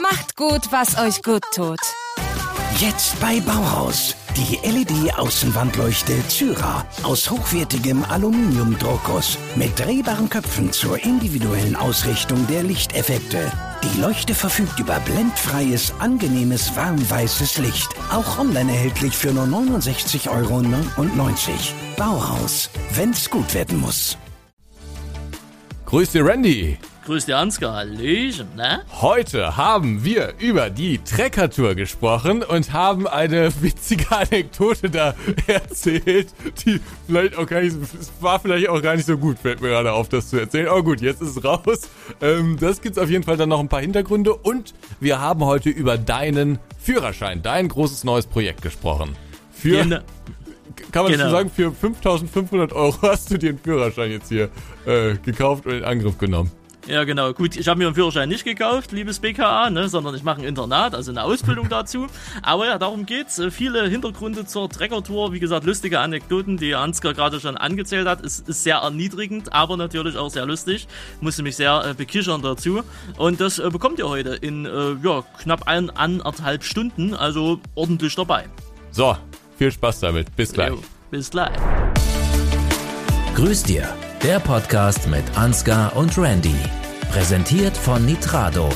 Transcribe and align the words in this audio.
Macht 0.00 0.36
gut, 0.36 0.72
was 0.72 0.98
euch 0.98 1.22
gut 1.22 1.42
tut. 1.54 1.78
Jetzt 2.78 3.18
bei 3.20 3.40
Bauhaus. 3.40 4.16
Die 4.36 4.58
LED-Außenwandleuchte 4.68 6.26
Zyra 6.26 6.84
aus 7.04 7.30
hochwertigem 7.30 8.04
Aluminiumdruckguss 8.04 9.38
mit 9.54 9.78
drehbaren 9.78 10.28
Köpfen 10.28 10.72
zur 10.72 11.02
individuellen 11.04 11.76
Ausrichtung 11.76 12.44
der 12.48 12.64
Lichteffekte. 12.64 13.52
Die 13.84 14.00
Leuchte 14.00 14.34
verfügt 14.34 14.80
über 14.80 14.98
blendfreies, 15.00 15.92
angenehmes, 16.00 16.74
warmweißes 16.74 17.58
Licht. 17.58 17.88
Auch 18.10 18.38
online 18.40 18.72
erhältlich 18.72 19.16
für 19.16 19.30
nur 19.32 19.44
69,99 19.44 20.28
Euro. 20.30 20.62
Bauhaus, 21.96 22.70
wenn's 22.94 23.30
gut 23.30 23.54
werden 23.54 23.80
muss. 23.80 24.18
Grüß 25.86 26.10
dir, 26.10 26.26
Randy. 26.26 26.78
Grüß 27.06 27.26
dir, 27.26 27.36
Ansgar. 27.36 27.74
Hallöchen, 27.74 28.48
ne? 28.56 28.80
Heute 29.02 29.58
haben 29.58 30.04
wir 30.04 30.32
über 30.38 30.70
die 30.70 30.96
Treckertour 30.98 31.74
gesprochen 31.74 32.42
und 32.42 32.72
haben 32.72 33.06
eine 33.06 33.52
witzige 33.62 34.10
Anekdote 34.10 34.88
da 34.88 35.14
erzählt, 35.46 36.28
die 36.64 36.80
vielleicht 37.06 37.36
auch 37.36 37.46
gar 37.46 37.60
nicht, 37.60 37.76
es 38.00 38.10
war 38.20 38.40
vielleicht 38.40 38.70
auch 38.70 38.80
gar 38.80 38.96
nicht 38.96 39.04
so 39.06 39.18
gut, 39.18 39.38
fällt 39.38 39.60
mir 39.60 39.68
gerade 39.68 39.92
auf, 39.92 40.08
das 40.08 40.30
zu 40.30 40.38
erzählen. 40.40 40.66
Aber 40.68 40.82
gut, 40.82 41.02
jetzt 41.02 41.20
ist 41.20 41.36
es 41.36 41.44
raus. 41.44 41.90
Ähm, 42.22 42.56
das 42.58 42.80
gibt's 42.80 42.96
auf 42.96 43.10
jeden 43.10 43.22
Fall 43.24 43.36
dann 43.36 43.50
noch 43.50 43.60
ein 43.60 43.68
paar 43.68 43.82
Hintergründe 43.82 44.32
und 44.34 44.72
wir 44.98 45.20
haben 45.20 45.44
heute 45.44 45.68
über 45.68 45.98
deinen 45.98 46.58
Führerschein, 46.80 47.42
dein 47.42 47.68
großes 47.68 48.04
neues 48.04 48.26
Projekt 48.26 48.62
gesprochen. 48.62 49.14
Für, 49.52 49.82
Genau. 49.82 49.98
kann 50.90 51.02
man 51.02 51.12
Genau. 51.12 51.24
schon 51.24 51.32
sagen, 51.32 51.50
für 51.54 51.70
5500 51.70 52.72
Euro 52.72 52.96
hast 53.02 53.30
du 53.30 53.36
dir 53.38 53.50
einen 53.50 53.58
Führerschein 53.58 54.10
jetzt 54.10 54.30
hier 54.30 54.48
äh, 54.86 55.16
gekauft 55.22 55.66
und 55.66 55.72
in 55.74 55.84
Angriff 55.84 56.16
genommen. 56.16 56.50
Ja, 56.86 57.04
genau. 57.04 57.32
Gut, 57.32 57.56
ich 57.56 57.66
habe 57.66 57.78
mir 57.78 57.86
einen 57.86 57.94
Führerschein 57.94 58.28
nicht 58.28 58.44
gekauft, 58.44 58.92
liebes 58.92 59.18
BKA, 59.18 59.70
ne, 59.70 59.88
sondern 59.88 60.14
ich 60.14 60.22
mache 60.22 60.42
ein 60.42 60.46
Internat, 60.46 60.94
also 60.94 61.10
eine 61.10 61.22
Ausbildung 61.22 61.68
dazu. 61.70 62.08
Aber 62.42 62.66
ja, 62.66 62.78
darum 62.78 63.06
geht's. 63.06 63.38
Äh, 63.38 63.50
Viele 63.50 63.88
Hintergründe 63.88 64.44
zur 64.44 64.68
Treckertour, 64.68 65.32
wie 65.32 65.40
gesagt, 65.40 65.64
lustige 65.64 66.00
Anekdoten, 66.00 66.56
die 66.56 66.74
Ansgar 66.74 67.14
gerade 67.14 67.40
schon 67.40 67.56
angezählt 67.56 68.06
hat. 68.06 68.24
Es 68.24 68.40
ist 68.40 68.64
sehr 68.64 68.76
erniedrigend, 68.78 69.52
aber 69.52 69.76
natürlich 69.76 70.16
auch 70.16 70.28
sehr 70.28 70.44
lustig. 70.44 70.86
Musste 71.20 71.42
mich 71.42 71.56
sehr 71.56 71.84
äh, 71.86 71.94
bekichern 71.94 72.42
dazu. 72.42 72.82
Und 73.16 73.40
das 73.40 73.58
äh, 73.58 73.70
bekommt 73.70 73.98
ihr 73.98 74.08
heute 74.08 74.34
in 74.34 74.66
äh, 74.66 74.96
ja, 75.02 75.24
knapp 75.38 75.66
ein, 75.66 75.88
anderthalb 75.90 76.64
Stunden, 76.64 77.14
also 77.14 77.60
ordentlich 77.74 78.14
dabei. 78.14 78.44
So, 78.90 79.16
viel 79.56 79.72
Spaß 79.72 80.00
damit. 80.00 80.34
Bis 80.36 80.52
gleich. 80.52 80.70
Jo, 80.70 80.82
bis 81.10 81.30
gleich. 81.30 81.56
Grüß 83.34 83.62
dir, 83.62 83.88
der 84.24 84.40
Podcast 84.40 85.06
mit 85.06 85.22
Ansgar 85.36 85.94
und 85.94 86.16
Randy. 86.16 86.56
Präsentiert 87.10 87.76
von 87.76 88.06
Nitrado. 88.06 88.70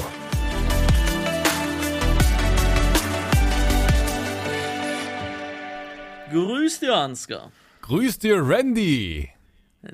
Grüß 6.31 6.81
dir, 6.81 6.95
Ansgar. 6.95 7.51
Grüß 7.81 8.19
dir, 8.19 8.47
Randy. 8.47 9.31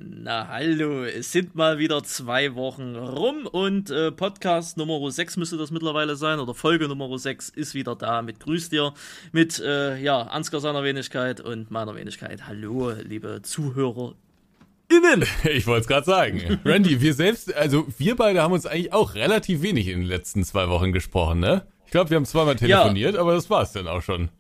Na 0.00 0.48
hallo, 0.48 1.04
es 1.04 1.30
sind 1.30 1.54
mal 1.54 1.78
wieder 1.78 2.02
zwei 2.02 2.56
Wochen 2.56 2.96
rum 2.96 3.46
und 3.46 3.90
äh, 3.90 4.10
Podcast 4.10 4.76
Nummer 4.76 5.08
6 5.08 5.36
müsste 5.36 5.56
das 5.56 5.70
mittlerweile 5.70 6.16
sein 6.16 6.40
oder 6.40 6.54
Folge 6.54 6.88
Nummer 6.88 7.16
6 7.16 7.50
ist 7.50 7.74
wieder 7.74 7.94
da 7.94 8.22
mit 8.22 8.40
Grüß 8.40 8.70
dir, 8.70 8.92
mit 9.30 9.60
äh, 9.60 9.98
ja, 9.98 10.22
Ansgar 10.22 10.60
seiner 10.60 10.82
Wenigkeit 10.82 11.40
und 11.40 11.70
meiner 11.70 11.94
Wenigkeit. 11.94 12.48
Hallo, 12.48 12.90
liebe 12.90 13.40
Zuhörer. 13.42 14.16
Innen. 14.88 15.24
Ich 15.44 15.66
wollte 15.66 15.82
es 15.82 15.86
gerade 15.88 16.06
sagen. 16.06 16.60
Randy, 16.64 17.00
wir 17.00 17.14
selbst, 17.14 17.54
also 17.54 17.86
wir 17.98 18.16
beide 18.16 18.42
haben 18.42 18.52
uns 18.52 18.66
eigentlich 18.66 18.92
auch 18.92 19.14
relativ 19.14 19.62
wenig 19.62 19.88
in 19.88 20.00
den 20.00 20.08
letzten 20.08 20.44
zwei 20.44 20.68
Wochen 20.68 20.92
gesprochen, 20.92 21.40
ne? 21.40 21.66
Ich 21.86 21.90
glaube, 21.90 22.10
wir 22.10 22.16
haben 22.16 22.24
zweimal 22.24 22.56
telefoniert, 22.56 23.16
aber 23.16 23.34
das 23.34 23.48
war's 23.50 23.72
dann 23.72 23.86
auch 23.88 24.02
schon. 24.02 24.30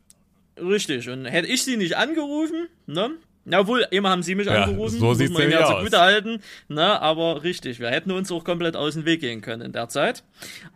Richtig, 0.60 1.08
und 1.08 1.24
hätte 1.24 1.48
ich 1.48 1.64
sie 1.64 1.76
nicht 1.76 1.96
angerufen, 1.96 2.68
ne? 2.86 3.10
Na 3.46 3.66
wohl, 3.66 3.86
immer 3.90 4.10
haben 4.10 4.22
sie 4.22 4.34
mich 4.34 4.46
Ja, 4.46 4.64
angerufen, 4.64 4.98
so 4.98 5.06
muss 5.06 5.18
sieht's 5.18 5.32
man 5.32 5.42
ihnen 5.42 5.50
nämlich 5.50 5.68
ja 5.68 5.76
zugute 5.76 6.00
halten, 6.00 6.40
ne? 6.68 7.00
Aber 7.00 7.42
richtig, 7.42 7.78
wir 7.78 7.88
hätten 7.90 8.10
uns 8.10 8.32
auch 8.32 8.42
komplett 8.42 8.74
aus 8.74 8.94
dem 8.94 9.04
Weg 9.04 9.20
gehen 9.20 9.42
können 9.42 9.62
in 9.62 9.72
der 9.72 9.88
Zeit. 9.88 10.24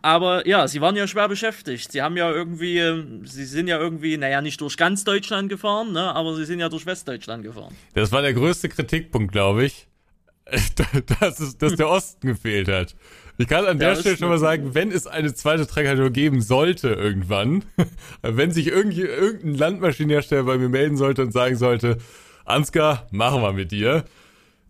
Aber 0.01 0.47
ja, 0.47 0.67
sie 0.67 0.79
waren 0.79 0.95
ja 0.95 1.07
schwer 1.07 1.27
beschäftigt. 1.27 1.91
Sie 1.91 2.01
haben 2.01 2.15
ja 2.15 2.29
irgendwie, 2.31 2.81
sie 3.25 3.45
sind 3.45 3.67
ja 3.67 3.79
irgendwie, 3.79 4.17
naja, 4.17 4.41
nicht 4.41 4.61
durch 4.61 4.77
ganz 4.77 5.03
Deutschland 5.03 5.49
gefahren, 5.49 5.93
ne? 5.93 6.15
Aber 6.15 6.35
sie 6.35 6.45
sind 6.45 6.59
ja 6.59 6.69
durch 6.69 6.85
Westdeutschland 6.85 7.43
gefahren. 7.43 7.75
Das 7.95 8.11
war 8.11 8.21
der 8.21 8.33
größte 8.33 8.69
Kritikpunkt, 8.69 9.31
glaube 9.31 9.65
ich, 9.65 9.87
dass, 11.19 11.39
es, 11.39 11.57
dass 11.57 11.75
der 11.75 11.89
Osten 11.89 12.27
gefehlt 12.27 12.67
hat. 12.67 12.95
Ich 13.37 13.47
kann 13.47 13.65
an 13.65 13.79
der 13.79 13.91
das 13.91 14.01
Stelle 14.01 14.17
schon 14.17 14.29
mal 14.29 14.37
sagen, 14.37 14.75
wenn 14.75 14.91
es 14.91 15.07
eine 15.07 15.33
zweite 15.33 15.65
Treckertour 15.65 16.09
geben 16.09 16.41
sollte 16.41 16.89
irgendwann, 16.89 17.63
wenn 18.21 18.51
sich 18.51 18.67
irgendein 18.67 19.55
Landmaschinenhersteller 19.55 20.43
bei 20.43 20.57
mir 20.57 20.69
melden 20.69 20.97
sollte 20.97 21.21
und 21.21 21.31
sagen 21.31 21.55
sollte, 21.55 21.97
Ansgar, 22.49 23.07
machen 23.11 23.41
wir 23.41 23.53
mit 23.53 23.71
dir, 23.71 24.05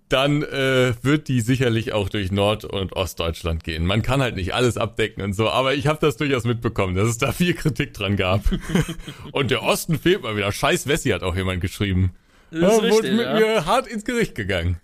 dann 0.10 0.42
äh, 0.42 0.94
wird 1.04 1.28
die 1.28 1.40
sicherlich 1.42 1.94
auch 1.94 2.10
durch 2.10 2.32
Nord- 2.32 2.66
und 2.66 2.94
Ostdeutschland 2.94 3.64
gehen. 3.64 3.86
Man 3.86 4.02
kann 4.02 4.22
halt 4.22 4.36
nicht 4.36 4.54
alles 4.56 4.76
abdecken 4.76 5.24
und 5.24 5.34
so, 5.34 5.50
aber 5.50 5.76
ich 5.76 5.86
habe 5.86 6.00
das 6.02 6.18
durchaus 6.18 6.46
mitbekommen, 6.46 6.96
dass 6.96 7.08
es 7.08 7.20
da 7.20 7.32
viel 7.32 7.54
Kritik 7.54 7.94
dran 7.94 8.16
gab. 8.16 8.42
und 9.32 9.52
der 9.52 9.62
Osten 9.64 10.00
fehlt 10.00 10.24
mal 10.24 10.36
wieder. 10.36 10.52
Scheiß 10.52 10.88
Wessi 10.88 11.10
hat 11.10 11.22
auch 11.22 11.36
jemand 11.36 11.62
geschrieben. 11.62 12.12
Das 12.52 12.60
ist 12.60 12.64
Ja, 12.64 12.76
wurde 12.78 12.88
richtig, 12.88 13.12
mit 13.14 13.26
ja. 13.26 13.34
mir 13.40 13.66
hart 13.66 13.88
ins 13.88 14.04
Gericht 14.04 14.34
gegangen. 14.34 14.82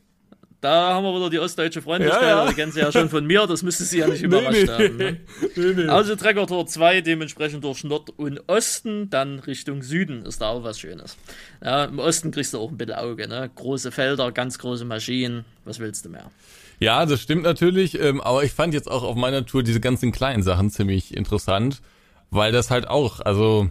Da 0.66 0.96
haben 0.96 1.04
wir 1.04 1.16
wieder 1.16 1.30
die 1.30 1.38
ostdeutsche 1.38 1.80
Freundlichkeit, 1.84 2.24
Ja, 2.24 2.44
ja. 2.44 2.50
die 2.50 2.56
kennen 2.56 2.72
sie 2.72 2.80
ja 2.80 2.92
schon 2.92 3.08
von 3.08 3.24
mir, 3.24 3.46
das 3.46 3.62
müsste 3.62 3.84
sie 3.84 4.00
ja 4.00 4.08
nicht 4.08 4.24
überrascht 4.24 4.68
haben. 4.68 4.98
Ne? 4.98 5.18
nee, 5.56 5.74
nee. 5.76 5.86
Also 5.86 6.16
Treckertor 6.16 6.66
2 6.66 7.02
dementsprechend 7.02 7.64
durch 7.64 7.84
Nord 7.84 8.10
und 8.18 8.42
Osten, 8.48 9.12
dann 9.12 9.38
Richtung 9.38 9.84
Süden 9.84 10.26
ist 10.26 10.42
da 10.42 10.50
auch 10.50 10.64
was 10.64 10.80
Schönes. 10.80 11.18
Ja, 11.64 11.84
Im 11.86 12.00
Osten 12.00 12.32
kriegst 12.32 12.56
du 12.56 12.58
auch 12.58 12.72
ein 12.72 12.78
bisschen 12.78 12.96
Auge, 12.96 13.28
ne? 13.28 13.48
Große 13.54 13.92
Felder, 13.92 14.32
ganz 14.32 14.58
große 14.58 14.86
Maschinen, 14.86 15.46
was 15.66 15.78
willst 15.78 16.04
du 16.06 16.10
mehr? 16.10 16.32
Ja, 16.80 17.06
das 17.06 17.22
stimmt 17.22 17.44
natürlich, 17.44 18.02
ähm, 18.02 18.20
aber 18.20 18.44
ich 18.44 18.52
fand 18.52 18.74
jetzt 18.74 18.90
auch 18.90 19.04
auf 19.04 19.16
meiner 19.16 19.46
Tour 19.46 19.62
diese 19.62 19.80
ganzen 19.80 20.12
kleinen 20.12 20.42
Sachen 20.42 20.72
ziemlich 20.72 21.16
interessant, 21.16 21.84
weil 22.32 22.52
das 22.52 22.72
halt 22.72 22.88
auch, 22.88 23.20
also 23.20 23.70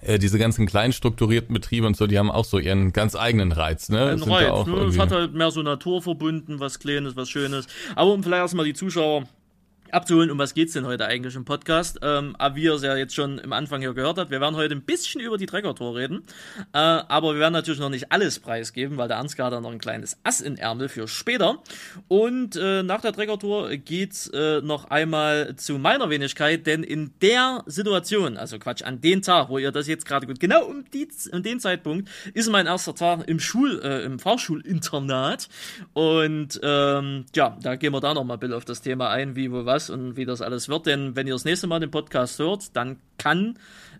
äh, 0.00 0.18
diese 0.18 0.38
ganzen 0.38 0.66
klein 0.66 0.92
strukturierten 0.92 1.54
Betriebe 1.54 1.86
und 1.86 1.96
so, 1.96 2.06
die 2.06 2.18
haben 2.18 2.30
auch 2.30 2.44
so 2.44 2.58
ihren 2.58 2.92
ganz 2.92 3.16
eigenen 3.16 3.52
Reiz, 3.52 3.88
ne? 3.88 4.10
Ein 4.10 4.18
ja 4.18 4.24
Reiz, 4.24 4.50
auch 4.50 4.66
ne? 4.66 4.84
Es 4.84 4.98
hat 4.98 5.10
halt 5.10 5.34
mehr 5.34 5.50
so 5.50 5.62
naturverbunden, 5.62 6.60
was 6.60 6.78
Kleines, 6.78 7.16
was 7.16 7.30
Schönes. 7.30 7.66
Aber 7.94 8.12
um 8.12 8.22
vielleicht 8.22 8.42
erstmal 8.42 8.66
die 8.66 8.74
Zuschauer 8.74 9.24
abzuholen, 9.92 10.30
um 10.30 10.38
was 10.38 10.54
geht's 10.54 10.72
denn 10.72 10.86
heute 10.86 11.06
eigentlich 11.06 11.34
im 11.34 11.44
Podcast? 11.44 11.98
Ähm, 12.02 12.34
aber 12.38 12.56
wie 12.56 12.64
ihr 12.64 12.74
es 12.74 12.82
ja 12.82 12.96
jetzt 12.96 13.14
schon 13.14 13.38
im 13.38 13.52
Anfang 13.52 13.80
hier 13.80 13.94
gehört 13.94 14.18
habt, 14.18 14.30
wir 14.30 14.40
werden 14.40 14.56
heute 14.56 14.74
ein 14.74 14.82
bisschen 14.82 15.20
über 15.20 15.38
die 15.38 15.46
Treckertour 15.46 15.96
reden, 15.96 16.24
äh, 16.72 16.78
aber 16.78 17.34
wir 17.34 17.40
werden 17.40 17.52
natürlich 17.52 17.80
noch 17.80 17.90
nicht 17.90 18.12
alles 18.12 18.38
preisgeben, 18.38 18.96
weil 18.96 19.08
der 19.08 19.18
Ansgar 19.18 19.46
hat 19.46 19.52
da 19.52 19.60
noch 19.60 19.70
ein 19.70 19.78
kleines 19.78 20.18
Ass 20.24 20.40
in 20.40 20.56
Ärmel 20.56 20.88
für 20.88 21.08
später. 21.08 21.62
Und 22.08 22.56
äh, 22.56 22.82
nach 22.82 23.00
der 23.00 23.12
Treckertour 23.12 23.76
geht's 23.76 24.28
äh, 24.28 24.60
noch 24.60 24.90
einmal 24.90 25.56
zu 25.56 25.78
meiner 25.78 26.10
Wenigkeit, 26.10 26.66
denn 26.66 26.82
in 26.82 27.12
der 27.22 27.62
Situation, 27.66 28.36
also 28.36 28.58
Quatsch, 28.58 28.82
an 28.82 29.00
den 29.00 29.22
Tag, 29.22 29.48
wo 29.48 29.58
ihr 29.58 29.72
das 29.72 29.86
jetzt 29.86 30.06
gerade 30.06 30.26
gut, 30.26 30.40
genau 30.40 30.64
um, 30.64 30.84
die, 30.92 31.08
um 31.32 31.42
den 31.42 31.60
Zeitpunkt, 31.60 32.08
ist 32.34 32.50
mein 32.50 32.66
erster 32.66 32.94
Tag 32.94 33.28
im 33.28 33.40
Schul, 33.40 33.80
äh, 33.82 34.04
im 34.04 34.18
Fahrschulinternat 34.18 35.48
und 35.92 36.60
ähm, 36.62 37.26
ja, 37.34 37.56
da 37.60 37.76
gehen 37.76 37.92
wir 37.92 38.00
da 38.00 38.14
noch 38.14 38.24
mal 38.24 38.34
ein 38.34 38.40
bisschen 38.40 38.54
auf 38.54 38.64
das 38.64 38.82
Thema 38.82 39.10
ein, 39.10 39.36
wie, 39.36 39.52
wo, 39.52 39.64
was 39.64 39.75
und 39.90 40.16
wie 40.16 40.24
das 40.24 40.40
alles 40.40 40.68
wird, 40.68 40.86
denn 40.86 41.16
wenn 41.16 41.26
ihr 41.26 41.34
das 41.34 41.44
nächste 41.44 41.66
Mal 41.66 41.80
den 41.80 41.90
Podcast 41.90 42.38
hört, 42.38 42.74
dann 42.76 42.98
kann 43.18 43.58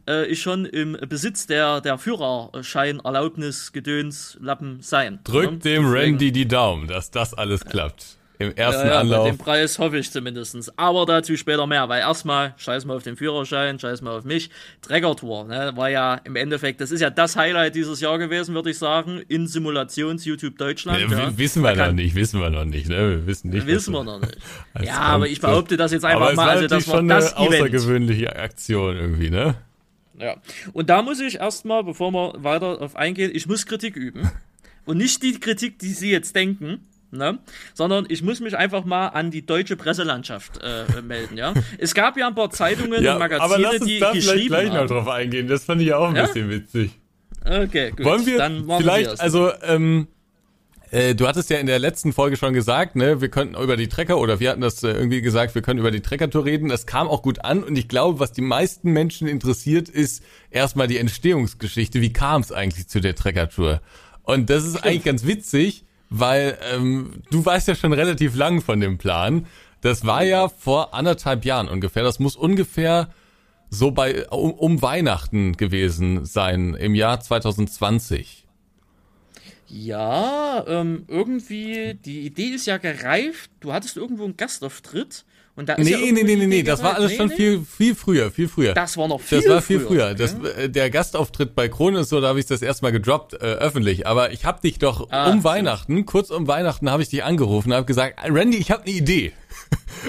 äh, 0.08 0.26
ich 0.26 0.40
schon 0.40 0.64
im 0.64 0.96
Besitz 1.08 1.46
der, 1.46 1.80
der 1.80 1.98
Führerschein, 1.98 3.00
Erlaubnis, 3.00 3.72
Gedöns, 3.72 4.36
Lappen 4.40 4.80
sein. 4.80 5.20
Drückt 5.24 5.64
Ne? 5.64 5.70
dem 5.70 5.86
Randy 5.90 6.32
die 6.32 6.48
Daumen, 6.48 6.86
dass 6.86 7.10
das 7.10 7.34
alles 7.34 7.64
klappt. 7.64 8.18
Im 8.38 8.54
ersten 8.54 8.86
ja, 8.86 8.94
ja, 8.94 9.00
Anlauf. 9.00 9.26
Dem 9.28 9.38
Preis 9.38 9.78
hoffe 9.78 9.96
ich 9.98 10.10
zumindest. 10.10 10.72
Aber 10.78 11.06
dazu 11.06 11.36
später 11.36 11.66
mehr, 11.66 11.88
weil 11.88 12.00
erstmal, 12.00 12.54
scheiß 12.58 12.84
mal 12.84 12.96
auf 12.96 13.02
den 13.02 13.16
Führerschein, 13.16 13.78
scheiß 13.78 14.02
mal 14.02 14.18
auf 14.18 14.24
mich. 14.24 14.50
Treckertour, 14.82 15.44
ne, 15.44 15.72
war 15.74 15.88
ja 15.88 16.16
im 16.24 16.36
Endeffekt, 16.36 16.80
das 16.80 16.90
ist 16.90 17.00
ja 17.00 17.08
das 17.10 17.36
Highlight 17.36 17.74
dieses 17.74 18.00
Jahr 18.00 18.18
gewesen, 18.18 18.54
würde 18.54 18.70
ich 18.70 18.78
sagen, 18.78 19.22
in 19.28 19.46
Simulations-YouTube 19.46 20.58
Deutschland. 20.58 21.00
Ja, 21.00 21.08
ja. 21.18 21.32
w- 21.32 21.38
Wissen 21.38 21.62
wir 21.62 21.74
noch 21.74 21.92
nicht, 21.92 22.14
wissen 22.14 22.40
wir 22.40 22.50
noch 22.50 22.64
nicht, 22.64 22.88
ne? 22.88 23.10
Wir 23.10 23.26
wissen 23.26 23.50
nicht. 23.50 23.66
Wissen 23.66 23.92
wir 23.94 24.04
noch 24.04 24.20
nicht. 24.20 24.36
Ja, 24.82 24.98
aber 24.98 25.26
ich 25.28 25.40
behaupte 25.40 25.76
das 25.78 25.92
jetzt 25.92 26.04
einfach 26.04 26.34
mal, 26.34 26.48
also 26.48 26.62
natürlich 26.64 26.84
das 26.84 26.92
war 26.94 27.02
das 27.02 27.34
eine 27.34 27.46
Event. 27.48 27.60
außergewöhnliche 27.62 28.36
Aktion 28.36 28.96
irgendwie, 28.96 29.30
ne? 29.30 29.54
Ja. 30.18 30.36
Und 30.72 30.90
da 30.90 31.02
muss 31.02 31.20
ich 31.20 31.36
erstmal, 31.36 31.84
bevor 31.84 32.10
wir 32.12 32.34
weiter 32.38 32.80
auf 32.82 32.96
eingehen, 32.96 33.30
ich 33.34 33.46
muss 33.46 33.64
Kritik 33.66 33.96
üben. 33.96 34.30
Und 34.84 34.98
nicht 34.98 35.22
die 35.22 35.40
Kritik, 35.40 35.78
die 35.80 35.88
Sie 35.88 36.10
jetzt 36.10 36.36
denken, 36.36 36.80
ne? 37.16 37.38
sondern 37.74 38.06
ich 38.08 38.22
muss 38.22 38.40
mich 38.40 38.56
einfach 38.56 38.84
mal 38.84 39.08
an 39.08 39.30
die 39.30 39.44
deutsche 39.44 39.76
Presselandschaft 39.76 40.60
äh, 40.62 41.02
melden. 41.02 41.36
Ja? 41.36 41.54
Es 41.78 41.94
gab 41.94 42.16
ja 42.16 42.28
ein 42.28 42.34
paar 42.34 42.50
Zeitungen 42.50 43.02
Ja, 43.02 43.16
und 43.16 43.22
aber 43.22 43.36
Magazine, 43.38 43.62
lass 43.62 43.74
uns 43.80 43.84
die 43.86 43.98
da 43.98 44.12
vielleicht 44.12 44.46
gleich 44.48 44.68
noch 44.68 44.74
haben. 44.76 44.88
drauf 44.88 45.08
eingehen. 45.08 45.48
Das 45.48 45.64
fand 45.64 45.80
ich 45.80 45.88
ja 45.88 45.98
auch 45.98 46.08
ein 46.10 46.16
Ja? 46.16 46.26
bisschen 46.26 46.50
witzig. 46.50 46.90
Okay, 47.44 47.90
gut. 47.90 48.04
Wollen 48.04 48.26
wir 48.26 48.38
Dann 48.38 48.64
vielleicht, 48.78 49.10
wir 49.12 49.20
also, 49.20 49.50
ähm, 49.62 50.08
Äh, 50.92 51.16
du 51.16 51.26
hattest 51.26 51.50
ja 51.50 51.58
in 51.58 51.66
der 51.66 51.80
letzten 51.80 52.12
Folge 52.12 52.36
schon 52.36 52.54
gesagt, 52.54 52.94
ne, 52.94 53.20
wir 53.20 53.28
könnten 53.28 53.60
über 53.60 53.76
die 53.76 53.88
Trecker 53.88 54.18
oder 54.18 54.38
wir 54.38 54.50
hatten 54.50 54.60
das 54.60 54.84
äh, 54.84 54.92
irgendwie 54.92 55.20
gesagt, 55.20 55.56
wir 55.56 55.60
können 55.62 55.80
über 55.80 55.90
die 55.90 56.00
Treckertour 56.00 56.44
reden. 56.44 56.68
Das 56.68 56.86
kam 56.86 57.08
auch 57.08 57.22
gut 57.22 57.44
an 57.44 57.64
und 57.64 57.76
ich 57.76 57.88
glaube, 57.88 58.20
was 58.20 58.30
die 58.30 58.40
meisten 58.40 58.92
Menschen 58.92 59.26
interessiert, 59.26 59.88
ist 59.88 60.22
erstmal 60.48 60.86
die 60.86 60.98
Entstehungsgeschichte. 60.98 62.00
Wie 62.00 62.12
kam 62.12 62.40
es 62.40 62.52
eigentlich 62.52 62.86
zu 62.86 63.00
der 63.00 63.16
Treckertour? 63.16 63.80
Und 64.22 64.48
das 64.48 64.62
ist 64.62 64.70
Stimmt. 64.78 64.84
eigentlich 64.86 65.04
ganz 65.04 65.26
witzig, 65.26 65.84
weil 66.10 66.58
ähm, 66.72 67.22
du 67.30 67.44
weißt 67.44 67.68
ja 67.68 67.74
schon 67.74 67.92
relativ 67.92 68.34
lang 68.36 68.60
von 68.60 68.80
dem 68.80 68.98
Plan. 68.98 69.46
Das 69.80 70.06
war 70.06 70.24
ja 70.24 70.48
vor 70.48 70.94
anderthalb 70.94 71.44
Jahren 71.44 71.68
ungefähr. 71.68 72.02
Das 72.02 72.18
muss 72.18 72.36
ungefähr 72.36 73.08
so 73.70 73.90
bei 73.90 74.28
um, 74.28 74.52
um 74.52 74.82
Weihnachten 74.82 75.56
gewesen 75.56 76.24
sein 76.24 76.74
im 76.74 76.94
Jahr 76.94 77.20
2020. 77.20 78.46
Ja, 79.68 80.64
ähm, 80.68 81.04
irgendwie, 81.08 81.94
die 81.94 82.20
Idee 82.20 82.50
ist 82.50 82.66
ja 82.66 82.78
gereift. 82.78 83.50
Du 83.60 83.72
hattest 83.72 83.96
irgendwo 83.96 84.24
einen 84.24 84.36
Gastauftritt. 84.36 85.24
Und 85.56 85.70
da 85.70 85.74
ist 85.74 85.84
nee, 85.86 85.92
ja 85.92 85.98
nee, 85.98 86.22
nee, 86.22 86.36
nee, 86.36 86.46
nee, 86.46 86.62
das 86.62 86.82
war 86.82 86.96
alles 86.96 87.12
nee, 87.12 87.16
schon 87.16 87.28
nee. 87.28 87.36
viel, 87.36 87.60
viel 87.64 87.94
früher, 87.94 88.30
viel 88.30 88.46
früher. 88.46 88.74
Das 88.74 88.96
war 88.98 89.08
noch 89.08 89.20
viel 89.20 89.40
früher. 89.40 89.48
Das 89.48 89.54
war 89.54 89.62
viel 89.62 89.80
früher. 89.80 90.08
früher. 90.08 90.14
Das, 90.14 90.34
äh, 90.34 90.68
der 90.68 90.90
Gastauftritt 90.90 91.54
bei 91.54 91.68
Krone 91.68 92.00
ist 92.00 92.10
so, 92.10 92.20
da 92.20 92.28
habe 92.28 92.38
ich 92.38 92.46
das 92.46 92.60
erstmal 92.60 92.92
gedroppt, 92.92 93.32
äh, 93.32 93.36
öffentlich. 93.36 94.06
Aber 94.06 94.32
ich 94.32 94.44
habe 94.44 94.60
dich 94.60 94.78
doch 94.78 95.10
ah, 95.10 95.30
um 95.30 95.44
Weihnachten, 95.44 96.04
kurz 96.04 96.30
um 96.30 96.46
Weihnachten 96.46 96.90
habe 96.90 97.02
ich 97.02 97.08
dich 97.08 97.24
angerufen 97.24 97.70
und 97.70 97.76
habe 97.76 97.86
gesagt, 97.86 98.18
Randy, 98.28 98.58
ich 98.58 98.70
habe 98.70 98.82
eine 98.82 98.92
Idee. 98.92 99.32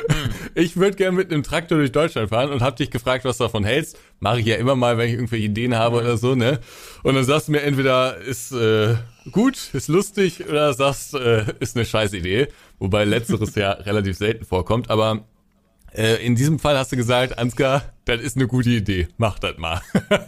Hm. 0.10 0.30
Ich 0.56 0.76
würde 0.76 0.98
gerne 0.98 1.16
mit 1.16 1.32
einem 1.32 1.44
Traktor 1.44 1.78
durch 1.78 1.92
Deutschland 1.92 2.30
fahren 2.30 2.52
und 2.52 2.62
habe 2.62 2.76
dich 2.76 2.90
gefragt, 2.90 3.26
was 3.26 3.38
du 3.38 3.44
davon 3.44 3.64
hältst. 3.64 4.00
Mache 4.20 4.40
ich 4.40 4.48
ja 4.48 4.56
immer 4.56 4.76
mal, 4.76 4.98
wenn 4.98 5.08
ich 5.08 5.14
irgendwelche 5.14 5.46
Ideen 5.46 5.76
habe 5.76 5.98
oder 5.98 6.18
so, 6.18 6.34
ne? 6.34 6.60
Und 7.04 7.14
dann 7.14 7.24
sagst 7.26 7.48
du 7.48 7.52
mir 7.52 7.62
entweder 7.62 8.18
ist 8.18 8.52
äh, 8.54 8.96
gut, 9.32 9.70
ist 9.74 9.88
lustig 9.88 10.48
oder 10.50 10.74
sagst, 10.74 11.14
äh, 11.14 11.46
ist 11.60 11.76
eine 11.76 11.86
scheiß 11.86 12.14
Idee. 12.14 12.48
Wobei 12.80 13.06
letzteres 13.06 13.54
ja 13.56 13.72
relativ 13.72 14.18
selten 14.18 14.46
vorkommt. 14.46 14.90
Aber 14.90 15.26
äh, 15.94 16.26
in 16.26 16.36
diesem 16.36 16.60
Fall 16.60 16.78
hast 16.78 16.92
du 16.92 16.98
gesagt, 16.98 17.38
Ansgar, 17.38 17.94
das 18.06 18.22
ist 18.22 18.36
eine 18.36 18.48
gute 18.48 18.70
Idee. 18.70 19.08
Mach 19.18 19.40
das 19.40 19.58
mal. 19.58 19.82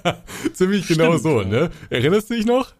Ziemlich 0.54 0.88
genau 0.88 1.18
Stimmt, 1.18 1.24
so, 1.24 1.42
ja. 1.42 1.48
ne? 1.48 1.72
Erinnerst 1.90 2.30
du 2.30 2.36
dich 2.36 2.46
noch? 2.46 2.74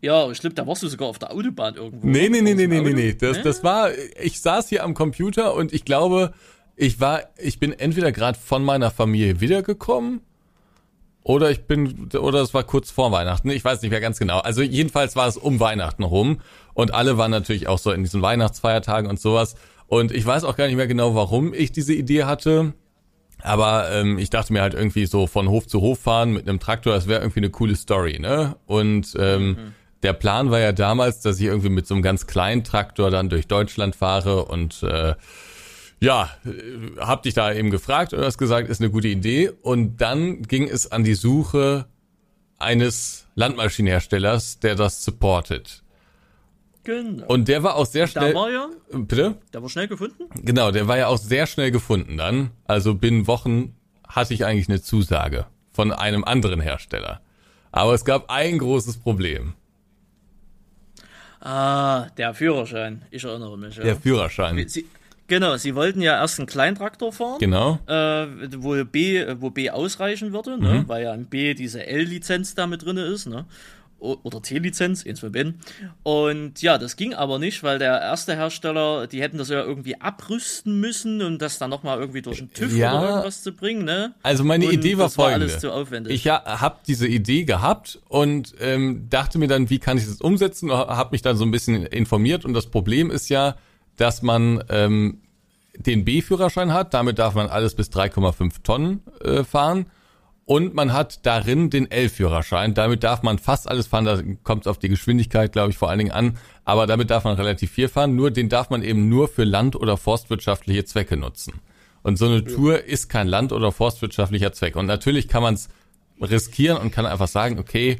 Ja, 0.00 0.30
ich 0.30 0.40
glaube, 0.40 0.54
da 0.54 0.66
warst 0.66 0.82
du 0.82 0.88
sogar 0.88 1.08
auf 1.08 1.18
der 1.18 1.32
Autobahn 1.32 1.74
irgendwo. 1.74 2.06
Nee, 2.06 2.28
nee, 2.28 2.40
nee, 2.40 2.54
nee, 2.54 2.66
nee, 2.66 2.80
nee, 2.80 2.92
nee. 2.92 3.14
Das, 3.14 3.42
das 3.42 3.64
war, 3.64 3.90
ich 4.20 4.40
saß 4.40 4.68
hier 4.68 4.84
am 4.84 4.94
Computer 4.94 5.54
und 5.54 5.72
ich 5.72 5.84
glaube, 5.84 6.32
ich 6.76 7.00
war, 7.00 7.22
ich 7.36 7.58
bin 7.58 7.72
entweder 7.72 8.12
gerade 8.12 8.38
von 8.38 8.64
meiner 8.64 8.92
Familie 8.92 9.40
wiedergekommen 9.40 10.20
oder 11.24 11.50
ich 11.50 11.64
bin, 11.64 12.08
oder 12.16 12.40
es 12.40 12.54
war 12.54 12.62
kurz 12.62 12.92
vor 12.92 13.10
Weihnachten. 13.10 13.50
Ich 13.50 13.64
weiß 13.64 13.82
nicht 13.82 13.90
mehr 13.90 14.00
ganz 14.00 14.18
genau. 14.18 14.38
Also 14.38 14.62
jedenfalls 14.62 15.16
war 15.16 15.26
es 15.26 15.36
um 15.36 15.58
Weihnachten 15.58 16.04
rum 16.04 16.40
und 16.74 16.94
alle 16.94 17.18
waren 17.18 17.32
natürlich 17.32 17.66
auch 17.66 17.78
so 17.78 17.90
in 17.90 18.04
diesen 18.04 18.22
Weihnachtsfeiertagen 18.22 19.10
und 19.10 19.20
sowas. 19.20 19.56
Und 19.88 20.12
ich 20.12 20.24
weiß 20.24 20.44
auch 20.44 20.56
gar 20.56 20.66
nicht 20.66 20.76
mehr 20.76 20.86
genau, 20.86 21.14
warum 21.14 21.52
ich 21.52 21.72
diese 21.72 21.94
Idee 21.94 22.24
hatte. 22.24 22.74
Aber 23.40 23.90
ähm, 23.90 24.18
ich 24.18 24.30
dachte 24.30 24.52
mir 24.52 24.62
halt 24.62 24.74
irgendwie 24.74 25.06
so 25.06 25.26
von 25.26 25.48
Hof 25.48 25.66
zu 25.66 25.80
Hof 25.80 26.00
fahren 26.00 26.32
mit 26.32 26.48
einem 26.48 26.60
Traktor, 26.60 26.94
das 26.94 27.06
wäre 27.06 27.20
irgendwie 27.20 27.40
eine 27.40 27.50
coole 27.50 27.76
Story, 27.76 28.18
ne? 28.18 28.56
Und 28.66 29.14
ähm, 29.18 29.48
mhm. 29.48 29.74
der 30.02 30.12
Plan 30.12 30.50
war 30.50 30.58
ja 30.58 30.72
damals, 30.72 31.20
dass 31.20 31.38
ich 31.38 31.46
irgendwie 31.46 31.68
mit 31.68 31.86
so 31.86 31.94
einem 31.94 32.02
ganz 32.02 32.26
kleinen 32.26 32.64
Traktor 32.64 33.10
dann 33.10 33.28
durch 33.28 33.46
Deutschland 33.46 33.94
fahre 33.94 34.44
und 34.46 34.82
äh, 34.82 35.14
ja, 36.00 36.30
äh, 36.44 37.00
hab 37.00 37.22
dich 37.22 37.34
da 37.34 37.52
eben 37.52 37.70
gefragt 37.70 38.12
und 38.12 38.24
hast 38.24 38.38
gesagt, 38.38 38.68
ist 38.68 38.80
eine 38.80 38.90
gute 38.90 39.08
Idee. 39.08 39.50
Und 39.62 40.00
dann 40.00 40.42
ging 40.42 40.68
es 40.68 40.90
an 40.90 41.04
die 41.04 41.14
Suche 41.14 41.86
eines 42.58 43.26
Landmaschinenherstellers, 43.34 44.60
der 44.60 44.74
das 44.74 45.04
supportet. 45.04 45.82
Genau. 46.88 47.26
Und 47.26 47.48
der 47.48 47.62
war 47.62 47.76
auch 47.76 47.84
sehr 47.84 48.06
schnell. 48.06 48.32
Da 48.32 48.38
war 48.38 48.50
ja. 48.50 48.70
Bitte? 48.90 49.34
Der 49.52 49.60
war 49.60 49.68
schnell 49.68 49.88
gefunden? 49.88 50.24
Genau, 50.42 50.70
der 50.70 50.88
war 50.88 50.96
ja 50.96 51.08
auch 51.08 51.18
sehr 51.18 51.46
schnell 51.46 51.70
gefunden 51.70 52.16
dann. 52.16 52.50
Also 52.64 52.94
binnen 52.94 53.26
Wochen 53.26 53.76
hatte 54.08 54.32
ich 54.32 54.46
eigentlich 54.46 54.70
eine 54.70 54.80
Zusage 54.80 55.44
von 55.70 55.92
einem 55.92 56.24
anderen 56.24 56.62
Hersteller. 56.62 57.20
Aber 57.72 57.92
es 57.92 58.06
gab 58.06 58.30
ein 58.30 58.56
großes 58.56 58.96
Problem. 58.96 59.52
Ah, 61.40 62.06
der 62.16 62.32
Führerschein. 62.32 63.02
Ich 63.10 63.22
erinnere 63.22 63.58
mich. 63.58 63.76
Ja. 63.76 63.82
Der 63.82 63.96
Führerschein. 63.96 64.66
Sie, 64.66 64.86
genau, 65.26 65.58
sie 65.58 65.74
wollten 65.74 66.00
ja 66.00 66.18
erst 66.18 66.38
einen 66.38 66.46
Kleintraktor 66.46 67.12
fahren. 67.12 67.38
Genau. 67.38 67.80
Äh, 67.86 68.28
wo, 68.56 68.82
B, 68.86 69.26
wo 69.40 69.50
B 69.50 69.68
ausreichen 69.68 70.32
würde, 70.32 70.58
ne? 70.58 70.72
mhm. 70.72 70.88
weil 70.88 71.04
ja 71.04 71.12
in 71.12 71.26
B 71.26 71.52
diese 71.52 71.86
L-Lizenz 71.86 72.54
da 72.54 72.66
mit 72.66 72.82
drin 72.82 72.96
ist. 72.96 73.26
Ne? 73.26 73.44
Oder 73.98 74.40
T-Lizenz, 74.40 75.04
eins 75.06 75.20
von 75.20 75.32
beiden. 75.32 75.60
Und 76.02 76.62
ja, 76.62 76.78
das 76.78 76.96
ging 76.96 77.14
aber 77.14 77.38
nicht, 77.38 77.62
weil 77.62 77.78
der 77.78 78.00
erste 78.00 78.36
Hersteller, 78.36 79.06
die 79.06 79.20
hätten 79.20 79.38
das 79.38 79.48
ja 79.48 79.62
irgendwie 79.62 80.00
abrüsten 80.00 80.78
müssen, 80.78 81.20
um 81.22 81.38
das 81.38 81.58
dann 81.58 81.70
nochmal 81.70 81.98
irgendwie 81.98 82.22
durch 82.22 82.38
den 82.38 82.52
TÜV 82.52 82.76
ja, 82.76 82.96
oder 82.96 83.08
irgendwas 83.08 83.42
zu 83.42 83.52
bringen, 83.52 83.84
ne? 83.84 84.14
Also 84.22 84.44
meine 84.44 84.66
und 84.66 84.72
Idee 84.72 84.98
war 84.98 85.06
das 85.06 85.16
folgende. 85.16 85.46
War 85.46 85.50
alles 85.50 85.60
zu 85.60 85.72
aufwendig. 85.72 86.14
Ich 86.14 86.24
ja, 86.24 86.42
habe 86.44 86.78
diese 86.86 87.08
Idee 87.08 87.44
gehabt 87.44 87.98
und 88.08 88.54
ähm, 88.60 89.06
dachte 89.10 89.38
mir 89.38 89.48
dann, 89.48 89.68
wie 89.70 89.78
kann 89.78 89.98
ich 89.98 90.06
das 90.06 90.20
umsetzen? 90.20 90.70
Habe 90.70 91.10
mich 91.12 91.22
dann 91.22 91.36
so 91.36 91.44
ein 91.44 91.50
bisschen 91.50 91.84
informiert 91.86 92.44
und 92.44 92.54
das 92.54 92.66
Problem 92.66 93.10
ist 93.10 93.28
ja, 93.28 93.56
dass 93.96 94.22
man 94.22 94.62
ähm, 94.68 95.22
den 95.76 96.04
B-Führerschein 96.04 96.72
hat, 96.72 96.94
damit 96.94 97.18
darf 97.18 97.34
man 97.34 97.48
alles 97.48 97.74
bis 97.74 97.90
3,5 97.90 98.62
Tonnen 98.62 99.02
äh, 99.24 99.42
fahren 99.42 99.86
und 100.48 100.72
man 100.72 100.94
hat 100.94 101.26
darin 101.26 101.68
den 101.68 101.90
L-Führerschein. 101.90 102.72
Damit 102.72 103.04
darf 103.04 103.22
man 103.22 103.38
fast 103.38 103.68
alles 103.68 103.86
fahren. 103.86 104.06
Da 104.06 104.22
kommt 104.44 104.62
es 104.62 104.66
auf 104.66 104.78
die 104.78 104.88
Geschwindigkeit, 104.88 105.52
glaube 105.52 105.72
ich, 105.72 105.76
vor 105.76 105.90
allen 105.90 105.98
Dingen 105.98 106.10
an. 106.10 106.38
Aber 106.64 106.86
damit 106.86 107.10
darf 107.10 107.24
man 107.24 107.36
relativ 107.36 107.70
viel 107.70 107.86
fahren. 107.86 108.16
Nur 108.16 108.30
den 108.30 108.48
darf 108.48 108.70
man 108.70 108.82
eben 108.82 109.10
nur 109.10 109.28
für 109.28 109.44
land- 109.44 109.76
oder 109.76 109.98
forstwirtschaftliche 109.98 110.86
Zwecke 110.86 111.18
nutzen. 111.18 111.60
Und 112.02 112.16
so 112.16 112.24
eine 112.24 112.46
Tour 112.46 112.82
ist 112.82 113.10
kein 113.10 113.28
land- 113.28 113.52
oder 113.52 113.72
forstwirtschaftlicher 113.72 114.54
Zweck. 114.54 114.76
Und 114.76 114.86
natürlich 114.86 115.28
kann 115.28 115.42
man 115.42 115.52
es 115.52 115.68
riskieren 116.18 116.78
und 116.78 116.92
kann 116.92 117.04
einfach 117.04 117.28
sagen, 117.28 117.58
okay, 117.58 117.98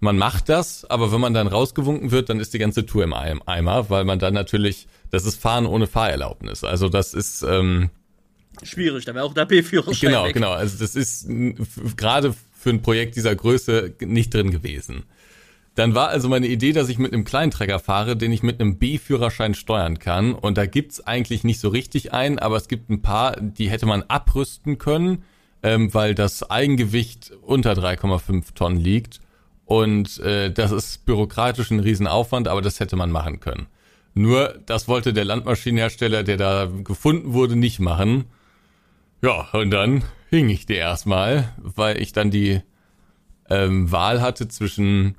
man 0.00 0.18
macht 0.18 0.50
das, 0.50 0.84
aber 0.84 1.12
wenn 1.12 1.20
man 1.22 1.32
dann 1.32 1.46
rausgewunken 1.46 2.10
wird, 2.10 2.28
dann 2.28 2.40
ist 2.40 2.52
die 2.52 2.58
ganze 2.58 2.84
Tour 2.84 3.04
im 3.04 3.14
Eimer, 3.14 3.88
weil 3.88 4.04
man 4.04 4.18
dann 4.18 4.34
natürlich, 4.34 4.86
das 5.10 5.24
ist 5.24 5.40
Fahren 5.40 5.64
ohne 5.64 5.86
Fahrerlaubnis. 5.86 6.62
Also 6.62 6.90
das 6.90 7.14
ist, 7.14 7.42
ähm, 7.42 7.88
schwierig, 8.64 9.04
da 9.04 9.14
wäre 9.14 9.24
auch 9.24 9.34
der 9.34 9.46
B-Führerschein. 9.46 10.10
Genau, 10.10 10.24
weg. 10.24 10.34
genau. 10.34 10.52
Also 10.52 10.78
das 10.78 10.96
ist 10.96 11.28
gerade 11.96 12.34
für 12.52 12.70
ein 12.70 12.82
Projekt 12.82 13.16
dieser 13.16 13.34
Größe 13.34 13.94
nicht 14.00 14.34
drin 14.34 14.50
gewesen. 14.50 15.04
Dann 15.74 15.94
war 15.94 16.08
also 16.08 16.28
meine 16.28 16.48
Idee, 16.48 16.72
dass 16.72 16.88
ich 16.88 16.98
mit 16.98 17.12
einem 17.12 17.24
Kleinträger 17.24 17.78
fahre, 17.78 18.16
den 18.16 18.32
ich 18.32 18.42
mit 18.42 18.60
einem 18.60 18.78
B-Führerschein 18.78 19.54
steuern 19.54 19.98
kann. 19.98 20.34
Und 20.34 20.58
da 20.58 20.66
gibt's 20.66 21.00
eigentlich 21.00 21.44
nicht 21.44 21.60
so 21.60 21.68
richtig 21.68 22.12
einen, 22.12 22.38
aber 22.38 22.56
es 22.56 22.68
gibt 22.68 22.90
ein 22.90 23.02
paar, 23.02 23.40
die 23.40 23.70
hätte 23.70 23.86
man 23.86 24.02
abrüsten 24.02 24.78
können, 24.78 25.24
ähm, 25.62 25.94
weil 25.94 26.14
das 26.14 26.50
Eigengewicht 26.50 27.32
unter 27.42 27.72
3,5 27.72 28.54
Tonnen 28.54 28.78
liegt. 28.78 29.20
Und 29.64 30.18
äh, 30.18 30.52
das 30.52 30.72
ist 30.72 31.06
bürokratisch 31.06 31.70
ein 31.70 31.80
Riesenaufwand, 31.80 32.48
aber 32.48 32.60
das 32.60 32.80
hätte 32.80 32.96
man 32.96 33.12
machen 33.12 33.38
können. 33.38 33.68
Nur, 34.14 34.58
das 34.66 34.88
wollte 34.88 35.12
der 35.12 35.24
Landmaschinenhersteller, 35.24 36.24
der 36.24 36.36
da 36.36 36.68
gefunden 36.82 37.32
wurde, 37.32 37.54
nicht 37.54 37.78
machen. 37.78 38.24
Ja, 39.22 39.48
und 39.52 39.70
dann 39.70 40.04
hing 40.30 40.48
ich 40.48 40.66
dir 40.66 40.76
erstmal, 40.76 41.52
weil 41.58 42.00
ich 42.00 42.12
dann 42.12 42.30
die 42.30 42.62
ähm, 43.48 43.90
Wahl 43.90 44.22
hatte 44.22 44.48
zwischen 44.48 45.16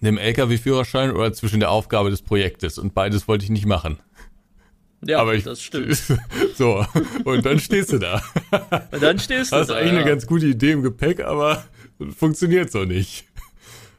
einem 0.00 0.18
LKW-Führerschein 0.18 1.12
oder 1.12 1.32
zwischen 1.32 1.60
der 1.60 1.70
Aufgabe 1.70 2.10
des 2.10 2.22
Projektes. 2.22 2.78
Und 2.78 2.94
beides 2.94 3.28
wollte 3.28 3.44
ich 3.44 3.50
nicht 3.50 3.66
machen. 3.66 3.98
Ja, 5.04 5.20
aber 5.20 5.34
ich, 5.34 5.44
das 5.44 5.62
stimmt. 5.62 6.02
So, 6.56 6.84
und 7.24 7.46
dann 7.46 7.60
stehst 7.60 7.92
du 7.92 7.98
da. 7.98 8.20
Und 8.90 9.00
dann 9.00 9.20
stehst 9.20 9.52
du 9.52 9.56
Hast 9.56 9.70
da. 9.70 9.74
Hast 9.74 9.80
eigentlich 9.80 9.92
ja. 9.92 10.00
eine 10.00 10.08
ganz 10.08 10.26
gute 10.26 10.46
Idee 10.46 10.72
im 10.72 10.82
Gepäck, 10.82 11.20
aber 11.20 11.64
funktioniert 12.16 12.72
so 12.72 12.84
nicht. 12.84 13.24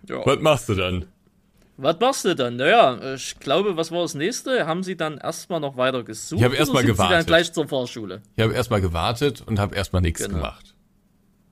Ja. 0.09 0.25
Was 0.25 0.39
machst 0.39 0.67
du 0.67 0.75
dann? 0.75 1.05
Was 1.81 1.97
machst 1.99 2.25
du 2.25 2.35
dann? 2.35 2.57
Naja, 2.57 3.13
ich 3.15 3.39
glaube, 3.39 3.77
was 3.77 3.89
war 3.91 4.01
das 4.01 4.13
nächste? 4.13 4.67
Haben 4.67 4.83
sie 4.83 4.97
dann 4.97 5.17
erstmal 5.17 5.61
noch 5.61 5.77
weiter 5.77 6.03
gesucht? 6.03 6.39
Ich 6.39 6.43
habe 6.43 6.55
erstmal 6.55 6.83
gewartet. 6.83 7.11
Sie 7.11 7.17
dann 7.17 7.25
gleich 7.25 7.53
zur 7.53 7.67
Fahrschule? 7.67 8.21
Ich 8.35 8.43
habe 8.43 8.53
erstmal 8.53 8.81
gewartet 8.81 9.43
und 9.45 9.59
habe 9.59 9.75
erstmal 9.75 10.01
nichts 10.01 10.21
genau. 10.21 10.35
gemacht. 10.35 10.75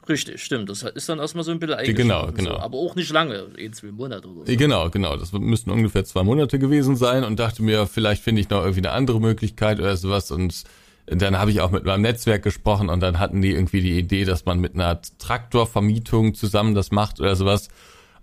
Richtig, 0.09 0.43
stimmt. 0.43 0.69
Das 0.69 0.83
ist 0.83 1.07
dann 1.07 1.19
erstmal 1.19 1.45
so 1.45 1.51
ein 1.51 1.59
bisschen. 1.59 1.95
Genau, 1.95 2.29
genau. 2.31 2.51
So. 2.51 2.59
Aber 2.59 2.77
auch 2.77 2.95
nicht 2.95 3.11
lange, 3.11 3.47
eh 3.57 3.71
zwei 3.71 3.91
Monate 3.91 4.27
oder 4.27 4.45
so. 4.45 4.57
Genau, 4.57 4.89
genau. 4.89 5.15
Das 5.15 5.31
müssten 5.31 5.71
ungefähr 5.71 6.03
zwei 6.03 6.23
Monate 6.23 6.59
gewesen 6.59 6.97
sein 6.97 7.23
und 7.23 7.39
dachte 7.39 7.63
mir, 7.63 7.87
vielleicht 7.87 8.21
finde 8.21 8.41
ich 8.41 8.49
noch 8.49 8.61
irgendwie 8.61 8.81
eine 8.81 8.91
andere 8.91 9.21
Möglichkeit 9.21 9.79
oder 9.79 9.95
sowas. 9.95 10.31
Und 10.31 10.63
dann 11.05 11.37
habe 11.37 11.51
ich 11.51 11.61
auch 11.61 11.71
mit 11.71 11.85
meinem 11.85 12.01
Netzwerk 12.01 12.43
gesprochen 12.43 12.89
und 12.89 12.99
dann 12.99 13.17
hatten 13.19 13.41
die 13.41 13.51
irgendwie 13.51 13.81
die 13.81 13.97
Idee, 13.97 14.25
dass 14.25 14.43
man 14.43 14.59
mit 14.59 14.75
einer 14.75 15.01
Traktorvermietung 15.19 16.33
zusammen 16.35 16.75
das 16.75 16.91
macht 16.91 17.21
oder 17.21 17.35
sowas. 17.37 17.69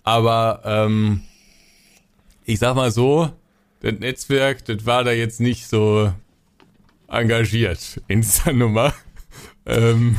Aber 0.02 0.60
ähm, 0.64 1.22
ich 2.44 2.58
sag 2.58 2.74
mal 2.74 2.90
so, 2.90 3.30
das 3.80 3.94
Netzwerk, 3.98 4.64
das 4.64 4.86
war 4.86 5.04
da 5.04 5.12
jetzt 5.12 5.40
nicht 5.40 5.66
so 5.66 6.12
engagiert 7.08 8.00
in 8.08 8.20
dieser 8.20 8.52
Nummer. 8.54 8.94
Ähm, 9.66 10.18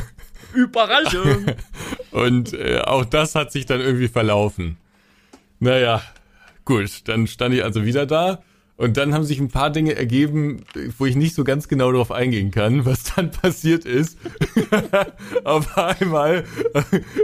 Überraschung! 0.54 1.46
und 2.10 2.52
äh, 2.52 2.80
auch 2.80 3.04
das 3.04 3.34
hat 3.34 3.52
sich 3.52 3.66
dann 3.66 3.80
irgendwie 3.80 4.08
verlaufen. 4.08 4.76
Naja, 5.58 6.02
gut, 6.64 7.08
dann 7.08 7.26
stand 7.26 7.54
ich 7.54 7.64
also 7.64 7.84
wieder 7.84 8.06
da, 8.06 8.42
Und 8.76 8.98
dann 8.98 9.14
haben 9.14 9.24
sich 9.24 9.40
ein 9.40 9.48
paar 9.48 9.70
Dinge 9.70 9.94
ergeben, 9.94 10.62
wo 10.98 11.06
ich 11.06 11.16
nicht 11.16 11.34
so 11.34 11.44
ganz 11.44 11.66
genau 11.66 11.90
darauf 11.90 12.12
eingehen 12.12 12.50
kann, 12.50 12.84
was 12.84 13.04
dann 13.14 13.30
passiert 13.42 13.86
ist. 13.86 14.18
Auf 15.44 15.76
einmal. 15.78 16.44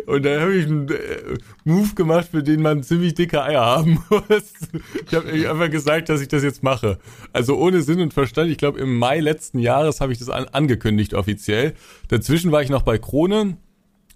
Und 0.07 0.25
dann 0.25 0.41
habe 0.41 0.55
ich 0.55 0.67
einen 0.67 0.89
äh, 0.89 1.37
Move 1.65 1.95
gemacht, 1.95 2.29
für 2.31 2.43
den 2.43 2.63
man 2.63 2.83
ziemlich 2.83 3.15
dicke 3.15 3.43
Eier 3.43 3.65
haben 3.65 4.03
muss. 4.11 4.53
Ich 5.07 5.15
habe 5.15 5.29
einfach 5.31 5.71
gesagt, 5.71 6.09
dass 6.09 6.23
ich 6.23 6.29
das 6.29 6.43
jetzt 6.43 6.63
mache. 6.63 6.99
Also 7.35 7.59
ohne 7.59 7.83
Sinn 7.83 8.01
und 8.01 8.15
Verstand. 8.15 8.51
Ich 8.51 8.59
glaube, 8.59 8.81
im 8.81 8.99
Mai 8.99 9.21
letzten 9.21 9.59
Jahres 9.59 10.01
habe 10.01 10.13
ich 10.13 10.19
das 10.19 10.31
an 10.31 10.47
angekündigt 10.53 11.13
offiziell. 11.13 11.75
Dazwischen 12.09 12.51
war 12.51 12.63
ich 12.63 12.71
noch 12.71 12.83
bei 12.83 12.97
Krone 12.97 13.59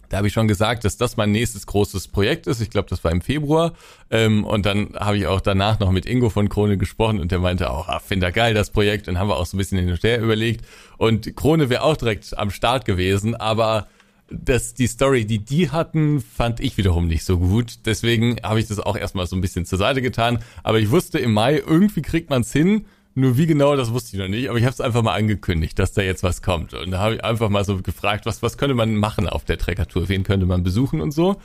da 0.08 0.18
habe 0.18 0.28
ich 0.28 0.32
schon 0.32 0.48
gesagt, 0.48 0.84
dass 0.84 0.96
das 0.96 1.16
mein 1.16 1.32
nächstes 1.32 1.66
großes 1.66 2.08
Projekt 2.08 2.46
ist. 2.46 2.60
Ich 2.60 2.70
glaube, 2.70 2.88
das 2.88 3.02
war 3.04 3.12
im 3.12 3.20
Februar. 3.20 3.72
Ähm, 4.10 4.44
und 4.44 4.66
dann 4.66 4.94
habe 4.94 5.18
ich 5.18 5.26
auch 5.26 5.40
danach 5.40 5.78
noch 5.78 5.90
mit 5.90 6.06
Ingo 6.06 6.30
von 6.30 6.48
Krone 6.48 6.76
gesprochen 6.76 7.20
und 7.20 7.32
der 7.32 7.38
meinte 7.38 7.70
auch, 7.70 7.88
ah, 7.88 7.98
finde 7.98 8.30
geil, 8.32 8.54
das 8.54 8.70
Projekt. 8.70 9.08
Und 9.08 9.18
haben 9.18 9.28
wir 9.28 9.36
auch 9.36 9.46
so 9.46 9.56
ein 9.56 9.58
bisschen 9.58 9.78
hin 9.78 9.90
und 9.90 10.02
her 10.02 10.20
überlegt. 10.20 10.64
Und 10.98 11.36
Krone 11.36 11.70
wäre 11.70 11.82
auch 11.82 11.96
direkt 11.96 12.36
am 12.38 12.50
Start 12.50 12.84
gewesen, 12.84 13.34
aber 13.34 13.86
das, 14.30 14.74
die 14.74 14.86
Story, 14.86 15.24
die 15.24 15.38
die 15.38 15.70
hatten, 15.70 16.20
fand 16.20 16.60
ich 16.60 16.76
wiederum 16.76 17.06
nicht 17.06 17.24
so 17.24 17.38
gut. 17.38 17.86
Deswegen 17.86 18.36
habe 18.42 18.58
ich 18.60 18.66
das 18.66 18.80
auch 18.80 18.96
erstmal 18.96 19.26
so 19.26 19.36
ein 19.36 19.40
bisschen 19.40 19.66
zur 19.66 19.78
Seite 19.78 20.02
getan. 20.02 20.40
Aber 20.62 20.80
ich 20.80 20.90
wusste 20.90 21.18
im 21.18 21.32
Mai, 21.32 21.62
irgendwie 21.64 22.02
kriegt 22.02 22.30
man 22.30 22.42
es 22.42 22.52
hin, 22.52 22.86
nur 23.16 23.38
wie 23.38 23.46
genau, 23.46 23.74
das 23.76 23.92
wusste 23.92 24.14
ich 24.14 24.22
noch 24.22 24.28
nicht, 24.28 24.50
aber 24.50 24.58
ich 24.58 24.64
habe 24.64 24.74
es 24.74 24.80
einfach 24.80 25.02
mal 25.02 25.14
angekündigt, 25.14 25.78
dass 25.78 25.94
da 25.94 26.02
jetzt 26.02 26.22
was 26.22 26.42
kommt. 26.42 26.74
Und 26.74 26.90
da 26.90 26.98
habe 26.98 27.14
ich 27.14 27.24
einfach 27.24 27.48
mal 27.48 27.64
so 27.64 27.78
gefragt, 27.78 28.26
was, 28.26 28.42
was 28.42 28.58
könnte 28.58 28.74
man 28.74 28.94
machen 28.94 29.26
auf 29.26 29.44
der 29.44 29.56
Trekker-Tour, 29.56 30.10
wen 30.10 30.22
könnte 30.22 30.44
man 30.44 30.62
besuchen 30.62 31.00
und 31.00 31.12
so. 31.12 31.40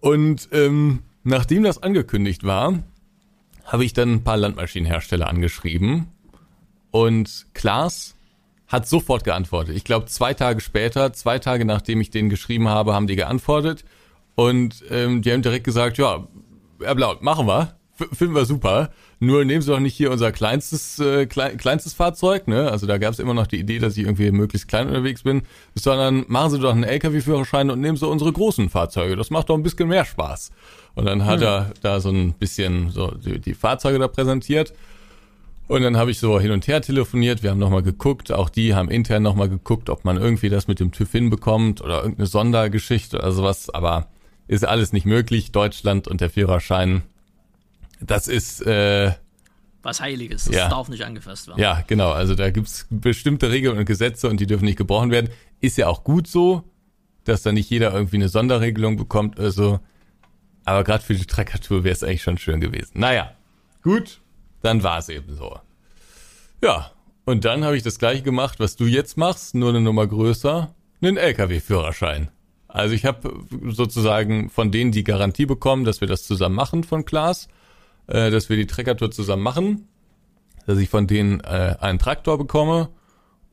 Und 0.00 0.48
ähm, 0.50 1.00
nachdem 1.24 1.62
das 1.62 1.82
angekündigt 1.82 2.42
war, 2.42 2.82
habe 3.64 3.84
ich 3.84 3.92
dann 3.92 4.14
ein 4.14 4.24
paar 4.24 4.38
Landmaschinenhersteller 4.38 5.28
angeschrieben. 5.28 6.08
Und 6.90 7.46
Klaas 7.52 8.16
hat 8.66 8.88
sofort 8.88 9.24
geantwortet. 9.24 9.76
Ich 9.76 9.84
glaube, 9.84 10.06
zwei 10.06 10.32
Tage 10.32 10.60
später, 10.62 11.12
zwei 11.12 11.38
Tage 11.38 11.66
nachdem 11.66 12.00
ich 12.00 12.08
denen 12.08 12.30
geschrieben 12.30 12.68
habe, 12.68 12.94
haben 12.94 13.06
die 13.06 13.16
geantwortet. 13.16 13.84
Und 14.36 14.82
ähm, 14.90 15.20
die 15.20 15.32
haben 15.32 15.42
direkt 15.42 15.64
gesagt, 15.64 15.98
ja, 15.98 16.26
Herr 16.80 16.94
Blaut, 16.94 17.22
machen 17.22 17.46
wir. 17.46 17.77
Finden 18.12 18.34
wir 18.34 18.44
super. 18.44 18.90
Nur 19.18 19.44
nehmen 19.44 19.60
Sie 19.60 19.70
doch 19.70 19.80
nicht 19.80 19.94
hier 19.94 20.12
unser 20.12 20.30
kleinstes, 20.30 21.00
äh, 21.00 21.26
klein, 21.26 21.56
kleinstes 21.56 21.94
Fahrzeug, 21.94 22.46
ne? 22.46 22.70
Also 22.70 22.86
da 22.86 22.98
gab 22.98 23.12
es 23.12 23.18
immer 23.18 23.34
noch 23.34 23.48
die 23.48 23.58
Idee, 23.58 23.80
dass 23.80 23.96
ich 23.96 24.04
irgendwie 24.04 24.30
möglichst 24.30 24.68
klein 24.68 24.86
unterwegs 24.86 25.22
bin, 25.22 25.42
sondern 25.74 26.24
machen 26.28 26.50
Sie 26.52 26.58
doch 26.60 26.72
einen 26.72 26.84
LKW-Führerschein 26.84 27.70
und 27.70 27.80
nehmen 27.80 27.96
Sie 27.96 28.06
unsere 28.06 28.32
großen 28.32 28.70
Fahrzeuge. 28.70 29.16
Das 29.16 29.30
macht 29.30 29.48
doch 29.48 29.56
ein 29.56 29.64
bisschen 29.64 29.88
mehr 29.88 30.04
Spaß. 30.04 30.52
Und 30.94 31.06
dann 31.06 31.24
hat 31.24 31.40
hm. 31.40 31.46
er 31.46 31.72
da 31.82 32.00
so 32.00 32.10
ein 32.10 32.34
bisschen 32.34 32.90
so 32.90 33.10
die, 33.10 33.40
die 33.40 33.54
Fahrzeuge 33.54 33.98
da 33.98 34.08
präsentiert. 34.08 34.72
Und 35.66 35.82
dann 35.82 35.96
habe 35.96 36.10
ich 36.10 36.18
so 36.18 36.40
hin 36.40 36.50
und 36.50 36.66
her 36.66 36.80
telefoniert, 36.80 37.42
wir 37.42 37.50
haben 37.50 37.58
nochmal 37.58 37.82
geguckt, 37.82 38.32
auch 38.32 38.48
die 38.48 38.74
haben 38.74 38.90
intern 38.90 39.22
nochmal 39.22 39.50
geguckt, 39.50 39.90
ob 39.90 40.04
man 40.04 40.16
irgendwie 40.16 40.48
das 40.48 40.66
mit 40.66 40.80
dem 40.80 40.92
TÜV 40.92 41.12
hinbekommt 41.12 41.82
oder 41.82 41.98
irgendeine 41.98 42.26
Sondergeschichte 42.26 43.18
oder 43.18 43.32
sowas, 43.32 43.68
aber 43.68 44.08
ist 44.46 44.66
alles 44.66 44.94
nicht 44.94 45.04
möglich. 45.04 45.52
Deutschland 45.52 46.08
und 46.08 46.22
der 46.22 46.30
Führerschein 46.30 47.02
das 48.00 48.28
ist 48.28 48.64
äh, 48.66 49.12
was 49.82 50.00
Heiliges. 50.00 50.44
Das 50.44 50.54
ja. 50.54 50.68
darf 50.68 50.88
nicht 50.88 51.04
angefasst 51.04 51.48
werden. 51.48 51.60
Ja, 51.60 51.82
genau. 51.86 52.10
Also 52.10 52.34
da 52.34 52.50
gibt's 52.50 52.86
bestimmte 52.90 53.50
Regeln 53.50 53.78
und 53.78 53.84
Gesetze 53.84 54.28
und 54.28 54.40
die 54.40 54.46
dürfen 54.46 54.64
nicht 54.64 54.78
gebrochen 54.78 55.10
werden. 55.10 55.30
Ist 55.60 55.78
ja 55.78 55.86
auch 55.86 56.04
gut 56.04 56.26
so, 56.26 56.64
dass 57.24 57.42
da 57.42 57.52
nicht 57.52 57.70
jeder 57.70 57.92
irgendwie 57.92 58.16
eine 58.16 58.28
Sonderregelung 58.28 58.96
bekommt 58.96 59.38
oder 59.38 59.50
so. 59.50 59.80
Aber 60.64 60.84
gerade 60.84 61.02
für 61.02 61.14
die 61.14 61.26
Treckertour 61.26 61.84
wäre 61.84 61.94
es 61.94 62.02
eigentlich 62.02 62.22
schon 62.22 62.38
schön 62.38 62.60
gewesen. 62.60 63.00
Naja, 63.00 63.32
gut, 63.82 64.20
dann 64.62 64.82
war 64.82 64.98
es 64.98 65.08
eben 65.08 65.34
so. 65.34 65.58
Ja, 66.62 66.90
und 67.24 67.44
dann 67.44 67.64
habe 67.64 67.76
ich 67.76 67.82
das 67.82 67.98
gleiche 67.98 68.22
gemacht, 68.22 68.58
was 68.60 68.76
du 68.76 68.86
jetzt 68.86 69.16
machst, 69.16 69.54
nur 69.54 69.70
eine 69.70 69.80
Nummer 69.80 70.06
größer, 70.06 70.74
einen 71.00 71.16
LKW-Führerschein. 71.16 72.28
Also 72.66 72.94
ich 72.94 73.06
habe 73.06 73.44
sozusagen 73.64 74.50
von 74.50 74.70
denen 74.70 74.92
die 74.92 75.04
Garantie 75.04 75.46
bekommen, 75.46 75.84
dass 75.84 76.00
wir 76.00 76.08
das 76.08 76.24
zusammen 76.24 76.56
machen 76.56 76.84
von 76.84 77.04
Klaas 77.04 77.48
äh, 78.08 78.30
dass 78.30 78.48
wir 78.48 78.56
die 78.56 78.66
Treckertour 78.66 79.10
zusammen 79.10 79.42
machen, 79.42 79.88
dass 80.66 80.78
ich 80.78 80.88
von 80.88 81.06
denen 81.06 81.40
äh, 81.40 81.76
einen 81.80 81.98
Traktor 81.98 82.38
bekomme 82.38 82.88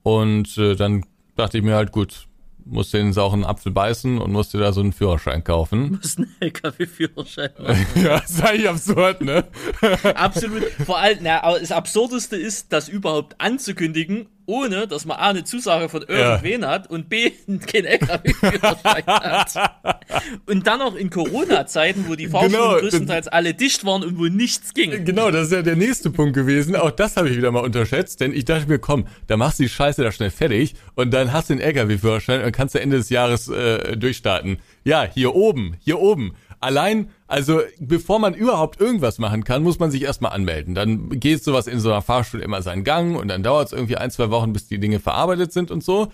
und 0.03 0.57
äh, 0.57 0.75
dann 0.75 1.05
dachte 1.35 1.57
ich 1.57 1.63
mir 1.63 1.75
halt, 1.75 1.91
gut, 1.91 2.27
musste 2.65 2.97
den 2.97 3.13
sauren 3.13 3.43
Apfel 3.45 3.71
beißen 3.71 4.17
und 4.17 4.31
musste 4.31 4.57
da 4.57 4.73
so 4.73 4.81
einen 4.81 4.93
Führerschein 4.93 5.43
kaufen. 5.43 5.89
Du 5.89 5.97
musst 5.97 6.17
einen 6.17 6.35
LKW-Führerschein 6.39 7.51
machen. 7.59 7.85
ja, 8.03 8.17
ist 8.17 8.43
eigentlich 8.43 8.69
absurd, 8.69 9.21
ne? 9.21 9.45
Absolut. 10.15 10.63
Vor 10.85 10.97
allem, 10.97 11.19
na, 11.21 11.57
das 11.59 11.71
Absurdeste 11.71 12.35
ist, 12.35 12.73
das 12.73 12.89
überhaupt 12.89 13.39
anzukündigen 13.39 14.27
ohne 14.45 14.87
dass 14.87 15.05
man 15.05 15.17
A 15.17 15.29
eine 15.29 15.43
Zusage 15.43 15.89
von 15.89 16.03
irgendwen 16.03 16.61
ja. 16.61 16.69
hat 16.69 16.89
und 16.89 17.09
B 17.09 17.31
kein 17.67 17.85
LKW-Führerschein 17.85 19.05
hat. 19.05 19.91
Und 20.45 20.67
dann 20.67 20.79
noch 20.79 20.95
in 20.95 21.09
Corona-Zeiten, 21.09 22.05
wo 22.07 22.15
die 22.15 22.27
Fahrschulen 22.27 22.53
genau, 22.53 22.79
größtenteils 22.79 23.27
alle 23.27 23.53
dicht 23.53 23.85
waren 23.85 24.03
und 24.03 24.17
wo 24.17 24.25
nichts 24.25 24.73
ging. 24.73 25.05
Genau, 25.05 25.31
das 25.31 25.47
ist 25.47 25.53
ja 25.53 25.61
der 25.61 25.75
nächste 25.75 26.09
Punkt 26.09 26.33
gewesen. 26.35 26.75
Auch 26.75 26.91
das 26.91 27.17
habe 27.17 27.29
ich 27.29 27.37
wieder 27.37 27.51
mal 27.51 27.63
unterschätzt, 27.63 28.21
denn 28.21 28.33
ich 28.33 28.45
dachte 28.45 28.67
mir, 28.67 28.79
komm, 28.79 29.07
da 29.27 29.37
machst 29.37 29.59
du 29.59 29.63
die 29.63 29.69
Scheiße 29.69 30.03
da 30.03 30.11
schnell 30.11 30.31
fertig 30.31 30.75
und 30.95 31.13
dann 31.13 31.33
hast 31.33 31.49
du 31.49 31.55
den 31.55 31.61
LKW-Führerschein 31.61 32.43
und 32.43 32.51
kannst 32.51 32.75
du 32.75 32.79
Ende 32.79 32.97
des 32.97 33.09
Jahres 33.09 33.47
äh, 33.47 33.97
durchstarten. 33.97 34.57
Ja, 34.83 35.07
hier 35.11 35.35
oben, 35.35 35.77
hier 35.79 35.99
oben 35.99 36.35
allein, 36.65 37.09
also 37.27 37.61
bevor 37.79 38.19
man 38.19 38.33
überhaupt 38.33 38.81
irgendwas 38.81 39.19
machen 39.19 39.43
kann, 39.43 39.63
muss 39.63 39.79
man 39.79 39.91
sich 39.91 40.01
erstmal 40.01 40.33
anmelden. 40.33 40.75
Dann 40.75 41.19
geht 41.19 41.43
sowas 41.43 41.67
in 41.67 41.79
so 41.79 41.91
einer 41.91 42.01
Fahrschule 42.01 42.43
immer 42.43 42.61
seinen 42.61 42.83
Gang 42.83 43.17
und 43.17 43.29
dann 43.29 43.43
dauert 43.43 43.67
es 43.67 43.73
irgendwie 43.73 43.97
ein, 43.97 44.11
zwei 44.11 44.29
Wochen, 44.31 44.51
bis 44.51 44.67
die 44.67 44.79
Dinge 44.79 44.99
verarbeitet 44.99 45.53
sind 45.53 45.71
und 45.71 45.83
so. 45.83 46.11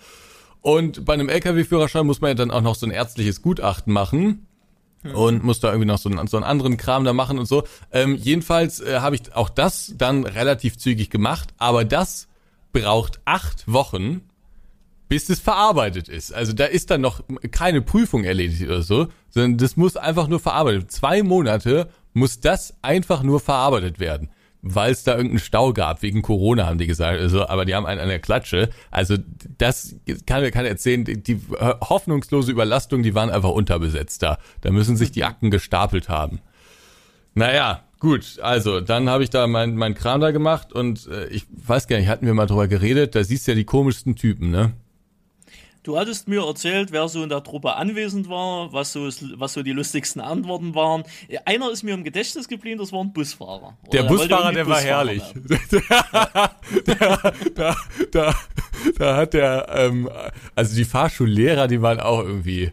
Und 0.62 1.05
bei 1.05 1.13
einem 1.13 1.29
LKW-Führerschein 1.29 2.05
muss 2.05 2.22
man 2.22 2.29
ja 2.29 2.36
dann 2.36 2.51
auch 2.51 2.62
noch 2.62 2.75
so 2.75 2.86
ein 2.86 2.91
ärztliches 2.91 3.41
Gutachten 3.41 3.91
machen 3.91 4.46
und 5.13 5.43
muss 5.43 5.60
da 5.60 5.70
irgendwie 5.70 5.88
noch 5.88 5.98
so 5.98 6.10
einen, 6.10 6.27
so 6.27 6.38
einen 6.38 6.43
anderen 6.43 6.77
Kram 6.77 7.03
da 7.03 7.13
machen 7.13 7.39
und 7.39 7.46
so. 7.46 7.63
Ähm, 7.91 8.15
jedenfalls 8.15 8.79
äh, 8.79 9.00
habe 9.00 9.15
ich 9.15 9.34
auch 9.36 9.50
das 9.50 9.93
dann 9.98 10.25
relativ 10.25 10.77
zügig 10.77 11.10
gemacht, 11.10 11.50
aber 11.58 11.86
das 11.86 12.27
braucht 12.74 13.20
acht 13.25 13.72
Wochen, 13.72 14.22
bis 15.12 15.27
es 15.27 15.41
verarbeitet 15.41 16.08
ist. 16.08 16.34
Also 16.34 16.53
da 16.53 16.63
ist 16.63 16.89
dann 16.89 17.01
noch 17.01 17.22
keine 17.51 17.82
Prüfung 17.82 18.24
erledigt 18.24 18.63
oder 18.63 18.82
so, 18.82 19.10
sondern 19.30 19.58
das 19.58 19.75
muss 19.75 19.98
einfach 19.98 20.30
nur 20.30 20.39
verarbeitet. 20.39 20.89
Zwei 20.89 21.22
Monate 21.22 21.89
muss 22.13 22.39
das 22.39 22.75
einfach 22.82 23.22
nur 23.22 23.41
verarbeitet 23.41 24.00
werden. 24.00 24.30
Weil 24.62 24.94
es 24.94 25.03
da 25.03 25.12
irgendeinen 25.12 25.39
Stau 25.39 25.74
gab, 25.74 26.01
wegen 26.01 26.22
Corona, 26.22 26.65
haben 26.65 26.77
die 26.77 26.88
gesagt. 26.88 27.20
Also, 27.20 27.46
aber 27.46 27.65
die 27.65 27.75
haben 27.75 27.86
einen 27.86 28.00
an 28.00 28.08
der 28.08 28.20
Klatsche. 28.20 28.70
Also 28.89 29.18
das 29.58 29.98
kann 30.25 30.50
keiner 30.50 30.70
erzählen. 30.70 31.03
Die, 31.03 31.22
die 31.22 31.41
hoffnungslose 31.60 32.50
Überlastung, 32.50 33.03
die 33.03 33.13
waren 33.13 33.30
einfach 33.30 33.50
unterbesetzt 33.50 34.24
da. 34.24 34.38
Da 34.62 34.72
müssen 34.72 34.96
sich 34.96 35.12
die 35.12 35.25
Akten 35.25 35.51
gestapelt 35.51 36.08
haben. 36.08 36.39
Naja, 37.34 37.84
Gut, 38.00 38.39
also 38.41 38.82
dann 38.82 39.10
habe 39.12 39.24
ich 39.24 39.30
da 39.30 39.46
mein, 39.46 39.75
mein 39.75 39.94
Kram 39.94 40.22
da 40.22 40.32
gemacht 40.32 40.74
und 40.74 41.06
äh, 41.06 41.27
ich 41.27 41.46
weiß 41.51 41.88
gar 41.88 41.98
nicht, 41.98 42.08
hatten 42.08 42.25
wir 42.25 42.34
mal 42.34 42.48
drüber 42.48 42.68
geredet, 42.68 43.13
da 43.13 43.24
siehst 43.24 43.46
du 43.46 43.51
ja 43.51 43.56
die 43.56 43.63
komischsten 43.63 44.15
Typen, 44.15 44.50
ne? 44.50 44.74
Du 45.84 45.98
hattest 45.98 46.28
mir 46.28 46.46
erzählt, 46.46 46.92
wer 46.92 47.08
so 47.08 47.24
in 47.24 47.30
der 47.30 47.44
Truppe 47.44 47.76
anwesend 47.76 48.30
war, 48.30 48.72
was 48.72 48.94
so, 48.94 49.10
was 49.38 49.54
so 49.54 49.64
die 49.64 49.72
lustigsten 49.72 50.22
Antworten 50.22 50.76
waren. 50.76 51.04
Einer 51.46 51.72
ist 51.72 51.82
mir 51.82 51.96
im 51.96 52.04
Gedächtnis 52.04 52.48
geblieben, 52.48 52.80
das 52.80 52.92
war 52.92 53.04
ein 53.04 53.12
Busfahrer. 53.12 53.78
der, 53.92 54.04
der 54.04 54.10
Busfahrer, 54.10 54.54
der 54.54 54.66
Busfahrer 54.66 54.68
war 54.68 54.82
herrlich. 54.82 55.24
da, 56.86 57.34
da, 57.56 57.76
da, 58.12 58.36
da 58.96 59.16
hat 59.18 59.34
der, 59.34 59.68
ähm, 59.74 60.08
also 60.54 60.76
die 60.76 60.86
Fahrschullehrer, 60.86 61.68
die 61.68 61.82
waren 61.82 62.00
auch 62.00 62.20
irgendwie 62.20 62.72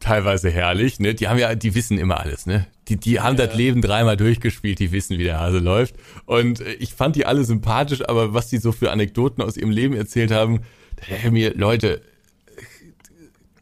teilweise 0.00 0.50
herrlich, 0.50 1.00
ne? 1.00 1.14
Die 1.14 1.28
haben 1.28 1.38
ja, 1.38 1.54
die 1.54 1.74
wissen 1.74 1.98
immer 1.98 2.20
alles, 2.20 2.46
ne? 2.46 2.66
Die, 2.88 2.96
die 2.96 3.20
haben 3.20 3.36
ja. 3.36 3.46
das 3.46 3.56
Leben 3.56 3.82
dreimal 3.82 4.16
durchgespielt, 4.16 4.78
die 4.78 4.92
wissen, 4.92 5.18
wie 5.18 5.24
der 5.24 5.38
Hase 5.38 5.58
läuft. 5.58 5.96
Und 6.24 6.60
äh, 6.60 6.74
ich 6.74 6.94
fand 6.94 7.16
die 7.16 7.26
alle 7.26 7.44
sympathisch, 7.44 8.08
aber 8.08 8.32
was 8.32 8.48
die 8.48 8.58
so 8.58 8.72
für 8.72 8.90
Anekdoten 8.90 9.42
aus 9.42 9.58
ihrem 9.58 9.70
Leben 9.70 9.94
erzählt 9.94 10.30
haben, 10.30 10.60
da 10.96 11.30
mir, 11.30 11.54
Leute. 11.54 12.02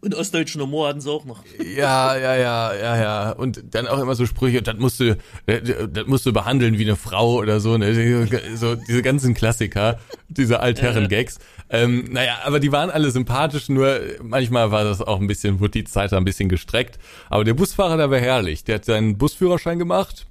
Und 0.05 0.15
ostdeutschen 0.15 0.61
Humor 0.61 0.89
hatten 0.89 1.01
sie 1.01 1.11
auch 1.11 1.25
noch. 1.25 1.43
Ja, 1.59 2.15
ja, 2.15 2.37
ja, 2.37 2.75
ja, 2.75 2.97
ja. 3.01 3.31
Und 3.31 3.75
dann 3.75 3.87
auch 3.87 3.99
immer 3.99 4.15
so 4.15 4.27
Sprüche, 4.27 4.61
das 4.61 4.77
musst 4.77 5.01
du, 5.01 5.17
das 5.47 6.07
musst 6.07 6.27
du 6.27 6.33
behandeln 6.35 6.77
wie 6.77 6.83
eine 6.83 6.97
Frau 6.97 7.37
oder 7.37 7.59
so, 7.59 7.79
ne? 7.79 8.27
So, 8.55 8.75
diese 8.75 9.01
ganzen 9.01 9.33
Klassiker, 9.33 9.99
diese 10.29 10.61
Altherren-Gags. 10.61 11.39
Ähm, 11.71 12.05
naja, 12.11 12.41
aber 12.45 12.61
die 12.61 12.71
waren 12.71 12.91
alle 12.91 13.11
sympathisch, 13.11 13.71
nur 13.71 13.99
manchmal 14.23 14.71
war 14.71 14.85
das 14.85 15.01
auch 15.01 15.21
ein 15.21 15.27
bisschen, 15.27 15.59
wurde 15.59 15.71
die 15.71 15.85
Zeit 15.85 16.13
ein 16.13 16.27
bisschen 16.27 16.51
gestreckt. 16.51 16.99
Aber 17.31 17.45
der 17.45 17.55
Busfahrer, 17.55 17.97
der 17.97 18.11
war 18.11 18.19
herrlich. 18.19 18.63
Der 18.65 18.75
hat 18.75 18.85
seinen 18.85 19.17
Busführerschein 19.17 19.79
gemacht, 19.79 20.27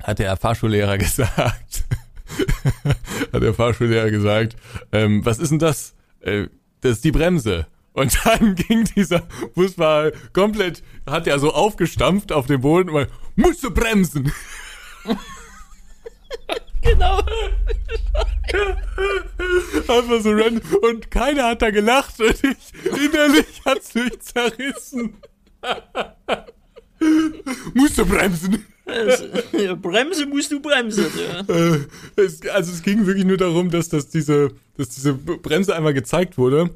hat 0.00 0.20
der 0.20 0.36
Fahrschullehrer 0.36 0.98
gesagt. 0.98 1.84
hat 3.32 3.42
der 3.42 3.54
Fahrschullehrer 3.54 4.12
gesagt, 4.12 4.54
ähm, 4.92 5.24
was 5.26 5.40
ist 5.40 5.50
denn 5.50 5.58
das? 5.58 5.94
Äh, 6.20 6.48
das 6.80 6.92
ist 6.92 7.04
die 7.04 7.12
Bremse. 7.12 7.66
Und 7.92 8.18
dann 8.24 8.54
ging 8.54 8.84
dieser 8.96 9.20
Busfahrer 9.54 10.12
komplett, 10.32 10.82
hat 11.06 11.26
er 11.26 11.38
so 11.38 11.52
aufgestampft 11.52 12.32
auf 12.32 12.46
dem 12.46 12.60
Boden 12.60 12.90
und 12.90 13.08
musst 13.36 13.62
du 13.64 13.70
bremsen. 13.70 14.32
genau. 16.82 17.18
Einfach 19.88 20.20
so 20.20 20.30
random. 20.30 20.60
Und 20.82 21.10
keiner 21.10 21.48
hat 21.48 21.62
da 21.62 21.70
gelacht 21.70 22.20
und 22.20 22.44
ich, 22.44 22.74
innerlich 22.84 23.60
hat's 23.64 23.94
mich 23.94 24.20
zerrissen. 24.20 25.16
Musst 27.74 27.98
du 27.98 28.06
bremsen. 28.06 28.66
Ja, 29.52 29.74
Bremse 29.74 30.26
musst 30.26 30.52
du 30.52 30.60
bremsen. 30.60 31.06
Ja. 31.18 31.54
Äh, 31.54 31.80
es, 32.16 32.46
also 32.48 32.72
es 32.72 32.82
ging 32.82 33.06
wirklich 33.06 33.24
nur 33.24 33.36
darum, 33.36 33.70
dass, 33.70 33.88
dass, 33.88 34.08
diese, 34.08 34.50
dass 34.76 34.88
diese 34.90 35.14
Bremse 35.14 35.74
einmal 35.74 35.94
gezeigt 35.94 36.38
wurde. 36.38 36.70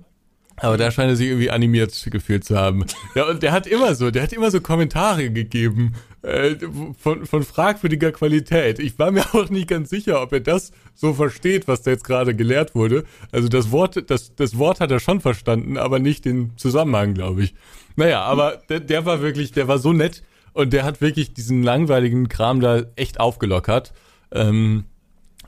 Aber 0.57 0.77
da 0.77 0.91
scheint 0.91 1.11
er 1.11 1.17
sich 1.17 1.29
irgendwie 1.29 1.51
animiert 1.51 2.09
gefühlt 2.11 2.45
zu 2.45 2.57
haben. 2.57 2.85
Ja, 3.15 3.29
und 3.29 3.43
der 3.43 3.53
hat 3.53 3.67
immer 3.67 3.95
so, 3.95 4.11
der 4.11 4.23
hat 4.23 4.33
immer 4.33 4.51
so 4.51 4.61
Kommentare 4.61 5.31
gegeben 5.31 5.95
äh, 6.23 6.55
von, 6.97 7.27
von 7.27 7.43
fragwürdiger 7.43 8.13
Qualität. 8.13 8.79
Ich 8.79 8.99
war 8.99 9.11
mir 9.11 9.23
auch 9.35 9.51
nicht 9.51 9.69
ganz 9.69 9.91
sicher, 9.91 10.23
ob 10.23 10.33
er 10.33 10.41
das 10.41 10.71
so 10.95 11.13
versteht, 11.13 11.67
was 11.67 11.83
da 11.83 11.91
jetzt 11.91 12.05
gerade 12.05 12.37
gelehrt 12.37 12.75
wurde. 12.75 13.05
Also 13.33 13.49
das 13.49 13.73
Wort, 13.73 14.11
das, 14.11 14.35
das 14.37 14.57
Wort 14.57 14.81
hat 14.81 14.91
er 14.93 15.01
schon 15.01 15.21
verstanden, 15.21 15.77
aber 15.77 15.99
nicht 15.99 16.25
den 16.25 16.53
Zusammenhang, 16.57 17.15
glaube 17.15 17.43
ich. 17.43 17.55
Naja, 17.97 18.23
aber 18.23 18.63
der, 18.69 18.81
der 18.81 19.07
war 19.07 19.23
wirklich, 19.23 19.53
der 19.53 19.67
war 19.67 19.79
so 19.79 19.93
nett 19.93 20.23
und 20.55 20.73
der 20.73 20.85
hat 20.85 21.01
wirklich 21.01 21.35
diesen 21.35 21.63
langweiligen 21.63 22.29
Kram 22.29 22.61
da 22.61 22.83
echt 22.97 23.21
aufgelockert. 23.21 23.93
Ähm, 24.33 24.85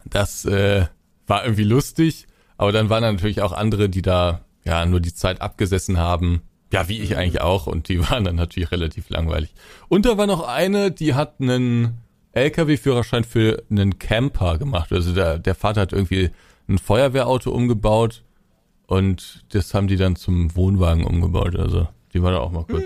das 0.04 0.44
äh, 0.44 0.86
war 1.26 1.44
irgendwie 1.44 1.64
lustig, 1.64 2.26
aber 2.58 2.72
dann 2.72 2.90
waren 2.90 3.02
da 3.02 3.12
natürlich 3.12 3.40
auch 3.40 3.52
andere, 3.52 3.88
die 3.88 4.02
da 4.02 4.42
ja 4.64 4.84
nur 4.84 5.00
die 5.00 5.14
Zeit 5.14 5.40
abgesessen 5.40 5.98
haben. 5.98 6.42
Ja, 6.72 6.88
wie 6.88 6.98
ich 6.98 7.16
eigentlich 7.16 7.40
auch. 7.40 7.66
Und 7.66 7.88
die 7.88 8.00
waren 8.10 8.24
dann 8.24 8.36
natürlich 8.36 8.72
relativ 8.72 9.08
langweilig. 9.08 9.54
Und 9.88 10.04
da 10.04 10.18
war 10.18 10.26
noch 10.26 10.46
eine, 10.46 10.90
die 10.90 11.14
hat 11.14 11.40
einen 11.40 11.98
LKW-Führerschein 12.32 13.24
für 13.24 13.62
einen 13.70 13.98
Camper 13.98 14.58
gemacht. 14.58 14.92
Also 14.92 15.14
der, 15.14 15.38
der 15.38 15.54
Vater 15.54 15.82
hat 15.82 15.92
irgendwie 15.92 16.30
ein 16.68 16.78
Feuerwehrauto 16.78 17.50
umgebaut 17.50 18.24
und 18.88 19.44
das 19.50 19.72
haben 19.72 19.86
die 19.86 19.96
dann 19.96 20.16
zum 20.16 20.54
Wohnwagen 20.56 21.04
umgebaut. 21.04 21.56
Also 21.56 21.88
die 22.12 22.22
war 22.22 22.32
da 22.32 22.38
auch 22.38 22.50
mal 22.50 22.64
kurz. 22.64 22.82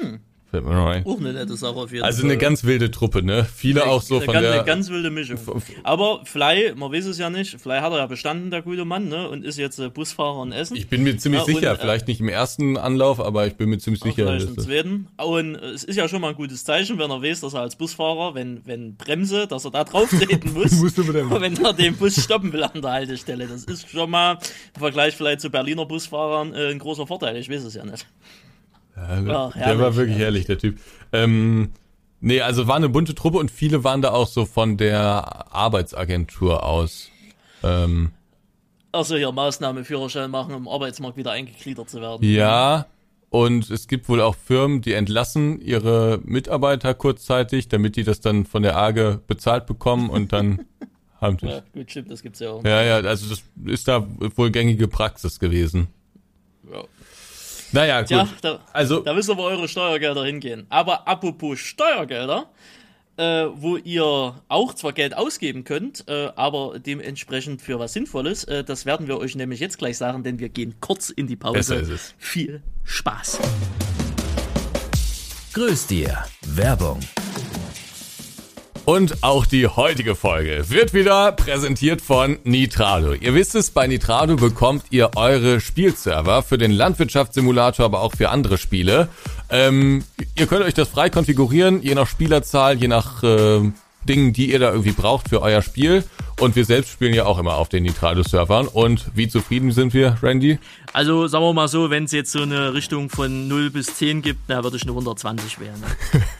Fällt 0.51 0.65
mir. 0.65 1.03
Auch 1.05 1.19
eine 1.19 1.33
nette 1.33 1.57
Sache 1.57 1.77
auf 1.77 1.93
jeden 1.93 2.05
Also 2.05 2.23
Fall. 2.23 2.31
eine 2.31 2.39
ganz 2.39 2.65
wilde 2.65 2.91
Truppe, 2.91 3.23
ne? 3.23 3.47
Viele 3.55 3.87
auch 3.87 4.03
so 4.03 4.17
eine, 4.17 4.25
von 4.25 4.35
ganz, 4.35 4.45
der. 4.45 4.53
eine 4.55 4.65
ganz 4.65 4.91
wilde 4.91 5.11
Mischung. 5.11 5.39
Aber 5.85 6.23
Fly, 6.25 6.73
man 6.75 6.93
weiß 6.93 7.05
es 7.07 7.19
ja 7.19 7.31
nicht, 7.31 7.61
Fly 7.61 7.79
hat 7.79 7.93
er 7.93 7.99
ja 7.99 8.07
bestanden, 8.07 8.51
der 8.51 8.63
gute 8.63 8.85
Mann, 8.85 9.09
ne? 9.09 9.29
Und 9.29 9.45
ist 9.45 9.59
jetzt 9.59 9.79
äh, 9.79 9.89
Busfahrer 9.89 10.43
in 10.43 10.51
Essen. 10.51 10.77
ich 10.77 10.89
bin 10.89 11.05
mir 11.05 11.17
ziemlich 11.19 11.43
Ja, 11.43 11.47
und, 11.47 11.55
sicher, 11.55 11.73
äh, 11.73 11.77
vielleicht 11.77 12.09
nicht 12.09 12.21
im 12.21 12.29
ersten 12.29 12.77
Anlauf, 12.77 13.21
aber 13.21 13.47
ich 13.47 13.55
bin 13.55 13.71
mir 13.71 13.79
ziemlich 13.79 14.03
sicher. 14.03 14.27
Vielleicht 14.27 14.49
im 14.49 14.59
zweiten. 14.59 15.07
Und 15.19 15.55
äh, 15.55 15.67
es 15.71 15.85
ist 15.85 15.95
ja 15.95 16.09
schon 16.09 16.21
mal 16.21 16.31
ein 16.31 16.35
gutes 16.37 16.65
Zeichen, 16.65 16.99
wenn 16.99 17.11
er 17.11 17.23
weiß, 17.23 17.41
dass 17.43 17.55
er 17.55 17.61
als 17.61 17.77
Busfahrer, 17.77 18.35
wenn, 18.35 18.61
wenn 18.67 18.97
Bremse, 18.97 19.47
dass 19.47 19.65
er 19.65 19.71
da 19.71 19.85
drauf 19.91 20.11
treten 20.11 20.53
muss. 20.53 20.73
Musst 20.73 20.99
du 20.99 21.07
wenn 21.13 21.65
er 21.65 21.73
den 21.73 21.97
Bus 21.97 22.23
stoppen 22.23 22.53
will 22.53 22.65
an 22.65 22.83
der 22.83 22.91
Haltestelle. 22.91 23.47
Das 23.47 23.65
ist 23.65 23.89
schon 23.89 24.11
mal 24.11 24.39
im 24.75 24.81
Vergleich 24.81 25.15
vielleicht 25.17 25.41
zu 25.43 25.51
Berliner 25.51 25.87
Busfahrern 25.87 26.55
äh, 26.55 26.71
ein 26.71 26.79
großer 26.81 27.07
Vorteil. 27.07 27.37
Ich 27.37 27.49
weiß 27.49 27.63
es 27.63 27.75
ja 27.75 27.85
nicht. 27.85 28.05
Ja, 28.97 29.21
Ja, 29.21 29.51
der 29.55 29.79
war 29.79 29.97
wirklich 29.97 30.19
herrlich, 30.19 30.47
der 30.47 30.59
Typ. 30.59 30.79
Ähm, 31.13 31.71
nee, 32.21 32.41
also 32.41 32.67
war 32.67 32.77
eine 32.77 32.89
bunte 32.89 33.15
Truppe 33.15 33.39
und 33.39 33.51
viele 33.51 33.85
waren 33.85 34.03
da 34.03 34.11
auch 34.13 34.27
so 34.29 34.45
von 34.47 34.77
der 34.77 35.55
Arbeitsagentur 35.55 36.65
aus. 36.65 37.09
Ähm, 37.63 38.11
Also 38.93 39.17
hier 39.17 39.33
Maßnahme 39.33 39.85
Führerschein 39.85 40.31
machen, 40.31 40.55
um 40.55 40.63
im 40.63 40.69
Arbeitsmarkt 40.69 41.17
wieder 41.17 41.33
eingegliedert 41.33 41.89
zu 41.89 42.01
werden. 42.01 42.25
ja, 42.25 42.87
und 43.33 43.71
es 43.71 43.87
gibt 43.87 44.09
wohl 44.09 44.21
auch 44.21 44.35
Firmen, 44.35 44.81
die 44.83 44.93
entlassen 44.93 45.61
ihre 45.61 46.19
Mitarbeiter 46.25 46.95
kurzzeitig, 46.95 47.69
damit 47.69 47.95
die 47.95 48.03
das 48.03 48.21
dann 48.21 48.45
von 48.45 48.65
der 48.65 48.77
AGE 48.77 49.21
bezahlt 49.29 49.67
bekommen 49.67 50.11
und 50.11 50.33
dann 50.33 50.67
haben 51.21 51.37
die. 51.37 51.47
Ja, 51.47 51.63
gut, 51.73 51.89
stimmt, 51.91 52.11
das 52.11 52.23
gibt's 52.23 52.41
ja 52.41 52.51
auch. 52.51 52.65
Ja, 52.65 52.83
ja, 52.83 52.97
also 52.97 53.29
das 53.29 53.45
ist 53.67 53.87
da 53.87 54.05
wohl 54.37 54.51
gängige 54.51 54.89
Praxis 54.89 55.39
gewesen. 55.39 55.87
Ja. 56.73 56.83
Naja, 57.73 58.01
gut. 58.01 58.09
Tja, 58.09 58.29
da, 58.43 58.61
also, 58.73 59.01
da 59.01 59.15
wir, 59.17 59.37
wo 59.37 59.43
eure 59.43 59.69
Steuergelder 59.69 60.25
hingehen. 60.25 60.67
Aber 60.71 61.07
apropos 61.07 61.59
Steuergelder, 61.59 62.51
äh, 63.17 63.47
wo 63.55 63.77
ihr 63.77 64.35
auch 64.49 64.75
zwar 64.75 64.93
Geld 64.93 65.17
ausgeben 65.17 65.65
könnt, 65.65 66.05
äh, 66.09 66.31
aber 66.37 66.79
dementsprechend 66.79 67.63
für 67.63 67.79
was 67.79 67.93
Sinnvolles, 67.93 68.45
äh, 68.45 68.65
das 68.65 68.87
werden 68.87 69.07
wir 69.07 69.19
euch 69.19 69.37
nämlich 69.37 69.61
jetzt 69.61 69.79
gleich 69.79 69.99
sagen, 69.99 70.25
denn 70.25 70.39
wir 70.39 70.49
gehen 70.49 70.75
kurz 70.81 71.11
in 71.11 71.27
die 71.27 71.37
Pause. 71.37 71.59
Besser 71.59 71.81
ist 71.81 71.91
es. 71.91 72.15
Viel 72.19 72.63
Spaß. 72.85 73.39
Grüß 75.53 75.87
dir. 75.87 76.25
Werbung. 76.47 77.01
Und 78.85 79.23
auch 79.23 79.47
die 79.47 79.67
heutige 79.67 80.15
Folge 80.15 80.65
wird 80.69 80.95
wieder 80.95 81.33
präsentiert 81.33 82.01
von 82.01 82.39
Nitrado. 82.45 83.13
Ihr 83.13 83.35
wisst 83.35 83.55
es, 83.55 83.71
bei 83.71 83.87
Nitrado 83.87 84.37
bekommt 84.37 84.85
ihr 84.91 85.11
eure 85.17 85.61
Spielserver 85.61 86.43
für 86.43 86.59
den 86.59 86.73
Landwirtschaftssimulator, 86.73 87.85
aber 87.85 88.01
auch 88.01 88.15
für 88.15 88.31
andere 88.31 88.59
Spiele. 88.59 89.09
Ähm, 89.51 90.05
ihr 90.37 90.47
könnt 90.47 90.65
euch 90.65 90.75
das 90.75 90.89
frei 90.89 91.11
konfigurieren, 91.11 91.83
je 91.83 91.95
nach 91.95 92.09
Spielerzahl, 92.09 92.79
je 92.79 92.89
nach 92.89 93.23
äh, 93.23 93.71
Dingen, 94.09 94.33
die 94.33 94.51
ihr 94.51 94.59
da 94.59 94.71
irgendwie 94.71 94.93
braucht 94.93 95.29
für 95.29 95.43
euer 95.43 95.63
Spiel. 95.63 96.05
Und 96.41 96.57
wir 96.57 96.65
selbst 96.65 96.91
spielen 96.91 97.13
ja 97.13 97.27
auch 97.27 97.39
immer 97.39 97.57
auf 97.57 97.69
den 97.69 97.83
Nitrado-Servern. 97.83 98.67
Und 98.67 99.11
wie 99.15 99.29
zufrieden 99.29 99.73
sind 99.73 99.93
wir, 99.93 100.17
Randy? 100.23 100.59
Also 100.93 101.29
sagen 101.29 101.45
wir 101.45 101.53
mal 101.53 101.69
so, 101.69 101.91
wenn 101.91 102.05
es 102.05 102.13
jetzt 102.13 102.33
so 102.33 102.43
eine 102.43 102.73
Richtung 102.73 103.11
von 103.11 103.47
0 103.47 103.71
bis 103.71 103.95
10 103.95 104.23
gibt, 104.23 104.41
na 104.49 104.65
würde 104.65 104.79
ich 104.79 104.83
eine 104.83 104.93
120 104.93 105.61
wählen. 105.61 105.79
Ne? 105.81 106.23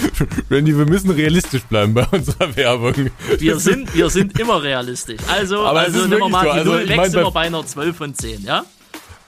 Randy, 0.50 0.76
wir 0.76 0.86
müssen 0.86 1.10
realistisch 1.10 1.62
bleiben 1.62 1.94
bei 1.94 2.04
unserer 2.10 2.54
Werbung. 2.56 3.10
Wir 3.38 3.58
sind, 3.58 3.94
wir 3.94 4.10
sind 4.10 4.38
immer 4.38 4.62
realistisch. 4.62 5.20
Also, 5.28 5.64
Aber 5.64 5.80
also 5.80 6.00
nehmen 6.06 6.18
wir 6.20 6.28
mal 6.28 6.44
so. 6.44 6.52
die 6.52 6.58
Also, 6.58 6.70
0 6.72 6.80
ich 6.82 6.88
weg, 6.90 7.00
sind 7.04 7.14
bei- 7.14 7.22
wir 7.24 7.30
bei 7.30 7.40
einer 7.42 7.66
12 7.66 7.96
von 7.96 8.14
10, 8.14 8.44
ja? 8.44 8.64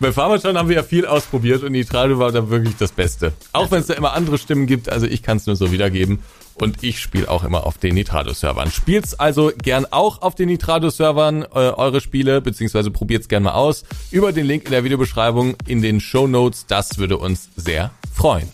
Bei 0.01 0.13
Pharmacon 0.13 0.57
haben 0.57 0.69
wir 0.69 0.77
ja 0.77 0.83
viel 0.85 1.07
ausprobiert 1.07 1.65
und 1.65 1.73
Nitrado 1.73 2.21
war 2.21 2.31
da 2.31 2.49
wirklich 2.49 2.77
das 2.77 2.93
Beste. 2.93 3.33
Auch 3.53 3.71
wenn 3.73 3.81
es 3.81 3.89
da 3.89 3.95
immer 3.95 4.13
andere 4.13 4.39
Stimmen 4.39 4.67
gibt, 4.67 4.89
also 4.89 5.07
ich 5.07 5.25
kann 5.25 5.39
es 5.39 5.47
nur 5.47 5.57
so 5.57 5.73
wiedergeben. 5.73 6.21
Und 6.55 6.83
ich 6.83 7.01
spiele 7.01 7.29
auch 7.29 7.43
immer 7.45 7.65
auf 7.67 7.79
den 7.79 7.95
Nitrado-Servern. 7.95 8.71
Spielt's 8.73 9.15
also 9.19 9.53
gern 9.57 9.87
auch 9.91 10.23
auf 10.23 10.35
den 10.37 10.49
Nitrado-Servern, 10.49 11.43
äh, 11.43 11.47
eure 11.55 12.01
Spiele, 12.01 12.41
beziehungsweise 12.41 12.91
probiert's 12.91 13.29
gern 13.29 13.45
mal 13.45 13.53
aus. 13.53 13.85
Über 14.11 14.33
den 14.33 14.45
Link 14.47 14.65
in 14.65 14.71
der 14.73 14.83
Videobeschreibung, 14.85 15.57
in 15.67 15.83
den 15.83 16.01
Show 16.01 16.27
Notes. 16.29 16.67
Das 16.67 16.99
würde 16.99 17.17
uns 17.19 17.49
sehr 17.57 17.91
freuen. 18.13 18.49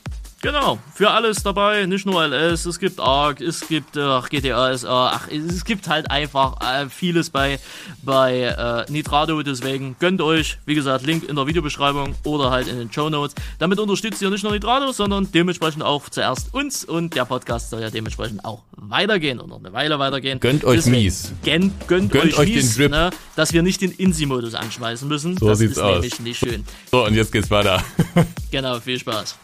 Genau, 0.44 0.78
für 0.92 1.10
alles 1.10 1.42
dabei, 1.42 1.86
nicht 1.86 2.04
nur 2.04 2.22
LS, 2.22 2.66
es 2.66 2.78
gibt 2.78 3.00
ARC, 3.00 3.40
es 3.40 3.66
gibt 3.66 3.96
ach, 3.96 4.28
GTA 4.28 4.76
SA, 4.76 5.12
ach, 5.14 5.28
es 5.28 5.64
gibt 5.64 5.88
halt 5.88 6.10
einfach 6.10 6.60
äh, 6.60 6.90
vieles 6.90 7.30
bei, 7.30 7.58
bei 8.02 8.40
äh, 8.40 8.92
Nitrado, 8.92 9.42
deswegen 9.42 9.96
gönnt 9.98 10.20
euch, 10.20 10.58
wie 10.66 10.74
gesagt, 10.74 11.06
Link 11.06 11.26
in 11.26 11.36
der 11.36 11.46
Videobeschreibung 11.46 12.14
oder 12.24 12.50
halt 12.50 12.68
in 12.68 12.76
den 12.76 12.92
Show 12.92 13.08
Notes. 13.08 13.34
Damit 13.58 13.78
unterstützt 13.78 14.20
ihr 14.20 14.28
nicht 14.28 14.42
nur 14.42 14.52
Nitrado, 14.52 14.92
sondern 14.92 15.32
dementsprechend 15.32 15.82
auch 15.82 16.10
zuerst 16.10 16.52
uns 16.52 16.84
und 16.84 17.16
der 17.16 17.24
Podcast 17.24 17.70
soll 17.70 17.80
ja 17.80 17.88
dementsprechend 17.88 18.44
auch 18.44 18.64
weitergehen 18.72 19.40
und 19.40 19.48
noch 19.48 19.60
eine 19.60 19.72
Weile 19.72 19.98
weitergehen. 19.98 20.40
Gönnt 20.40 20.62
euch 20.66 20.84
mies. 20.84 21.32
Gönnt, 21.42 21.88
gönnt, 21.88 22.12
Gönnt 22.12 22.34
euch, 22.34 22.38
euch 22.38 22.46
den 22.48 22.56
mies, 22.56 22.76
Drip. 22.76 22.90
Ne, 22.90 23.08
dass 23.34 23.54
wir 23.54 23.62
nicht 23.62 23.80
den 23.80 23.92
Insi-Modus 23.92 24.54
anschmeißen 24.54 25.08
müssen. 25.08 25.38
So 25.38 25.48
das 25.48 25.60
sieht's 25.60 25.78
ist 25.78 25.82
aus. 25.82 25.92
nämlich 25.94 26.20
nicht 26.20 26.38
schön. 26.38 26.66
So, 26.90 27.06
und 27.06 27.14
jetzt 27.14 27.32
geht's 27.32 27.50
weiter. 27.50 27.82
Genau, 28.50 28.78
viel 28.78 29.00
Spaß. 29.00 29.36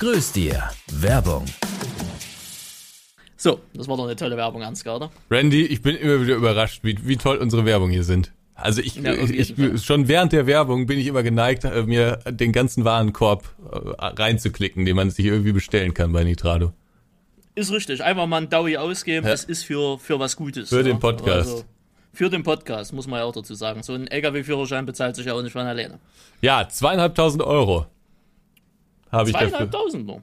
Grüß 0.00 0.32
dir. 0.32 0.70
Werbung. 0.92 1.44
So, 3.36 3.60
das 3.74 3.86
war 3.86 3.98
doch 3.98 4.04
eine 4.04 4.16
tolle 4.16 4.34
Werbung, 4.34 4.62
Ansgar, 4.62 4.96
oder? 4.96 5.10
Randy, 5.30 5.66
ich 5.66 5.82
bin 5.82 5.94
immer 5.94 6.22
wieder 6.22 6.36
überrascht, 6.36 6.82
wie, 6.82 6.96
wie 7.06 7.18
toll 7.18 7.36
unsere 7.36 7.66
Werbung 7.66 7.90
hier 7.90 8.02
sind. 8.02 8.32
Also 8.54 8.80
ich, 8.80 8.96
Ja, 8.96 9.12
ich, 9.12 9.54
schon 9.84 10.08
während 10.08 10.32
der 10.32 10.46
Werbung 10.46 10.86
bin 10.86 10.98
ich 10.98 11.06
immer 11.06 11.22
geneigt, 11.22 11.64
äh, 11.64 11.82
mir 11.82 12.20
den 12.30 12.52
ganzen 12.52 12.86
Warenkorb 12.86 13.44
äh, 13.70 14.06
reinzuklicken, 14.06 14.86
den 14.86 14.96
man 14.96 15.10
sich 15.10 15.26
irgendwie 15.26 15.52
bestellen 15.52 15.92
kann 15.92 16.14
bei 16.14 16.24
Nitrado. 16.24 16.72
Ist 17.54 17.70
richtig. 17.70 18.02
Einfach 18.02 18.26
mal 18.26 18.38
ein 18.38 18.48
Daui 18.48 18.78
ausgeben. 18.78 19.26
Ja. 19.26 19.34
Es 19.34 19.44
ist 19.44 19.64
für, 19.64 19.98
für 19.98 20.18
was 20.18 20.34
Gutes. 20.34 20.70
Für 20.70 20.82
den 20.82 20.98
Podcast. 20.98 21.50
Also, 21.50 21.64
für 22.14 22.30
den 22.30 22.42
Podcast, 22.42 22.94
muss 22.94 23.06
man 23.06 23.18
ja 23.18 23.26
auch 23.26 23.34
dazu 23.34 23.52
sagen. 23.52 23.82
So 23.82 23.92
ein 23.92 24.06
LKW-Führerschein 24.06 24.86
bezahlt 24.86 25.16
sich 25.16 25.26
ja 25.26 25.34
auch 25.34 25.42
nicht 25.42 25.52
von 25.52 25.66
alleine. 25.66 25.98
Ja, 26.40 26.66
zweieinhalbtausend 26.66 27.42
Euro 27.42 27.84
habe 29.10 29.30
ich 29.30 29.36
dafür 29.36 29.68
nur. 29.98 30.22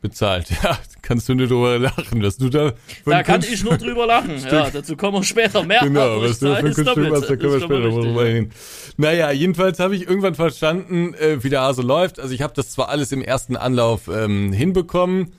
bezahlt. 0.00 0.48
Ja, 0.62 0.78
kannst 1.02 1.28
du 1.28 1.34
nur 1.34 1.46
drüber 1.46 1.78
lachen, 1.78 2.22
was 2.22 2.36
du 2.36 2.48
da 2.48 2.72
Da 3.04 3.22
kann 3.22 3.40
Kunst- 3.40 3.52
ich 3.52 3.64
nur 3.64 3.76
drüber 3.76 4.06
lachen. 4.06 4.38
ja, 4.50 4.70
dazu 4.70 4.96
kommen 4.96 5.18
wir 5.18 5.24
später 5.24 5.64
mehr. 5.64 5.80
Genau, 5.82 6.20
was 6.20 6.32
ich 6.32 6.38
du 6.38 6.46
für 6.46 6.56
ein 6.56 6.74
Kunststück 6.74 7.10
machst, 7.10 7.30
da 7.30 7.36
können 7.36 7.52
wir 7.52 7.60
später 7.60 7.80
mal 7.80 7.86
richtig, 7.86 8.04
drüber 8.04 8.26
ja. 8.26 8.34
hin. 8.34 8.50
Naja, 8.96 9.30
jedenfalls 9.32 9.78
habe 9.78 9.96
ich 9.96 10.06
irgendwann 10.06 10.34
verstanden, 10.34 11.14
äh, 11.14 11.42
wie 11.42 11.50
der 11.50 11.62
Hase 11.62 11.82
läuft. 11.82 12.20
Also 12.20 12.34
ich 12.34 12.42
habe 12.42 12.52
das 12.54 12.70
zwar 12.70 12.88
alles 12.88 13.12
im 13.12 13.22
ersten 13.22 13.56
Anlauf 13.56 14.08
ähm, 14.08 14.52
hinbekommen, 14.52 15.32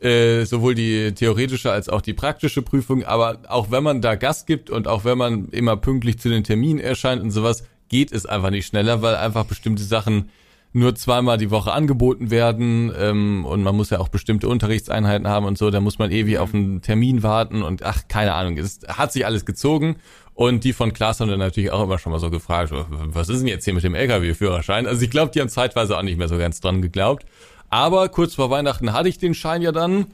äh, 0.00 0.44
sowohl 0.44 0.74
die 0.74 1.12
theoretische 1.12 1.72
als 1.72 1.88
auch 1.88 2.00
die 2.00 2.14
praktische 2.14 2.62
Prüfung, 2.62 3.04
aber 3.04 3.38
auch 3.48 3.70
wenn 3.70 3.82
man 3.82 4.00
da 4.00 4.14
Gas 4.14 4.46
gibt 4.46 4.70
und 4.70 4.86
auch 4.86 5.04
wenn 5.04 5.18
man 5.18 5.48
immer 5.48 5.76
pünktlich 5.76 6.18
zu 6.18 6.28
den 6.28 6.44
Terminen 6.44 6.78
erscheint 6.78 7.20
und 7.20 7.30
sowas, 7.30 7.64
geht 7.88 8.12
es 8.12 8.26
einfach 8.26 8.50
nicht 8.50 8.66
schneller, 8.66 9.02
weil 9.02 9.16
einfach 9.16 9.44
bestimmte 9.44 9.82
Sachen 9.82 10.30
nur 10.72 10.94
zweimal 10.94 11.38
die 11.38 11.50
Woche 11.50 11.72
angeboten 11.72 12.30
werden 12.30 12.92
ähm, 12.96 13.44
und 13.44 13.62
man 13.62 13.74
muss 13.74 13.90
ja 13.90 13.98
auch 14.00 14.08
bestimmte 14.08 14.48
Unterrichtseinheiten 14.48 15.26
haben 15.26 15.46
und 15.46 15.56
so, 15.56 15.70
da 15.70 15.80
muss 15.80 15.98
man 15.98 16.10
ewig 16.10 16.38
auf 16.38 16.54
einen 16.54 16.82
Termin 16.82 17.22
warten 17.22 17.62
und 17.62 17.82
ach, 17.82 18.02
keine 18.08 18.34
Ahnung, 18.34 18.58
es 18.58 18.80
hat 18.86 19.12
sich 19.12 19.24
alles 19.24 19.46
gezogen 19.46 19.96
und 20.34 20.64
die 20.64 20.72
von 20.72 20.92
Klaas 20.92 21.20
haben 21.20 21.30
dann 21.30 21.38
natürlich 21.38 21.72
auch 21.72 21.82
immer 21.82 21.98
schon 21.98 22.12
mal 22.12 22.20
so 22.20 22.30
gefragt, 22.30 22.72
was 22.72 23.28
ist 23.28 23.40
denn 23.40 23.48
jetzt 23.48 23.64
hier 23.64 23.74
mit 23.74 23.82
dem 23.82 23.94
LKW-Führerschein? 23.94 24.86
Also 24.86 25.02
ich 25.02 25.10
glaube, 25.10 25.32
die 25.32 25.40
haben 25.40 25.48
zeitweise 25.48 25.96
auch 25.96 26.02
nicht 26.02 26.18
mehr 26.18 26.28
so 26.28 26.38
ganz 26.38 26.60
dran 26.60 26.80
geglaubt. 26.80 27.26
Aber 27.70 28.08
kurz 28.08 28.34
vor 28.34 28.50
Weihnachten 28.50 28.92
hatte 28.92 29.08
ich 29.08 29.18
den 29.18 29.34
Schein 29.34 29.62
ja 29.62 29.72
dann 29.72 30.06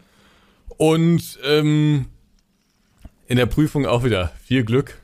und 0.77 1.39
ähm, 1.45 2.07
in 3.27 3.37
der 3.37 3.47
Prüfung 3.47 3.87
auch 3.87 4.05
wieder 4.05 4.33
viel 4.43 4.65
Glück. 4.65 4.99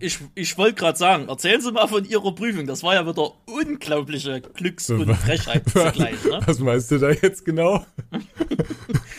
Ich, 0.00 0.18
ich 0.34 0.58
wollte 0.58 0.74
gerade 0.74 0.98
sagen, 0.98 1.28
erzählen 1.28 1.60
Sie 1.60 1.70
mal 1.70 1.86
von 1.86 2.04
Ihrer 2.04 2.34
Prüfung. 2.34 2.66
Das 2.66 2.82
war 2.82 2.94
ja 2.94 3.06
wieder 3.06 3.32
unglaubliche 3.46 4.40
Glücks- 4.40 4.90
und 4.90 5.14
Frechheit 5.14 5.62
zugleich. 5.68 6.24
Ne? 6.24 6.40
Was 6.44 6.58
meinst 6.58 6.90
du 6.90 6.98
da 6.98 7.10
jetzt 7.10 7.44
genau? 7.44 7.84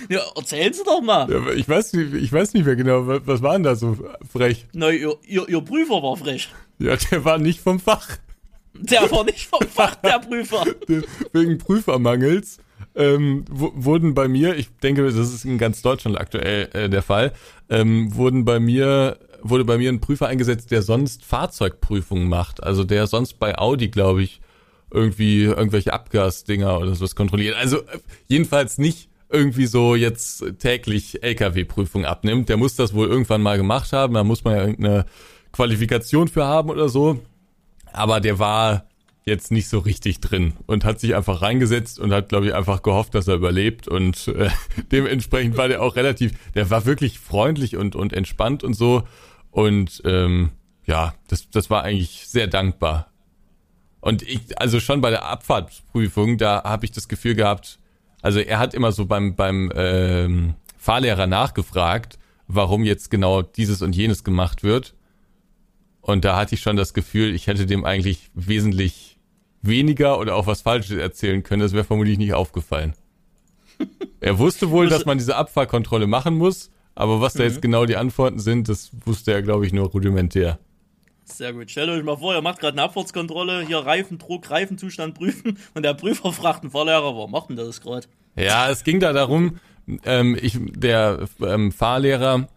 Ja, 0.09 0.21
erzählen 0.37 0.71
Sie 0.73 0.83
doch 0.85 1.01
mal. 1.01 1.29
Ja, 1.29 1.51
ich 1.51 1.67
weiß 1.67 1.91
nicht, 1.93 2.13
ich 2.13 2.31
weiß 2.31 2.53
nicht 2.53 2.65
mehr 2.65 2.77
genau, 2.77 3.07
was, 3.25 3.41
war 3.41 3.53
denn 3.53 3.63
da 3.63 3.75
so 3.75 3.97
frech? 4.31 4.65
Na, 4.71 4.89
ihr, 4.89 5.15
ihr, 5.25 5.49
ihr 5.49 5.59
Prüfer 5.59 6.01
war 6.01 6.15
frech. 6.15 6.49
Ja, 6.79 6.95
der 6.95 7.25
war 7.25 7.37
nicht 7.37 7.59
vom 7.59 7.77
Fach. 7.79 8.07
Der 8.73 9.09
war 9.11 9.25
nicht 9.25 9.47
vom 9.47 9.67
Fach, 9.67 9.95
der 9.95 10.19
Prüfer. 10.19 10.65
Wegen 11.33 11.57
Prüfermangels 11.57 12.59
ähm, 12.95 13.43
wu- 13.49 13.71
wurden 13.75 14.13
bei 14.13 14.27
mir, 14.29 14.55
ich 14.55 14.69
denke, 14.81 15.03
das 15.03 15.15
ist 15.15 15.43
in 15.43 15.57
ganz 15.57 15.81
Deutschland 15.81 16.17
aktuell 16.17 16.69
äh, 16.73 16.89
der 16.89 17.01
Fall, 17.01 17.33
ähm, 17.69 18.15
wurden 18.15 18.45
bei 18.45 18.59
mir 18.61 19.17
wurde 19.41 19.65
bei 19.65 19.77
mir 19.77 19.89
ein 19.89 20.01
Prüfer 20.01 20.27
eingesetzt, 20.27 20.71
der 20.71 20.81
sonst 20.81 21.25
Fahrzeugprüfungen 21.25 22.27
macht. 22.27 22.63
Also 22.63 22.83
der 22.83 23.07
sonst 23.07 23.39
bei 23.39 23.57
Audi, 23.57 23.89
glaube 23.89 24.23
ich, 24.23 24.41
irgendwie 24.91 25.43
irgendwelche 25.43 25.93
Abgasdinger 25.93 26.79
oder 26.79 26.95
sowas 26.95 27.15
kontrolliert. 27.15 27.55
Also 27.55 27.79
äh, 27.79 27.99
jedenfalls 28.27 28.77
nicht 28.77 29.09
irgendwie 29.29 29.65
so 29.65 29.95
jetzt 29.95 30.43
täglich 30.59 31.21
LKW-Prüfung 31.23 32.05
abnimmt. 32.05 32.49
Der 32.49 32.57
muss 32.57 32.75
das 32.75 32.93
wohl 32.93 33.07
irgendwann 33.07 33.41
mal 33.41 33.57
gemacht 33.57 33.91
haben. 33.91 34.13
Da 34.13 34.23
muss 34.23 34.43
man 34.43 34.55
ja 34.55 34.61
irgendeine 34.61 35.05
Qualifikation 35.51 36.27
für 36.27 36.45
haben 36.45 36.69
oder 36.69 36.87
so. 36.87 37.19
Aber 37.91 38.21
der 38.21 38.39
war 38.39 38.86
jetzt 39.27 39.51
nicht 39.51 39.67
so 39.67 39.79
richtig 39.79 40.21
drin 40.21 40.53
und 40.67 40.85
hat 40.85 41.01
sich 41.01 41.13
einfach 41.13 41.41
reingesetzt 41.41 41.99
und 41.99 42.13
hat, 42.13 42.29
glaube 42.29 42.47
ich, 42.47 42.55
einfach 42.55 42.81
gehofft, 42.81 43.13
dass 43.13 43.27
er 43.27 43.35
überlebt 43.35 43.87
und 43.87 44.29
äh, 44.29 44.49
dementsprechend 44.91 45.57
war 45.57 45.67
der 45.67 45.81
auch 45.81 45.97
relativ, 45.97 46.31
der 46.55 46.69
war 46.69 46.85
wirklich 46.85 47.19
freundlich 47.19 47.75
und, 47.75 47.95
und 47.95 48.13
entspannt 48.13 48.63
und 48.63 48.73
so 48.73 49.03
und 49.51 50.01
ähm, 50.05 50.51
ja, 50.85 51.13
das, 51.27 51.49
das 51.49 51.69
war 51.69 51.83
eigentlich 51.83 52.27
sehr 52.27 52.47
dankbar. 52.47 53.11
Und 53.99 54.23
ich, 54.23 54.57
also 54.61 54.79
schon 54.79 55.01
bei 55.01 55.09
der 55.09 55.25
Abfahrtsprüfung, 55.25 56.37
da 56.37 56.63
habe 56.63 56.85
ich 56.85 56.91
das 56.91 57.09
Gefühl 57.09 57.35
gehabt, 57.35 57.79
also 58.21 58.39
er 58.39 58.59
hat 58.59 58.73
immer 58.73 58.93
so 58.93 59.05
beim, 59.05 59.35
beim 59.35 59.71
ähm, 59.75 60.55
Fahrlehrer 60.77 61.27
nachgefragt, 61.27 62.17
warum 62.47 62.85
jetzt 62.85 63.11
genau 63.11 63.41
dieses 63.41 63.81
und 63.81 63.93
jenes 63.93 64.23
gemacht 64.23 64.63
wird. 64.63 64.95
Und 65.99 66.23
da 66.23 66.37
hatte 66.37 66.55
ich 66.55 66.61
schon 66.61 66.77
das 66.77 66.93
Gefühl, 66.93 67.35
ich 67.35 67.47
hätte 67.47 67.65
dem 67.65 67.83
eigentlich 67.83 68.31
wesentlich 68.33 69.16
weniger 69.61 70.19
oder 70.19 70.35
auch 70.35 70.47
was 70.47 70.61
Falsches 70.61 70.97
erzählen 70.97 71.43
können. 71.43 71.61
Das 71.61 71.73
wäre 71.73 71.83
vermutlich 71.83 72.17
nicht 72.17 72.33
aufgefallen. 72.33 72.93
Er 74.19 74.39
wusste 74.39 74.71
wohl, 74.71 74.89
dass 74.89 75.05
man 75.05 75.17
diese 75.17 75.35
Abfahrkontrolle 75.35 76.07
machen 76.07 76.35
muss, 76.35 76.71
aber 76.95 77.21
was 77.21 77.33
da 77.33 77.43
jetzt 77.43 77.61
genau 77.61 77.85
die 77.85 77.95
Antworten 77.95 78.39
sind, 78.39 78.69
das 78.69 78.91
wusste 79.05 79.31
er, 79.31 79.43
glaube 79.43 79.65
ich, 79.67 79.73
nur 79.73 79.87
rudimentär. 79.89 80.57
Sehr 81.25 81.53
gut. 81.53 81.69
Stellt 81.69 81.89
euch 81.89 82.03
mal 82.03 82.17
vor, 82.17 82.33
ihr 82.33 82.41
macht 82.41 82.59
gerade 82.59 82.73
eine 82.73 82.83
Abfahrtskontrolle, 82.83 83.65
hier 83.67 83.79
Reifendruck, 83.79 84.49
Reifenzustand 84.49 85.13
prüfen 85.13 85.59
und 85.73 85.83
der 85.83 85.93
Prüfer 85.93 86.31
fragt 86.31 86.63
den 86.63 86.71
Fahrlehrer, 86.71 87.15
warum 87.15 87.31
macht 87.31 87.49
denn 87.49 87.57
das 87.57 87.81
gerade? 87.81 88.07
Ja, 88.35 88.69
es 88.69 88.83
ging 88.83 88.99
da 88.99 89.13
darum, 89.13 89.59
ähm, 90.05 90.37
ich, 90.41 90.57
der 90.59 91.27
ähm, 91.41 91.71
Fahrlehrer, 91.71 92.47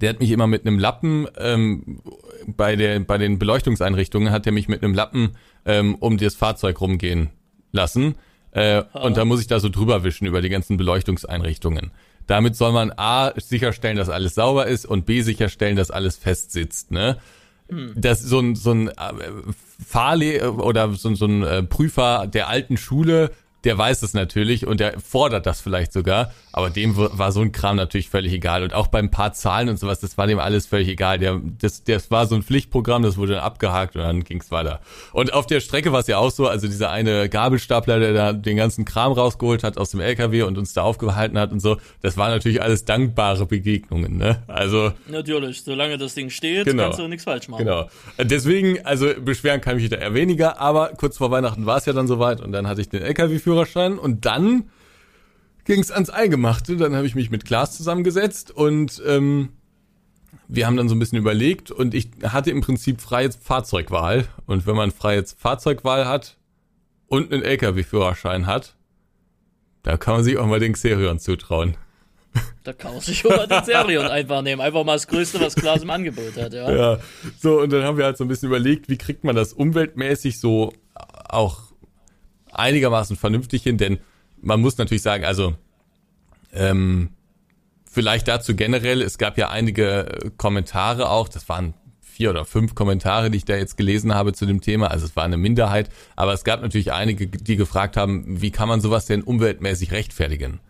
der 0.00 0.10
hat 0.10 0.20
mich 0.20 0.30
immer 0.30 0.46
mit 0.46 0.64
einem 0.64 0.78
Lappen 0.78 1.26
ähm, 1.38 2.00
bei 2.46 2.76
der 2.76 3.00
bei 3.00 3.18
den 3.18 3.38
Beleuchtungseinrichtungen 3.38 4.30
hat 4.30 4.46
er 4.46 4.52
mich 4.52 4.68
mit 4.68 4.82
einem 4.82 4.94
Lappen 4.94 5.36
ähm, 5.64 5.94
um 5.96 6.16
das 6.18 6.34
Fahrzeug 6.34 6.80
rumgehen 6.80 7.30
lassen 7.72 8.14
äh, 8.52 8.82
und 8.94 9.16
da 9.16 9.24
muss 9.24 9.40
ich 9.40 9.46
da 9.46 9.60
so 9.60 9.68
drüber 9.68 10.04
wischen 10.04 10.26
über 10.26 10.40
die 10.40 10.48
ganzen 10.48 10.76
Beleuchtungseinrichtungen. 10.76 11.90
Damit 12.26 12.56
soll 12.56 12.72
man 12.72 12.92
a 12.96 13.32
sicherstellen, 13.36 13.96
dass 13.96 14.08
alles 14.10 14.34
sauber 14.34 14.66
ist 14.66 14.84
und 14.86 15.06
b 15.06 15.22
sicherstellen, 15.22 15.76
dass 15.76 15.90
alles 15.90 16.16
fest 16.16 16.52
sitzt. 16.52 16.90
Ne? 16.90 17.16
Das 17.94 18.20
so 18.22 18.38
ein 18.40 18.54
so 18.54 18.70
ein 18.72 18.88
äh, 18.88 18.92
Fahrle 19.86 20.52
oder 20.52 20.92
so, 20.94 21.08
ein- 21.10 21.16
so 21.16 21.26
ein 21.26 21.42
äh, 21.42 21.62
Prüfer 21.62 22.26
der 22.26 22.48
alten 22.48 22.76
Schule, 22.76 23.30
der 23.64 23.76
weiß 23.76 24.02
es 24.02 24.14
natürlich 24.14 24.66
und 24.66 24.80
der 24.80 25.00
fordert 25.00 25.46
das 25.46 25.60
vielleicht 25.60 25.92
sogar, 25.92 26.32
aber 26.52 26.70
dem 26.70 26.96
war 26.96 27.32
so 27.32 27.40
ein 27.40 27.52
Kram 27.52 27.76
natürlich 27.76 28.08
völlig 28.08 28.32
egal 28.32 28.62
und 28.62 28.72
auch 28.74 28.86
beim 28.86 29.10
paar 29.10 29.32
Zahlen 29.32 29.68
und 29.68 29.78
sowas, 29.78 30.00
das 30.00 30.16
war 30.16 30.26
dem 30.26 30.38
alles 30.38 30.66
völlig 30.66 30.88
egal. 30.88 31.18
Der 31.18 31.40
das 31.60 31.84
das 31.84 32.10
war 32.10 32.26
so 32.26 32.34
ein 32.34 32.42
Pflichtprogramm, 32.42 33.02
das 33.02 33.16
wurde 33.16 33.34
dann 33.34 33.42
abgehakt 33.42 33.96
und 33.96 34.02
dann 34.02 34.24
ging's 34.24 34.50
weiter. 34.50 34.80
Und 35.12 35.32
auf 35.32 35.46
der 35.46 35.60
Strecke 35.60 35.92
war 35.92 36.00
es 36.00 36.06
ja 36.06 36.18
auch 36.18 36.30
so, 36.30 36.46
also 36.46 36.66
dieser 36.68 36.90
eine 36.90 37.28
Gabelstapler, 37.28 37.98
der 37.98 38.12
da 38.12 38.32
den 38.32 38.56
ganzen 38.56 38.84
Kram 38.84 39.12
rausgeholt 39.12 39.64
hat 39.64 39.76
aus 39.78 39.90
dem 39.90 40.00
LKW 40.00 40.42
und 40.42 40.56
uns 40.58 40.72
da 40.72 40.82
aufgehalten 40.82 41.38
hat 41.38 41.52
und 41.52 41.60
so, 41.60 41.76
das 42.02 42.16
waren 42.16 42.30
natürlich 42.30 42.62
alles 42.62 42.84
dankbare 42.84 43.46
Begegnungen, 43.46 44.16
ne? 44.16 44.42
Also 44.46 44.92
Natürlich, 45.08 45.62
solange 45.64 45.98
das 45.98 46.14
Ding 46.14 46.30
steht, 46.30 46.64
Genau. 46.64 46.84
kannst 46.84 46.98
du 46.98 47.08
nichts 47.08 47.24
falsch 47.24 47.48
machen. 47.48 47.64
Genau. 47.64 47.88
Deswegen, 48.22 48.84
also 48.84 49.08
beschweren 49.20 49.60
kann 49.60 49.76
ich 49.76 49.82
mich 49.82 49.90
da 49.90 49.96
eher 49.96 50.14
weniger, 50.14 50.60
aber 50.60 50.88
kurz 50.96 51.16
vor 51.18 51.30
Weihnachten 51.30 51.66
war 51.66 51.78
es 51.78 51.86
ja 51.86 51.92
dann 51.92 52.06
soweit 52.06 52.40
und 52.40 52.52
dann 52.52 52.66
hatte 52.66 52.80
ich 52.80 52.88
den 52.88 53.02
LKW-Führerschein 53.48 53.98
und 53.98 54.24
dann 54.24 54.70
ging 55.64 55.80
es 55.80 55.90
ans 55.90 56.10
Eingemachte. 56.10 56.76
Dann 56.76 56.94
habe 56.94 57.06
ich 57.06 57.14
mich 57.14 57.30
mit 57.30 57.44
Klaas 57.44 57.76
zusammengesetzt 57.76 58.50
und 58.50 59.02
ähm, 59.06 59.50
wir 60.46 60.66
haben 60.66 60.76
dann 60.76 60.88
so 60.88 60.94
ein 60.94 60.98
bisschen 60.98 61.18
überlegt 61.18 61.70
und 61.70 61.94
ich 61.94 62.10
hatte 62.22 62.50
im 62.50 62.60
Prinzip 62.60 63.00
freie 63.00 63.30
Fahrzeugwahl. 63.32 64.26
Und 64.46 64.66
wenn 64.66 64.76
man 64.76 64.90
freie 64.90 65.24
Fahrzeugwahl 65.24 66.06
hat 66.06 66.36
und 67.06 67.32
einen 67.32 67.42
LKW-Führerschein 67.42 68.46
hat, 68.46 68.74
da 69.82 69.96
kann 69.96 70.14
man 70.14 70.24
sich 70.24 70.36
auch 70.38 70.46
mal 70.46 70.60
den 70.60 70.72
Xerion 70.74 71.18
zutrauen. 71.18 71.76
Da 72.62 72.72
kann 72.74 72.92
man 72.92 73.00
sich 73.00 73.18
schon 73.18 73.34
mal 73.34 73.46
den 73.46 73.64
Serion 73.64 74.06
einfach 74.06 74.42
nehmen. 74.42 74.60
Einfach 74.60 74.84
mal 74.84 74.92
das 74.92 75.06
Größte, 75.06 75.40
was 75.40 75.54
Klaas 75.54 75.82
im 75.82 75.90
Angebot 75.90 76.36
hat, 76.36 76.52
ja. 76.52 76.70
Ja, 76.70 76.98
so, 77.40 77.60
und 77.60 77.72
dann 77.72 77.82
haben 77.82 77.96
wir 77.96 78.04
halt 78.04 78.18
so 78.18 78.24
ein 78.24 78.28
bisschen 78.28 78.48
überlegt, 78.48 78.90
wie 78.90 78.98
kriegt 78.98 79.24
man 79.24 79.34
das 79.34 79.54
umweltmäßig 79.54 80.38
so 80.38 80.72
auch 81.28 81.67
einigermaßen 82.52 83.16
vernünftig 83.16 83.62
hin, 83.62 83.78
denn 83.78 83.98
man 84.40 84.60
muss 84.60 84.78
natürlich 84.78 85.02
sagen, 85.02 85.24
also 85.24 85.54
ähm, 86.52 87.10
vielleicht 87.90 88.28
dazu 88.28 88.54
generell, 88.54 89.02
es 89.02 89.18
gab 89.18 89.38
ja 89.38 89.50
einige 89.50 90.06
äh, 90.06 90.30
Kommentare 90.36 91.10
auch, 91.10 91.28
das 91.28 91.48
waren 91.48 91.74
vier 92.00 92.30
oder 92.30 92.44
fünf 92.44 92.74
Kommentare, 92.74 93.30
die 93.30 93.38
ich 93.38 93.44
da 93.44 93.56
jetzt 93.56 93.76
gelesen 93.76 94.14
habe 94.14 94.32
zu 94.32 94.44
dem 94.44 94.60
Thema, 94.60 94.90
also 94.90 95.06
es 95.06 95.14
war 95.16 95.24
eine 95.24 95.36
Minderheit, 95.36 95.88
aber 96.16 96.32
es 96.32 96.44
gab 96.44 96.62
natürlich 96.62 96.92
einige, 96.92 97.28
die 97.28 97.56
gefragt 97.56 97.96
haben, 97.96 98.40
wie 98.40 98.50
kann 98.50 98.68
man 98.68 98.80
sowas 98.80 99.06
denn 99.06 99.22
umweltmäßig 99.22 99.92
rechtfertigen? 99.92 100.60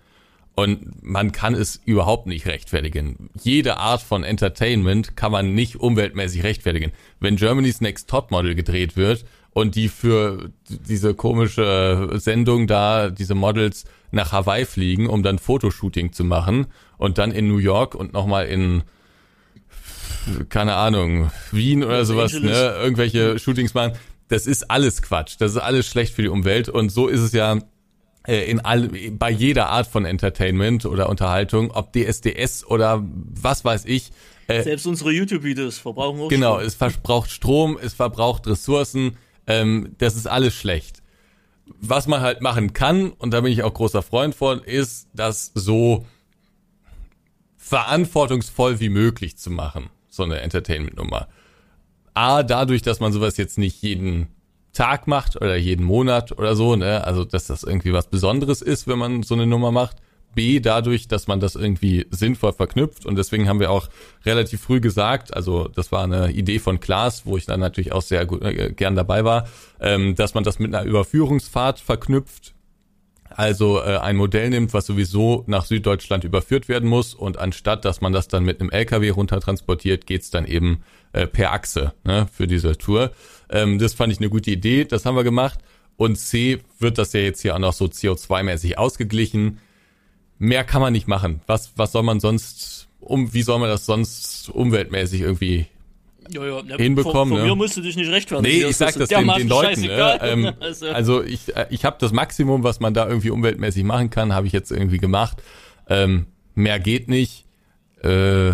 Und 0.54 1.04
man 1.04 1.30
kann 1.30 1.54
es 1.54 1.80
überhaupt 1.84 2.26
nicht 2.26 2.46
rechtfertigen. 2.46 3.30
Jede 3.40 3.76
Art 3.76 4.02
von 4.02 4.24
Entertainment 4.24 5.16
kann 5.16 5.30
man 5.30 5.54
nicht 5.54 5.76
umweltmäßig 5.76 6.42
rechtfertigen. 6.42 6.90
Wenn 7.20 7.36
Germany's 7.36 7.80
Next 7.80 8.10
Topmodel 8.10 8.56
gedreht 8.56 8.96
wird 8.96 9.24
und 9.58 9.74
die 9.74 9.88
für 9.88 10.50
diese 10.68 11.14
komische 11.14 12.10
Sendung 12.14 12.66
da, 12.66 13.10
diese 13.10 13.34
Models 13.34 13.84
nach 14.10 14.32
Hawaii 14.32 14.64
fliegen, 14.64 15.08
um 15.08 15.22
dann 15.22 15.38
Fotoshooting 15.38 16.12
zu 16.12 16.24
machen 16.24 16.66
und 16.96 17.18
dann 17.18 17.32
in 17.32 17.48
New 17.48 17.58
York 17.58 17.94
und 17.94 18.12
nochmal 18.12 18.46
in 18.46 18.82
keine 20.48 20.74
Ahnung, 20.74 21.30
Wien 21.52 21.82
oder 21.84 22.04
sowas, 22.04 22.34
Angeles. 22.34 22.56
ne, 22.56 22.74
irgendwelche 22.82 23.38
Shootings 23.38 23.74
machen. 23.74 23.92
Das 24.28 24.46
ist 24.46 24.70
alles 24.70 25.00
Quatsch. 25.02 25.36
Das 25.38 25.52
ist 25.52 25.58
alles 25.58 25.86
schlecht 25.86 26.14
für 26.14 26.22
die 26.22 26.28
Umwelt. 26.28 26.68
Und 26.68 26.90
so 26.90 27.08
ist 27.08 27.20
es 27.20 27.32
ja 27.32 27.58
äh, 28.26 28.50
in 28.50 28.60
all, 28.60 28.90
bei 29.12 29.30
jeder 29.30 29.70
Art 29.70 29.86
von 29.86 30.04
Entertainment 30.04 30.84
oder 30.84 31.08
Unterhaltung, 31.08 31.70
ob 31.70 31.92
DSDS 31.92 32.66
oder 32.66 33.02
was 33.02 33.64
weiß 33.64 33.86
ich. 33.86 34.10
Äh, 34.48 34.62
Selbst 34.62 34.86
unsere 34.86 35.12
YouTube-Videos 35.12 35.78
verbrauchen 35.78 36.20
auch 36.20 36.28
genau, 36.28 36.56
Strom. 36.56 36.66
es 36.66 36.74
verbraucht 36.74 37.30
Strom, 37.30 37.78
es 37.80 37.94
verbraucht 37.94 38.46
Ressourcen. 38.46 39.16
Ähm, 39.48 39.94
das 39.98 40.14
ist 40.14 40.28
alles 40.28 40.54
schlecht. 40.54 41.02
Was 41.80 42.06
man 42.06 42.20
halt 42.20 42.40
machen 42.40 42.72
kann, 42.72 43.10
und 43.10 43.32
da 43.32 43.40
bin 43.40 43.52
ich 43.52 43.64
auch 43.64 43.74
großer 43.74 44.02
Freund 44.02 44.34
von, 44.34 44.60
ist, 44.60 45.08
das 45.14 45.50
so 45.54 46.06
verantwortungsvoll 47.56 48.78
wie 48.80 48.88
möglich 48.88 49.36
zu 49.36 49.50
machen, 49.50 49.90
so 50.08 50.22
eine 50.22 50.40
Entertainment-Nummer. 50.40 51.28
A, 52.14 52.42
dadurch, 52.42 52.82
dass 52.82 53.00
man 53.00 53.12
sowas 53.12 53.36
jetzt 53.36 53.58
nicht 53.58 53.82
jeden 53.82 54.28
Tag 54.72 55.06
macht 55.06 55.36
oder 55.36 55.56
jeden 55.56 55.84
Monat 55.84 56.32
oder 56.38 56.54
so, 56.54 56.76
ne, 56.76 57.04
also 57.04 57.24
dass 57.24 57.46
das 57.46 57.64
irgendwie 57.64 57.92
was 57.92 58.08
Besonderes 58.08 58.62
ist, 58.62 58.86
wenn 58.86 58.98
man 58.98 59.22
so 59.22 59.34
eine 59.34 59.46
Nummer 59.46 59.72
macht. 59.72 59.96
B 60.34 60.60
dadurch, 60.60 61.08
dass 61.08 61.26
man 61.26 61.40
das 61.40 61.54
irgendwie 61.54 62.06
sinnvoll 62.10 62.52
verknüpft 62.52 63.06
und 63.06 63.16
deswegen 63.16 63.48
haben 63.48 63.60
wir 63.60 63.70
auch 63.70 63.88
relativ 64.24 64.60
früh 64.60 64.80
gesagt, 64.80 65.34
also 65.34 65.68
das 65.68 65.90
war 65.92 66.04
eine 66.04 66.30
Idee 66.32 66.58
von 66.58 66.80
Klaas, 66.80 67.26
wo 67.26 67.36
ich 67.36 67.46
dann 67.46 67.60
natürlich 67.60 67.92
auch 67.92 68.02
sehr 68.02 68.26
gut, 68.26 68.42
äh, 68.42 68.72
gern 68.72 68.94
dabei 68.94 69.24
war, 69.24 69.48
ähm, 69.80 70.14
dass 70.14 70.34
man 70.34 70.44
das 70.44 70.58
mit 70.58 70.74
einer 70.74 70.86
Überführungsfahrt 70.86 71.80
verknüpft, 71.80 72.54
also 73.30 73.80
äh, 73.80 73.98
ein 73.98 74.16
Modell 74.16 74.50
nimmt, 74.50 74.74
was 74.74 74.86
sowieso 74.86 75.44
nach 75.46 75.64
Süddeutschland 75.64 76.24
überführt 76.24 76.68
werden 76.68 76.88
muss 76.88 77.14
und 77.14 77.38
anstatt, 77.38 77.84
dass 77.84 78.00
man 78.00 78.12
das 78.12 78.28
dann 78.28 78.44
mit 78.44 78.60
einem 78.60 78.70
LKW 78.70 79.10
runtertransportiert, 79.10 80.06
geht's 80.06 80.30
dann 80.30 80.44
eben 80.44 80.82
äh, 81.12 81.26
per 81.26 81.52
Achse 81.52 81.92
ne, 82.04 82.26
für 82.32 82.46
diese 82.46 82.76
Tour. 82.76 83.12
Ähm, 83.50 83.78
das 83.78 83.94
fand 83.94 84.12
ich 84.12 84.18
eine 84.18 84.30
gute 84.30 84.50
Idee, 84.50 84.84
das 84.84 85.04
haben 85.04 85.16
wir 85.16 85.24
gemacht. 85.24 85.60
Und 85.96 86.16
C 86.16 86.60
wird 86.78 86.96
das 86.96 87.12
ja 87.12 87.20
jetzt 87.20 87.42
hier 87.42 87.54
auch 87.54 87.58
noch 87.58 87.72
so 87.72 87.86
CO2-mäßig 87.86 88.76
ausgeglichen. 88.76 89.58
Mehr 90.38 90.64
kann 90.64 90.80
man 90.80 90.92
nicht 90.92 91.08
machen. 91.08 91.40
Was, 91.46 91.72
was 91.76 91.92
soll 91.92 92.02
man 92.02 92.20
sonst, 92.20 92.88
um, 93.00 93.32
wie 93.34 93.42
soll 93.42 93.58
man 93.58 93.68
das 93.68 93.86
sonst 93.86 94.48
umweltmäßig 94.50 95.20
irgendwie 95.20 95.66
ja, 96.30 96.44
ja, 96.44 96.62
ne, 96.62 96.76
hinbekommen? 96.76 97.14
Von, 97.14 97.28
von 97.30 97.38
ne? 97.38 97.44
mir 97.44 97.56
musst 97.56 97.76
du 97.76 97.80
dich 97.80 97.96
nicht 97.96 98.10
rechtfertigen. 98.10 98.54
Nee, 98.54 98.62
Das 98.62 98.70
ich 98.70 98.76
sag 98.76 98.88
ist 98.90 99.00
das 99.00 99.08
den, 99.08 99.26
den 99.26 99.48
Leuten. 99.48 99.80
Ne? 99.82 100.18
Ähm, 100.22 100.52
Also- 100.60 100.86
also 100.88 101.22
ich, 101.24 101.56
äh, 101.56 101.66
ich 101.70 101.84
habe 101.84 101.96
das 101.98 102.12
Maximum, 102.12 102.62
was 102.62 102.80
man 102.80 102.94
da 102.94 103.08
irgendwie 103.08 103.30
umweltmäßig 103.30 103.82
machen 103.84 104.10
kann, 104.10 104.32
habe 104.32 104.46
ich 104.46 104.52
jetzt 104.52 104.70
irgendwie 104.70 104.98
gemacht. 104.98 105.42
Ähm, 105.88 106.26
mehr 106.54 106.78
geht 106.78 107.08
nicht. 107.08 107.46
Äh, 108.02 108.50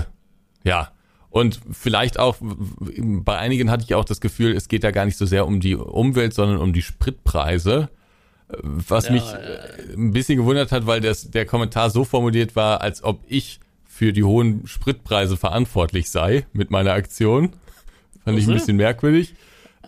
ja. 0.64 0.90
Und 1.30 1.60
vielleicht 1.72 2.18
auch, 2.20 2.36
bei 2.40 3.36
einigen 3.36 3.68
hatte 3.70 3.82
ich 3.84 3.94
auch 3.96 4.04
das 4.04 4.20
Gefühl, 4.20 4.52
es 4.56 4.68
geht 4.68 4.84
da 4.84 4.92
gar 4.92 5.04
nicht 5.04 5.18
so 5.18 5.26
sehr 5.26 5.46
um 5.46 5.58
die 5.58 5.74
Umwelt, 5.74 6.32
sondern 6.32 6.58
um 6.58 6.72
die 6.72 6.82
Spritpreise. 6.82 7.90
Äh, 8.50 8.56
Was 8.62 9.06
Ja, 9.06 9.12
mich 9.12 9.22
äh, 9.24 9.94
ein 9.96 10.12
bisschen 10.12 10.36
gewundert 10.38 10.72
hat, 10.72 10.86
weil 10.86 11.00
das, 11.00 11.30
der 11.30 11.46
Kommentar 11.46 11.90
so 11.90 12.04
formuliert 12.04 12.56
war, 12.56 12.80
als 12.80 13.02
ob 13.02 13.20
ich 13.28 13.60
für 13.86 14.12
die 14.12 14.24
hohen 14.24 14.66
Spritpreise 14.66 15.36
verantwortlich 15.36 16.10
sei 16.10 16.46
mit 16.52 16.70
meiner 16.70 16.92
Aktion. 16.92 17.52
Fand 18.24 18.38
ich 18.38 18.44
ein 18.44 18.48
so. 18.48 18.52
bisschen 18.54 18.76
merkwürdig. 18.76 19.34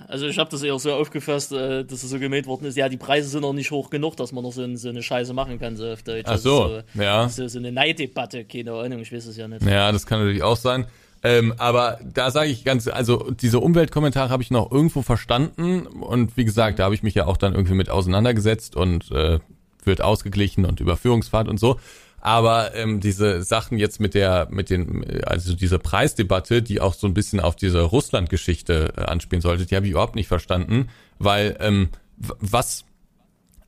Also 0.08 0.26
ich 0.26 0.38
habe 0.38 0.50
das 0.50 0.62
eher 0.62 0.78
so 0.78 0.92
aufgefasst, 0.92 1.52
äh, 1.52 1.82
dass 1.84 2.02
es 2.04 2.10
so 2.10 2.18
gemäht 2.18 2.46
worden 2.46 2.66
ist. 2.66 2.76
Ja, 2.76 2.88
die 2.88 2.98
Preise 2.98 3.28
sind 3.28 3.40
noch 3.40 3.54
nicht 3.54 3.70
hoch 3.70 3.88
genug, 3.90 4.16
dass 4.16 4.30
man 4.30 4.44
noch 4.44 4.52
so, 4.52 4.62
ein- 4.62 4.76
so 4.76 4.90
eine 4.90 5.02
Scheiße 5.02 5.32
machen 5.32 5.58
kann, 5.58 5.76
so 5.76 5.90
auf 5.90 6.02
Deutsch. 6.02 6.26
Ach 6.26 6.32
Also 6.32 6.82
so, 6.94 7.00
ja. 7.02 7.28
So, 7.28 7.48
so 7.48 7.58
eine 7.58 7.72
Neiddebatte, 7.72 8.44
keine 8.44 8.72
Ahnung, 8.74 9.00
ich 9.00 9.10
weiß 9.12 9.26
es 9.26 9.36
ja 9.36 9.48
nicht. 9.48 9.64
Ja, 9.64 9.90
das 9.90 10.06
kann 10.06 10.20
natürlich 10.20 10.42
auch 10.42 10.56
sein. 10.56 10.86
Ähm, 11.26 11.54
aber 11.58 11.98
da 12.04 12.30
sage 12.30 12.50
ich 12.50 12.64
ganz, 12.64 12.86
also 12.86 13.32
diese 13.32 13.58
Umweltkommentare 13.58 14.30
habe 14.30 14.44
ich 14.44 14.52
noch 14.52 14.70
irgendwo 14.70 15.02
verstanden 15.02 15.88
und 15.88 16.36
wie 16.36 16.44
gesagt, 16.44 16.78
da 16.78 16.84
habe 16.84 16.94
ich 16.94 17.02
mich 17.02 17.16
ja 17.16 17.26
auch 17.26 17.36
dann 17.36 17.52
irgendwie 17.52 17.74
mit 17.74 17.90
auseinandergesetzt 17.90 18.76
und 18.76 19.10
äh, 19.10 19.40
wird 19.82 20.02
ausgeglichen 20.02 20.64
und 20.64 20.78
Überführungsfahrt 20.78 21.48
und 21.48 21.58
so. 21.58 21.80
Aber 22.20 22.76
ähm, 22.76 23.00
diese 23.00 23.42
Sachen 23.42 23.76
jetzt 23.76 23.98
mit 23.98 24.14
der, 24.14 24.46
mit 24.52 24.70
den, 24.70 25.04
also 25.26 25.56
diese 25.56 25.80
Preisdebatte, 25.80 26.62
die 26.62 26.80
auch 26.80 26.94
so 26.94 27.08
ein 27.08 27.14
bisschen 27.14 27.40
auf 27.40 27.56
diese 27.56 27.82
Russland-Geschichte 27.82 28.92
äh, 28.96 29.00
anspielen 29.00 29.42
sollte, 29.42 29.66
die 29.66 29.74
habe 29.74 29.86
ich 29.86 29.92
überhaupt 29.92 30.14
nicht 30.14 30.28
verstanden, 30.28 30.90
weil 31.18 31.56
ähm, 31.58 31.88
was 32.16 32.84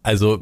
also 0.05 0.41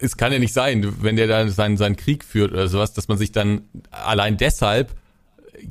es 0.00 0.18
kann 0.18 0.34
ja 0.34 0.38
nicht 0.38 0.52
sein, 0.52 0.96
wenn 1.00 1.16
der 1.16 1.28
da 1.28 1.48
seinen, 1.48 1.78
seinen 1.78 1.96
Krieg 1.96 2.24
führt 2.24 2.52
oder 2.52 2.68
sowas, 2.68 2.92
dass 2.92 3.08
man 3.08 3.16
sich 3.16 3.32
dann 3.32 3.62
allein 3.90 4.36
deshalb 4.36 4.94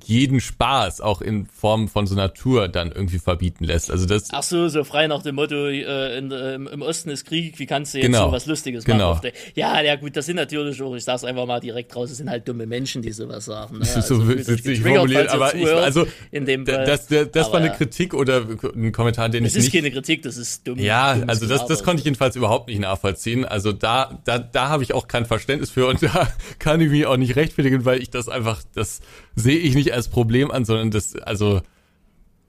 jeden 0.06 0.40
Spaß 0.40 1.02
auch 1.02 1.22
in 1.22 1.46
Form 1.48 1.88
von 1.88 2.08
so 2.08 2.16
einer 2.16 2.34
Tour 2.34 2.68
dann 2.68 2.92
irgendwie 2.92 3.20
verbieten 3.20 3.64
lässt. 3.66 3.92
Also 3.92 4.06
das 4.06 4.30
Ach 4.32 4.44
so, 4.44 4.68
so 4.68 4.84
frei 4.84 5.08
nach 5.08 5.22
dem 5.24 5.36
Motto, 5.36 5.68
äh, 5.68 6.18
in, 6.18 6.32
äh, 6.32 6.56
im 6.56 6.82
Osten 6.82 7.10
ist 7.10 7.26
Krieg, 7.26 7.60
wie 7.60 7.66
kannst 7.66 7.94
du 7.94 8.00
jetzt 8.00 8.08
Genau. 8.08 8.28
so 8.28 8.32
was 8.32 8.46
Lustiges 8.46 8.86
Genau. 8.86 9.16
machen? 9.16 9.32
Ja, 9.56 9.82
ja 9.82 9.96
gut, 9.96 10.16
das 10.16 10.26
sind 10.26 10.36
natürlich 10.38 10.82
auch, 10.82 10.96
ich 10.96 11.04
sag's 11.04 11.24
einfach 11.24 11.46
mal 11.46 11.60
direkt 11.60 11.96
raus, 11.96 12.10
das 12.10 12.18
sind 12.18 12.30
halt 12.30 12.48
dumme 12.48 12.66
Menschen, 12.66 13.02
die 13.02 13.12
sowas 13.12 13.46
sagen. 13.46 13.80
Ne? 13.80 13.86
Das 13.96 13.98
ist 13.98 14.08
so 14.08 14.22
fühlt 14.22 14.40
euch 14.40 14.48
witzig 14.66 14.82
formuliert, 14.82 15.30
aber 15.30 15.54
ich, 15.56 15.68
also 15.68 16.06
in 16.32 16.46
dem 16.46 16.66
Fall. 16.66 16.86
das, 16.86 17.08
das, 17.08 17.32
das 17.32 17.48
war 17.48 17.56
Aber 17.56 17.66
eine 17.66 17.72
Kritik 17.76 18.14
oder 18.14 18.46
ein 18.76 18.92
Kommentar, 18.92 19.30
den 19.30 19.46
Es 19.46 19.54
ich 19.54 19.60
ist 19.60 19.64
nicht 19.66 19.76
keine 19.84 19.92
Kritik, 19.92 20.22
das 20.24 20.38
ist 20.38 20.68
dumm. 20.68 20.80
Ja, 20.80 21.18
also 21.28 21.46
das, 21.48 21.66
das 21.66 21.84
konnte 21.84 22.00
ich 22.00 22.06
jedenfalls 22.06 22.36
überhaupt 22.36 22.68
nicht 22.68 22.80
nachvollziehen. 22.80 23.46
Also 23.46 23.72
da, 23.72 24.20
da, 24.26 24.40
da 24.40 24.70
habe 24.70 24.84
ich 24.84 24.94
auch 24.94 25.08
kein 25.08 25.26
Verständnis 25.26 25.70
für 25.70 25.88
und 25.88 26.02
da 26.04 26.28
kann 26.60 26.82
ich 26.82 26.90
mich 26.90 27.06
auch 27.06 27.18
nicht 27.18 27.36
rechtfertigen, 27.36 27.86
weil 27.86 28.02
ich 28.02 28.10
das 28.10 28.28
einfach, 28.30 28.62
das 28.74 29.02
sehe 29.36 29.58
ich 29.58 29.75
nicht 29.76 29.94
als 29.94 30.08
Problem 30.08 30.52
an, 30.52 30.66
sondern 30.66 30.92
das, 30.92 31.16
also 31.16 31.62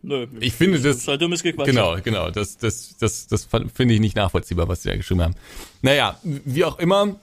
Nö, 0.02 0.26
ich 0.38 0.52
finde 0.52 0.78
das, 0.78 0.98
ist 0.98 1.08
halt 1.08 1.20
dummes 1.20 1.42
Gequatsche. 1.42 1.72
Genau, 1.72 1.96
genau. 2.00 2.30
Das, 2.30 2.58
das, 2.58 2.96
das, 2.98 3.26
das 3.26 3.48
finde 3.74 3.94
ich 3.94 4.00
nicht 4.00 4.14
nachvollziehbar, 4.14 4.68
was 4.68 4.82
sie 4.82 4.88
da 4.88 4.96
geschrieben 4.96 5.22
haben. 5.22 5.34
Naja, 5.82 6.18
wie 6.22 6.64
auch 6.64 6.78
immer. 6.78 7.16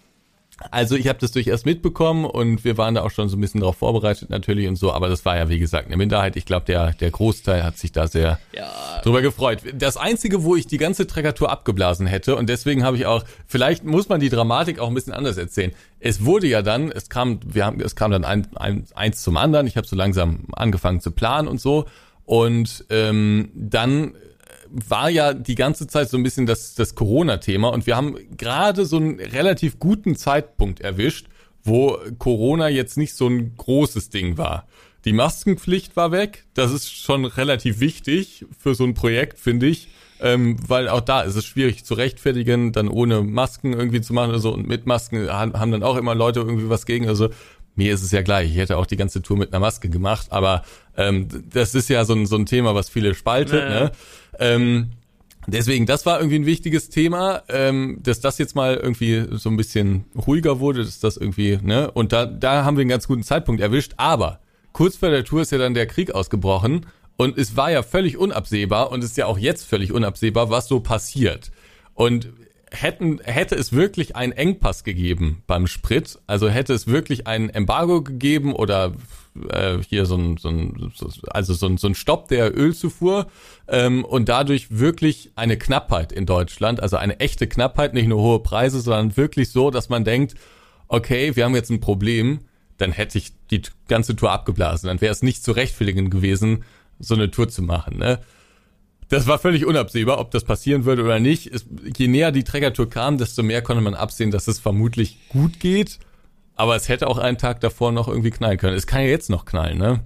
Also 0.71 0.95
ich 0.95 1.07
habe 1.07 1.19
das 1.19 1.31
durchaus 1.31 1.65
mitbekommen 1.65 2.25
und 2.25 2.63
wir 2.63 2.77
waren 2.77 2.95
da 2.95 3.01
auch 3.01 3.11
schon 3.11 3.27
so 3.27 3.37
ein 3.37 3.41
bisschen 3.41 3.61
darauf 3.61 3.77
vorbereitet 3.77 4.29
natürlich 4.29 4.67
und 4.67 4.75
so, 4.75 4.93
aber 4.93 5.09
das 5.09 5.25
war 5.25 5.35
ja 5.35 5.49
wie 5.49 5.59
gesagt 5.59 5.87
eine 5.87 5.97
Minderheit. 5.97 6.35
Ich 6.35 6.45
glaube, 6.45 6.65
der, 6.65 6.93
der 6.93 7.11
Großteil 7.11 7.63
hat 7.63 7.77
sich 7.77 7.91
da 7.91 8.07
sehr 8.07 8.39
Ja, 8.55 9.01
drüber 9.03 9.21
gefreut. 9.21 9.59
Das 9.73 9.97
Einzige, 9.97 10.43
wo 10.43 10.55
ich 10.55 10.67
die 10.67 10.77
ganze 10.77 11.07
Treckertour 11.07 11.51
abgeblasen 11.51 12.07
hätte 12.07 12.35
und 12.35 12.49
deswegen 12.49 12.83
habe 12.83 12.97
ich 12.97 13.05
auch, 13.05 13.23
vielleicht 13.47 13.83
muss 13.83 14.09
man 14.09 14.19
die 14.19 14.29
Dramatik 14.29 14.79
auch 14.79 14.87
ein 14.87 14.93
bisschen 14.93 15.13
anders 15.13 15.37
erzählen. 15.37 15.71
Es 15.99 16.23
wurde 16.23 16.47
ja 16.47 16.61
dann, 16.61 16.91
es 16.91 17.09
kam, 17.09 17.39
wir 17.45 17.65
haben, 17.65 17.79
es 17.79 17.95
kam 17.95 18.11
dann 18.11 18.25
ein, 18.25 18.47
ein, 18.55 18.85
eins 18.95 19.21
zum 19.21 19.37
anderen. 19.37 19.67
Ich 19.67 19.77
habe 19.77 19.87
so 19.87 19.95
langsam 19.95 20.45
angefangen 20.53 21.01
zu 21.01 21.11
planen 21.11 21.47
und 21.47 21.59
so 21.59 21.85
und 22.25 22.85
ähm, 22.89 23.51
dann 23.53 24.13
war 24.73 25.09
ja 25.09 25.33
die 25.33 25.55
ganze 25.55 25.85
Zeit 25.85 26.09
so 26.09 26.17
ein 26.17 26.23
bisschen 26.23 26.47
das, 26.47 26.73
das 26.73 26.95
Corona-Thema 26.95 27.69
und 27.69 27.85
wir 27.85 27.95
haben 27.95 28.17
gerade 28.35 28.85
so 28.85 28.97
einen 28.97 29.19
relativ 29.19 29.77
guten 29.79 30.15
Zeitpunkt 30.15 30.81
erwischt, 30.81 31.27
wo 31.63 31.97
Corona 32.17 32.69
jetzt 32.69 32.97
nicht 32.97 33.15
so 33.15 33.27
ein 33.27 33.55
großes 33.55 34.09
Ding 34.09 34.37
war. 34.37 34.67
Die 35.05 35.13
Maskenpflicht 35.13 35.95
war 35.95 36.11
weg, 36.11 36.45
das 36.55 36.71
ist 36.71 36.91
schon 36.91 37.25
relativ 37.25 37.79
wichtig 37.79 38.45
für 38.57 38.73
so 38.73 38.83
ein 38.83 38.95
Projekt, 38.95 39.37
finde 39.37 39.67
ich, 39.67 39.89
ähm, 40.21 40.57
weil 40.67 40.89
auch 40.89 41.01
da 41.01 41.21
ist 41.21 41.35
es 41.35 41.45
schwierig 41.45 41.85
zu 41.85 41.93
rechtfertigen, 41.93 42.71
dann 42.71 42.87
ohne 42.87 43.21
Masken 43.21 43.73
irgendwie 43.73 44.01
zu 44.01 44.13
machen 44.13 44.29
oder 44.29 44.39
so 44.39 44.53
und 44.53 44.67
mit 44.67 44.87
Masken 44.87 45.29
haben 45.29 45.71
dann 45.71 45.83
auch 45.83 45.97
immer 45.97 46.15
Leute 46.15 46.39
irgendwie 46.39 46.69
was 46.69 46.85
gegen, 46.85 47.07
also 47.07 47.29
mir 47.75 47.93
ist 47.93 48.03
es 48.03 48.11
ja 48.11 48.21
gleich, 48.21 48.51
ich 48.51 48.57
hätte 48.57 48.77
auch 48.77 48.85
die 48.85 48.97
ganze 48.97 49.21
Tour 49.21 49.37
mit 49.37 49.51
einer 49.51 49.59
Maske 49.59 49.89
gemacht, 49.89 50.27
aber 50.29 50.63
ähm, 50.97 51.27
das 51.51 51.75
ist 51.75 51.89
ja 51.89 52.05
so 52.05 52.13
ein, 52.13 52.25
so 52.25 52.35
ein 52.35 52.45
Thema, 52.45 52.75
was 52.75 52.89
viele 52.89 53.15
spaltet, 53.15 53.63
ja. 53.63 53.69
ne? 53.69 53.91
Ähm, 54.39 54.91
deswegen, 55.47 55.85
das 55.85 56.05
war 56.05 56.19
irgendwie 56.19 56.39
ein 56.39 56.45
wichtiges 56.45 56.89
Thema, 56.89 57.43
ähm, 57.49 57.99
dass 58.01 58.19
das 58.19 58.37
jetzt 58.37 58.55
mal 58.55 58.75
irgendwie 58.75 59.25
so 59.31 59.49
ein 59.49 59.57
bisschen 59.57 60.05
ruhiger 60.15 60.59
wurde, 60.59 60.83
dass 60.83 60.99
das 60.99 61.17
irgendwie, 61.17 61.59
ne? 61.61 61.89
Und 61.91 62.13
da, 62.13 62.25
da 62.25 62.63
haben 62.63 62.77
wir 62.77 62.81
einen 62.81 62.89
ganz 62.89 63.07
guten 63.07 63.23
Zeitpunkt 63.23 63.61
erwischt. 63.61 63.93
Aber 63.97 64.39
kurz 64.71 64.97
vor 64.97 65.09
der 65.09 65.23
Tour 65.25 65.41
ist 65.41 65.51
ja 65.51 65.57
dann 65.57 65.73
der 65.73 65.87
Krieg 65.87 66.11
ausgebrochen 66.13 66.85
und 67.17 67.37
es 67.37 67.55
war 67.55 67.71
ja 67.71 67.83
völlig 67.83 68.17
unabsehbar 68.17 68.91
und 68.91 69.03
es 69.03 69.11
ist 69.11 69.17
ja 69.17 69.25
auch 69.27 69.37
jetzt 69.37 69.65
völlig 69.65 69.91
unabsehbar, 69.91 70.49
was 70.49 70.67
so 70.67 70.79
passiert. 70.79 71.51
Und 71.93 72.29
hätten, 72.73 73.19
hätte 73.23 73.55
es 73.55 73.71
wirklich 73.71 74.15
einen 74.15 74.33
Engpass 74.33 74.83
gegeben 74.83 75.43
beim 75.47 75.67
Sprit, 75.67 76.19
also 76.27 76.49
hätte 76.49 76.73
es 76.73 76.87
wirklich 76.87 77.27
ein 77.27 77.49
Embargo 77.49 78.01
gegeben 78.01 78.53
oder 78.53 78.93
äh, 79.49 79.77
hier 79.87 80.05
so 80.05 80.15
ein, 80.17 80.37
so 80.37 80.49
ein 80.49 80.91
so, 80.95 81.09
also 81.29 81.53
so 81.53 81.67
ein, 81.67 81.77
so 81.77 81.87
ein 81.87 81.95
Stopp 81.95 82.27
der 82.27 82.57
Ölzufuhr 82.57 83.27
ähm, 83.67 84.03
und 84.03 84.27
dadurch 84.27 84.67
wirklich 84.71 85.31
eine 85.35 85.57
Knappheit 85.57 86.11
in 86.11 86.25
Deutschland, 86.25 86.81
also 86.81 86.97
eine 86.97 87.19
echte 87.19 87.47
Knappheit, 87.47 87.93
nicht 87.93 88.07
nur 88.07 88.21
hohe 88.21 88.39
Preise, 88.39 88.81
sondern 88.81 89.15
wirklich 89.15 89.51
so, 89.51 89.69
dass 89.69 89.89
man 89.89 90.03
denkt, 90.03 90.35
okay, 90.87 91.35
wir 91.35 91.45
haben 91.45 91.55
jetzt 91.55 91.69
ein 91.69 91.79
Problem, 91.79 92.39
dann 92.77 92.91
hätte 92.91 93.19
ich 93.19 93.33
die 93.51 93.61
ganze 93.87 94.15
Tour 94.15 94.31
abgeblasen, 94.31 94.87
dann 94.87 94.99
wäre 94.99 95.11
es 95.11 95.21
nicht 95.21 95.43
zu 95.43 95.51
rechtfertigen 95.51 96.09
gewesen, 96.09 96.63
so 96.99 97.13
eine 97.13 97.29
Tour 97.29 97.49
zu 97.49 97.61
machen, 97.61 97.97
ne? 97.97 98.19
Das 99.13 99.27
war 99.27 99.37
völlig 99.37 99.65
unabsehbar, 99.67 100.19
ob 100.19 100.31
das 100.31 100.43
passieren 100.43 100.85
würde 100.85 101.03
oder 101.03 101.19
nicht. 101.19 101.45
Es, 101.45 101.67
je 101.95 102.07
näher 102.07 102.31
die 102.31 102.43
Treckertour 102.43 102.89
kam, 102.89 103.19
desto 103.19 103.43
mehr 103.43 103.61
konnte 103.61 103.83
man 103.83 103.93
absehen, 103.93 104.31
dass 104.31 104.47
es 104.47 104.59
vermutlich 104.59 105.19
gut 105.29 105.59
geht. 105.59 105.99
Aber 106.55 106.75
es 106.75 106.89
hätte 106.89 107.07
auch 107.07 107.19
einen 107.19 107.37
Tag 107.37 107.59
davor 107.59 107.91
noch 107.91 108.07
irgendwie 108.07 108.31
knallen 108.31 108.57
können. 108.57 108.75
Es 108.75 108.87
kann 108.87 109.01
ja 109.01 109.07
jetzt 109.07 109.29
noch 109.29 109.45
knallen, 109.45 109.77
ne? 109.77 110.01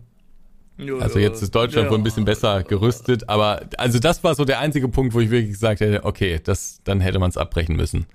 Ja, 0.77 0.95
Also 0.97 1.19
jetzt 1.19 1.41
ist 1.41 1.55
Deutschland 1.55 1.85
ja. 1.85 1.91
wohl 1.91 1.97
ein 1.97 2.03
bisschen 2.03 2.25
besser 2.25 2.63
gerüstet, 2.63 3.29
aber 3.29 3.61
also 3.77 3.97
das 3.97 4.23
war 4.23 4.35
so 4.35 4.45
der 4.45 4.59
einzige 4.59 4.89
Punkt, 4.89 5.13
wo 5.13 5.21
ich 5.21 5.31
wirklich 5.31 5.51
gesagt 5.51 5.79
hätte, 5.79 6.03
okay, 6.03 6.39
das 6.43 6.81
dann 6.83 6.99
hätte 6.99 7.17
man 7.17 7.29
es 7.29 7.37
abbrechen 7.37 7.77
müssen. 7.77 8.07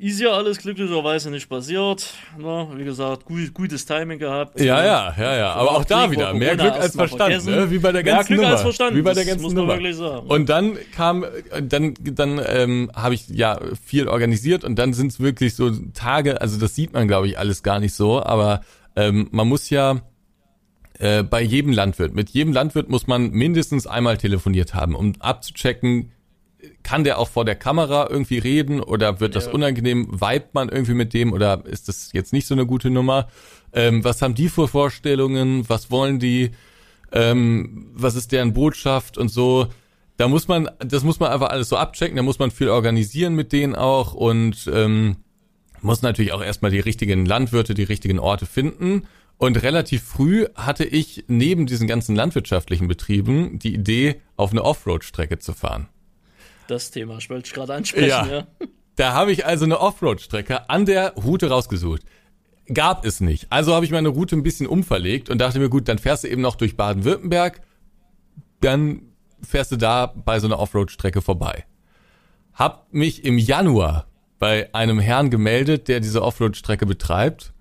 Ist 0.00 0.20
ja 0.20 0.30
alles 0.30 0.58
glücklicherweise 0.58 1.28
nicht 1.28 1.48
passiert. 1.48 2.14
Na, 2.38 2.68
wie 2.76 2.84
gesagt, 2.84 3.24
gut, 3.24 3.52
gutes 3.52 3.84
Timing 3.84 4.20
gehabt. 4.20 4.60
Ja, 4.60 4.84
ja, 4.84 5.12
ja, 5.18 5.36
ja. 5.36 5.52
Aber 5.54 5.72
auch 5.72 5.84
da 5.84 6.08
wieder 6.08 6.32
mehr 6.34 6.56
Corona 6.56 6.70
Glück 6.70 6.82
als 6.84 6.94
Verstand, 6.94 7.46
ne? 7.46 7.68
Wie 7.68 7.78
bei 7.78 7.90
der 7.90 8.04
ganzen 8.04 8.28
Glück 8.28 8.40
Nummer. 8.42 8.52
als 8.52 8.62
Verstand, 8.62 8.96
Wie 8.96 9.02
bei 9.02 9.12
der 9.12 9.24
das 9.24 9.30
ganzen 9.32 9.42
muss 9.42 9.54
man 9.54 9.62
Nummer. 9.64 9.74
wirklich 9.74 9.96
sagen. 9.96 10.28
Und 10.28 10.48
dann 10.48 10.78
kam, 10.94 11.24
dann, 11.60 11.94
dann 12.00 12.40
ähm, 12.46 12.92
habe 12.94 13.14
ich 13.16 13.28
ja 13.28 13.58
viel 13.84 14.06
organisiert 14.06 14.62
und 14.62 14.78
dann 14.78 14.92
sind 14.92 15.08
es 15.08 15.18
wirklich 15.18 15.56
so 15.56 15.72
Tage, 15.94 16.40
also 16.40 16.60
das 16.60 16.76
sieht 16.76 16.92
man, 16.92 17.08
glaube 17.08 17.26
ich, 17.26 17.36
alles 17.36 17.64
gar 17.64 17.80
nicht 17.80 17.94
so, 17.94 18.22
aber 18.22 18.60
ähm, 18.94 19.26
man 19.32 19.48
muss 19.48 19.68
ja 19.68 20.00
äh, 21.00 21.24
bei 21.24 21.42
jedem 21.42 21.72
Landwirt, 21.72 22.14
mit 22.14 22.30
jedem 22.30 22.52
Landwirt 22.52 22.88
muss 22.88 23.08
man 23.08 23.30
mindestens 23.30 23.88
einmal 23.88 24.16
telefoniert 24.16 24.74
haben, 24.74 24.94
um 24.94 25.14
abzuchecken, 25.18 26.12
kann 26.82 27.04
der 27.04 27.18
auch 27.18 27.28
vor 27.28 27.44
der 27.44 27.54
Kamera 27.54 28.08
irgendwie 28.10 28.38
reden 28.38 28.80
oder 28.80 29.20
wird 29.20 29.36
das 29.36 29.46
Ja. 29.46 29.52
unangenehm? 29.52 30.06
Weibt 30.10 30.54
man 30.54 30.68
irgendwie 30.68 30.94
mit 30.94 31.14
dem 31.14 31.32
oder 31.32 31.64
ist 31.66 31.88
das 31.88 32.10
jetzt 32.12 32.32
nicht 32.32 32.46
so 32.46 32.54
eine 32.54 32.66
gute 32.66 32.90
Nummer? 32.90 33.28
Ähm, 33.72 34.02
was 34.04 34.22
haben 34.22 34.34
die 34.34 34.48
für 34.48 34.66
Vorstellungen? 34.68 35.68
Was 35.68 35.90
wollen 35.90 36.18
die? 36.18 36.50
Ähm, 37.12 37.90
was 37.94 38.14
ist 38.16 38.32
deren 38.32 38.52
Botschaft 38.52 39.18
und 39.18 39.28
so? 39.28 39.68
Da 40.16 40.26
muss 40.28 40.48
man, 40.48 40.68
das 40.80 41.04
muss 41.04 41.20
man 41.20 41.30
einfach 41.30 41.50
alles 41.50 41.68
so 41.68 41.76
abchecken. 41.76 42.16
Da 42.16 42.22
muss 42.22 42.38
man 42.38 42.50
viel 42.50 42.68
organisieren 42.68 43.34
mit 43.34 43.52
denen 43.52 43.76
auch 43.76 44.14
und 44.14 44.68
ähm, 44.72 45.16
muss 45.80 46.02
natürlich 46.02 46.32
auch 46.32 46.42
erstmal 46.42 46.72
die 46.72 46.80
richtigen 46.80 47.24
Landwirte, 47.24 47.74
die 47.74 47.84
richtigen 47.84 48.18
Orte 48.18 48.46
finden. 48.46 49.02
Und 49.36 49.62
relativ 49.62 50.02
früh 50.02 50.46
hatte 50.56 50.84
ich 50.84 51.24
neben 51.28 51.66
diesen 51.66 51.86
ganzen 51.86 52.16
landwirtschaftlichen 52.16 52.88
Betrieben 52.88 53.60
die 53.60 53.72
Idee, 53.74 54.16
auf 54.36 54.50
eine 54.50 54.64
Offroad-Strecke 54.64 55.38
zu 55.38 55.52
fahren. 55.52 55.88
Das 56.68 56.90
Thema, 56.90 57.18
ich 57.18 57.28
wollte 57.30 57.48
ich 57.48 57.54
gerade 57.54 57.74
ansprechen, 57.74 58.08
Ja. 58.08 58.26
ja. 58.26 58.46
Da 58.94 59.12
habe 59.12 59.30
ich 59.32 59.46
also 59.46 59.64
eine 59.64 59.80
Offroad-Strecke 59.80 60.68
an 60.70 60.84
der 60.84 61.14
Route 61.14 61.48
rausgesucht. 61.48 62.02
Gab 62.72 63.04
es 63.04 63.20
nicht. 63.20 63.46
Also 63.50 63.74
habe 63.74 63.84
ich 63.84 63.92
meine 63.92 64.08
Route 64.08 64.36
ein 64.36 64.42
bisschen 64.42 64.66
umverlegt 64.66 65.30
und 65.30 65.38
dachte 65.38 65.58
mir, 65.60 65.68
gut, 65.68 65.88
dann 65.88 65.98
fährst 65.98 66.24
du 66.24 66.28
eben 66.28 66.42
noch 66.42 66.56
durch 66.56 66.76
Baden-Württemberg, 66.76 67.60
dann 68.60 69.02
fährst 69.40 69.72
du 69.72 69.76
da 69.76 70.06
bei 70.06 70.40
so 70.40 70.46
einer 70.48 70.58
Offroad-Strecke 70.58 71.22
vorbei. 71.22 71.64
Hab 72.52 72.92
mich 72.92 73.24
im 73.24 73.38
Januar 73.38 74.06
bei 74.38 74.72
einem 74.74 74.98
Herrn 74.98 75.30
gemeldet, 75.30 75.88
der 75.88 76.00
diese 76.00 76.22
Offroad-Strecke 76.22 76.84
betreibt, 76.84 77.54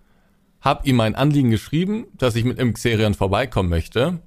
hab 0.60 0.88
ihm 0.88 0.96
mein 0.96 1.16
Anliegen 1.16 1.52
geschrieben, 1.52 2.08
dass 2.18 2.36
ich 2.36 2.44
mit 2.44 2.60
dem 2.60 2.74
Xerion 2.74 3.14
vorbeikommen 3.14 3.70
möchte, 3.70 4.20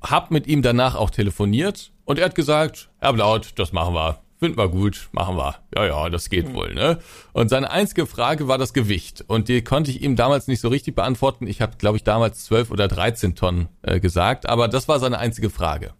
hab 0.00 0.30
mit 0.30 0.46
ihm 0.46 0.62
danach 0.62 0.94
auch 0.94 1.10
telefoniert 1.10 1.90
und 2.08 2.18
er 2.18 2.24
hat 2.24 2.34
gesagt, 2.34 2.88
Herr 3.00 3.12
Blaut, 3.12 3.50
das 3.56 3.74
machen 3.74 3.92
wir. 3.92 4.18
Finden 4.38 4.56
wir 4.56 4.70
gut, 4.70 5.10
machen 5.12 5.36
wir. 5.36 5.56
Ja, 5.76 5.84
ja, 5.84 6.08
das 6.08 6.30
geht 6.30 6.54
wohl, 6.54 6.72
ne? 6.72 7.00
Und 7.34 7.50
seine 7.50 7.70
einzige 7.70 8.06
Frage 8.06 8.48
war 8.48 8.56
das 8.56 8.72
Gewicht. 8.72 9.26
Und 9.26 9.48
die 9.48 9.62
konnte 9.62 9.90
ich 9.90 10.00
ihm 10.00 10.16
damals 10.16 10.48
nicht 10.48 10.60
so 10.60 10.68
richtig 10.68 10.94
beantworten. 10.94 11.46
Ich 11.46 11.60
habe, 11.60 11.76
glaube 11.76 11.98
ich, 11.98 12.04
damals 12.04 12.46
12 12.46 12.70
oder 12.70 12.88
13 12.88 13.34
Tonnen 13.34 13.68
äh, 13.82 14.00
gesagt, 14.00 14.48
aber 14.48 14.68
das 14.68 14.88
war 14.88 15.00
seine 15.00 15.18
einzige 15.18 15.50
Frage. 15.50 15.92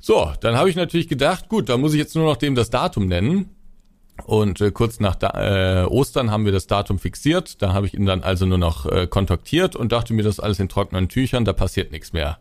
So, 0.00 0.32
dann 0.40 0.56
habe 0.56 0.68
ich 0.68 0.74
natürlich 0.74 1.06
gedacht, 1.06 1.48
gut, 1.48 1.68
da 1.68 1.76
muss 1.76 1.92
ich 1.92 2.00
jetzt 2.00 2.16
nur 2.16 2.24
noch 2.24 2.36
dem 2.36 2.56
das 2.56 2.70
Datum 2.70 3.06
nennen. 3.06 3.54
Und 4.24 4.60
äh, 4.60 4.72
kurz 4.72 4.98
nach 4.98 5.14
da, 5.14 5.82
äh, 5.82 5.84
Ostern 5.84 6.32
haben 6.32 6.44
wir 6.44 6.50
das 6.50 6.66
Datum 6.66 6.98
fixiert. 6.98 7.62
Da 7.62 7.72
habe 7.72 7.86
ich 7.86 7.94
ihn 7.94 8.06
dann 8.06 8.24
also 8.24 8.46
nur 8.46 8.58
noch 8.58 8.86
äh, 8.86 9.06
kontaktiert 9.06 9.76
und 9.76 9.92
dachte 9.92 10.12
mir, 10.12 10.24
das 10.24 10.38
ist 10.38 10.40
alles 10.40 10.58
in 10.58 10.68
trockenen 10.68 11.08
Tüchern, 11.08 11.44
da 11.44 11.52
passiert 11.52 11.92
nichts 11.92 12.12
mehr. 12.12 12.38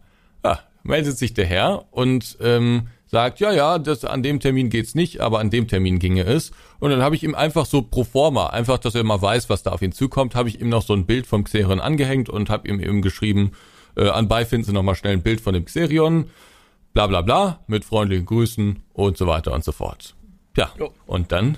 Meldet 0.84 1.18
sich 1.18 1.34
der 1.34 1.46
Herr 1.46 1.86
und 1.92 2.38
ähm, 2.42 2.88
sagt, 3.08 3.40
ja, 3.40 3.52
ja, 3.52 3.78
das, 3.78 4.04
an 4.06 4.24
dem 4.24 4.40
Termin 4.40 4.70
geht's 4.70 4.96
nicht, 4.96 5.20
aber 5.22 5.40
an 5.40 5.50
dem 5.50 5.68
Termin 5.68 6.00
ginge 6.00 6.24
es. 6.24 6.52
Und 6.80 6.90
dann 6.92 7.02
habe 7.02 7.16
ich 7.16 7.24
ihm 7.24 7.36
einfach 7.36 7.66
so 7.66 7.82
pro 7.82 8.04
forma, 8.04 8.48
einfach, 8.48 8.78
dass 8.80 8.96
er 8.96 9.04
mal 9.04 9.22
weiß, 9.22 9.50
was 9.50 9.64
da 9.64 9.72
auf 9.72 9.82
ihn 9.82 9.92
zukommt, 9.92 10.34
habe 10.34 10.50
ich 10.50 10.60
ihm 10.62 10.70
noch 10.70 10.82
so 10.82 10.94
ein 10.94 11.06
Bild 11.06 11.28
vom 11.28 11.44
Xerion 11.44 11.80
angehängt 11.80 12.30
und 12.30 12.50
habe 12.50 12.68
ihm 12.68 12.80
eben 12.80 13.02
geschrieben, 13.02 13.52
äh, 13.96 14.08
anbei 14.08 14.46
finden 14.46 14.66
Sie 14.66 14.74
nochmal 14.74 14.96
schnell 14.96 15.14
ein 15.14 15.22
Bild 15.24 15.42
von 15.42 15.54
dem 15.54 15.66
Xerion, 15.66 16.30
bla 16.94 17.06
bla 17.08 17.22
bla, 17.22 17.60
mit 17.68 17.86
freundlichen 17.86 18.26
Grüßen 18.26 18.82
und 18.94 19.18
so 19.18 19.28
weiter 19.28 19.54
und 19.54 19.64
so 19.64 19.72
fort. 19.74 20.16
Ja, 20.58 20.72
Jo. 20.80 20.92
und 21.06 21.32
dann 21.32 21.58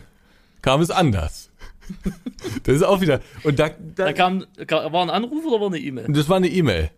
kam 0.62 0.82
es 0.82 0.90
anders. 0.92 1.50
das 2.64 2.76
ist 2.78 2.84
auch 2.84 3.02
wieder, 3.02 3.20
und 3.44 3.60
da, 3.60 3.70
da, 3.70 4.06
Da 4.06 4.14
kam, 4.14 4.46
ka- 4.68 4.92
war 4.92 5.04
ein 5.04 5.10
Anruf 5.10 5.46
oder 5.46 5.60
war 5.62 5.68
eine 5.68 5.78
E-Mail? 5.80 6.06
das 6.10 6.28
war 6.30 6.38
eine 6.38 6.48
E-Mail. 6.48 6.90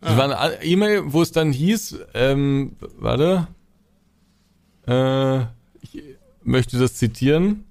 Das 0.00 0.16
war 0.16 0.40
eine 0.40 0.64
E-Mail, 0.64 1.12
wo 1.12 1.20
es 1.20 1.30
dann 1.30 1.52
hieß, 1.52 1.98
ähm, 2.14 2.76
warte, 2.96 3.48
äh, 4.86 5.40
ich 5.82 6.02
möchte 6.42 6.78
das 6.78 6.94
zitieren. 6.94 7.64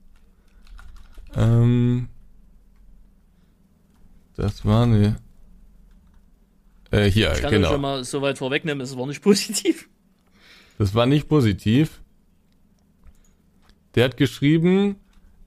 Ähm, 1.36 2.08
das 4.36 4.64
war 4.64 4.84
eine, 4.84 5.18
äh, 6.92 7.06
hier, 7.06 7.34
Ich 7.34 7.42
kann 7.42 7.52
genau. 7.52 7.72
schon 7.72 7.82
mal 7.82 8.04
so 8.04 8.22
weit 8.22 8.38
vorwegnehmen, 8.38 8.82
es 8.82 8.96
war 8.96 9.08
nicht 9.08 9.22
positiv. 9.24 9.90
Das 10.78 10.94
war 10.94 11.08
nicht 11.08 11.28
positiv. 11.28 12.02
Der 13.96 14.06
hat 14.06 14.18
geschrieben, 14.18 14.98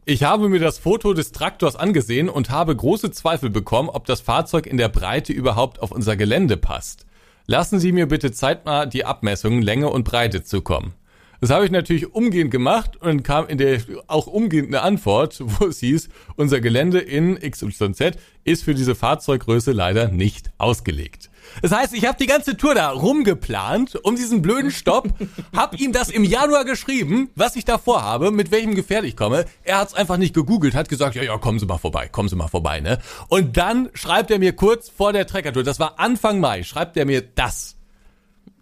ich 0.04 0.24
habe 0.24 0.48
mir 0.48 0.58
das 0.58 0.78
Foto 0.78 1.14
des 1.14 1.30
Traktors 1.30 1.76
angesehen 1.76 2.28
und 2.28 2.50
habe 2.50 2.74
große 2.74 3.12
Zweifel 3.12 3.50
bekommen, 3.50 3.88
ob 3.88 4.04
das 4.06 4.20
Fahrzeug 4.20 4.66
in 4.66 4.76
der 4.76 4.88
Breite 4.88 5.32
überhaupt 5.32 5.80
auf 5.80 5.92
unser 5.92 6.16
Gelände 6.16 6.56
passt. 6.56 7.06
Lassen 7.46 7.78
Sie 7.78 7.92
mir 7.92 8.06
bitte 8.06 8.32
zeitnah 8.32 8.86
die 8.86 9.04
Abmessungen 9.04 9.62
Länge 9.62 9.88
und 9.90 10.04
Breite 10.04 10.42
zukommen. 10.42 10.94
Das 11.42 11.50
habe 11.50 11.64
ich 11.64 11.72
natürlich 11.72 12.14
umgehend 12.14 12.52
gemacht 12.52 12.96
und 12.98 13.08
dann 13.08 13.22
kam 13.24 13.48
in 13.48 13.58
der 13.58 13.80
auch 14.06 14.28
umgehend 14.28 14.68
eine 14.68 14.82
Antwort, 14.82 15.38
wo 15.44 15.66
es 15.66 15.80
hieß, 15.80 16.08
unser 16.36 16.60
Gelände 16.60 17.00
in 17.00 17.34
XYZ 17.34 18.16
ist 18.44 18.62
für 18.62 18.76
diese 18.76 18.94
Fahrzeuggröße 18.94 19.72
leider 19.72 20.06
nicht 20.06 20.52
ausgelegt. 20.58 21.30
Das 21.60 21.72
heißt, 21.72 21.94
ich 21.94 22.06
habe 22.06 22.16
die 22.16 22.28
ganze 22.28 22.56
Tour 22.56 22.76
da 22.76 22.90
rumgeplant 22.90 23.96
um 24.04 24.14
diesen 24.14 24.40
blöden 24.40 24.70
Stopp, 24.70 25.08
hab 25.56 25.80
ihm 25.80 25.90
das 25.90 26.10
im 26.10 26.22
Januar 26.22 26.64
geschrieben, 26.64 27.30
was 27.34 27.56
ich 27.56 27.64
da 27.64 27.76
vorhabe, 27.76 28.30
mit 28.30 28.52
welchem 28.52 28.76
Gefährt 28.76 29.04
ich 29.04 29.16
komme. 29.16 29.44
Er 29.64 29.78
hat's 29.78 29.94
einfach 29.94 30.18
nicht 30.18 30.34
gegoogelt, 30.34 30.76
hat 30.76 30.88
gesagt, 30.88 31.16
ja, 31.16 31.24
ja, 31.24 31.36
kommen 31.38 31.58
Sie 31.58 31.66
mal 31.66 31.78
vorbei, 31.78 32.06
kommen 32.06 32.28
Sie 32.28 32.36
mal 32.36 32.46
vorbei, 32.46 32.78
ne? 32.78 32.98
Und 33.26 33.56
dann 33.56 33.90
schreibt 33.94 34.30
er 34.30 34.38
mir 34.38 34.52
kurz 34.52 34.88
vor 34.88 35.12
der 35.12 35.26
Treckertour, 35.26 35.64
das 35.64 35.80
war 35.80 35.98
Anfang 35.98 36.38
Mai, 36.38 36.62
schreibt 36.62 36.96
er 36.96 37.04
mir 37.04 37.20
das. 37.20 37.74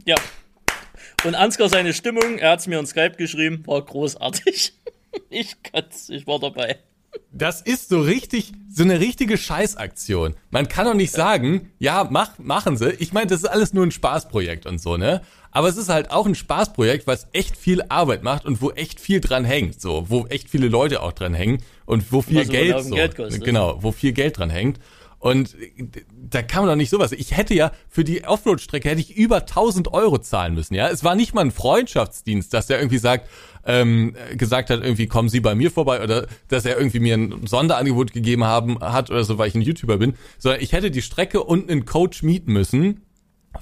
Ja. 0.06 0.16
Und 1.24 1.34
Ansgar, 1.34 1.68
seine 1.68 1.92
Stimmung, 1.92 2.38
er 2.38 2.52
hat 2.52 2.60
es 2.60 2.66
mir 2.66 2.78
in 2.78 2.86
Skype 2.86 3.16
geschrieben, 3.16 3.62
war 3.66 3.82
großartig. 3.82 4.74
Ich 5.28 5.60
kann's, 5.64 6.08
ich 6.08 6.28
war 6.28 6.38
dabei. 6.38 6.78
Das 7.32 7.62
ist 7.62 7.88
so 7.88 8.00
richtig, 8.00 8.52
so 8.72 8.84
eine 8.84 9.00
richtige 9.00 9.36
Scheißaktion. 9.36 10.36
Man 10.50 10.68
kann 10.68 10.84
doch 10.84 10.94
nicht 10.94 11.10
sagen, 11.10 11.72
ja, 11.80 12.06
mach, 12.08 12.38
machen 12.38 12.76
Sie. 12.76 12.90
Ich 13.00 13.12
meine, 13.12 13.26
das 13.26 13.40
ist 13.40 13.48
alles 13.48 13.72
nur 13.72 13.84
ein 13.84 13.90
Spaßprojekt 13.90 14.66
und 14.66 14.80
so, 14.80 14.96
ne? 14.96 15.20
Aber 15.50 15.68
es 15.68 15.76
ist 15.76 15.88
halt 15.88 16.12
auch 16.12 16.26
ein 16.26 16.36
Spaßprojekt, 16.36 17.08
was 17.08 17.26
echt 17.32 17.56
viel 17.56 17.82
Arbeit 17.88 18.22
macht 18.22 18.44
und 18.44 18.62
wo 18.62 18.70
echt 18.70 19.00
viel 19.00 19.20
dran 19.20 19.44
hängt, 19.44 19.80
so, 19.80 20.04
wo 20.08 20.26
echt 20.26 20.48
viele 20.48 20.68
Leute 20.68 21.02
auch 21.02 21.12
dran 21.12 21.34
hängen 21.34 21.60
und 21.86 22.12
wo 22.12 22.22
viel 22.22 22.36
Was 22.36 22.46
so 22.46 22.52
Geld, 22.52 22.84
so, 22.84 22.94
Geld 22.94 23.16
kostet. 23.16 23.44
genau, 23.44 23.82
wo 23.82 23.90
viel 23.90 24.12
Geld 24.12 24.38
dran 24.38 24.50
hängt. 24.50 24.78
Und 25.20 25.54
da 26.30 26.40
kann 26.40 26.62
man 26.62 26.70
doch 26.70 26.76
nicht 26.76 26.88
sowas. 26.88 27.12
Ich 27.12 27.36
hätte 27.36 27.52
ja 27.52 27.72
für 27.90 28.04
die 28.04 28.24
Offroad-Strecke 28.24 28.88
hätte 28.88 29.02
ich 29.02 29.14
über 29.14 29.40
1000 29.40 29.92
Euro 29.92 30.18
zahlen 30.18 30.54
müssen. 30.54 30.72
Ja, 30.74 30.88
es 30.88 31.04
war 31.04 31.14
nicht 31.14 31.34
mal 31.34 31.42
ein 31.42 31.50
Freundschaftsdienst, 31.50 32.54
dass 32.54 32.66
der 32.68 32.78
irgendwie 32.78 32.96
sagt, 32.96 33.28
ähm, 33.66 34.16
gesagt 34.38 34.70
hat, 34.70 34.82
irgendwie 34.82 35.08
kommen 35.08 35.28
Sie 35.28 35.40
bei 35.40 35.54
mir 35.54 35.70
vorbei 35.70 36.02
oder 36.02 36.26
dass 36.48 36.64
er 36.64 36.78
irgendwie 36.78 37.00
mir 37.00 37.18
ein 37.18 37.46
Sonderangebot 37.46 38.14
gegeben 38.14 38.44
haben 38.44 38.80
hat 38.80 39.10
oder 39.10 39.22
so, 39.22 39.36
weil 39.36 39.48
ich 39.48 39.54
ein 39.54 39.60
YouTuber 39.60 39.98
bin, 39.98 40.14
sondern 40.38 40.62
ich 40.62 40.72
hätte 40.72 40.90
die 40.90 41.02
Strecke 41.02 41.44
und 41.44 41.70
einen 41.70 41.84
Coach 41.84 42.22
mieten 42.22 42.54
müssen 42.54 43.02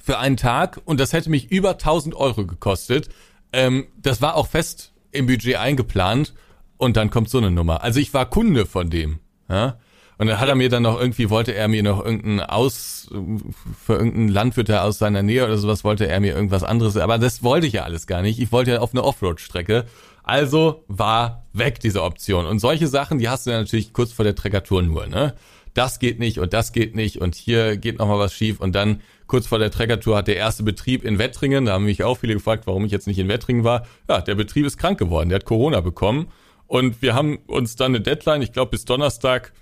für 0.01 0.17
einen 0.17 0.37
Tag 0.37 0.79
und 0.85 1.01
das 1.01 1.11
hätte 1.11 1.29
mich 1.29 1.51
über 1.51 1.71
1000 1.71 2.15
Euro 2.15 2.45
gekostet. 2.45 3.09
Ähm, 3.51 3.87
das 4.01 4.21
war 4.21 4.35
auch 4.35 4.47
fest 4.47 4.93
im 5.11 5.27
Budget 5.27 5.57
eingeplant 5.57 6.33
und 6.77 6.95
dann 6.95 7.09
kommt 7.09 7.29
so 7.29 7.37
eine 7.37 7.51
Nummer. 7.51 7.83
Also 7.83 7.99
ich 7.99 8.13
war 8.13 8.29
Kunde 8.29 8.65
von 8.65 8.89
dem. 8.89 9.19
Ja? 9.49 9.77
Und 10.19 10.27
dann 10.27 10.39
hat 10.41 10.49
er 10.49 10.55
mir 10.55 10.67
dann 10.67 10.83
noch 10.83 10.99
irgendwie, 10.99 11.29
wollte 11.29 11.55
er 11.55 11.69
mir 11.69 11.81
noch 11.81 12.03
irgendeinen 12.03 12.41
Aus, 12.41 13.09
für 13.09 13.93
irgendeinen 13.93 14.27
Landwirt 14.27 14.69
aus 14.69 14.97
seiner 14.97 15.23
Nähe 15.23 15.45
oder 15.45 15.57
sowas, 15.57 15.85
wollte 15.85 16.09
er 16.09 16.19
mir 16.19 16.35
irgendwas 16.35 16.63
anderes, 16.63 16.97
aber 16.97 17.17
das 17.17 17.41
wollte 17.41 17.67
ich 17.67 17.73
ja 17.73 17.83
alles 17.83 18.05
gar 18.05 18.21
nicht. 18.21 18.37
Ich 18.37 18.51
wollte 18.51 18.71
ja 18.71 18.79
auf 18.79 18.93
eine 18.93 19.05
Offroad-Strecke. 19.05 19.85
Also 20.23 20.83
war 20.89 21.45
weg 21.53 21.79
diese 21.79 22.03
Option. 22.03 22.45
Und 22.45 22.59
solche 22.59 22.87
Sachen, 22.87 23.17
die 23.17 23.29
hast 23.29 23.47
du 23.47 23.51
ja 23.51 23.59
natürlich 23.59 23.93
kurz 23.93 24.11
vor 24.11 24.25
der 24.25 24.35
Treckertour 24.35 24.81
nur, 24.81 25.07
ne? 25.07 25.35
Das 25.73 25.99
geht 25.99 26.19
nicht 26.19 26.39
und 26.39 26.51
das 26.51 26.73
geht 26.73 26.95
nicht 26.95 27.21
und 27.21 27.35
hier 27.35 27.77
geht 27.77 27.99
noch 27.99 28.07
mal 28.07 28.19
was 28.19 28.33
schief 28.33 28.59
und 28.59 28.75
dann 28.75 29.01
kurz 29.27 29.47
vor 29.47 29.59
der 29.59 29.71
Treckertour 29.71 30.17
hat 30.17 30.27
der 30.27 30.35
erste 30.35 30.63
Betrieb 30.63 31.05
in 31.05 31.17
Wettringen, 31.17 31.65
da 31.65 31.73
haben 31.73 31.85
mich 31.85 32.03
auch 32.03 32.17
viele 32.17 32.33
gefragt, 32.33 32.67
warum 32.67 32.83
ich 32.83 32.91
jetzt 32.91 33.07
nicht 33.07 33.19
in 33.19 33.29
Wettringen 33.29 33.63
war. 33.63 33.85
Ja, 34.09 34.19
der 34.19 34.35
Betrieb 34.35 34.65
ist 34.65 34.77
krank 34.77 34.99
geworden, 34.99 35.29
der 35.29 35.37
hat 35.37 35.45
Corona 35.45 35.79
bekommen 35.79 36.27
und 36.67 37.01
wir 37.01 37.13
haben 37.13 37.37
uns 37.47 37.75
dann 37.77 37.95
eine 37.95 38.01
Deadline, 38.01 38.41
ich 38.41 38.51
glaube 38.51 38.71
bis 38.71 38.83
Donnerstag 38.83 39.53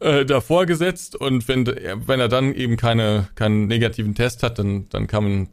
äh, 0.00 0.24
davor 0.24 0.66
gesetzt 0.66 1.16
und 1.16 1.46
wenn, 1.48 1.66
wenn 1.66 2.20
er 2.20 2.28
dann 2.28 2.54
eben 2.54 2.76
keine, 2.76 3.28
keinen 3.34 3.66
negativen 3.66 4.14
Test 4.14 4.42
hat, 4.42 4.58
dann, 4.58 4.88
dann 4.90 5.06
kann 5.06 5.24
man, 5.24 5.48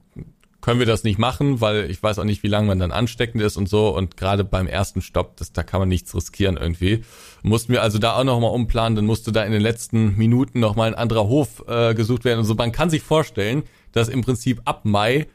können 0.61 0.79
wir 0.79 0.85
das 0.85 1.03
nicht 1.03 1.19
machen, 1.19 1.61
weil 1.61 1.89
ich 1.89 2.01
weiß 2.01 2.19
auch 2.19 2.23
nicht, 2.23 2.43
wie 2.43 2.47
lange 2.47 2.67
man 2.67 2.79
dann 2.79 2.91
ansteckend 2.91 3.41
ist 3.41 3.57
und 3.57 3.69
so 3.69 3.95
und 3.95 4.17
gerade 4.17 4.43
beim 4.43 4.67
ersten 4.67 5.01
Stopp, 5.01 5.37
das, 5.37 5.53
da 5.53 5.63
kann 5.63 5.79
man 5.79 5.89
nichts 5.89 6.15
riskieren 6.15 6.57
irgendwie. 6.57 7.03
Mussten 7.43 7.73
wir 7.73 7.81
also 7.81 7.99
da 7.99 8.17
auch 8.17 8.23
nochmal 8.23 8.51
umplanen, 8.51 8.95
dann 8.95 9.05
musste 9.05 9.31
da 9.31 9.43
in 9.43 9.51
den 9.51 9.61
letzten 9.61 10.17
Minuten 10.17 10.59
nochmal 10.59 10.87
ein 10.89 10.95
anderer 10.95 11.27
Hof 11.27 11.63
äh, 11.67 11.93
gesucht 11.93 12.25
werden 12.25 12.39
und 12.39 12.45
so. 12.45 12.55
Man 12.55 12.71
kann 12.71 12.89
sich 12.89 13.03
vorstellen, 13.03 13.63
dass 13.91 14.09
im 14.09 14.21
Prinzip 14.21 14.61
ab 14.65 14.85
Mai 14.85 15.27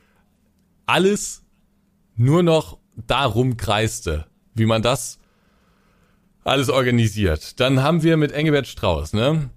alles 0.87 1.43
nur 2.17 2.43
noch 2.43 2.79
darum 3.07 3.57
kreiste, 3.57 4.27
wie 4.55 4.67
man 4.67 4.83
das 4.83 5.20
alles 6.45 6.69
organisiert. 6.69 7.61
Dann 7.61 7.83
haben 7.83 8.03
wir 8.03 8.17
mit 8.17 8.33
Engelbert 8.33 8.67
Strauß, 8.67 9.13
ne? 9.13 9.51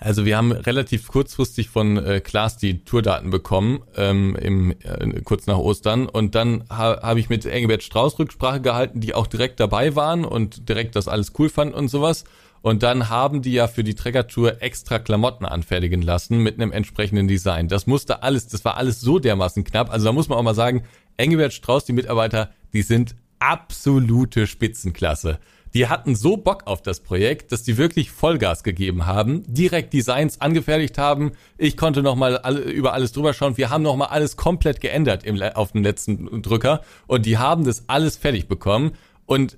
Also 0.00 0.24
wir 0.24 0.36
haben 0.36 0.52
relativ 0.52 1.08
kurzfristig 1.08 1.70
von 1.70 1.96
äh, 1.96 2.20
Klaas 2.20 2.56
die 2.56 2.84
Tourdaten 2.84 3.30
bekommen, 3.30 3.82
ähm, 3.96 4.36
im, 4.36 4.70
äh, 4.70 5.20
kurz 5.24 5.46
nach 5.46 5.58
Ostern. 5.58 6.06
Und 6.06 6.36
dann 6.36 6.64
ha, 6.70 7.02
habe 7.02 7.18
ich 7.18 7.28
mit 7.28 7.44
Engelbert 7.46 7.82
Strauß 7.82 8.18
Rücksprache 8.18 8.60
gehalten, 8.60 9.00
die 9.00 9.14
auch 9.14 9.26
direkt 9.26 9.58
dabei 9.58 9.96
waren 9.96 10.24
und 10.24 10.68
direkt 10.68 10.94
das 10.94 11.08
alles 11.08 11.32
cool 11.38 11.48
fanden 11.48 11.74
und 11.74 11.88
sowas. 11.88 12.24
Und 12.60 12.82
dann 12.82 13.08
haben 13.08 13.42
die 13.42 13.52
ja 13.52 13.66
für 13.66 13.84
die 13.84 13.94
Treckertour 13.94 14.62
extra 14.62 14.98
Klamotten 14.98 15.44
anfertigen 15.44 16.02
lassen 16.02 16.38
mit 16.38 16.60
einem 16.60 16.72
entsprechenden 16.72 17.28
Design. 17.28 17.68
Das 17.68 17.86
musste 17.86 18.22
alles, 18.22 18.48
das 18.48 18.64
war 18.64 18.76
alles 18.76 19.00
so 19.00 19.18
dermaßen 19.18 19.64
knapp. 19.64 19.90
Also 19.90 20.06
da 20.06 20.12
muss 20.12 20.28
man 20.28 20.38
auch 20.38 20.42
mal 20.42 20.54
sagen, 20.54 20.84
Engelbert 21.16 21.52
Strauß, 21.52 21.84
die 21.84 21.92
Mitarbeiter, 21.92 22.50
die 22.72 22.82
sind 22.82 23.14
absolute 23.38 24.46
Spitzenklasse. 24.46 25.38
Die 25.74 25.88
hatten 25.88 26.14
so 26.14 26.36
Bock 26.36 26.66
auf 26.66 26.82
das 26.82 27.00
Projekt, 27.00 27.52
dass 27.52 27.62
die 27.62 27.76
wirklich 27.76 28.10
Vollgas 28.10 28.62
gegeben 28.62 29.06
haben, 29.06 29.42
direkt 29.46 29.92
Designs 29.92 30.40
angefertigt 30.40 30.98
haben. 30.98 31.32
Ich 31.58 31.76
konnte 31.76 32.02
noch 32.02 32.16
mal 32.16 32.38
alle, 32.38 32.60
über 32.60 32.94
alles 32.94 33.12
drüber 33.12 33.34
schauen. 33.34 33.56
Wir 33.56 33.70
haben 33.70 33.82
noch 33.82 33.96
mal 33.96 34.06
alles 34.06 34.36
komplett 34.36 34.80
geändert 34.80 35.24
im, 35.24 35.40
auf 35.42 35.72
dem 35.72 35.82
letzten 35.82 36.42
Drücker 36.42 36.82
und 37.06 37.26
die 37.26 37.38
haben 37.38 37.64
das 37.64 37.84
alles 37.88 38.16
fertig 38.16 38.48
bekommen. 38.48 38.92
Und 39.26 39.54
äh, 39.54 39.56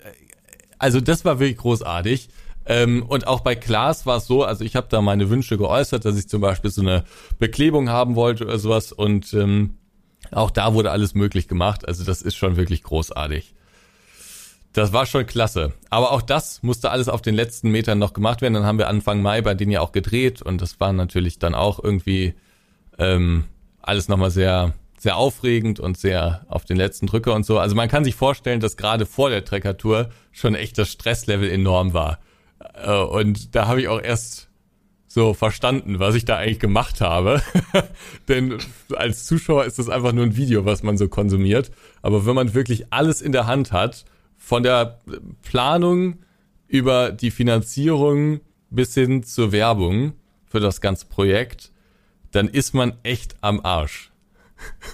also 0.78 1.00
das 1.00 1.24
war 1.24 1.38
wirklich 1.38 1.58
großartig. 1.58 2.28
Ähm, 2.66 3.04
und 3.06 3.26
auch 3.26 3.40
bei 3.40 3.54
Klaas 3.54 4.06
war 4.06 4.18
es 4.18 4.26
so, 4.26 4.44
also 4.44 4.64
ich 4.64 4.76
habe 4.76 4.86
da 4.90 5.00
meine 5.00 5.30
Wünsche 5.30 5.56
geäußert, 5.58 6.04
dass 6.04 6.16
ich 6.18 6.28
zum 6.28 6.40
Beispiel 6.40 6.70
so 6.70 6.82
eine 6.82 7.04
Beklebung 7.38 7.88
haben 7.88 8.16
wollte 8.16 8.44
oder 8.44 8.58
sowas. 8.58 8.92
Und 8.92 9.32
ähm, 9.34 9.76
auch 10.30 10.50
da 10.50 10.74
wurde 10.74 10.90
alles 10.90 11.14
möglich 11.14 11.48
gemacht. 11.48 11.86
Also 11.86 12.04
das 12.04 12.22
ist 12.22 12.36
schon 12.36 12.56
wirklich 12.56 12.82
großartig. 12.82 13.54
Das 14.72 14.92
war 14.92 15.04
schon 15.06 15.26
klasse. 15.26 15.72
Aber 15.88 16.12
auch 16.12 16.22
das 16.22 16.62
musste 16.62 16.90
alles 16.90 17.08
auf 17.08 17.22
den 17.22 17.34
letzten 17.34 17.70
Metern 17.70 17.98
noch 17.98 18.12
gemacht 18.12 18.40
werden. 18.40 18.54
Dann 18.54 18.64
haben 18.64 18.78
wir 18.78 18.88
Anfang 18.88 19.20
Mai 19.20 19.42
bei 19.42 19.54
denen 19.54 19.72
ja 19.72 19.80
auch 19.80 19.92
gedreht 19.92 20.42
und 20.42 20.60
das 20.62 20.78
war 20.78 20.92
natürlich 20.92 21.38
dann 21.38 21.54
auch 21.54 21.82
irgendwie 21.82 22.34
ähm, 22.98 23.44
alles 23.82 24.08
nochmal 24.08 24.30
sehr, 24.30 24.74
sehr 24.98 25.16
aufregend 25.16 25.80
und 25.80 25.98
sehr 25.98 26.46
auf 26.48 26.64
den 26.64 26.76
letzten 26.76 27.06
Drücker 27.06 27.34
und 27.34 27.44
so. 27.44 27.58
Also 27.58 27.74
man 27.74 27.88
kann 27.88 28.04
sich 28.04 28.14
vorstellen, 28.14 28.60
dass 28.60 28.76
gerade 28.76 29.06
vor 29.06 29.30
der 29.30 29.44
Treckertour 29.44 30.10
schon 30.30 30.54
echt 30.54 30.78
das 30.78 30.92
Stresslevel 30.92 31.50
enorm 31.50 31.92
war. 31.92 32.20
Äh, 32.74 32.92
und 32.92 33.56
da 33.56 33.66
habe 33.66 33.80
ich 33.80 33.88
auch 33.88 34.00
erst 34.00 34.48
so 35.08 35.34
verstanden, 35.34 35.98
was 35.98 36.14
ich 36.14 36.24
da 36.24 36.36
eigentlich 36.36 36.60
gemacht 36.60 37.00
habe. 37.00 37.42
Denn 38.28 38.58
als 38.94 39.26
Zuschauer 39.26 39.64
ist 39.64 39.80
das 39.80 39.88
einfach 39.88 40.12
nur 40.12 40.24
ein 40.24 40.36
Video, 40.36 40.64
was 40.64 40.84
man 40.84 40.96
so 40.96 41.08
konsumiert. 41.08 41.72
Aber 42.02 42.26
wenn 42.26 42.36
man 42.36 42.54
wirklich 42.54 42.92
alles 42.92 43.20
in 43.20 43.32
der 43.32 43.48
Hand 43.48 43.72
hat, 43.72 44.04
von 44.50 44.64
der 44.64 44.98
Planung 45.42 46.18
über 46.66 47.12
die 47.12 47.30
Finanzierung 47.30 48.40
bis 48.68 48.94
hin 48.94 49.22
zur 49.22 49.52
Werbung 49.52 50.14
für 50.44 50.58
das 50.58 50.80
ganze 50.80 51.06
Projekt, 51.06 51.70
dann 52.32 52.48
ist 52.48 52.74
man 52.74 52.94
echt 53.04 53.36
am 53.42 53.60
Arsch. 53.64 54.10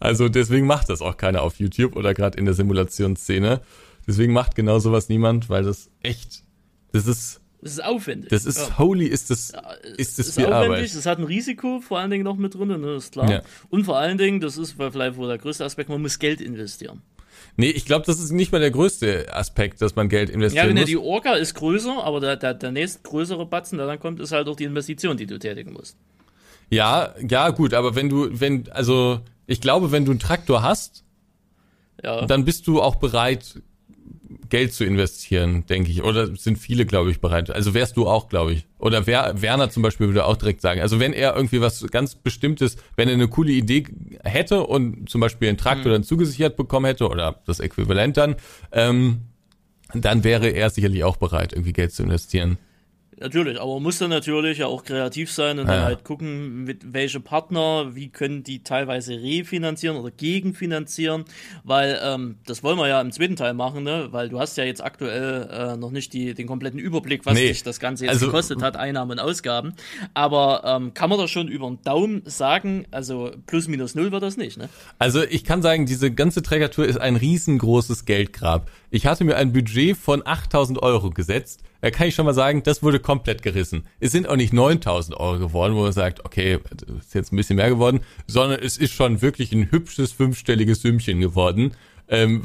Also 0.00 0.28
deswegen 0.28 0.66
macht 0.66 0.88
das 0.88 1.00
auch 1.00 1.16
keiner 1.16 1.42
auf 1.42 1.60
YouTube 1.60 1.94
oder 1.94 2.12
gerade 2.12 2.36
in 2.38 2.44
der 2.44 2.54
Simulationsszene. 2.54 3.60
Deswegen 4.06 4.32
macht 4.32 4.56
genau 4.56 4.80
sowas 4.80 5.08
niemand, 5.08 5.48
weil 5.48 5.62
das 5.62 5.90
echt, 6.02 6.42
das 6.90 7.06
ist 7.06 7.40
das 7.60 7.72
ist 7.72 7.84
aufwendig. 7.84 8.30
Das 8.30 8.46
ist 8.46 8.58
ja. 8.58 8.78
holy, 8.78 9.06
ist 9.06 9.30
das, 9.30 9.52
ist 9.96 10.18
das 10.18 10.28
ist 10.28 10.34
viel 10.34 10.46
aufwendig, 10.46 10.70
Arbeit. 10.70 10.96
Das 10.96 11.06
hat 11.06 11.18
ein 11.18 11.24
Risiko 11.24 11.80
vor 11.80 12.00
allen 12.00 12.10
Dingen 12.10 12.24
noch 12.24 12.36
mit 12.36 12.54
drin, 12.54 12.68
ne, 12.68 12.94
ist 12.94 13.12
klar. 13.12 13.30
Ja. 13.30 13.42
Und 13.68 13.84
vor 13.84 13.98
allen 13.98 14.18
Dingen, 14.18 14.40
das 14.40 14.56
ist 14.56 14.72
vielleicht 14.72 15.16
wohl 15.16 15.28
der 15.28 15.38
größte 15.38 15.64
Aspekt, 15.64 15.88
man 15.88 16.02
muss 16.02 16.18
Geld 16.18 16.40
investieren. 16.40 17.02
Nee, 17.56 17.70
ich 17.70 17.86
glaube, 17.86 18.04
das 18.04 18.20
ist 18.20 18.32
nicht 18.32 18.52
mal 18.52 18.60
der 18.60 18.70
größte 18.70 19.32
Aspekt, 19.34 19.80
dass 19.80 19.96
man 19.96 20.08
Geld 20.08 20.28
investieren 20.28 20.68
Ja, 20.68 20.72
muss. 20.74 20.80
nee, 20.80 20.84
die 20.86 20.96
Orga 20.98 21.34
ist 21.34 21.54
größer, 21.54 22.04
aber 22.04 22.20
der, 22.20 22.36
der, 22.36 22.52
der 22.54 22.70
nächst 22.70 23.02
größere 23.02 23.46
Batzen, 23.46 23.78
der 23.78 23.86
dann 23.86 23.98
kommt, 23.98 24.20
ist 24.20 24.32
halt 24.32 24.46
auch 24.48 24.56
die 24.56 24.64
Investition, 24.64 25.16
die 25.16 25.26
du 25.26 25.38
tätigen 25.38 25.72
musst. 25.72 25.96
Ja, 26.68 27.14
ja, 27.26 27.50
gut, 27.50 27.72
aber 27.74 27.94
wenn 27.94 28.08
du, 28.08 28.28
wenn, 28.40 28.70
also, 28.72 29.20
ich 29.46 29.60
glaube, 29.60 29.90
wenn 29.92 30.04
du 30.04 30.10
einen 30.10 30.20
Traktor 30.20 30.62
hast, 30.62 31.04
Ja. 32.04 32.26
dann 32.26 32.44
bist 32.44 32.66
du 32.66 32.82
auch 32.82 32.96
bereit, 32.96 33.62
Geld 34.48 34.72
zu 34.72 34.84
investieren, 34.84 35.64
denke 35.66 35.90
ich. 35.90 36.02
Oder 36.02 36.34
sind 36.36 36.58
viele, 36.58 36.86
glaube 36.86 37.10
ich, 37.10 37.20
bereit. 37.20 37.50
Also 37.50 37.74
wärst 37.74 37.96
du 37.96 38.08
auch, 38.08 38.28
glaube 38.28 38.52
ich. 38.52 38.66
Oder 38.78 39.06
Wer, 39.06 39.40
Werner 39.40 39.70
zum 39.70 39.82
Beispiel 39.82 40.08
würde 40.08 40.24
auch 40.24 40.36
direkt 40.36 40.60
sagen. 40.60 40.80
Also 40.80 41.00
wenn 41.00 41.12
er 41.12 41.34
irgendwie 41.34 41.60
was 41.60 41.86
ganz 41.88 42.14
Bestimmtes, 42.14 42.76
wenn 42.96 43.08
er 43.08 43.14
eine 43.14 43.28
coole 43.28 43.52
Idee 43.52 43.84
hätte 44.24 44.64
und 44.64 45.08
zum 45.08 45.20
Beispiel 45.20 45.48
einen 45.48 45.58
Traktor 45.58 45.92
dann 45.92 46.04
zugesichert 46.04 46.56
bekommen 46.56 46.86
hätte 46.86 47.08
oder 47.08 47.40
das 47.46 47.60
Äquivalent 47.60 48.16
dann, 48.16 48.36
ähm, 48.72 49.22
dann 49.94 50.24
wäre 50.24 50.48
er 50.48 50.70
sicherlich 50.70 51.04
auch 51.04 51.16
bereit, 51.16 51.52
irgendwie 51.52 51.72
Geld 51.72 51.92
zu 51.92 52.02
investieren. 52.02 52.58
Natürlich, 53.18 53.58
aber 53.58 53.74
man 53.74 53.84
muss 53.84 53.96
dann 53.98 54.10
natürlich 54.10 54.58
ja 54.58 54.66
auch 54.66 54.84
kreativ 54.84 55.32
sein 55.32 55.58
und 55.58 55.66
dann 55.68 55.78
Ja. 55.80 55.84
halt 55.86 56.04
gucken, 56.04 56.64
mit 56.64 56.92
welche 56.92 57.18
Partner, 57.18 57.94
wie 57.94 58.08
können 58.10 58.42
die 58.42 58.62
teilweise 58.62 59.14
refinanzieren 59.14 59.96
oder 59.96 60.10
gegenfinanzieren, 60.10 61.24
weil 61.64 61.98
ähm, 62.02 62.36
das 62.46 62.62
wollen 62.62 62.76
wir 62.78 62.88
ja 62.88 63.00
im 63.00 63.12
zweiten 63.12 63.36
Teil 63.36 63.54
machen, 63.54 63.84
ne? 63.84 64.08
weil 64.10 64.28
du 64.28 64.38
hast 64.38 64.56
ja 64.58 64.64
jetzt 64.64 64.84
aktuell 64.84 65.48
äh, 65.50 65.76
noch 65.78 65.90
nicht 65.90 66.12
die, 66.12 66.34
den 66.34 66.46
kompletten 66.46 66.78
Überblick, 66.78 67.24
was 67.24 67.34
Nee. 67.34 67.48
dich 67.48 67.62
das 67.62 67.80
Ganze 67.80 68.04
jetzt 68.04 68.12
Also- 68.14 68.26
gekostet 68.26 68.62
hat, 68.62 68.76
Einnahmen 68.76 69.12
und 69.12 69.18
Ausgaben. 69.18 69.72
Aber 70.12 70.62
ähm, 70.64 70.92
kann 70.92 71.08
man 71.08 71.18
da 71.18 71.26
schon 71.26 71.48
über 71.48 71.66
den 71.68 71.80
Daumen 71.82 72.20
sagen, 72.26 72.86
also 72.90 73.30
plus 73.46 73.66
minus 73.66 73.94
null 73.94 74.12
wird 74.12 74.22
das 74.22 74.36
nicht, 74.36 74.58
ne? 74.58 74.68
Also 74.98 75.22
ich 75.22 75.44
kann 75.44 75.62
sagen, 75.62 75.86
diese 75.86 76.10
ganze 76.10 76.42
Trägertour 76.42 76.84
ist 76.86 77.00
ein 77.00 77.16
riesengroßes 77.16 78.04
Geldgrab. 78.04 78.70
Ich 78.90 79.06
hatte 79.06 79.24
mir 79.24 79.36
ein 79.36 79.52
Budget 79.52 79.96
von 79.96 80.22
8000 80.26 80.82
Euro 80.82 81.10
gesetzt. 81.10 81.62
Da 81.86 81.92
kann 81.92 82.08
ich 82.08 82.16
schon 82.16 82.26
mal 82.26 82.34
sagen, 82.34 82.64
das 82.64 82.82
wurde 82.82 82.98
komplett 82.98 83.42
gerissen. 83.42 83.84
Es 84.00 84.10
sind 84.10 84.28
auch 84.28 84.34
nicht 84.34 84.52
9000 84.52 85.16
Euro 85.20 85.38
geworden, 85.38 85.76
wo 85.76 85.82
man 85.82 85.92
sagt, 85.92 86.24
okay, 86.24 86.58
ist 86.98 87.14
jetzt 87.14 87.32
ein 87.32 87.36
bisschen 87.36 87.54
mehr 87.54 87.68
geworden, 87.68 88.00
sondern 88.26 88.58
es 88.58 88.76
ist 88.76 88.92
schon 88.92 89.22
wirklich 89.22 89.52
ein 89.52 89.70
hübsches 89.70 90.10
fünfstelliges 90.10 90.82
Sümmchen 90.82 91.20
geworden. 91.20 91.74
Ähm, 92.08 92.42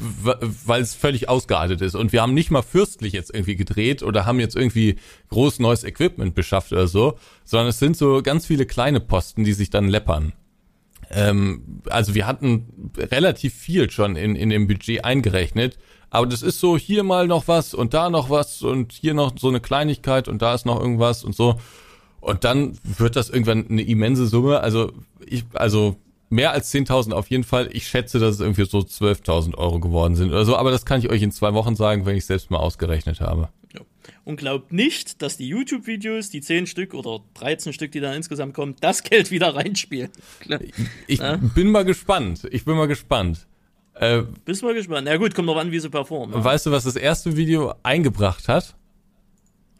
weil 0.64 0.80
es 0.80 0.94
völlig 0.94 1.28
ausgeartet 1.28 1.80
ist. 1.80 1.96
Und 1.96 2.12
wir 2.12 2.22
haben 2.22 2.34
nicht 2.34 2.52
mal 2.52 2.62
fürstlich 2.62 3.14
jetzt 3.14 3.34
irgendwie 3.34 3.56
gedreht 3.56 4.04
oder 4.04 4.26
haben 4.26 4.38
jetzt 4.38 4.54
irgendwie 4.54 4.96
groß 5.30 5.58
neues 5.58 5.82
Equipment 5.82 6.36
beschafft 6.36 6.70
oder 6.70 6.86
so, 6.86 7.18
sondern 7.44 7.68
es 7.68 7.80
sind 7.80 7.96
so 7.96 8.22
ganz 8.22 8.46
viele 8.46 8.64
kleine 8.64 9.00
Posten, 9.00 9.42
die 9.42 9.54
sich 9.54 9.70
dann 9.70 9.88
läppern. 9.88 10.34
Ähm, 11.10 11.82
also 11.90 12.14
wir 12.14 12.28
hatten 12.28 12.92
relativ 12.96 13.54
viel 13.54 13.90
schon 13.90 14.14
in, 14.14 14.36
in 14.36 14.50
dem 14.50 14.68
Budget 14.68 15.04
eingerechnet, 15.04 15.78
aber 16.12 16.26
das 16.26 16.42
ist 16.42 16.60
so 16.60 16.76
hier 16.76 17.04
mal 17.04 17.26
noch 17.26 17.48
was 17.48 17.72
und 17.72 17.94
da 17.94 18.10
noch 18.10 18.28
was 18.28 18.60
und 18.60 18.92
hier 18.92 19.14
noch 19.14 19.32
so 19.38 19.48
eine 19.48 19.60
Kleinigkeit 19.60 20.28
und 20.28 20.42
da 20.42 20.54
ist 20.54 20.66
noch 20.66 20.78
irgendwas 20.78 21.24
und 21.24 21.34
so. 21.34 21.58
Und 22.20 22.44
dann 22.44 22.78
wird 22.84 23.16
das 23.16 23.30
irgendwann 23.30 23.66
eine 23.70 23.80
immense 23.80 24.26
Summe. 24.26 24.60
Also 24.60 24.92
ich, 25.24 25.44
also 25.54 25.96
mehr 26.28 26.52
als 26.52 26.70
10.000 26.70 27.12
auf 27.12 27.30
jeden 27.30 27.44
Fall. 27.44 27.70
Ich 27.72 27.88
schätze, 27.88 28.18
dass 28.18 28.34
es 28.34 28.40
irgendwie 28.40 28.66
so 28.66 28.80
12.000 28.80 29.56
Euro 29.56 29.80
geworden 29.80 30.14
sind 30.14 30.28
oder 30.28 30.44
so. 30.44 30.54
Aber 30.54 30.70
das 30.70 30.84
kann 30.84 31.00
ich 31.00 31.08
euch 31.08 31.22
in 31.22 31.32
zwei 31.32 31.54
Wochen 31.54 31.76
sagen, 31.76 32.04
wenn 32.04 32.14
ich 32.14 32.26
selbst 32.26 32.50
mal 32.50 32.58
ausgerechnet 32.58 33.22
habe. 33.22 33.48
Ja. 33.72 33.80
Und 34.24 34.36
glaubt 34.36 34.70
nicht, 34.70 35.22
dass 35.22 35.38
die 35.38 35.48
YouTube-Videos, 35.48 36.28
die 36.28 36.42
10 36.42 36.66
Stück 36.66 36.92
oder 36.92 37.20
13 37.34 37.72
Stück, 37.72 37.90
die 37.90 38.00
dann 38.00 38.14
insgesamt 38.14 38.52
kommen, 38.52 38.76
das 38.82 39.02
Geld 39.02 39.30
wieder 39.30 39.54
reinspielen. 39.54 40.10
Ich 41.06 41.22
bin 41.54 41.70
mal 41.70 41.86
gespannt. 41.86 42.46
Ich 42.50 42.66
bin 42.66 42.76
mal 42.76 42.86
gespannt. 42.86 43.46
Äh, 43.94 44.22
Bist 44.44 44.62
mal 44.62 44.74
gespannt. 44.74 45.06
Na 45.10 45.16
gut, 45.16 45.34
kommt 45.34 45.46
noch 45.46 45.56
an, 45.56 45.70
wie 45.70 45.78
sie 45.78 45.90
performen. 45.90 46.34
Ja. 46.34 46.44
weißt 46.44 46.66
du, 46.66 46.70
was 46.70 46.84
das 46.84 46.96
erste 46.96 47.36
Video 47.36 47.74
eingebracht 47.82 48.48
hat? 48.48 48.74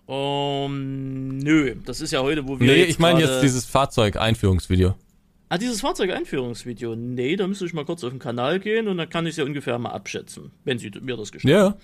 Um, 0.06 1.38
nö, 1.38 1.76
das 1.86 2.00
ist 2.00 2.10
ja 2.10 2.20
heute, 2.20 2.46
wo 2.46 2.58
wir. 2.60 2.66
Nee, 2.66 2.84
ich 2.84 2.98
meine 2.98 3.20
jetzt 3.20 3.40
dieses 3.42 3.64
Fahrzeug-Einführungsvideo. 3.64 4.94
Ah, 5.48 5.58
dieses 5.58 5.80
Fahrzeug-Einführungsvideo. 5.80 6.96
Nee, 6.96 7.36
da 7.36 7.46
müsste 7.46 7.66
ich 7.66 7.72
mal 7.72 7.84
kurz 7.84 8.02
auf 8.04 8.10
den 8.10 8.18
Kanal 8.18 8.58
gehen 8.58 8.88
und 8.88 8.96
dann 8.96 9.08
kann 9.08 9.26
ich 9.26 9.32
es 9.32 9.36
ja 9.36 9.44
ungefähr 9.44 9.78
mal 9.78 9.90
abschätzen, 9.90 10.50
wenn 10.64 10.78
sie 10.78 10.90
mir 11.00 11.16
das 11.16 11.30
gestatten. 11.30 11.48
Ja. 11.54 11.76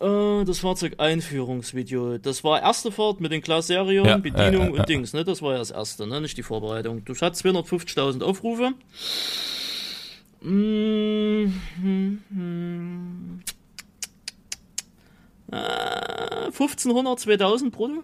Äh, 0.00 0.44
das 0.44 0.60
Fahrzeug-Einführungsvideo. 0.60 2.18
Das 2.18 2.44
war 2.44 2.62
erste 2.62 2.92
Fahrt 2.92 3.20
mit 3.20 3.32
den 3.32 3.42
Class 3.42 3.66
Serion, 3.66 4.06
Ja, 4.06 4.16
Bedienung 4.16 4.74
äh, 4.74 4.78
und. 4.78 4.88
Dings, 4.88 5.12
ne? 5.12 5.24
Das 5.24 5.42
war 5.42 5.52
ja 5.52 5.58
das 5.58 5.70
erste, 5.70 6.06
ne? 6.06 6.20
Nicht 6.20 6.38
die 6.38 6.42
Vorbereitung. 6.42 7.04
Du 7.04 7.14
hast 7.14 7.44
250.000 7.44 8.22
Aufrufe. 8.22 8.72
Mm, 10.40 11.52
hm, 11.82 12.22
hm. 12.30 13.40
Äh, 15.50 16.46
1500, 16.46 17.18
2000 17.18 17.72
brutto? 17.72 18.02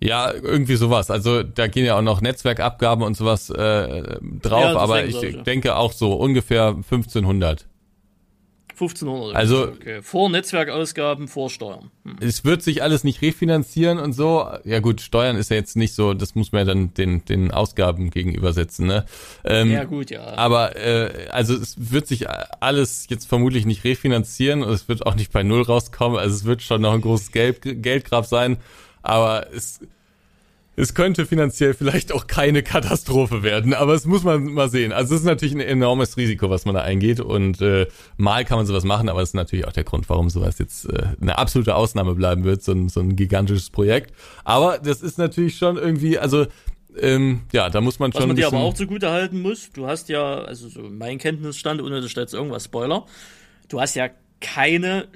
Ja, 0.00 0.32
irgendwie 0.32 0.76
sowas. 0.76 1.10
Also 1.10 1.42
da 1.42 1.66
gehen 1.66 1.84
ja 1.84 1.98
auch 1.98 2.02
noch 2.02 2.20
Netzwerkabgaben 2.20 3.02
und 3.02 3.16
sowas 3.16 3.50
äh, 3.50 4.18
drauf, 4.42 4.62
Ja, 4.62 4.76
aber 4.76 5.04
ich 5.04 5.18
denke 5.44 5.76
auch 5.76 5.92
so 5.92 6.12
ungefähr 6.12 6.68
1500. 6.68 7.66
1500. 8.80 9.34
Also- 9.34 9.68
okay. 9.68 10.02
Vor 10.02 10.30
Netzwerkausgaben, 10.30 11.28
vor 11.28 11.50
Steuern. 11.50 11.90
Hm. 12.04 12.16
Es 12.20 12.44
wird 12.44 12.62
sich 12.62 12.82
alles 12.82 13.04
nicht 13.04 13.20
refinanzieren 13.22 13.98
und 13.98 14.12
so. 14.12 14.48
Ja 14.64 14.80
gut, 14.80 15.00
Steuern 15.00 15.36
ist 15.36 15.50
ja 15.50 15.56
jetzt 15.56 15.76
nicht 15.76 15.94
so, 15.94 16.14
das 16.14 16.34
muss 16.34 16.52
man 16.52 16.60
ja 16.60 16.64
dann 16.72 16.94
den, 16.94 17.24
den 17.24 17.50
Ausgaben 17.50 18.10
gegenübersetzen, 18.10 18.86
ne? 18.86 19.04
Ähm, 19.44 19.70
Ja, 19.70 19.84
gut, 19.84 20.10
ja. 20.10 20.36
Aber 20.36 20.76
äh, 20.76 21.28
also 21.30 21.54
es 21.54 21.74
wird 21.92 22.06
sich 22.06 22.26
alles 22.28 23.06
jetzt 23.08 23.26
vermutlich 23.28 23.66
nicht 23.66 23.84
refinanzieren 23.84 24.62
und 24.62 24.72
es 24.72 24.88
wird 24.88 25.06
auch 25.06 25.14
nicht 25.16 25.32
bei 25.32 25.42
Null 25.42 25.62
rauskommen. 25.62 26.18
Also 26.18 26.34
es 26.36 26.44
wird 26.44 26.62
schon 26.62 26.82
noch 26.82 26.94
ein 26.94 27.00
großes 27.00 27.32
Geld, 27.32 27.60
Geldgrab 27.62 28.26
sein. 28.26 28.58
Aber 29.02 29.46
es 29.54 29.80
es 30.78 30.94
könnte 30.94 31.26
finanziell 31.26 31.74
vielleicht 31.74 32.12
auch 32.12 32.28
keine 32.28 32.62
Katastrophe 32.62 33.42
werden, 33.42 33.74
aber 33.74 33.94
es 33.94 34.04
muss 34.04 34.22
man 34.22 34.44
mal 34.44 34.70
sehen. 34.70 34.92
Also 34.92 35.14
es 35.14 35.22
ist 35.22 35.26
natürlich 35.26 35.54
ein 35.54 35.60
enormes 35.60 36.16
Risiko, 36.16 36.50
was 36.50 36.66
man 36.66 36.76
da 36.76 36.82
eingeht 36.82 37.18
und 37.18 37.60
äh, 37.60 37.86
mal 38.16 38.44
kann 38.44 38.58
man 38.58 38.66
sowas 38.66 38.84
machen, 38.84 39.08
aber 39.08 39.20
das 39.20 39.30
ist 39.30 39.34
natürlich 39.34 39.66
auch 39.66 39.72
der 39.72 39.82
Grund, 39.82 40.08
warum 40.08 40.30
sowas 40.30 40.58
jetzt 40.60 40.84
äh, 40.84 41.08
eine 41.20 41.36
absolute 41.36 41.74
Ausnahme 41.74 42.14
bleiben 42.14 42.44
wird, 42.44 42.62
so 42.62 42.72
ein, 42.72 42.88
so 42.88 43.00
ein 43.00 43.16
gigantisches 43.16 43.70
Projekt. 43.70 44.14
Aber 44.44 44.78
das 44.78 45.02
ist 45.02 45.18
natürlich 45.18 45.56
schon 45.56 45.76
irgendwie, 45.78 46.16
also 46.16 46.46
ähm, 47.00 47.42
ja, 47.52 47.70
da 47.70 47.80
muss 47.80 47.98
man 47.98 48.12
schon. 48.12 48.22
Was 48.22 48.26
man 48.28 48.36
dir 48.36 48.46
aber 48.46 48.58
auch 48.58 48.74
zugute 48.74 49.10
halten 49.10 49.42
muss, 49.42 49.72
du 49.72 49.88
hast 49.88 50.08
ja, 50.08 50.42
also 50.42 50.68
so 50.68 50.82
mein 50.82 51.18
Kenntnisstand, 51.18 51.82
ohne 51.82 52.00
dass 52.00 52.14
jetzt 52.14 52.34
irgendwas 52.34 52.64
Spoiler, 52.64 53.04
du 53.68 53.80
hast 53.80 53.96
ja 53.96 54.10
keine 54.40 55.08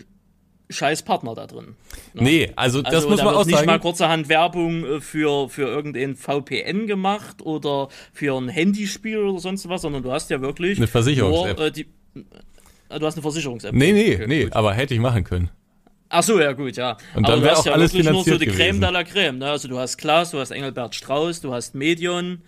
scheiß 0.72 1.02
Partner 1.02 1.34
da 1.34 1.46
drin. 1.46 1.76
Ne? 2.14 2.22
Nee, 2.22 2.52
also 2.56 2.82
das 2.82 2.94
also, 2.94 3.08
muss 3.10 3.18
da 3.18 3.24
man 3.24 3.34
auch 3.34 3.44
nicht 3.44 3.56
sagen. 3.56 3.66
mal 3.66 3.78
kurzerhand 3.78 4.28
Werbung 4.28 4.84
äh, 4.84 5.00
für, 5.00 5.48
für 5.48 5.68
irgendein 5.68 6.16
VPN 6.16 6.86
gemacht 6.86 7.42
oder 7.42 7.88
für 8.12 8.36
ein 8.36 8.48
Handyspiel 8.48 9.18
oder 9.18 9.38
sonst 9.38 9.68
was, 9.68 9.82
sondern 9.82 10.02
du 10.02 10.12
hast 10.12 10.30
ja 10.30 10.40
wirklich 10.40 10.78
eine 10.78 10.86
Versicherungs-App. 10.86 11.60
Äh, 11.60 11.80
äh, 12.88 12.98
du 12.98 13.06
hast 13.06 13.14
eine 13.14 13.22
Versicherungs-App. 13.22 13.74
Nee, 13.74 13.92
nee, 13.92 14.14
okay, 14.14 14.26
nee, 14.26 14.44
gut. 14.44 14.52
aber 14.54 14.74
hätte 14.74 14.94
ich 14.94 15.00
machen 15.00 15.24
können. 15.24 15.50
Ach 16.14 16.22
so, 16.22 16.38
ja 16.38 16.52
gut, 16.52 16.76
ja. 16.76 16.98
Und 17.14 17.26
dann 17.26 17.42
wäre 17.42 17.56
auch 17.56 17.64
ja 17.64 17.72
alles 17.72 17.92
finanziert 17.92 18.14
nur 18.14 18.24
so 18.24 18.38
die 18.38 18.44
gewesen. 18.44 18.58
Creme 18.58 18.80
de 18.80 18.90
la 18.90 19.02
Creme. 19.02 19.38
Ne? 19.38 19.50
Also 19.50 19.66
du 19.66 19.78
hast 19.78 19.96
Klaas, 19.96 20.30
du 20.30 20.40
hast 20.40 20.50
Engelbert 20.50 20.94
Strauß, 20.94 21.40
du 21.40 21.54
hast 21.54 21.74
Medion, 21.74 22.42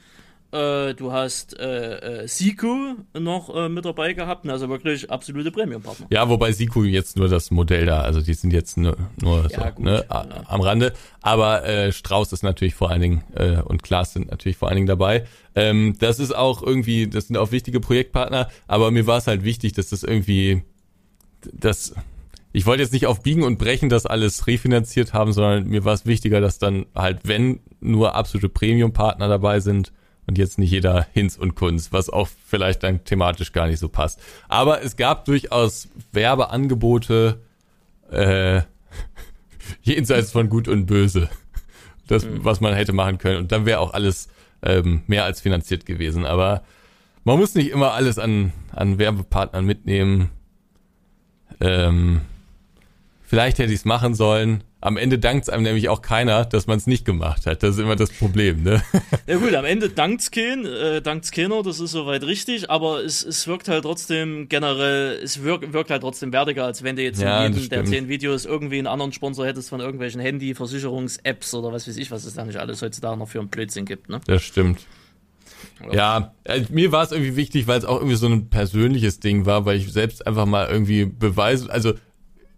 äh, 0.55 0.95
du 0.95 1.13
hast 1.13 1.59
äh, 1.59 2.23
äh, 2.23 2.29
Siku 2.29 2.95
noch 3.19 3.55
äh, 3.55 3.69
mit 3.69 3.85
dabei 3.85 4.13
gehabt, 4.13 4.49
also 4.49 4.69
wirklich 4.69 5.11
absolute 5.11 5.51
Premium-Partner. 5.51 6.07
Ja, 6.11 6.29
wobei 6.29 6.53
Siku 6.53 6.85
jetzt 6.85 7.17
nur 7.17 7.29
das 7.29 7.51
Modell 7.51 7.87
da, 7.87 8.01
also 8.01 8.21
die 8.21 8.35
sind 8.35 8.53
jetzt 8.53 8.77
nur, 8.77 8.97
nur 9.21 9.51
ja, 9.51 9.67
so, 9.69 9.75
gut, 9.75 9.85
ne, 9.85 10.05
ja. 10.09 10.27
am 10.47 10.61
Rande. 10.61 10.93
Aber 11.21 11.67
äh, 11.67 11.93
Strauß 11.93 12.33
ist 12.33 12.43
natürlich 12.43 12.75
vor 12.75 12.91
allen 12.91 13.01
Dingen 13.01 13.25
und 13.65 13.83
Klaas 13.83 14.13
sind 14.13 14.31
natürlich 14.31 14.57
vor 14.57 14.69
allen 14.69 14.77
Dingen 14.77 14.87
dabei. 14.87 15.27
Ähm, 15.55 15.97
das 15.99 16.19
ist 16.19 16.35
auch 16.35 16.63
irgendwie, 16.63 17.09
das 17.09 17.27
sind 17.27 17.37
auch 17.37 17.51
wichtige 17.51 17.81
Projektpartner, 17.81 18.49
aber 18.67 18.91
mir 18.91 19.07
war 19.07 19.19
es 19.19 19.27
halt 19.27 19.45
wichtig, 19.45 19.73
dass 19.73 19.89
das 19.91 20.03
irgendwie, 20.03 20.63
das 21.53 21.95
ich 22.57 22.67
wollte 22.67 22.85
jetzt 22.85 22.93
nicht 22.93 23.09
auf 23.09 23.21
Biegen 23.21 23.43
und 23.43 23.59
Brechen 23.59 23.89
das 23.89 24.07
alles 24.07 24.47
refinanziert 24.47 25.13
haben, 25.13 25.33
sondern 25.33 25.67
mir 25.67 25.85
war 25.85 25.93
es 25.93 26.07
wichtiger, 26.07 26.41
dass 26.41 26.61
dann 26.61 26.87
halt, 26.95 27.23
wenn 27.25 27.59
nur 27.81 28.15
absolute 28.15 28.49
Premium-Partner 28.49 29.27
dabei 29.27 29.59
sind, 29.59 29.93
und 30.27 30.39
jetzt 30.39 30.59
nicht 30.59 30.71
jeder 30.71 31.07
Hinz 31.13 31.37
und 31.37 31.55
Kunz, 31.55 31.93
was 31.93 32.09
auch 32.09 32.29
vielleicht 32.47 32.83
dann 32.83 33.05
thematisch 33.05 33.53
gar 33.53 33.67
nicht 33.67 33.79
so 33.79 33.89
passt. 33.89 34.21
Aber 34.49 34.83
es 34.83 34.97
gab 34.97 35.25
durchaus 35.25 35.89
Werbeangebote 36.13 37.41
äh, 38.11 38.63
jenseits 39.83 40.33
von 40.33 40.49
Gut 40.49 40.69
und 40.69 40.87
Böse, 40.87 41.29
das, 42.07 42.25
mhm. 42.25 42.45
was 42.45 42.61
man 42.61 42.75
hätte 42.75 42.93
machen 42.93 43.19
können. 43.19 43.39
Und 43.39 43.53
dann 43.53 43.67
wäre 43.67 43.81
auch 43.81 43.93
alles 43.93 44.29
ähm, 44.63 45.03
mehr 45.07 45.25
als 45.25 45.41
finanziert 45.41 45.87
gewesen. 45.87 46.25
Aber 46.25 46.63
man 47.25 47.39
muss 47.39 47.55
nicht 47.55 47.71
immer 47.71 47.93
alles 47.93 48.19
an, 48.19 48.53
an 48.73 48.99
Werbepartnern 48.99 49.65
mitnehmen. 49.65 50.31
Ähm, 51.61 52.23
vielleicht 53.23 53.59
hätte 53.59 53.73
ich 53.73 53.81
es 53.81 53.85
machen 53.85 54.15
sollen, 54.15 54.65
am 54.85 54.99
Ende 54.99 55.19
dankt 55.19 55.45
es 55.45 55.49
einem 55.49 55.63
nämlich 55.63 55.89
auch 55.89 56.03
keiner, 56.03 56.45
dass 56.45 56.67
man 56.67 56.77
es 56.77 56.87
nicht 56.87 57.07
gemacht 57.07 57.47
hat. 57.47 57.63
Das 57.63 57.77
ist 57.77 57.81
immer 57.81 57.97
das 57.97 58.11
Problem, 58.11 58.63
ne? 58.63 58.83
Ja 59.27 59.39
gut, 59.39 59.55
am 59.55 59.65
Ende 59.65 59.89
dankt's 59.89 60.31
kein, 60.31 60.67
äh, 60.67 61.01
dankt's 61.01 61.31
keiner, 61.31 61.63
das 61.63 61.81
ist 61.81 61.93
soweit 61.93 62.23
richtig, 62.25 62.71
aber 62.71 63.03
es, 63.03 63.25
es 63.25 63.47
wirkt 63.47 63.69
halt 63.69 63.85
trotzdem 63.85 64.47
generell, 64.51 65.19
es 65.23 65.43
wirkt, 65.43 65.73
wirkt 65.73 65.91
halt 65.91 66.03
trotzdem 66.03 66.35
wertiger, 66.35 66.67
als 66.67 66.83
wenn 66.83 66.97
du 66.97 67.03
jetzt 67.03 67.23
ja, 67.23 67.47
in 67.47 67.55
jedem 67.55 67.69
der 67.71 67.85
zehn 67.87 68.09
Videos 68.09 68.45
irgendwie 68.45 68.77
einen 68.77 68.87
anderen 68.87 69.13
Sponsor 69.13 69.47
hättest 69.47 69.71
von 69.71 69.81
irgendwelchen 69.81 70.21
Handy, 70.21 70.55
Versicherungs-Apps 70.55 71.55
oder 71.55 71.73
was 71.73 71.89
weiß 71.89 71.97
ich, 71.97 72.11
was 72.11 72.27
es 72.27 72.35
da 72.35 72.45
nicht 72.45 72.59
alles 72.59 72.83
heutzutage 72.83 73.17
noch 73.17 73.29
für 73.29 73.39
einen 73.39 73.49
Blödsinn 73.49 73.87
gibt, 73.87 74.11
ne? 74.11 74.21
Das 74.27 74.43
stimmt. 74.43 74.81
Ja, 75.93 76.35
also 76.47 76.67
mir 76.71 76.93
war 76.93 77.05
es 77.05 77.13
irgendwie 77.13 77.37
wichtig, 77.37 77.67
weil 77.67 77.79
es 77.79 77.87
auch 77.87 77.97
irgendwie 77.97 78.17
so 78.17 78.27
ein 78.27 78.51
persönliches 78.51 79.21
Ding 79.21 79.47
war, 79.47 79.65
weil 79.65 79.79
ich 79.79 79.91
selbst 79.91 80.27
einfach 80.27 80.45
mal 80.45 80.69
irgendwie 80.69 81.07
beweisen, 81.07 81.71
also 81.71 81.95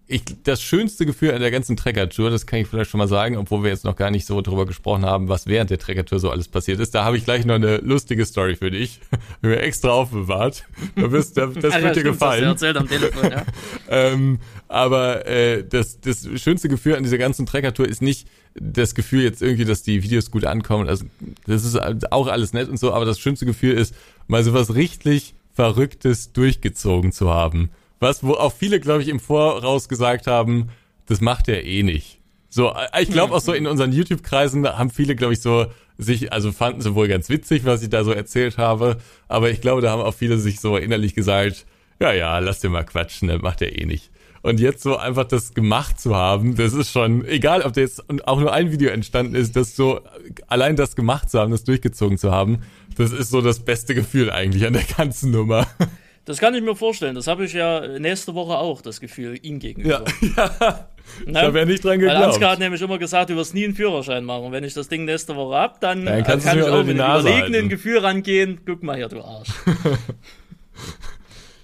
ich, 0.09 0.23
das 0.45 0.63
schönste 0.63 1.05
Gefühl 1.05 1.33
an 1.33 1.41
der 1.41 1.51
ganzen 1.51 1.77
Trekker-Tour, 1.77 2.31
das 2.31 2.47
kann 2.47 2.61
ich 2.61 2.69
vielleicht 2.69 2.91
schon 2.91 2.99
mal 2.99 3.09
sagen, 3.09 3.37
obwohl 3.37 3.65
wir 3.65 3.71
jetzt 3.71 3.85
noch 3.85 3.97
gar 3.97 4.13
nicht 4.13 4.25
so 4.25 4.41
drüber 4.41 4.65
gesprochen 4.65 5.05
haben, 5.05 5.29
was 5.29 5.49
während 5.49 5.71
der 5.71 5.79
Trekker-Tour 5.79 6.21
so 6.21 6.31
alles 6.31 6.47
passiert 6.47 6.79
ist. 6.79 6.95
Da 6.95 7.05
habe 7.05 7.17
ich 7.17 7.25
gleich 7.25 7.45
noch 7.45 7.57
eine 7.57 7.79
lustige 7.79 8.25
Story 8.25 8.55
für 8.55 8.71
dich. 8.71 9.01
mir 9.43 9.61
extra 9.61 9.91
aufbewahrt. 9.91 10.65
Du 10.95 11.11
wirst, 11.11 11.37
das, 11.37 11.55
das 11.55 11.83
wird 11.83 11.97
dir 11.97 12.05
gefallen. 12.05 12.45
Erzählt 12.45 12.77
am 12.77 12.89
Telefon, 12.89 13.31
ja. 13.33 13.45
ähm, 13.91 14.39
aber 14.69 15.27
äh, 15.27 15.65
das, 15.69 16.01
das 16.01 16.29
schönste 16.37 16.69
Gefühl 16.69 16.95
an 16.95 17.03
dieser 17.03 17.19
ganzen 17.19 17.45
Trekker-Tour 17.45 17.89
ist 17.89 18.01
nicht 18.01 18.29
das 18.55 18.95
Gefühl 18.95 19.23
jetzt 19.23 19.43
irgendwie, 19.43 19.65
dass 19.65 19.83
die 19.83 20.05
Videos 20.05 20.31
gut 20.31 20.45
ankommen. 20.45 20.89
Also 20.89 21.05
das 21.47 21.65
ist 21.65 21.77
auch 22.13 22.29
alles 22.29 22.53
nett 22.53 22.69
und 22.69 22.79
so, 22.79 22.93
aber 22.93 23.07
das 23.07 23.19
schönste 23.19 23.45
Gefühl 23.45 23.75
ist, 23.75 23.93
mal 24.29 24.45
so 24.45 24.55
was 24.55 24.75
richtig 24.77 25.35
Verrücktes 25.53 26.33
durchgezogen 26.33 27.11
zu 27.11 27.31
haben 27.31 27.71
was, 28.01 28.25
wo 28.25 28.35
auch 28.35 28.53
viele, 28.53 28.81
glaube 28.81 29.03
ich, 29.03 29.09
im 29.09 29.21
Voraus 29.21 29.89
gesagt 29.89 30.27
haben, 30.27 30.69
das 31.07 31.21
macht 31.21 31.49
er 31.49 31.65
eh 31.65 31.83
nicht. 31.83 32.21
So, 32.49 32.73
äh, 32.73 33.03
ich 33.03 33.11
glaube 33.11 33.35
auch 33.35 33.41
so 33.41 33.53
in 33.53 33.67
unseren 33.67 33.93
YouTube-Kreisen 33.93 34.67
haben 34.67 34.91
viele, 34.91 35.17
glaube 35.17 35.33
ich, 35.33 35.41
so 35.41 35.67
sich, 35.99 36.33
also 36.33 36.53
fanden 36.53 36.81
sie 36.81 36.95
wohl 36.95 37.09
ganz 37.09 37.29
witzig, 37.29 37.65
was 37.65 37.83
ich 37.83 37.89
da 37.89 38.05
so 38.05 38.13
erzählt 38.13 38.59
habe, 38.59 38.99
aber 39.29 39.51
ich 39.51 39.61
glaube, 39.61 39.83
da 39.83 39.91
haben 39.91 40.03
auch 40.03 40.15
viele 40.15 40.39
sich 40.39 40.61
so 40.61 40.77
innerlich 40.77 41.15
gesagt, 41.15 41.67
ja, 42.01 42.13
ja, 42.13 42.39
lass 42.39 42.61
dir 42.61 42.69
mal 42.69 42.85
quatschen, 42.85 43.29
das 43.29 43.41
macht 43.41 43.63
er 43.63 43.79
eh 43.79 43.87
nicht. 43.87 44.11
Und 44.43 44.61
jetzt 44.61 44.83
so 44.83 44.97
einfach 44.97 45.25
das 45.25 45.55
gemacht 45.55 45.99
zu 45.99 46.15
haben, 46.15 46.55
das 46.55 46.73
ist 46.73 46.93
schon, 46.93 47.25
egal 47.25 47.63
ob 47.63 47.73
da 47.73 47.81
jetzt 47.81 48.05
auch 48.29 48.39
nur 48.39 48.53
ein 48.53 48.71
Video 48.71 48.91
entstanden 48.91 49.35
ist, 49.35 49.57
das 49.57 49.75
so, 49.75 50.01
allein 50.47 50.77
das 50.77 50.95
gemacht 50.95 51.31
zu 51.31 51.41
haben, 51.41 51.51
das 51.51 51.65
durchgezogen 51.65 52.19
zu 52.19 52.31
haben, 52.31 52.59
das 52.97 53.13
ist 53.13 53.31
so 53.31 53.41
das 53.41 53.61
beste 53.61 53.95
Gefühl 53.95 54.31
eigentlich 54.31 54.67
an 54.67 54.75
der 54.75 54.85
ganzen 54.97 55.31
Nummer. 55.31 55.67
Das 56.27 56.39
kann 56.39 56.55
ich 56.57 56.63
mir 56.63 56.75
vorstellen. 56.75 57.15
Das 57.15 57.29
habe 57.29 57.45
ich 57.45 57.53
ja 57.53 57.87
nächste 57.99 58.35
Woche 58.35 58.59
auch, 58.59 58.83
das 58.83 59.01
Gefühl, 59.01 59.39
ihm 59.43 59.61
gegenüber. 59.61 60.05
Ja, 60.21 60.29
ja. 60.59 60.89
Ne? 61.25 61.31
Ich 61.31 61.37
habe 61.37 61.59
ja 61.61 61.65
nicht 61.65 61.85
dran 61.85 62.01
geglaubt. 62.01 62.19
Weil 62.19 62.29
Ansgar 62.31 62.51
hat 62.51 62.59
nämlich 62.59 62.83
immer 62.83 62.99
gesagt, 62.99 63.31
du 63.31 63.37
wirst 63.37 63.55
nie 63.55 63.65
einen 63.65 63.77
Führerschein 63.77 64.25
machen. 64.25 64.47
Und 64.47 64.53
wenn 64.53 64.65
ich 64.65 64.75
das 64.75 64.89
Ding 64.89 65.05
nächste 65.05 65.37
Woche 65.37 65.57
hab, 65.57 65.81
dann, 65.81 66.05
dann 66.05 66.25
kann 66.25 66.41
ich 66.41 66.65
auch 66.65 66.85
mit 66.85 67.01
einem 67.01 67.21
überlegenen 67.21 67.69
Gefühl 67.69 67.99
rangehen. 67.99 68.61
Guck 68.67 68.83
mal 68.83 68.97
hier, 68.97 69.09
du 69.09 69.23
Arsch. 69.23 69.51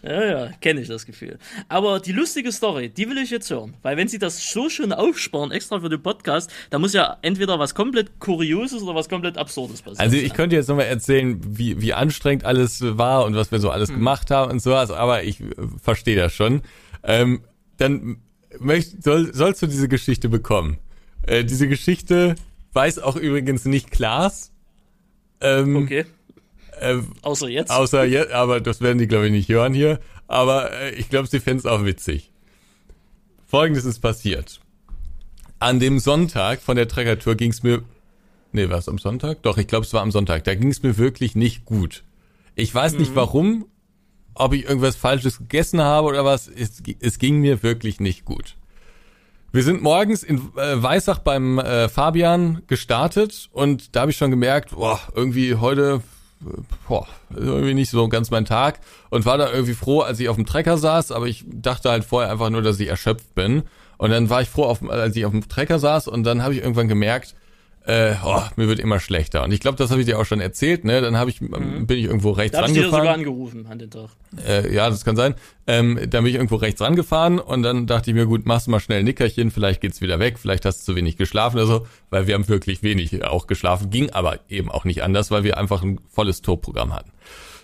Ja, 0.02 0.24
ja, 0.24 0.50
kenne 0.60 0.80
ich 0.80 0.88
das 0.88 1.06
Gefühl. 1.06 1.38
Aber 1.68 2.00
die 2.00 2.10
lustige 2.10 2.50
Story, 2.50 2.88
die 2.88 3.08
will 3.08 3.18
ich 3.18 3.30
jetzt 3.30 3.48
hören. 3.50 3.74
Weil 3.82 3.96
wenn 3.96 4.08
sie 4.08 4.18
das 4.18 4.50
so 4.52 4.68
schön 4.68 4.92
aufsparen, 4.92 5.52
extra 5.52 5.80
für 5.80 5.88
den 5.88 6.02
Podcast, 6.02 6.50
da 6.70 6.80
muss 6.80 6.92
ja 6.92 7.18
entweder 7.22 7.60
was 7.60 7.74
komplett 7.74 8.18
Kurioses 8.18 8.82
oder 8.82 8.96
was 8.96 9.08
komplett 9.08 9.38
Absurdes 9.38 9.80
passieren. 9.80 10.00
Also 10.00 10.16
ich 10.16 10.34
könnte 10.34 10.56
jetzt 10.56 10.68
nochmal 10.68 10.86
erzählen, 10.86 11.40
wie, 11.46 11.80
wie 11.80 11.92
anstrengend 11.92 12.44
alles 12.44 12.80
war 12.82 13.24
und 13.24 13.36
was 13.36 13.52
wir 13.52 13.60
so 13.60 13.70
alles 13.70 13.90
hm. 13.90 13.96
gemacht 13.96 14.30
haben 14.32 14.50
und 14.50 14.60
sowas, 14.60 14.90
aber 14.90 15.22
ich 15.22 15.40
äh, 15.40 15.44
verstehe 15.80 16.16
das 16.16 16.34
schon. 16.34 16.62
Ähm, 17.04 17.42
dann 17.76 18.16
möcht, 18.58 19.04
soll, 19.04 19.32
sollst 19.32 19.62
du 19.62 19.66
diese 19.68 19.88
Geschichte 19.88 20.28
bekommen. 20.28 20.78
Äh, 21.26 21.44
diese 21.44 21.68
Geschichte 21.68 22.34
weiß 22.72 22.98
auch 22.98 23.16
übrigens 23.16 23.64
nicht 23.66 23.92
Klaas. 23.92 24.52
Ähm, 25.40 25.76
okay. 25.76 26.06
Äh, 26.82 27.02
außer 27.22 27.48
jetzt. 27.48 27.70
Außer 27.70 28.04
jetzt, 28.04 28.32
aber 28.32 28.60
das 28.60 28.80
werden 28.80 28.98
die, 28.98 29.06
glaube 29.06 29.26
ich, 29.26 29.32
nicht 29.32 29.48
hören 29.48 29.74
hier. 29.74 30.00
Aber 30.26 30.72
äh, 30.72 30.94
ich 30.94 31.08
glaube, 31.08 31.28
sie 31.28 31.40
fänden 31.40 31.60
es 31.60 31.66
auch 31.66 31.84
witzig. 31.84 32.32
Folgendes 33.46 33.84
ist 33.84 34.00
passiert. 34.00 34.60
An 35.58 35.78
dem 35.78 35.98
Sonntag 35.98 36.60
von 36.60 36.76
der 36.76 36.88
Treckertour 36.88 37.34
ging 37.34 37.50
es 37.50 37.62
mir. 37.62 37.82
Nee, 38.50 38.68
war 38.68 38.78
es 38.78 38.88
am 38.88 38.98
Sonntag? 38.98 39.42
Doch, 39.42 39.58
ich 39.58 39.66
glaube, 39.66 39.86
es 39.86 39.92
war 39.94 40.02
am 40.02 40.10
Sonntag. 40.10 40.44
Da 40.44 40.54
ging 40.54 40.70
es 40.70 40.82
mir 40.82 40.98
wirklich 40.98 41.34
nicht 41.34 41.64
gut. 41.64 42.02
Ich 42.54 42.74
weiß 42.74 42.94
mhm. 42.94 42.98
nicht 43.00 43.14
warum, 43.14 43.66
ob 44.34 44.52
ich 44.52 44.64
irgendwas 44.64 44.96
Falsches 44.96 45.38
gegessen 45.38 45.80
habe 45.80 46.08
oder 46.08 46.24
was. 46.24 46.48
Es, 46.48 46.82
es 47.00 47.18
ging 47.18 47.40
mir 47.40 47.62
wirklich 47.62 48.00
nicht 48.00 48.24
gut. 48.24 48.56
Wir 49.52 49.62
sind 49.62 49.82
morgens 49.82 50.22
in 50.22 50.38
äh, 50.56 50.82
Weissach 50.82 51.18
beim 51.18 51.58
äh, 51.58 51.90
Fabian 51.90 52.62
gestartet 52.66 53.50
und 53.52 53.94
da 53.94 54.00
habe 54.00 54.10
ich 54.10 54.16
schon 54.16 54.30
gemerkt, 54.30 54.70
boah, 54.70 54.98
irgendwie 55.14 55.56
heute 55.56 56.02
boah, 56.88 57.06
irgendwie 57.34 57.74
nicht 57.74 57.90
so 57.90 58.08
ganz 58.08 58.30
mein 58.30 58.44
Tag 58.44 58.80
und 59.10 59.26
war 59.26 59.38
da 59.38 59.50
irgendwie 59.50 59.74
froh, 59.74 60.00
als 60.00 60.20
ich 60.20 60.28
auf 60.28 60.36
dem 60.36 60.46
Trecker 60.46 60.78
saß, 60.78 61.12
aber 61.12 61.26
ich 61.26 61.44
dachte 61.46 61.90
halt 61.90 62.04
vorher 62.04 62.30
einfach 62.30 62.50
nur, 62.50 62.62
dass 62.62 62.80
ich 62.80 62.88
erschöpft 62.88 63.34
bin. 63.34 63.62
Und 63.98 64.10
dann 64.10 64.30
war 64.30 64.42
ich 64.42 64.48
froh, 64.48 64.64
auf, 64.64 64.82
als 64.88 65.14
ich 65.14 65.24
auf 65.24 65.30
dem 65.30 65.48
Trecker 65.48 65.78
saß 65.78 66.08
und 66.08 66.24
dann 66.24 66.42
habe 66.42 66.54
ich 66.54 66.60
irgendwann 66.60 66.88
gemerkt, 66.88 67.36
äh, 67.86 68.14
oh, 68.24 68.40
mir 68.56 68.68
wird 68.68 68.78
immer 68.78 69.00
schlechter. 69.00 69.42
Und 69.42 69.52
ich 69.52 69.60
glaube, 69.60 69.76
das 69.76 69.90
habe 69.90 70.00
ich 70.00 70.06
dir 70.06 70.18
auch 70.18 70.24
schon 70.24 70.40
erzählt, 70.40 70.84
ne? 70.84 71.00
Dann 71.00 71.16
habe 71.16 71.30
ich, 71.30 71.40
mhm. 71.40 71.86
bin 71.86 71.98
ich 71.98 72.04
irgendwo 72.04 72.30
rechts 72.30 72.56
da 72.56 72.62
rangefahren. 72.62 72.90
Da 72.90 72.98
sogar 72.98 73.14
angerufen 73.14 73.66
an 73.66 73.78
den 73.78 73.90
Tag. 73.90 74.10
Äh, 74.46 74.72
ja, 74.72 74.88
das 74.88 75.04
kann 75.04 75.16
sein. 75.16 75.34
Ähm, 75.66 75.98
dann 75.98 76.22
bin 76.22 76.26
ich 76.26 76.34
irgendwo 76.34 76.56
rechts 76.56 76.80
rangefahren 76.80 77.38
und 77.38 77.62
dann 77.62 77.86
dachte 77.86 78.10
ich 78.10 78.14
mir, 78.14 78.26
gut, 78.26 78.46
machst 78.46 78.66
du 78.66 78.70
mal 78.70 78.80
schnell 78.80 79.00
ein 79.00 79.04
Nickerchen, 79.04 79.50
vielleicht 79.50 79.80
geht's 79.80 80.00
wieder 80.00 80.18
weg, 80.18 80.38
vielleicht 80.38 80.64
hast 80.64 80.80
du 80.80 80.92
zu 80.92 80.96
wenig 80.96 81.16
geschlafen 81.16 81.56
oder 81.56 81.66
so, 81.66 81.86
weil 82.10 82.26
wir 82.26 82.34
haben 82.34 82.48
wirklich 82.48 82.82
wenig 82.82 83.24
auch 83.24 83.46
geschlafen, 83.46 83.90
ging 83.90 84.10
aber 84.10 84.38
eben 84.48 84.70
auch 84.70 84.84
nicht 84.84 85.02
anders, 85.02 85.30
weil 85.30 85.42
wir 85.42 85.58
einfach 85.58 85.82
ein 85.82 85.98
volles 86.08 86.42
Torprogramm 86.42 86.94
hatten. 86.94 87.10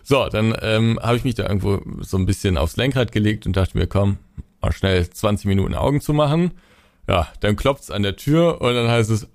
So, 0.03 0.29
dann 0.29 0.57
ähm, 0.63 0.99
habe 1.03 1.17
ich 1.17 1.25
mich 1.25 1.35
da 1.35 1.45
irgendwo 1.45 1.81
so 2.01 2.17
ein 2.17 2.27
bisschen 2.27 2.57
aufs 2.57 2.77
Lenkrad 2.77 3.13
gelegt 3.13 3.47
und 3.47 3.57
dachte 3.57 3.77
mir, 3.77 3.87
komm, 3.87 4.19
mal 4.61 4.73
schnell 4.73 5.09
20 5.09 5.47
Minuten 5.47 5.75
Augen 5.75 6.01
zu 6.01 6.13
machen. 6.13 6.53
Ja, 7.09 7.29
dann 7.41 7.57
klopft's 7.57 7.91
an 7.91 8.03
der 8.03 8.17
Tür 8.17 8.61
und 8.61 8.75
dann 8.75 8.89
heißt 8.89 9.11
es, 9.11 9.29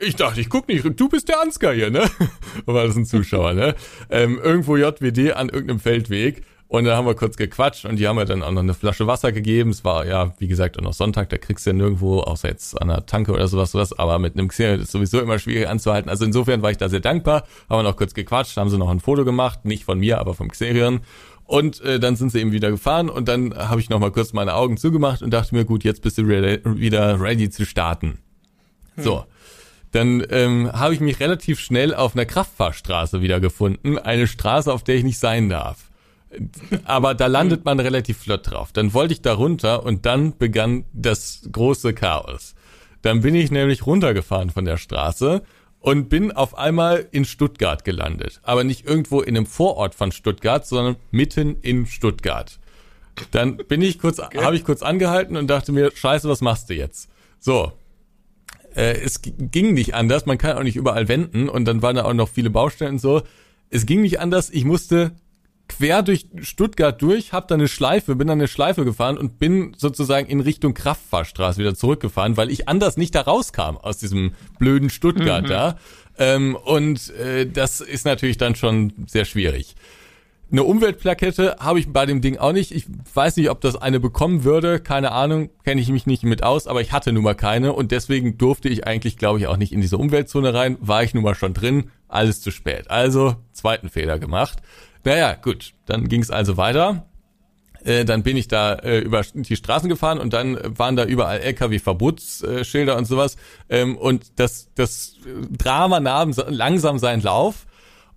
ich 0.00 0.16
dachte, 0.16 0.40
ich 0.40 0.48
guck 0.48 0.68
nicht, 0.68 0.84
du 0.98 1.08
bist 1.08 1.28
der 1.28 1.40
Ansgar 1.40 1.74
hier, 1.74 1.90
ne? 1.90 2.04
War 2.66 2.86
das 2.86 2.96
ein 2.96 3.04
Zuschauer, 3.04 3.54
ne? 3.54 3.74
Ähm, 4.10 4.40
irgendwo 4.42 4.76
JWD 4.76 5.32
an 5.32 5.48
irgendeinem 5.48 5.80
Feldweg. 5.80 6.42
Und 6.68 6.84
dann 6.84 6.98
haben 6.98 7.06
wir 7.06 7.14
kurz 7.14 7.38
gequatscht 7.38 7.86
und 7.86 7.96
die 7.96 8.06
haben 8.06 8.16
mir 8.16 8.26
dann 8.26 8.42
auch 8.42 8.50
noch 8.50 8.60
eine 8.60 8.74
Flasche 8.74 9.06
Wasser 9.06 9.32
gegeben. 9.32 9.70
Es 9.70 9.84
war 9.86 10.06
ja, 10.06 10.34
wie 10.38 10.48
gesagt, 10.48 10.78
auch 10.78 10.82
noch 10.82 10.92
Sonntag, 10.92 11.30
da 11.30 11.38
kriegst 11.38 11.64
du 11.64 11.70
ja 11.70 11.74
nirgendwo, 11.74 12.20
außer 12.20 12.48
jetzt 12.48 12.78
an 12.80 12.88
der 12.88 13.06
Tanke 13.06 13.32
oder 13.32 13.48
sowas, 13.48 13.70
sowas, 13.70 13.98
aber 13.98 14.18
mit 14.18 14.34
einem 14.34 14.48
Xenon 14.48 14.80
ist 14.80 14.92
sowieso 14.92 15.18
immer 15.20 15.38
schwierig 15.38 15.66
anzuhalten. 15.66 16.10
Also 16.10 16.26
insofern 16.26 16.60
war 16.60 16.70
ich 16.70 16.76
da 16.76 16.90
sehr 16.90 17.00
dankbar, 17.00 17.44
haben 17.70 17.78
wir 17.78 17.84
noch 17.84 17.96
kurz 17.96 18.12
gequatscht, 18.12 18.58
haben 18.58 18.68
sie 18.68 18.76
noch 18.76 18.90
ein 18.90 19.00
Foto 19.00 19.24
gemacht, 19.24 19.64
nicht 19.64 19.84
von 19.84 19.98
mir, 19.98 20.18
aber 20.18 20.34
vom 20.34 20.50
Xerion. 20.50 21.00
Und 21.44 21.80
äh, 21.80 21.98
dann 21.98 22.16
sind 22.16 22.32
sie 22.32 22.40
eben 22.40 22.52
wieder 22.52 22.70
gefahren 22.70 23.08
und 23.08 23.28
dann 23.28 23.54
habe 23.56 23.80
ich 23.80 23.88
noch 23.88 23.98
mal 23.98 24.12
kurz 24.12 24.34
meine 24.34 24.52
Augen 24.52 24.76
zugemacht 24.76 25.22
und 25.22 25.30
dachte 25.30 25.54
mir, 25.54 25.64
gut, 25.64 25.84
jetzt 25.84 26.02
bist 26.02 26.18
du 26.18 26.28
wieder 26.28 27.18
ready 27.18 27.48
zu 27.48 27.64
starten. 27.64 28.18
Hm. 28.96 29.04
So. 29.04 29.24
Dann 29.92 30.24
ähm, 30.30 30.70
habe 30.72 30.94
ich 30.94 31.00
mich 31.00 31.20
relativ 31.20 31.60
schnell 31.60 31.94
auf 31.94 32.14
einer 32.14 32.26
Kraftfahrstraße 32.26 33.22
wiedergefunden, 33.22 33.98
eine 33.98 34.26
Straße, 34.26 34.72
auf 34.72 34.84
der 34.84 34.96
ich 34.96 35.04
nicht 35.04 35.18
sein 35.18 35.48
darf. 35.48 35.88
Aber 36.84 37.14
da 37.14 37.26
landet 37.26 37.64
man 37.64 37.80
relativ 37.80 38.18
flott 38.18 38.50
drauf. 38.50 38.70
Dann 38.72 38.92
wollte 38.92 39.14
ich 39.14 39.22
da 39.22 39.32
runter 39.32 39.84
und 39.84 40.04
dann 40.04 40.36
begann 40.36 40.84
das 40.92 41.48
große 41.50 41.94
Chaos. 41.94 42.54
Dann 43.02 43.20
bin 43.20 43.34
ich 43.34 43.50
nämlich 43.50 43.86
runtergefahren 43.86 44.50
von 44.50 44.64
der 44.64 44.76
Straße 44.76 45.42
und 45.80 46.08
bin 46.08 46.32
auf 46.32 46.58
einmal 46.58 47.06
in 47.12 47.24
Stuttgart 47.24 47.84
gelandet. 47.84 48.40
Aber 48.42 48.64
nicht 48.64 48.86
irgendwo 48.86 49.20
in 49.20 49.36
einem 49.36 49.46
Vorort 49.46 49.94
von 49.94 50.12
Stuttgart, 50.12 50.66
sondern 50.66 50.96
mitten 51.10 51.56
in 51.62 51.86
Stuttgart. 51.86 52.58
Dann 53.30 53.56
bin 53.56 53.82
ich 53.82 53.98
kurz, 53.98 54.18
okay. 54.18 54.42
habe 54.42 54.56
ich 54.56 54.64
kurz 54.64 54.82
angehalten 54.82 55.36
und 55.36 55.48
dachte 55.48 55.72
mir, 55.72 55.90
scheiße, 55.94 56.28
was 56.28 56.40
machst 56.40 56.68
du 56.70 56.74
jetzt? 56.74 57.08
So. 57.40 57.72
Äh, 58.78 59.00
es 59.00 59.22
ging 59.22 59.74
nicht 59.74 59.94
anders, 59.94 60.24
man 60.24 60.38
kann 60.38 60.56
auch 60.56 60.62
nicht 60.62 60.76
überall 60.76 61.08
wenden 61.08 61.48
und 61.48 61.64
dann 61.64 61.82
waren 61.82 61.96
da 61.96 62.04
auch 62.04 62.14
noch 62.14 62.28
viele 62.28 62.48
Baustellen 62.48 63.00
so. 63.00 63.22
Es 63.70 63.86
ging 63.86 64.02
nicht 64.02 64.20
anders, 64.20 64.50
ich 64.50 64.64
musste 64.64 65.12
quer 65.68 66.02
durch 66.02 66.26
Stuttgart 66.40 67.02
durch, 67.02 67.32
hab 67.32 67.48
dann 67.48 67.58
eine 67.58 67.68
Schleife, 67.68 68.14
bin 68.14 68.28
dann 68.28 68.38
eine 68.38 68.46
Schleife 68.46 68.84
gefahren 68.84 69.18
und 69.18 69.40
bin 69.40 69.74
sozusagen 69.76 70.28
in 70.28 70.40
Richtung 70.40 70.74
Kraftfahrstraße 70.74 71.58
wieder 71.58 71.74
zurückgefahren, 71.74 72.36
weil 72.36 72.50
ich 72.50 72.68
anders 72.68 72.96
nicht 72.96 73.16
da 73.16 73.22
rauskam 73.22 73.76
aus 73.76 73.98
diesem 73.98 74.34
blöden 74.60 74.90
Stuttgart 74.90 75.42
mhm. 75.42 75.48
da. 75.48 75.76
Ähm, 76.16 76.54
und 76.54 77.10
äh, 77.16 77.46
das 77.46 77.80
ist 77.80 78.04
natürlich 78.06 78.38
dann 78.38 78.54
schon 78.54 78.92
sehr 79.08 79.24
schwierig. 79.24 79.74
Eine 80.50 80.64
Umweltplakette 80.64 81.56
habe 81.60 81.78
ich 81.78 81.92
bei 81.92 82.06
dem 82.06 82.22
Ding 82.22 82.38
auch 82.38 82.52
nicht. 82.52 82.72
Ich 82.72 82.86
weiß 83.12 83.36
nicht, 83.36 83.50
ob 83.50 83.60
das 83.60 83.76
eine 83.76 84.00
bekommen 84.00 84.44
würde. 84.44 84.80
Keine 84.80 85.12
Ahnung, 85.12 85.50
kenne 85.62 85.80
ich 85.80 85.90
mich 85.90 86.06
nicht 86.06 86.22
mit 86.22 86.42
aus, 86.42 86.66
aber 86.66 86.80
ich 86.80 86.92
hatte 86.92 87.12
nun 87.12 87.22
mal 87.22 87.34
keine 87.34 87.74
und 87.74 87.92
deswegen 87.92 88.38
durfte 88.38 88.70
ich 88.70 88.86
eigentlich, 88.86 89.18
glaube 89.18 89.38
ich, 89.38 89.46
auch 89.46 89.58
nicht 89.58 89.72
in 89.72 89.82
diese 89.82 89.98
Umweltzone 89.98 90.54
rein. 90.54 90.78
War 90.80 91.02
ich 91.02 91.12
nun 91.12 91.22
mal 91.22 91.34
schon 91.34 91.52
drin, 91.52 91.90
alles 92.08 92.40
zu 92.40 92.50
spät. 92.50 92.90
Also 92.90 93.36
zweiten 93.52 93.90
Fehler 93.90 94.18
gemacht. 94.18 94.60
Naja, 95.04 95.34
gut, 95.34 95.74
dann 95.84 96.08
ging 96.08 96.22
es 96.22 96.30
also 96.30 96.56
weiter. 96.56 97.06
Äh, 97.84 98.06
dann 98.06 98.22
bin 98.22 98.38
ich 98.38 98.48
da 98.48 98.74
äh, 98.74 99.00
über 99.00 99.22
die 99.34 99.56
Straßen 99.56 99.88
gefahren 99.88 100.18
und 100.18 100.32
dann 100.32 100.58
waren 100.78 100.96
da 100.96 101.04
überall 101.04 101.40
LKW-Verbotsschilder 101.40 102.96
und 102.96 103.04
sowas. 103.04 103.36
Ähm, 103.68 103.98
und 103.98 104.38
das, 104.40 104.70
das 104.74 105.16
Drama 105.50 106.00
nahm 106.00 106.32
langsam 106.48 106.98
seinen 106.98 107.22
Lauf. 107.22 107.66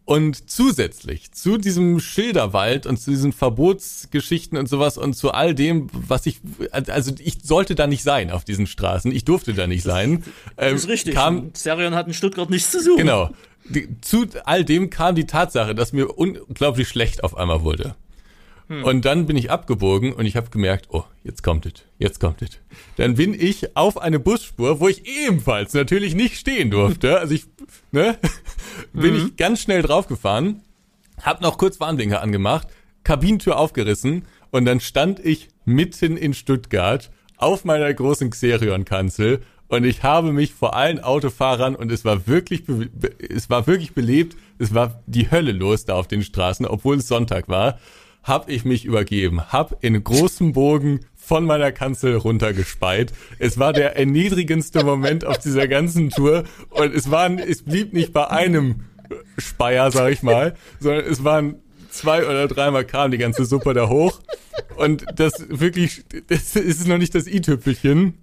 Und 0.03 0.49
zusätzlich 0.49 1.31
zu 1.31 1.57
diesem 1.57 1.99
Schilderwald 1.99 2.85
und 2.85 2.97
zu 2.97 3.11
diesen 3.11 3.33
Verbotsgeschichten 3.33 4.57
und 4.57 4.67
sowas 4.67 4.97
und 4.97 5.13
zu 5.13 5.31
all 5.31 5.55
dem, 5.55 5.89
was 5.93 6.25
ich, 6.25 6.41
also 6.71 7.13
ich 7.19 7.37
sollte 7.43 7.75
da 7.75 7.87
nicht 7.87 8.03
sein 8.03 8.31
auf 8.31 8.43
diesen 8.43 8.67
Straßen, 8.67 9.11
ich 9.11 9.25
durfte 9.25 9.53
da 9.53 9.67
nicht 9.67 9.83
sein. 9.83 10.23
Ähm, 10.57 10.73
das 10.73 10.83
ist 10.83 10.89
richtig. 10.89 11.13
Kam, 11.13 11.51
Serion 11.53 11.95
hat 11.95 12.07
in 12.07 12.13
Stuttgart 12.13 12.49
nichts 12.49 12.71
zu 12.71 12.81
suchen. 12.81 12.97
Genau 12.97 13.29
zu 14.01 14.27
all 14.45 14.65
dem 14.65 14.89
kam 14.89 15.15
die 15.15 15.25
Tatsache, 15.25 15.75
dass 15.75 15.93
mir 15.93 16.07
unglaublich 16.17 16.87
schlecht 16.87 17.23
auf 17.23 17.37
einmal 17.37 17.63
wurde. 17.63 17.95
Hm. 18.71 18.85
Und 18.85 19.03
dann 19.03 19.25
bin 19.25 19.35
ich 19.35 19.51
abgebogen 19.51 20.13
und 20.13 20.25
ich 20.25 20.37
habe 20.37 20.49
gemerkt, 20.49 20.87
oh, 20.91 21.03
jetzt 21.25 21.43
kommt 21.43 21.65
es, 21.65 21.73
jetzt 21.99 22.21
kommt 22.21 22.41
es. 22.41 22.51
Dann 22.95 23.15
bin 23.15 23.33
ich 23.33 23.75
auf 23.75 23.97
eine 23.97 24.17
Busspur, 24.17 24.79
wo 24.79 24.87
ich 24.87 25.05
ebenfalls 25.05 25.73
natürlich 25.73 26.15
nicht 26.15 26.37
stehen 26.37 26.71
durfte. 26.71 27.11
Also 27.21 27.35
ich, 27.35 27.47
ne, 27.91 28.17
bin 28.93 29.13
mhm. 29.13 29.25
ich 29.25 29.35
ganz 29.35 29.59
schnell 29.59 29.81
draufgefahren, 29.81 30.61
hab 31.21 31.41
noch 31.41 31.57
kurz 31.57 31.81
Warnblinker 31.81 32.21
angemacht, 32.21 32.69
Kabinentür 33.03 33.59
aufgerissen 33.59 34.23
und 34.51 34.63
dann 34.63 34.79
stand 34.79 35.19
ich 35.19 35.49
mitten 35.65 36.15
in 36.15 36.33
Stuttgart 36.33 37.11
auf 37.35 37.65
meiner 37.65 37.93
großen 37.93 38.29
Xerion-Kanzel 38.29 39.41
und 39.67 39.83
ich 39.83 40.01
habe 40.03 40.31
mich 40.31 40.53
vor 40.53 40.75
allen 40.75 40.99
Autofahrern 40.99 41.75
und 41.75 41.91
es 41.91 42.05
war 42.05 42.25
wirklich, 42.25 42.63
es 43.29 43.49
war 43.49 43.67
wirklich 43.67 43.93
belebt, 43.93 44.37
es 44.59 44.73
war 44.73 45.03
die 45.07 45.29
Hölle 45.29 45.51
los 45.51 45.83
da 45.83 45.95
auf 45.95 46.07
den 46.07 46.23
Straßen, 46.23 46.65
obwohl 46.65 46.97
es 46.97 47.07
Sonntag 47.09 47.49
war, 47.49 47.79
habe 48.23 48.51
ich 48.51 48.65
mich 48.65 48.85
übergeben, 48.85 49.41
hab 49.51 49.83
in 49.83 50.03
großem 50.03 50.53
Bogen 50.53 51.01
von 51.15 51.45
meiner 51.45 51.71
Kanzel 51.71 52.15
runtergespeit. 52.15 53.13
Es 53.39 53.57
war 53.57 53.73
der 53.73 53.95
erniedrigendste 53.95 54.83
Moment 54.83 55.25
auf 55.25 55.37
dieser 55.37 55.67
ganzen 55.67 56.09
Tour 56.09 56.43
und 56.69 56.93
es 56.93 57.09
war, 57.09 57.29
es 57.31 57.63
blieb 57.63 57.93
nicht 57.93 58.13
bei 58.13 58.27
einem 58.27 58.81
Speier, 59.37 59.91
sag 59.91 60.11
ich 60.11 60.23
mal, 60.23 60.55
sondern 60.79 61.05
es 61.05 61.23
waren 61.23 61.55
zwei 61.89 62.25
oder 62.25 62.47
dreimal 62.47 62.85
kam 62.85 63.11
die 63.11 63.17
ganze 63.17 63.45
Suppe 63.45 63.73
da 63.73 63.89
hoch 63.89 64.21
und 64.77 65.05
das 65.15 65.45
wirklich, 65.49 66.03
das 66.27 66.55
ist 66.55 66.87
noch 66.87 66.97
nicht 66.97 67.15
das 67.15 67.27
i-Tüpfelchen. 67.27 68.15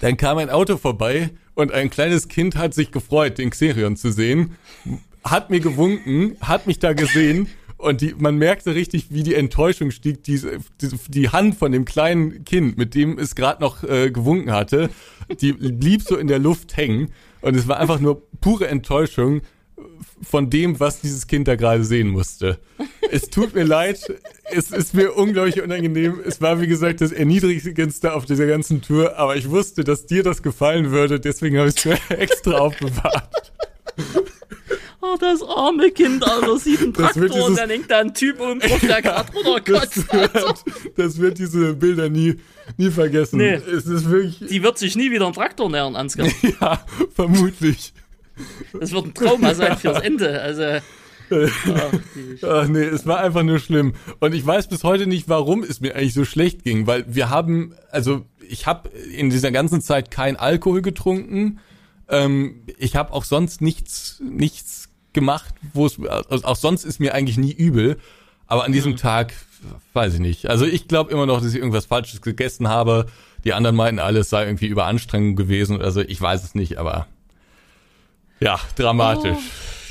Dann 0.00 0.16
kam 0.16 0.38
ein 0.38 0.50
Auto 0.50 0.76
vorbei 0.76 1.30
und 1.54 1.72
ein 1.72 1.90
kleines 1.90 2.28
Kind 2.28 2.56
hat 2.56 2.74
sich 2.74 2.90
gefreut, 2.90 3.38
den 3.38 3.50
Xerion 3.50 3.96
zu 3.96 4.10
sehen, 4.10 4.56
hat 5.22 5.50
mir 5.50 5.60
gewunken, 5.60 6.36
hat 6.40 6.66
mich 6.66 6.78
da 6.80 6.92
gesehen 6.92 7.48
und 7.78 8.00
die, 8.00 8.14
man 8.18 8.36
merkte 8.36 8.74
richtig, 8.74 9.10
wie 9.10 9.22
die 9.22 9.34
Enttäuschung 9.34 9.90
stieg. 9.90 10.22
Die, 10.24 10.40
die, 10.80 10.88
die 11.08 11.28
Hand 11.28 11.56
von 11.56 11.72
dem 11.72 11.84
kleinen 11.84 12.44
Kind, 12.44 12.78
mit 12.78 12.94
dem 12.94 13.18
es 13.18 13.34
gerade 13.34 13.62
noch 13.62 13.84
äh, 13.84 14.10
gewunken 14.10 14.52
hatte, 14.52 14.90
die 15.40 15.52
blieb 15.52 16.02
so 16.02 16.16
in 16.16 16.26
der 16.26 16.38
Luft 16.38 16.76
hängen 16.76 17.12
und 17.42 17.54
es 17.54 17.68
war 17.68 17.78
einfach 17.78 18.00
nur 18.00 18.22
pure 18.40 18.68
Enttäuschung 18.68 19.42
von 20.22 20.48
dem, 20.50 20.80
was 20.80 21.00
dieses 21.00 21.26
Kind 21.26 21.48
da 21.48 21.56
gerade 21.56 21.84
sehen 21.84 22.08
musste. 22.08 22.58
Es 23.10 23.28
tut 23.28 23.54
mir 23.54 23.64
leid, 23.64 24.00
es 24.50 24.70
ist 24.70 24.94
mir 24.94 25.14
unglaublich 25.14 25.62
unangenehm. 25.62 26.20
Es 26.24 26.40
war, 26.40 26.60
wie 26.60 26.66
gesagt, 26.66 27.02
das 27.02 27.12
Erniedrigendste 27.12 28.14
auf 28.14 28.24
dieser 28.24 28.46
ganzen 28.46 28.80
Tour, 28.80 29.18
aber 29.18 29.36
ich 29.36 29.50
wusste, 29.50 29.84
dass 29.84 30.06
dir 30.06 30.22
das 30.22 30.42
gefallen 30.42 30.90
würde, 30.90 31.20
deswegen 31.20 31.58
habe 31.58 31.68
ich 31.68 31.84
es 31.84 32.00
extra 32.08 32.52
aufbewahrt. 32.58 33.52
Oh, 35.00 35.16
das 35.20 35.42
arme 35.42 35.90
Kind, 35.90 36.26
Alter, 36.26 36.58
sieht 36.58 36.80
einen 36.80 36.94
Traktor 36.94 37.28
dieses, 37.28 37.44
und 37.44 37.58
dann 37.58 37.70
hängt 37.70 37.90
da 37.90 38.00
ein 38.00 38.14
Typ 38.14 38.40
um 38.40 38.58
drauf, 38.58 38.80
der 38.80 39.02
gerade 39.02 39.32
runterkotzt. 39.32 40.04
Das 40.10 40.32
wird, 40.34 40.64
das 40.96 41.18
wird 41.18 41.38
diese 41.38 41.74
Bilder 41.74 42.08
nie, 42.08 42.36
nie 42.76 42.90
vergessen. 42.90 43.38
Nee, 43.38 43.54
es 43.54 43.86
ist 43.86 44.10
wirklich, 44.10 44.38
die 44.48 44.62
wird 44.62 44.78
sich 44.78 44.96
nie 44.96 45.10
wieder 45.10 45.26
einen 45.26 45.34
Traktor 45.34 45.70
nähern, 45.70 45.96
Ansgar. 45.96 46.28
ja, 46.60 46.84
vermutlich. 47.14 47.92
Das 48.78 48.92
wird 48.92 49.06
ein 49.06 49.14
Trauma 49.14 49.54
sein 49.54 49.76
fürs 49.76 50.00
Ende. 50.00 50.40
Also. 50.40 50.62
Ach, 51.28 51.92
Ach 52.42 52.68
nee, 52.68 52.84
es 52.84 53.06
war 53.06 53.20
einfach 53.20 53.42
nur 53.42 53.58
schlimm. 53.58 53.94
Und 54.20 54.34
ich 54.34 54.46
weiß 54.46 54.68
bis 54.68 54.84
heute 54.84 55.06
nicht, 55.06 55.28
warum 55.28 55.62
es 55.62 55.80
mir 55.80 55.94
eigentlich 55.94 56.14
so 56.14 56.24
schlecht 56.24 56.62
ging, 56.62 56.86
weil 56.86 57.04
wir 57.08 57.30
haben, 57.30 57.74
also 57.90 58.24
ich 58.48 58.66
habe 58.66 58.90
in 58.90 59.30
dieser 59.30 59.50
ganzen 59.50 59.80
Zeit 59.80 60.10
kein 60.10 60.36
Alkohol 60.36 60.82
getrunken. 60.82 61.58
Ähm, 62.08 62.62
ich 62.78 62.94
habe 62.96 63.12
auch 63.12 63.24
sonst 63.24 63.60
nichts, 63.60 64.20
nichts 64.20 64.85
gemacht, 65.16 65.54
wo 65.72 65.86
es, 65.86 65.98
also 66.06 66.44
auch 66.44 66.54
sonst 66.54 66.84
ist 66.84 67.00
mir 67.00 67.14
eigentlich 67.14 67.38
nie 67.38 67.52
übel. 67.52 67.96
Aber 68.46 68.64
an 68.64 68.70
diesem 68.70 68.92
mhm. 68.92 68.96
Tag, 68.98 69.32
weiß 69.92 70.14
ich 70.14 70.20
nicht. 70.20 70.48
Also 70.48 70.64
ich 70.64 70.86
glaube 70.86 71.10
immer 71.10 71.26
noch, 71.26 71.40
dass 71.40 71.52
ich 71.52 71.56
irgendwas 71.56 71.86
Falsches 71.86 72.22
gegessen 72.22 72.68
habe. 72.68 73.06
Die 73.44 73.52
anderen 73.52 73.74
meinten, 73.74 73.98
alles 73.98 74.30
sei 74.30 74.44
irgendwie 74.44 74.66
Überanstrengung 74.66 75.34
gewesen. 75.34 75.82
Also 75.82 76.00
ich 76.02 76.20
weiß 76.20 76.44
es 76.44 76.54
nicht, 76.54 76.78
aber 76.78 77.08
ja, 78.38 78.60
dramatisch. 78.76 79.38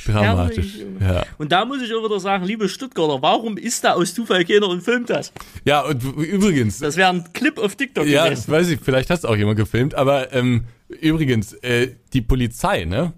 Oh, 0.07 0.11
dramatisch. 0.11 0.78
Ja. 1.01 1.26
Und 1.38 1.51
da 1.51 1.65
muss 1.65 1.82
ich 1.82 1.93
auch 1.93 2.05
wieder 2.05 2.19
sagen, 2.19 2.45
liebe 2.45 2.69
Stuttgarter, 2.69 3.21
warum 3.21 3.57
ist 3.57 3.84
da 3.84 3.93
aus 3.93 4.13
Zufall 4.13 4.45
keiner 4.45 4.69
und 4.69 4.82
filmt 4.82 5.09
das? 5.09 5.34
Ja, 5.65 5.82
und 5.82 6.03
übrigens. 6.03 6.80
Das 6.80 6.95
wäre 6.95 7.09
ein 7.09 7.26
Clip 7.34 7.57
auf 7.57 7.76
TikTok 7.76 8.05
ja, 8.05 8.26
gewesen. 8.26 8.51
Ja, 8.51 8.57
weiß 8.57 8.69
ich, 8.69 8.80
vielleicht 8.80 9.09
hast 9.09 9.26
auch 9.26 9.36
jemand 9.36 9.57
gefilmt, 9.57 9.95
aber 9.95 10.32
ähm, 10.34 10.65
übrigens, 10.88 11.53
äh, 11.53 11.95
die 12.13 12.21
Polizei, 12.21 12.86
ne? 12.86 13.13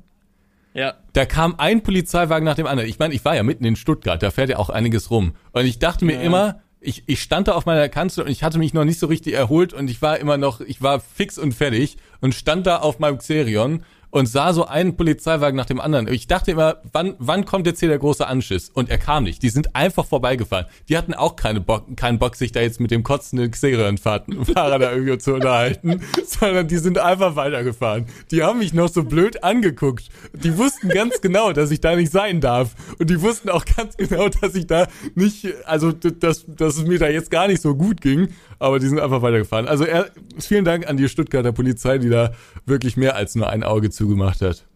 Ja. 0.78 0.94
Da 1.14 1.26
kam 1.26 1.56
ein 1.58 1.82
Polizeiwagen 1.82 2.46
nach 2.46 2.56
dem 2.56 2.68
anderen. 2.68 2.88
Ich 2.88 3.00
meine, 3.00 3.16
ich 3.16 3.26
war 3.26 3.36
ja 3.36 3.42
mitten 3.42 3.66
in 3.66 3.76
Stuttgart, 3.76 4.22
da 4.22 4.30
fährt 4.30 4.50
ja 4.50 4.58
auch 4.58 4.70
einiges 4.70 5.10
rum. 5.10 5.34
Und 5.52 5.66
ich 5.66 5.80
dachte 5.80 6.06
mir 6.06 6.18
ja. 6.18 6.22
immer, 6.22 6.62
ich, 6.80 7.04
ich 7.08 7.20
stand 7.20 7.48
da 7.48 7.54
auf 7.54 7.66
meiner 7.66 7.90
Kanzel 7.90 8.24
und 8.24 8.30
ich 8.30 8.44
hatte 8.44 8.60
mich 8.60 8.76
noch 8.76 8.86
nicht 8.86 9.00
so 9.00 9.08
richtig 9.08 9.34
erholt 9.34 9.74
und 9.74 9.90
ich 9.90 10.04
war 10.04 10.20
immer 10.20 10.38
noch, 10.38 10.62
ich 10.62 10.80
war 10.84 11.00
fix 11.00 11.40
und 11.40 11.56
fertig 11.56 11.98
und 12.22 12.36
stand 12.36 12.68
da 12.68 12.78
auf 12.78 13.00
meinem 13.00 13.18
Xerion 13.18 13.84
und 14.10 14.28
sah 14.28 14.54
so 14.54 14.66
einen 14.66 14.96
Polizeiwagen 14.96 15.58
nach 15.58 15.66
dem 15.66 15.82
anderen. 15.82 16.08
Ich 16.08 16.28
dachte 16.28 16.52
immer, 16.52 16.78
wann, 16.94 17.16
wann 17.20 17.46
kommt 17.46 17.68
jetzt 17.68 17.80
hier 17.80 17.90
der 17.90 18.00
große 18.00 18.26
Anschiss? 18.26 18.70
Und 18.74 18.90
er 18.90 18.98
kam 18.98 19.24
nicht. 19.24 19.44
Die 19.44 19.50
sind 19.50 19.76
einfach 19.76 20.06
vorbeigefahren. 20.06 20.66
Die 20.90 20.98
hatten 20.98 21.14
auch 21.14 21.36
keine 21.36 21.62
Bock, 21.62 21.86
keinen 21.98 22.20
Bock, 22.20 22.36
sich 22.36 22.52
da 22.52 22.62
jetzt 22.62 22.80
mit 22.80 22.92
dem 22.92 23.04
kotzenden 23.04 23.52
Xerion-Fahrer 23.52 24.80
da 24.80 24.92
irgendwie 24.92 25.18
zu 25.18 25.34
unterhalten, 25.34 26.02
sondern 26.26 26.68
die 26.68 26.78
sind 26.78 27.00
einfach 27.00 27.36
weitergefahren. 27.36 28.06
Die 28.32 28.44
haben 28.44 28.60
mich 28.60 28.74
noch 28.74 28.90
so 28.90 29.04
blöd 29.04 29.44
angeguckt. 29.44 30.10
Die 30.34 30.58
wussten 30.58 30.90
ganz 30.90 31.22
genau, 31.22 31.52
dass 31.52 31.72
ich 31.72 31.82
da 31.82 31.96
nicht 31.96 32.12
sein 32.12 32.40
darf. 32.42 32.76
Und 33.00 33.10
die 33.10 33.22
wussten 33.22 33.50
auch 33.50 33.66
ganz 33.66 33.98
genau, 33.98 34.30
dass 34.30 34.56
ich 34.56 34.68
da 34.68 34.88
nicht, 35.16 35.48
also, 35.66 35.92
dass, 35.92 36.46
dass 36.48 36.78
es 36.78 36.86
mir 36.86 37.00
da 37.00 37.08
jetzt 37.08 37.30
gar 37.30 37.48
nicht 37.48 37.62
so 37.62 37.76
gut 37.76 38.02
ging. 38.02 38.30
Aber 38.60 38.80
die 38.80 38.88
sind 38.88 39.00
einfach 39.00 39.22
weitergefahren. 39.22 39.68
Also 39.68 39.84
er, 39.84 40.10
vielen 40.40 40.66
Dank 40.66 40.88
an 40.88 40.98
die 40.98 41.10
Stuttgarter 41.10 41.52
Polizei, 41.52 41.98
die 42.00 42.10
da 42.10 42.32
wirklich 42.66 42.98
mehr 42.98 43.16
als 43.16 43.36
nur 43.36 43.50
ein 43.50 43.64
Auge 43.64 43.90
zugemacht 43.98 44.42
hat. 44.42 44.64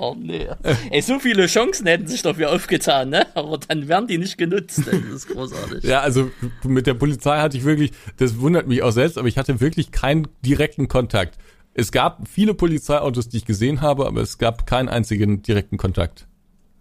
Oh 0.00 0.14
nee. 0.16 0.46
Ey, 0.90 1.02
so 1.02 1.18
viele 1.18 1.46
Chancen 1.48 1.84
hätten 1.88 2.06
sich 2.06 2.22
dafür 2.22 2.52
aufgetan, 2.52 3.08
ne? 3.08 3.26
Aber 3.34 3.58
dann 3.58 3.88
werden 3.88 4.06
die 4.06 4.18
nicht 4.18 4.38
genutzt. 4.38 4.86
Ey. 4.86 5.02
Das 5.02 5.10
ist 5.10 5.26
großartig. 5.26 5.82
Ja, 5.82 6.02
also 6.02 6.30
mit 6.62 6.86
der 6.86 6.94
Polizei 6.94 7.36
hatte 7.40 7.56
ich 7.56 7.64
wirklich, 7.64 7.90
das 8.16 8.38
wundert 8.38 8.68
mich 8.68 8.84
auch 8.84 8.92
selbst, 8.92 9.18
aber 9.18 9.26
ich 9.26 9.36
hatte 9.36 9.60
wirklich 9.60 9.90
keinen 9.90 10.28
direkten 10.46 10.86
Kontakt. 10.86 11.36
Es 11.74 11.90
gab 11.90 12.28
viele 12.28 12.54
Polizeiautos, 12.54 13.28
die 13.28 13.38
ich 13.38 13.44
gesehen 13.44 13.80
habe, 13.80 14.06
aber 14.06 14.20
es 14.20 14.38
gab 14.38 14.68
keinen 14.68 14.88
einzigen 14.88 15.42
direkten 15.42 15.78
Kontakt. 15.78 16.28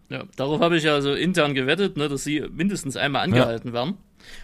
Ja, 0.10 0.24
darauf 0.36 0.62
habe 0.62 0.78
ich 0.78 0.84
ja 0.84 1.02
so 1.02 1.14
intern 1.14 1.54
gewettet, 1.54 1.98
ne, 1.98 2.08
dass 2.08 2.24
sie 2.24 2.44
mindestens 2.52 2.96
einmal 2.96 3.24
angehalten 3.24 3.70
ja. 3.70 3.74
werden. 3.74 3.98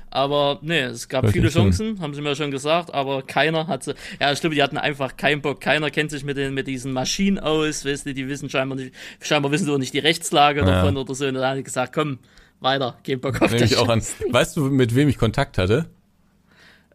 Aber 0.09 0.59
nee, 0.61 0.81
es 0.81 1.09
gab 1.09 1.29
viele 1.29 1.49
Chancen, 1.49 1.99
haben 1.99 2.13
sie 2.13 2.21
mir 2.21 2.35
schon 2.35 2.51
gesagt, 2.51 2.93
aber 2.93 3.21
keiner 3.23 3.67
hat 3.67 3.83
sie. 3.83 3.95
Ja, 4.19 4.31
ich 4.31 4.39
glaube, 4.39 4.55
die 4.55 4.61
hatten 4.61 4.77
einfach 4.77 5.17
keinen 5.17 5.41
Bock. 5.41 5.59
Keiner 5.61 5.89
kennt 5.89 6.11
sich 6.11 6.23
mit, 6.23 6.37
den, 6.37 6.53
mit 6.53 6.67
diesen 6.67 6.91
Maschinen 6.93 7.39
aus, 7.39 7.85
weißt 7.85 8.05
du, 8.05 8.13
die 8.13 8.27
wissen 8.27 8.49
scheinbar 8.49 8.77
nicht, 8.77 8.93
scheinbar 9.21 9.51
wissen 9.51 9.65
sie 9.65 9.73
auch 9.73 9.77
nicht 9.77 9.93
die 9.93 9.99
Rechtslage 9.99 10.59
ja. 10.61 10.65
davon 10.65 10.97
oder 10.97 11.15
so. 11.15 11.25
Und 11.25 11.35
dann 11.35 11.43
haben 11.43 11.57
die 11.57 11.63
gesagt, 11.63 11.93
komm, 11.93 12.19
weiter, 12.59 12.97
geh 13.03 13.15
Bock 13.15 13.41
auf 13.41 13.53
das. 13.53 13.75
auch 13.75 13.89
an. 13.89 14.01
Weißt 14.29 14.55
du, 14.57 14.65
mit 14.65 14.95
wem 14.95 15.09
ich 15.09 15.17
Kontakt 15.17 15.57
hatte? 15.57 15.89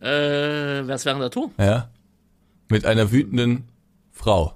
Äh, 0.01 0.07
wer 0.87 0.95
ist 0.95 1.05
während 1.05 1.23
der 1.23 1.31
Tour? 1.31 1.51
Ja. 1.59 1.91
Mit 2.69 2.85
einer 2.85 3.11
wütenden 3.11 3.65
Frau. 4.13 4.55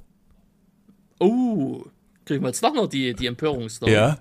Oh, 1.18 1.84
kriegen 2.24 2.42
wir 2.42 2.48
jetzt 2.48 2.62
doch 2.62 2.74
noch 2.74 2.88
die, 2.88 3.14
die 3.14 3.26
Empörungsstory. 3.26 3.92
Ja. 3.92 4.18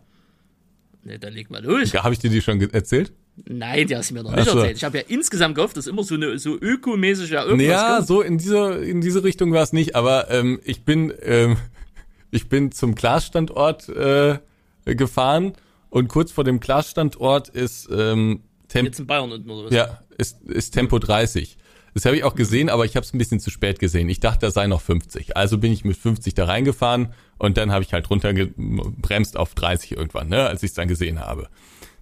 Ne, 1.03 1.17
dann 1.17 1.33
leg 1.33 1.49
mal 1.49 1.63
los. 1.63 1.93
Habe 1.93 2.13
ich 2.13 2.19
dir 2.19 2.29
die 2.29 2.41
schon 2.41 2.61
erzählt? 2.71 3.11
Nein, 3.45 3.87
die 3.87 3.95
hast 3.95 4.11
du 4.11 4.13
mir 4.15 4.23
noch 4.23 4.35
nicht 4.35 4.47
so. 4.49 4.57
erzählt. 4.59 4.77
Ich 4.77 4.83
habe 4.83 4.97
ja 4.99 5.03
insgesamt 5.07 5.55
gehofft, 5.55 5.77
dass 5.77 5.87
immer 5.87 6.03
so 6.03 6.15
eine 6.15 6.37
so 6.37 6.55
ökomäßig 6.59 7.31
ja 7.31 7.43
irgendwas 7.43 7.67
Ja, 7.67 7.95
kommt. 7.95 8.07
so 8.07 8.21
in 8.21 8.37
dieser 8.37 8.81
in 8.81 9.01
diese 9.01 9.23
Richtung 9.23 9.51
war 9.53 9.63
es 9.63 9.73
nicht, 9.73 9.95
aber 9.95 10.29
ähm, 10.29 10.59
ich 10.63 10.83
bin 10.83 11.13
ähm, 11.23 11.57
ich 12.31 12.49
bin 12.49 12.71
zum 12.71 12.93
Glasstandort 12.93 13.89
äh, 13.89 14.37
gefahren 14.85 15.53
und 15.89 16.07
kurz 16.07 16.31
vor 16.31 16.43
dem 16.43 16.59
Glasstandort 16.59 17.49
ist 17.49 17.89
ähm, 17.91 18.41
Tempo 18.67 18.87
Jetzt 18.87 18.99
in 18.99 19.07
Bayern 19.07 19.31
unten 19.31 19.49
oder 19.49 19.65
was? 19.67 19.73
Ja, 19.73 20.01
ist 20.17 20.41
ist 20.43 20.71
Tempo 20.71 20.99
30. 20.99 21.57
Das 21.93 22.05
habe 22.05 22.15
ich 22.15 22.23
auch 22.23 22.35
gesehen, 22.35 22.69
aber 22.69 22.85
ich 22.85 22.95
habe 22.95 23.05
es 23.05 23.13
ein 23.13 23.17
bisschen 23.17 23.39
zu 23.39 23.49
spät 23.49 23.79
gesehen. 23.79 24.07
Ich 24.07 24.19
dachte, 24.19 24.45
da 24.45 24.51
sei 24.51 24.67
noch 24.67 24.81
50. 24.81 25.35
Also 25.35 25.57
bin 25.57 25.73
ich 25.73 25.83
mit 25.83 25.97
50 25.97 26.33
da 26.33 26.45
reingefahren 26.45 27.13
und 27.37 27.57
dann 27.57 27.71
habe 27.71 27.83
ich 27.83 27.93
halt 27.93 28.09
runtergebremst 28.09 29.37
auf 29.37 29.53
30 29.55 29.93
irgendwann, 29.93 30.29
ne, 30.29 30.47
als 30.47 30.63
ich 30.63 30.69
es 30.69 30.73
dann 30.75 30.87
gesehen 30.87 31.19
habe. 31.19 31.49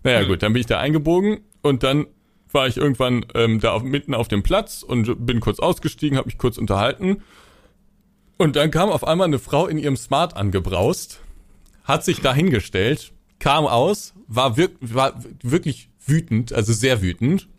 Naja, 0.04 0.22
mhm. 0.22 0.28
gut, 0.28 0.44
dann 0.44 0.54
bin 0.54 0.60
ich 0.60 0.68
da 0.68 0.80
eingebogen 0.80 1.40
und 1.62 1.84
dann 1.84 2.06
war 2.52 2.68
ich 2.68 2.78
irgendwann 2.78 3.26
ähm, 3.36 3.60
da 3.60 3.72
auf, 3.72 3.84
mitten 3.84 4.14
auf 4.14 4.28
dem 4.28 4.44
Platz 4.44 4.84
und 4.84 5.26
bin 5.26 5.40
kurz 5.40 5.60
ausgestiegen, 5.60 6.18
habe 6.18 6.28
mich 6.28 6.38
kurz 6.38 6.58
unterhalten. 6.58 7.24
Und 8.38 8.56
dann 8.56 8.72
kam 8.72 8.90
auf 8.90 9.06
einmal 9.06 9.28
eine 9.28 9.40
Frau 9.40 9.68
in 9.68 9.78
ihrem 9.78 9.98
Smart 9.98 10.38
angebraust, 10.38 11.20
hat 11.84 12.06
sich 12.06 12.22
da 12.22 12.34
hingestellt, 12.34 13.12
kam 13.40 13.66
aus, 13.66 14.14
war, 14.28 14.56
wirk 14.56 14.72
war 14.80 15.22
wirklich 15.44 15.90
wütend, 16.06 16.54
also 16.54 16.74
sehr 16.74 17.02
wütend 17.02 17.50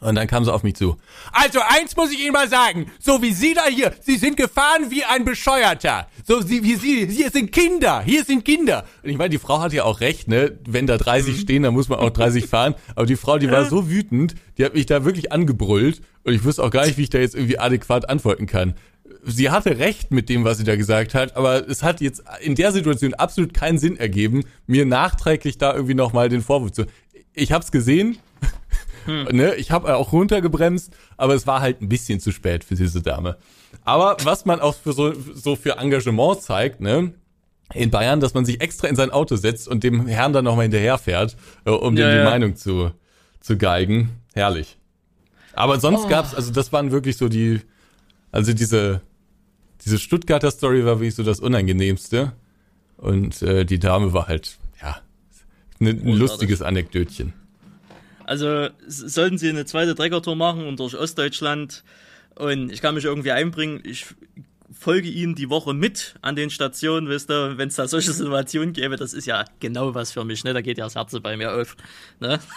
und 0.00 0.14
dann 0.14 0.26
kam 0.26 0.44
sie 0.44 0.52
auf 0.52 0.62
mich 0.62 0.74
zu. 0.74 0.96
Also 1.32 1.60
eins 1.60 1.96
muss 1.96 2.12
ich 2.12 2.20
Ihnen 2.20 2.32
mal 2.32 2.48
sagen, 2.48 2.90
so 2.98 3.22
wie 3.22 3.32
Sie 3.32 3.54
da 3.54 3.66
hier, 3.66 3.92
Sie 4.00 4.16
sind 4.16 4.36
gefahren 4.36 4.90
wie 4.90 5.04
ein 5.04 5.24
Bescheuerter. 5.24 6.06
So 6.26 6.40
Sie, 6.40 6.62
wie 6.62 6.76
Sie, 6.76 7.06
hier 7.06 7.30
sind 7.30 7.52
Kinder, 7.52 8.02
hier 8.02 8.24
sind 8.24 8.44
Kinder. 8.44 8.84
Und 9.02 9.10
ich 9.10 9.18
meine, 9.18 9.30
die 9.30 9.38
Frau 9.38 9.60
hat 9.60 9.72
ja 9.72 9.84
auch 9.84 10.00
recht, 10.00 10.28
ne? 10.28 10.58
Wenn 10.66 10.86
da 10.86 10.98
30 10.98 11.34
mhm. 11.34 11.40
stehen, 11.40 11.62
dann 11.62 11.74
muss 11.74 11.88
man 11.88 11.98
auch 11.98 12.10
30 12.10 12.46
fahren. 12.48 12.74
Aber 12.94 13.06
die 13.06 13.16
Frau, 13.16 13.38
die 13.38 13.50
war 13.50 13.64
so 13.64 13.88
wütend, 13.88 14.34
die 14.58 14.64
hat 14.64 14.74
mich 14.74 14.86
da 14.86 15.04
wirklich 15.04 15.32
angebrüllt. 15.32 16.00
Und 16.24 16.34
ich 16.34 16.44
wusste 16.44 16.62
auch 16.64 16.70
gar 16.70 16.86
nicht, 16.86 16.98
wie 16.98 17.02
ich 17.02 17.10
da 17.10 17.18
jetzt 17.18 17.34
irgendwie 17.34 17.58
adäquat 17.58 18.08
antworten 18.08 18.46
kann. 18.46 18.74
Sie 19.24 19.50
hatte 19.50 19.78
recht 19.78 20.12
mit 20.12 20.28
dem, 20.28 20.44
was 20.44 20.58
sie 20.58 20.64
da 20.64 20.76
gesagt 20.76 21.14
hat, 21.14 21.36
aber 21.36 21.68
es 21.68 21.82
hat 21.82 22.00
jetzt 22.00 22.22
in 22.40 22.54
der 22.54 22.70
Situation 22.72 23.14
absolut 23.14 23.54
keinen 23.54 23.78
Sinn 23.78 23.96
ergeben, 23.96 24.44
mir 24.66 24.86
nachträglich 24.86 25.58
da 25.58 25.74
irgendwie 25.74 25.94
nochmal 25.94 26.28
den 26.28 26.42
Vorwurf 26.42 26.72
zu. 26.72 26.86
Ich 27.34 27.52
hab's 27.52 27.72
gesehen, 27.72 28.18
hm. 29.06 29.24
Ne? 29.32 29.54
Ich 29.54 29.70
habe 29.70 29.96
auch 29.96 30.12
runtergebremst, 30.12 30.94
aber 31.16 31.34
es 31.34 31.46
war 31.46 31.60
halt 31.60 31.80
ein 31.80 31.88
bisschen 31.88 32.20
zu 32.20 32.32
spät 32.32 32.64
für 32.64 32.74
diese 32.74 33.02
Dame. 33.02 33.36
Aber 33.84 34.16
was 34.24 34.44
man 34.44 34.60
auch 34.60 34.74
für 34.74 34.92
so, 34.92 35.12
so 35.34 35.56
für 35.56 35.78
Engagement 35.78 36.42
zeigt, 36.42 36.80
ne? 36.80 37.14
in 37.74 37.90
Bayern, 37.90 38.20
dass 38.20 38.34
man 38.34 38.44
sich 38.44 38.60
extra 38.60 38.88
in 38.88 38.96
sein 38.96 39.10
Auto 39.10 39.36
setzt 39.36 39.68
und 39.68 39.82
dem 39.82 40.06
Herrn 40.06 40.32
dann 40.32 40.44
nochmal 40.44 40.64
hinterherfährt, 40.64 41.36
äh, 41.64 41.70
um 41.70 41.96
ja, 41.96 42.06
dem 42.06 42.12
die 42.12 42.18
ja. 42.18 42.24
Meinung 42.24 42.56
zu, 42.56 42.92
zu 43.40 43.56
geigen. 43.56 44.10
Herrlich. 44.34 44.78
Aber 45.52 45.80
sonst 45.80 46.04
oh. 46.04 46.08
gab's, 46.08 46.34
also 46.34 46.52
das 46.52 46.72
waren 46.72 46.92
wirklich 46.92 47.16
so 47.16 47.28
die, 47.28 47.60
also 48.30 48.52
diese, 48.52 49.00
diese 49.84 49.98
Stuttgarter 49.98 50.50
Story 50.50 50.84
war 50.84 51.00
wirklich 51.00 51.14
so 51.14 51.22
das 51.22 51.40
Unangenehmste. 51.40 52.32
Und 52.98 53.42
äh, 53.42 53.64
die 53.64 53.78
Dame 53.78 54.12
war 54.12 54.28
halt, 54.28 54.58
ja, 54.80 54.96
ne, 55.78 55.90
ein 55.90 56.12
lustiges 56.12 56.62
Anekdötchen. 56.62 57.32
Also 58.26 58.68
sollten 58.88 59.38
sie 59.38 59.48
eine 59.48 59.66
zweite 59.66 59.94
Treckertour 59.94 60.34
machen 60.34 60.66
und 60.66 60.80
durch 60.80 60.96
Ostdeutschland 60.96 61.84
und 62.34 62.72
ich 62.72 62.82
kann 62.82 62.96
mich 62.96 63.04
irgendwie 63.04 63.30
einbringen, 63.30 63.80
ich 63.84 64.06
folge 64.72 65.08
ihnen 65.08 65.36
die 65.36 65.48
Woche 65.48 65.74
mit 65.74 66.16
an 66.22 66.34
den 66.34 66.50
Stationen, 66.50 67.08
wisst 67.08 67.30
ihr, 67.30 67.56
wenn 67.56 67.68
es 67.68 67.76
da 67.76 67.86
solche 67.86 68.12
Situationen 68.12 68.72
gäbe, 68.72 68.96
das 68.96 69.14
ist 69.14 69.26
ja 69.26 69.44
genau 69.60 69.94
was 69.94 70.10
für 70.10 70.24
mich, 70.24 70.42
ne? 70.42 70.54
Da 70.54 70.60
geht 70.60 70.76
ja 70.76 70.84
das 70.84 70.96
Herz 70.96 71.16
bei 71.22 71.36
mir 71.36 71.54
auf. 71.54 71.76
Ne? 72.20 72.40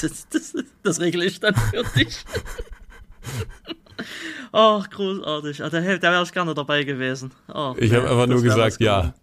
Das, 0.00 0.28
das, 0.30 0.54
das 0.82 1.00
regle 1.00 1.24
ich 1.24 1.40
dann 1.40 1.54
für 1.54 1.82
dich. 1.98 2.16
Ach, 4.52 4.88
großartig. 4.88 5.62
Ah, 5.62 5.70
da, 5.70 5.80
da 5.80 6.12
wäre 6.12 6.22
ich 6.22 6.32
gerne 6.32 6.54
dabei 6.54 6.84
gewesen. 6.84 7.32
Oh, 7.52 7.74
ich 7.78 7.92
habe 7.92 8.08
einfach 8.08 8.26
nur 8.26 8.42
gesagt, 8.42 8.80
ja. 8.80 9.14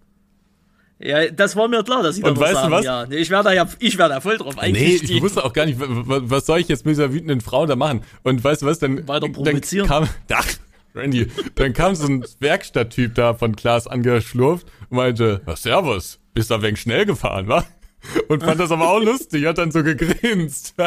Ja, 1.04 1.30
das 1.30 1.56
war 1.56 1.68
mir 1.68 1.84
klar, 1.84 2.02
dass 2.02 2.16
sie 2.16 2.22
da 2.22 2.36
weißt 2.38 2.54
sagen, 2.54 2.72
was? 2.72 2.86
ja. 2.86 3.04
Ich 3.10 3.30
wäre 3.30 3.44
da 3.44 3.52
ja, 3.52 3.68
ich 3.80 3.98
wäre 3.98 4.10
da 4.10 4.22
voll 4.22 4.38
drauf 4.38 4.58
eigentlich. 4.58 5.04
Nee, 5.04 5.16
ich 5.16 5.22
wusste 5.22 5.44
auch 5.44 5.52
gar 5.52 5.66
nicht, 5.66 5.78
was 5.80 6.46
soll 6.46 6.60
ich 6.60 6.70
jetzt 6.70 6.86
mit 6.86 6.94
dieser 6.94 7.12
wütenden 7.12 7.42
Frau 7.42 7.66
da 7.66 7.76
machen? 7.76 8.04
Und 8.24 8.42
weißt 8.44 8.62
du 8.62 8.66
was, 8.68 8.80
dann, 8.80 9.06
Weiter 9.08 9.28
provozieren. 9.28 9.88
dann 9.90 10.06
kam, 10.06 10.16
ach, 10.34 10.48
Randy, 10.96 11.28
dann 11.56 11.74
kam 11.74 11.96
so 11.96 12.08
ein 12.08 12.26
Werkstatttyp 12.40 13.16
da 13.16 13.34
von 13.34 13.56
Klaas 13.56 13.88
angeschlurft 13.88 14.68
und 14.90 14.98
meinte, 14.98 15.42
was 15.46 15.64
servus, 15.64 16.20
bist 16.34 16.52
da 16.52 16.62
wenig 16.62 16.80
schnell 16.80 17.06
gefahren, 17.06 17.48
wa? 17.50 17.66
Und 18.28 18.44
fand 18.44 18.60
das 18.60 18.72
aber 18.72 18.90
auch 18.90 19.00
lustig, 19.04 19.46
hat 19.46 19.58
dann 19.58 19.72
so 19.72 19.84
gegrinst. 19.84 20.76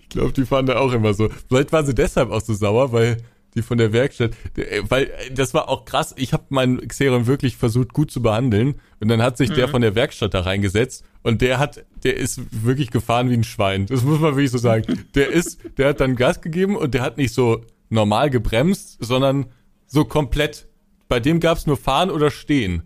ich 0.00 0.08
glaube, 0.10 0.32
die 0.32 0.44
fand 0.44 0.68
er 0.68 0.80
auch 0.80 0.92
immer 0.92 1.14
so. 1.14 1.30
Vielleicht 1.48 1.72
war 1.72 1.84
sie 1.84 1.94
deshalb 1.94 2.30
auch 2.30 2.40
so 2.40 2.52
sauer, 2.52 2.92
weil 2.92 3.18
die 3.54 3.62
von 3.62 3.78
der 3.78 3.92
Werkstatt, 3.92 4.32
äh, 4.56 4.82
weil 4.88 5.04
äh, 5.04 5.30
das 5.32 5.54
war 5.54 5.68
auch 5.68 5.84
krass. 5.84 6.14
Ich 6.16 6.32
habe 6.32 6.44
meinen 6.48 6.86
Xeron 6.86 7.26
wirklich 7.26 7.56
versucht 7.56 7.92
gut 7.92 8.10
zu 8.10 8.22
behandeln 8.22 8.76
und 9.00 9.08
dann 9.08 9.22
hat 9.22 9.36
sich 9.36 9.50
mhm. 9.50 9.54
der 9.54 9.68
von 9.68 9.82
der 9.82 9.94
Werkstatt 9.94 10.34
da 10.34 10.40
reingesetzt 10.40 11.04
und 11.22 11.42
der 11.42 11.58
hat, 11.58 11.84
der 12.02 12.16
ist 12.16 12.40
wirklich 12.64 12.90
gefahren 12.90 13.30
wie 13.30 13.34
ein 13.34 13.44
Schwein. 13.44 13.86
Das 13.86 14.02
muss 14.02 14.20
man 14.20 14.34
wirklich 14.34 14.50
so 14.50 14.58
sagen. 14.58 14.84
Der 15.14 15.28
ist, 15.28 15.60
der 15.78 15.88
hat 15.88 16.00
dann 16.00 16.16
Gas 16.16 16.40
gegeben 16.40 16.76
und 16.76 16.94
der 16.94 17.02
hat 17.02 17.16
nicht 17.16 17.34
so 17.34 17.64
normal 17.90 18.30
gebremst, 18.30 18.96
sondern 19.00 19.46
so 19.86 20.04
komplett. 20.04 20.66
Bei 21.08 21.20
dem 21.20 21.40
gab's 21.40 21.66
nur 21.66 21.76
fahren 21.76 22.10
oder 22.10 22.30
stehen. 22.30 22.84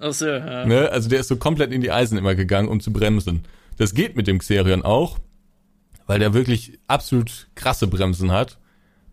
Ach 0.00 0.12
so, 0.12 0.26
ja. 0.26 0.66
Ne? 0.66 0.90
Also 0.90 1.08
der 1.08 1.20
ist 1.20 1.28
so 1.28 1.36
komplett 1.36 1.72
in 1.72 1.80
die 1.80 1.90
Eisen 1.90 2.18
immer 2.18 2.34
gegangen, 2.34 2.68
um 2.68 2.80
zu 2.80 2.92
bremsen. 2.92 3.44
Das 3.78 3.94
geht 3.94 4.16
mit 4.16 4.26
dem 4.26 4.38
Xerion 4.38 4.82
auch, 4.82 5.18
weil 6.06 6.18
der 6.18 6.34
wirklich 6.34 6.78
absolut 6.86 7.48
krasse 7.54 7.86
Bremsen 7.86 8.30
hat. 8.30 8.58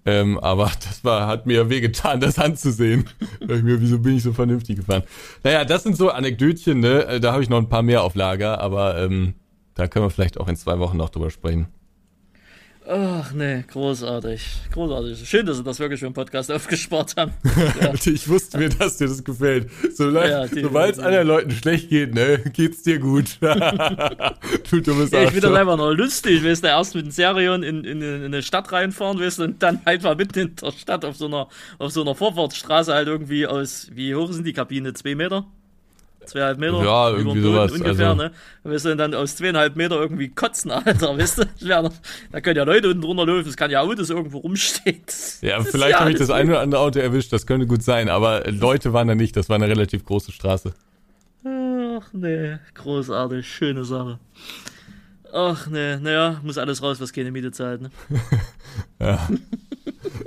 Ähm, 0.05 0.39
aber 0.39 0.65
das 0.83 1.03
war, 1.03 1.27
hat 1.27 1.45
mir 1.45 1.69
wehgetan, 1.69 2.19
das 2.19 2.39
anzusehen. 2.39 3.09
ich 3.39 3.63
mir, 3.63 3.81
wieso 3.81 3.99
bin 3.99 4.17
ich 4.17 4.23
so 4.23 4.33
vernünftig 4.33 4.77
gefahren? 4.77 5.03
Naja, 5.43 5.65
das 5.65 5.83
sind 5.83 5.97
so 5.97 6.09
Anekdötchen, 6.09 6.79
ne? 6.79 7.05
Äh, 7.05 7.19
da 7.19 7.33
habe 7.33 7.43
ich 7.43 7.49
noch 7.49 7.57
ein 7.57 7.69
paar 7.69 7.83
mehr 7.83 8.03
auf 8.03 8.15
Lager, 8.15 8.59
aber 8.61 9.01
ähm, 9.01 9.33
da 9.73 9.87
können 9.87 10.05
wir 10.05 10.09
vielleicht 10.09 10.39
auch 10.39 10.47
in 10.47 10.55
zwei 10.55 10.79
Wochen 10.79 10.97
noch 10.97 11.09
drüber 11.09 11.31
sprechen. 11.31 11.67
Ach 12.87 13.31
nee, 13.33 13.63
großartig. 13.71 14.45
Großartig. 14.71 15.27
Schön, 15.27 15.45
dass 15.45 15.57
Sie 15.57 15.63
das 15.63 15.79
wirklich 15.79 15.99
für 15.99 16.07
den 16.07 16.13
Podcast 16.13 16.51
aufgespart 16.51 17.15
haben. 17.17 17.33
Ja. 17.81 17.93
ich 17.93 18.27
wusste 18.27 18.57
mir, 18.57 18.69
dass 18.69 18.97
dir 18.97 19.07
das 19.07 19.23
gefällt. 19.23 19.69
Ja, 19.97 20.47
sobald 20.47 20.93
es 20.93 20.99
anderen 20.99 21.27
Leuten 21.27 21.51
schlecht 21.51 21.89
geht, 21.89 22.13
ne, 22.13 22.39
geht's 22.53 22.83
dir 22.83 22.99
gut. 22.99 23.37
du 23.41 24.81
dummes 24.81 25.11
ja, 25.11 25.23
Ich 25.23 25.31
finde 25.31 25.49
das 25.49 25.57
einfach 25.57 25.77
noch 25.77 25.91
lustig, 25.91 26.43
weißt 26.43 26.63
du, 26.63 26.67
erst 26.67 26.95
mit 26.95 27.05
dem 27.05 27.11
Serion 27.11 27.63
in, 27.63 27.83
in, 27.83 28.01
in 28.01 28.25
eine 28.25 28.43
Stadt 28.43 28.71
reinfahren, 28.71 29.17
du, 29.17 29.43
und 29.43 29.63
dann 29.63 29.81
einfach 29.85 30.15
mitten 30.15 30.39
in 30.39 30.55
der 30.55 30.71
Stadt 30.71 31.05
auf 31.05 31.15
so 31.15 31.25
einer, 31.25 31.47
auf 31.79 31.91
so 31.91 32.01
einer 32.01 32.15
Vorfahrtsstraße 32.15 32.93
halt 32.93 33.07
irgendwie 33.07 33.47
aus, 33.47 33.89
wie 33.93 34.15
hoch 34.15 34.31
sind 34.31 34.45
die 34.45 34.53
Kabine? 34.53 34.93
Zwei 34.93 35.15
Meter? 35.15 35.45
Zweieinhalb 36.25 36.59
Meter. 36.59 36.83
Ja, 36.83 37.09
irgendwie 37.11 37.41
sowas. 37.41 37.71
Ungefähr, 37.71 38.09
also. 38.09 38.23
ne? 38.23 38.31
Weißt 38.63 38.85
du, 38.85 38.95
dann 38.95 39.13
aus 39.13 39.35
zweieinhalb 39.35 39.75
Meter 39.75 39.99
irgendwie 39.99 40.29
kotzen, 40.29 40.71
Alter, 40.71 41.17
weißt 41.17 41.39
du? 41.39 41.91
Da 42.31 42.41
können 42.41 42.57
ja 42.57 42.63
Leute 42.63 42.89
unten 42.89 43.01
drunter 43.01 43.25
laufen, 43.25 43.47
es 43.47 43.57
kann 43.57 43.71
ja 43.71 43.81
Autos 43.81 44.09
irgendwo 44.09 44.39
rumstehen. 44.39 45.01
Ja, 45.41 45.61
vielleicht 45.61 45.91
ja 45.91 45.99
habe 45.99 46.11
ich 46.11 46.17
das 46.17 46.29
eine 46.29 46.51
oder 46.51 46.61
andere 46.61 46.81
Auto 46.81 46.99
erwischt, 46.99 47.31
das 47.31 47.45
könnte 47.45 47.67
gut 47.67 47.83
sein, 47.83 48.09
aber 48.09 48.43
Leute 48.49 48.93
waren 48.93 49.07
da 49.07 49.15
nicht, 49.15 49.35
das 49.35 49.49
war 49.49 49.55
eine 49.55 49.67
relativ 49.67 50.05
große 50.05 50.31
Straße. 50.31 50.73
Ach 51.43 52.07
nee, 52.13 52.57
großartig, 52.73 53.47
schöne 53.47 53.85
Sache. 53.85 54.19
Ach 55.31 55.67
nee, 55.67 55.97
naja, 55.97 56.39
muss 56.43 56.57
alles 56.57 56.81
raus, 56.81 56.99
was 56.99 57.11
keine 57.11 57.31
Miete 57.31 57.51
zahlt, 57.51 57.81
ne? 57.81 57.91
ja. 58.99 59.27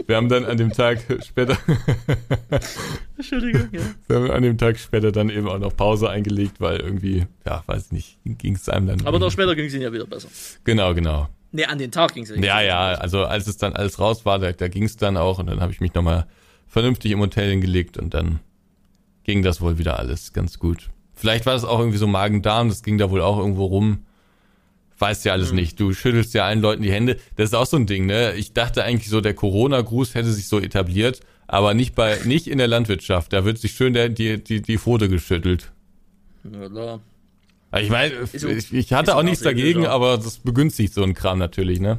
Wir 0.07 0.17
haben 0.17 0.29
dann 0.29 0.45
an 0.45 0.57
dem 0.57 0.73
Tag 0.73 1.05
später. 1.25 1.57
Entschuldigung, 3.17 3.69
ja. 3.73 3.81
Wir 4.07 4.17
haben 4.17 4.31
an 4.31 4.43
dem 4.43 4.59
Tag 4.59 4.79
später 4.79 5.13
dann 5.13 5.31
eben 5.31 5.49
auch 5.49 5.59
noch 5.59 5.77
Pause 5.77 6.11
eingelegt, 6.11 6.61
weil 6.61 6.81
irgendwie, 6.81 7.27
ja, 7.47 7.63
weiß 7.67 7.87
ich 7.87 7.93
nicht, 7.93 8.19
ging 8.25 8.55
es 8.55 8.69
einem 8.69 8.87
dann. 8.87 9.07
Aber 9.07 9.19
noch 9.19 9.31
später 9.31 9.55
ging 9.55 9.67
es 9.67 9.75
ihnen 9.75 9.83
ja 9.83 9.93
wieder 9.93 10.07
besser. 10.07 10.29
Genau, 10.65 10.95
genau. 10.95 11.29
Nee, 11.51 11.65
an 11.65 11.79
den 11.79 11.91
Tag 11.91 12.15
ging 12.15 12.25
es 12.25 12.31
Ja, 12.37 12.61
ja, 12.61 12.93
also 12.95 13.25
als 13.25 13.47
es 13.47 13.57
dann 13.57 13.73
alles 13.73 13.99
raus 13.99 14.25
war, 14.25 14.39
da, 14.39 14.53
da 14.53 14.69
ging 14.69 14.85
es 14.85 14.97
dann 14.97 15.17
auch 15.17 15.39
und 15.39 15.47
dann 15.47 15.61
habe 15.61 15.73
ich 15.73 15.81
mich 15.81 15.95
nochmal 15.95 16.27
vernünftig 16.67 17.13
im 17.13 17.21
Hotel 17.21 17.51
hingelegt 17.51 17.97
und 17.97 18.13
dann 18.13 18.41
ging 19.25 19.43
das 19.43 19.61
wohl 19.61 19.79
wieder 19.79 19.99
alles 19.99 20.33
ganz 20.33 20.59
gut. 20.59 20.91
Vielleicht 21.15 21.47
war 21.47 21.55
das 21.55 21.65
auch 21.65 21.79
irgendwie 21.79 21.99
so 21.99 22.07
Magen-Darm, 22.07 22.69
das 22.69 22.83
ging 22.83 22.99
da 22.99 23.11
wohl 23.11 23.23
auch 23.23 23.39
irgendwo 23.39 23.65
rum. 23.65 24.05
Weißt 24.99 25.25
ja 25.25 25.33
alles 25.33 25.51
mhm. 25.51 25.57
nicht. 25.57 25.81
Du 25.81 25.93
schüttelst 25.93 26.35
ja 26.35 26.45
allen 26.45 26.61
Leuten 26.61 26.83
die 26.83 26.91
Hände. 26.91 27.17
Das 27.37 27.51
ist 27.51 27.55
auch 27.55 27.67
so 27.67 27.77
ein 27.77 27.87
Ding, 27.87 28.07
ne? 28.07 28.35
Ich 28.35 28.53
dachte 28.53 28.85
eigentlich 28.85 29.09
so, 29.09 29.21
der 29.21 29.35
Corona-Gruß 29.35 30.15
hätte 30.15 30.33
sich 30.33 30.49
so 30.49 30.59
etabliert, 30.59 31.21
aber 31.47 31.75
nicht 31.75 31.95
bei, 31.95 32.19
nicht 32.25 32.49
in 32.49 32.59
der 32.59 32.69
Landwirtschaft. 32.69 33.33
Da 33.33 33.45
wird 33.45 33.59
sich 33.59 33.73
schön 33.73 33.93
der, 33.93 34.09
die, 34.09 34.43
die, 34.43 34.61
die 34.61 34.79
Pfote 34.79 35.09
geschüttelt. 35.09 35.71
Ja, 36.45 36.69
klar. 36.69 37.01
Ich 37.77 37.91
meine, 37.91 38.15
ich, 38.33 38.73
ich 38.73 38.93
hatte 38.95 39.15
auch 39.15 39.23
nichts 39.23 39.43
dagegen, 39.43 39.87
aber 39.87 40.17
das 40.17 40.39
begünstigt 40.39 40.95
so 40.95 41.03
ein 41.03 41.13
Kram 41.13 41.39
natürlich, 41.39 41.81
ne? 41.81 41.99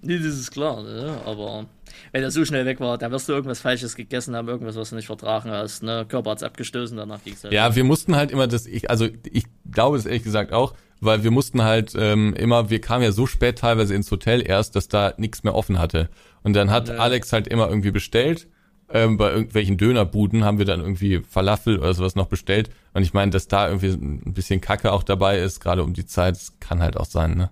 Nee, 0.00 0.18
das 0.18 0.38
ist 0.38 0.50
klar, 0.50 0.82
ne? 0.82 1.18
aber 1.24 1.66
wenn 2.12 2.22
er 2.22 2.30
so 2.30 2.44
schnell 2.44 2.66
weg 2.66 2.80
war, 2.80 2.98
da 2.98 3.10
wirst 3.10 3.28
du 3.28 3.32
irgendwas 3.32 3.60
Falsches 3.60 3.96
gegessen 3.96 4.36
haben, 4.36 4.48
irgendwas, 4.48 4.76
was 4.76 4.90
du 4.90 4.96
nicht 4.96 5.06
vertragen 5.06 5.50
hast, 5.50 5.82
ne? 5.82 6.04
Körper 6.08 6.30
hat's 6.30 6.42
abgestoßen, 6.42 6.96
danach 6.96 7.22
ging's 7.22 7.42
halt. 7.42 7.52
Ja, 7.52 7.74
wir 7.74 7.84
mussten 7.84 8.14
halt 8.16 8.30
immer 8.30 8.46
das, 8.46 8.66
ich, 8.66 8.90
also 8.90 9.08
ich 9.30 9.44
glaube 9.70 9.96
es 9.96 10.06
ehrlich 10.06 10.22
gesagt 10.22 10.52
auch, 10.52 10.74
weil 11.04 11.22
wir 11.22 11.30
mussten 11.30 11.62
halt 11.62 11.94
ähm, 11.96 12.34
immer, 12.34 12.70
wir 12.70 12.80
kamen 12.80 13.04
ja 13.04 13.12
so 13.12 13.26
spät 13.26 13.58
teilweise 13.58 13.94
ins 13.94 14.10
Hotel 14.10 14.46
erst, 14.46 14.76
dass 14.76 14.88
da 14.88 15.14
nichts 15.16 15.44
mehr 15.44 15.54
offen 15.54 15.78
hatte. 15.78 16.08
Und 16.42 16.54
dann 16.54 16.70
hat 16.70 16.88
ja. 16.88 16.96
Alex 16.96 17.32
halt 17.32 17.48
immer 17.48 17.68
irgendwie 17.68 17.90
bestellt. 17.90 18.48
Ähm, 18.90 19.16
bei 19.16 19.30
irgendwelchen 19.30 19.76
Dönerbuden 19.78 20.44
haben 20.44 20.58
wir 20.58 20.66
dann 20.66 20.80
irgendwie 20.80 21.20
Falafel 21.20 21.78
oder 21.78 21.94
sowas 21.94 22.14
noch 22.14 22.26
bestellt. 22.26 22.70
Und 22.92 23.02
ich 23.02 23.14
meine, 23.14 23.30
dass 23.30 23.48
da 23.48 23.68
irgendwie 23.68 23.88
ein 23.88 24.34
bisschen 24.34 24.60
Kacke 24.60 24.92
auch 24.92 25.02
dabei 25.02 25.38
ist, 25.38 25.60
gerade 25.60 25.82
um 25.82 25.94
die 25.94 26.06
Zeit, 26.06 26.34
das 26.36 26.58
kann 26.60 26.80
halt 26.80 26.96
auch 26.96 27.06
sein, 27.06 27.36
ne? 27.36 27.50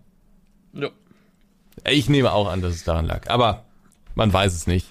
Ja. 0.74 0.90
Ich 1.90 2.08
nehme 2.08 2.32
auch 2.32 2.48
an, 2.48 2.60
dass 2.60 2.74
es 2.74 2.84
daran 2.84 3.06
lag. 3.06 3.28
Aber 3.30 3.64
man 4.14 4.32
weiß 4.32 4.54
es 4.54 4.66
nicht. 4.66 4.86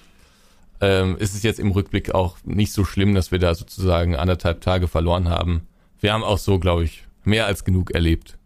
Ähm, 0.80 1.16
ist 1.16 1.34
es 1.34 1.44
jetzt 1.44 1.60
im 1.60 1.70
Rückblick 1.70 2.12
auch 2.12 2.38
nicht 2.44 2.72
so 2.72 2.84
schlimm, 2.84 3.14
dass 3.14 3.30
wir 3.30 3.38
da 3.38 3.54
sozusagen 3.54 4.16
anderthalb 4.16 4.60
Tage 4.60 4.88
verloren 4.88 5.28
haben. 5.28 5.68
Wir 6.00 6.12
haben 6.12 6.24
auch 6.24 6.38
so, 6.38 6.58
glaube 6.58 6.82
ich, 6.82 7.04
mehr 7.24 7.46
als 7.46 7.64
genug 7.64 7.92
erlebt. 7.92 8.36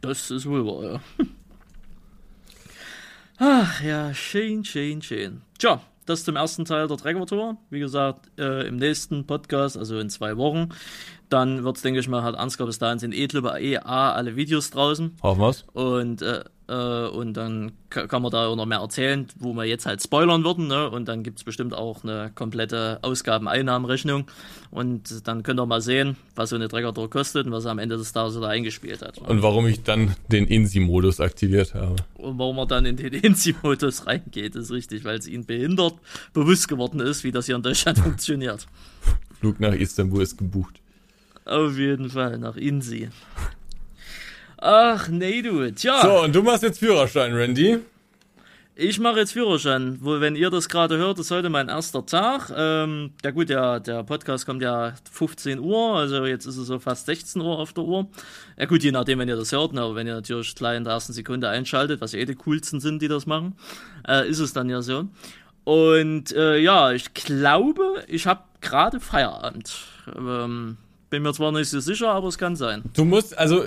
Das 0.00 0.30
ist 0.30 0.46
wohl 0.46 0.64
wahr, 0.64 0.92
ja. 0.92 1.00
Ach 3.38 3.82
ja, 3.82 4.14
schön, 4.14 4.64
schön, 4.64 5.02
schön. 5.02 5.42
Tja, 5.58 5.80
das 6.06 6.24
zum 6.24 6.36
ersten 6.36 6.64
Teil 6.64 6.88
der 6.88 6.96
Treckertour. 6.96 7.56
Wie 7.70 7.80
gesagt, 7.80 8.30
äh, 8.38 8.66
im 8.66 8.76
nächsten 8.76 9.26
Podcast, 9.26 9.76
also 9.76 9.98
in 9.98 10.10
zwei 10.10 10.36
Wochen, 10.36 10.70
dann 11.28 11.64
wird 11.64 11.76
es, 11.76 11.82
denke 11.82 12.00
ich 12.00 12.08
mal, 12.08 12.22
hat 12.22 12.34
Ansgar 12.34 12.66
bis 12.66 12.78
dahin 12.78 12.98
sind 12.98 13.14
edle 13.14 13.42
bei 13.42 13.60
EA 13.60 14.12
alle 14.12 14.36
Videos 14.36 14.70
draußen. 14.70 15.16
Hoffen 15.22 15.40
wir's. 15.40 15.64
Und 15.72 16.22
äh, 16.22 16.44
äh, 16.70 17.08
und 17.08 17.34
dann 17.34 17.72
kann 17.90 18.22
man 18.22 18.30
da 18.30 18.46
auch 18.46 18.54
noch 18.54 18.66
mehr 18.66 18.78
erzählen, 18.78 19.26
wo 19.36 19.52
wir 19.54 19.64
jetzt 19.64 19.84
halt 19.86 20.00
spoilern 20.00 20.44
würden. 20.44 20.68
Ne? 20.68 20.88
Und 20.88 21.08
dann 21.08 21.24
gibt 21.24 21.38
es 21.38 21.44
bestimmt 21.44 21.74
auch 21.74 22.04
eine 22.04 22.30
komplette 22.32 23.00
Ausgabeneinnahmenrechnung. 23.02 24.26
Und 24.70 25.26
dann 25.26 25.42
könnt 25.42 25.58
ihr 25.58 25.66
mal 25.66 25.80
sehen, 25.80 26.16
was 26.36 26.50
so 26.50 26.56
eine 26.56 26.68
Treckertour 26.68 27.10
kostet 27.10 27.46
und 27.46 27.52
was 27.52 27.64
er 27.64 27.72
am 27.72 27.80
Ende 27.80 27.96
des 27.96 28.12
Tages 28.12 28.34
da 28.34 28.46
eingespielt 28.46 29.02
hat. 29.02 29.20
Ne? 29.20 29.26
Und 29.26 29.42
warum 29.42 29.66
ich 29.66 29.82
dann 29.82 30.14
den 30.30 30.46
INSI-Modus 30.46 31.18
aktiviert 31.18 31.74
habe. 31.74 31.96
Und 32.14 32.38
warum 32.38 32.58
er 32.58 32.66
dann 32.66 32.86
in 32.86 32.96
den 32.96 33.12
INSI-Modus 33.24 34.06
reingeht, 34.06 34.54
ist 34.54 34.70
richtig, 34.70 35.04
weil 35.04 35.18
es 35.18 35.26
ihn 35.26 35.44
behindert 35.44 35.94
bewusst 36.32 36.68
geworden 36.68 37.00
ist, 37.00 37.24
wie 37.24 37.32
das 37.32 37.46
hier 37.46 37.56
in 37.56 37.62
Deutschland 37.62 37.98
funktioniert. 38.04 38.68
Flug 39.40 39.58
nach 39.58 39.74
Istanbul 39.74 40.22
ist 40.22 40.38
gebucht. 40.38 40.80
Auf 41.44 41.76
jeden 41.76 42.10
Fall, 42.10 42.38
nach 42.38 42.56
INSI. 42.56 43.08
Ach, 44.60 45.08
nee, 45.08 45.40
du. 45.40 45.70
Tja. 45.72 46.02
So, 46.02 46.22
und 46.22 46.34
du 46.34 46.42
machst 46.42 46.62
jetzt 46.62 46.80
Führerschein, 46.80 47.32
Randy. 47.32 47.78
Ich 48.76 48.98
mache 48.98 49.18
jetzt 49.18 49.32
Führerschein. 49.32 49.98
Wo, 50.00 50.20
wenn 50.20 50.36
ihr 50.36 50.50
das 50.50 50.68
gerade 50.68 50.98
hört, 50.98 51.18
ist 51.18 51.30
heute 51.30 51.48
mein 51.48 51.68
erster 51.68 52.04
Tag. 52.04 52.52
Ähm, 52.54 53.12
ja 53.24 53.30
gut, 53.30 53.48
der, 53.48 53.80
der 53.80 54.02
Podcast 54.04 54.44
kommt 54.44 54.62
ja 54.62 54.94
15 55.10 55.58
Uhr, 55.60 55.96
also 55.96 56.24
jetzt 56.24 56.46
ist 56.46 56.56
es 56.56 56.66
so 56.66 56.78
fast 56.78 57.06
16 57.06 57.40
Uhr 57.40 57.58
auf 57.58 57.72
der 57.72 57.84
Uhr. 57.84 58.08
Ja 58.58 58.66
gut, 58.66 58.82
je 58.82 58.92
nachdem, 58.92 59.18
wenn 59.18 59.28
ihr 59.28 59.36
das 59.36 59.52
hört, 59.52 59.72
ne, 59.72 59.80
aber 59.80 59.94
wenn 59.96 60.06
ihr 60.06 60.14
natürlich 60.14 60.54
gleich 60.54 60.76
in 60.76 60.84
der 60.84 60.92
ersten 60.92 61.12
Sekunde 61.12 61.48
einschaltet, 61.48 62.00
was 62.00 62.12
ja 62.12 62.20
eh 62.20 62.26
die 62.26 62.34
coolsten 62.34 62.80
sind, 62.80 63.02
die 63.02 63.08
das 63.08 63.26
machen, 63.26 63.54
äh, 64.06 64.28
ist 64.28 64.38
es 64.38 64.52
dann 64.52 64.68
ja 64.68 64.82
so. 64.82 65.08
Und 65.64 66.32
äh, 66.32 66.58
ja, 66.58 66.92
ich 66.92 67.12
glaube, 67.14 68.02
ich 68.08 68.26
habe 68.26 68.42
gerade 68.60 69.00
Feierabend. 69.00 69.74
Ähm, 70.16 70.78
bin 71.10 71.22
mir 71.22 71.34
zwar 71.34 71.52
nicht 71.52 71.68
so 71.68 71.80
sicher, 71.80 72.10
aber 72.10 72.28
es 72.28 72.38
kann 72.38 72.56
sein. 72.56 72.82
Du 72.94 73.04
musst, 73.04 73.36
also, 73.36 73.64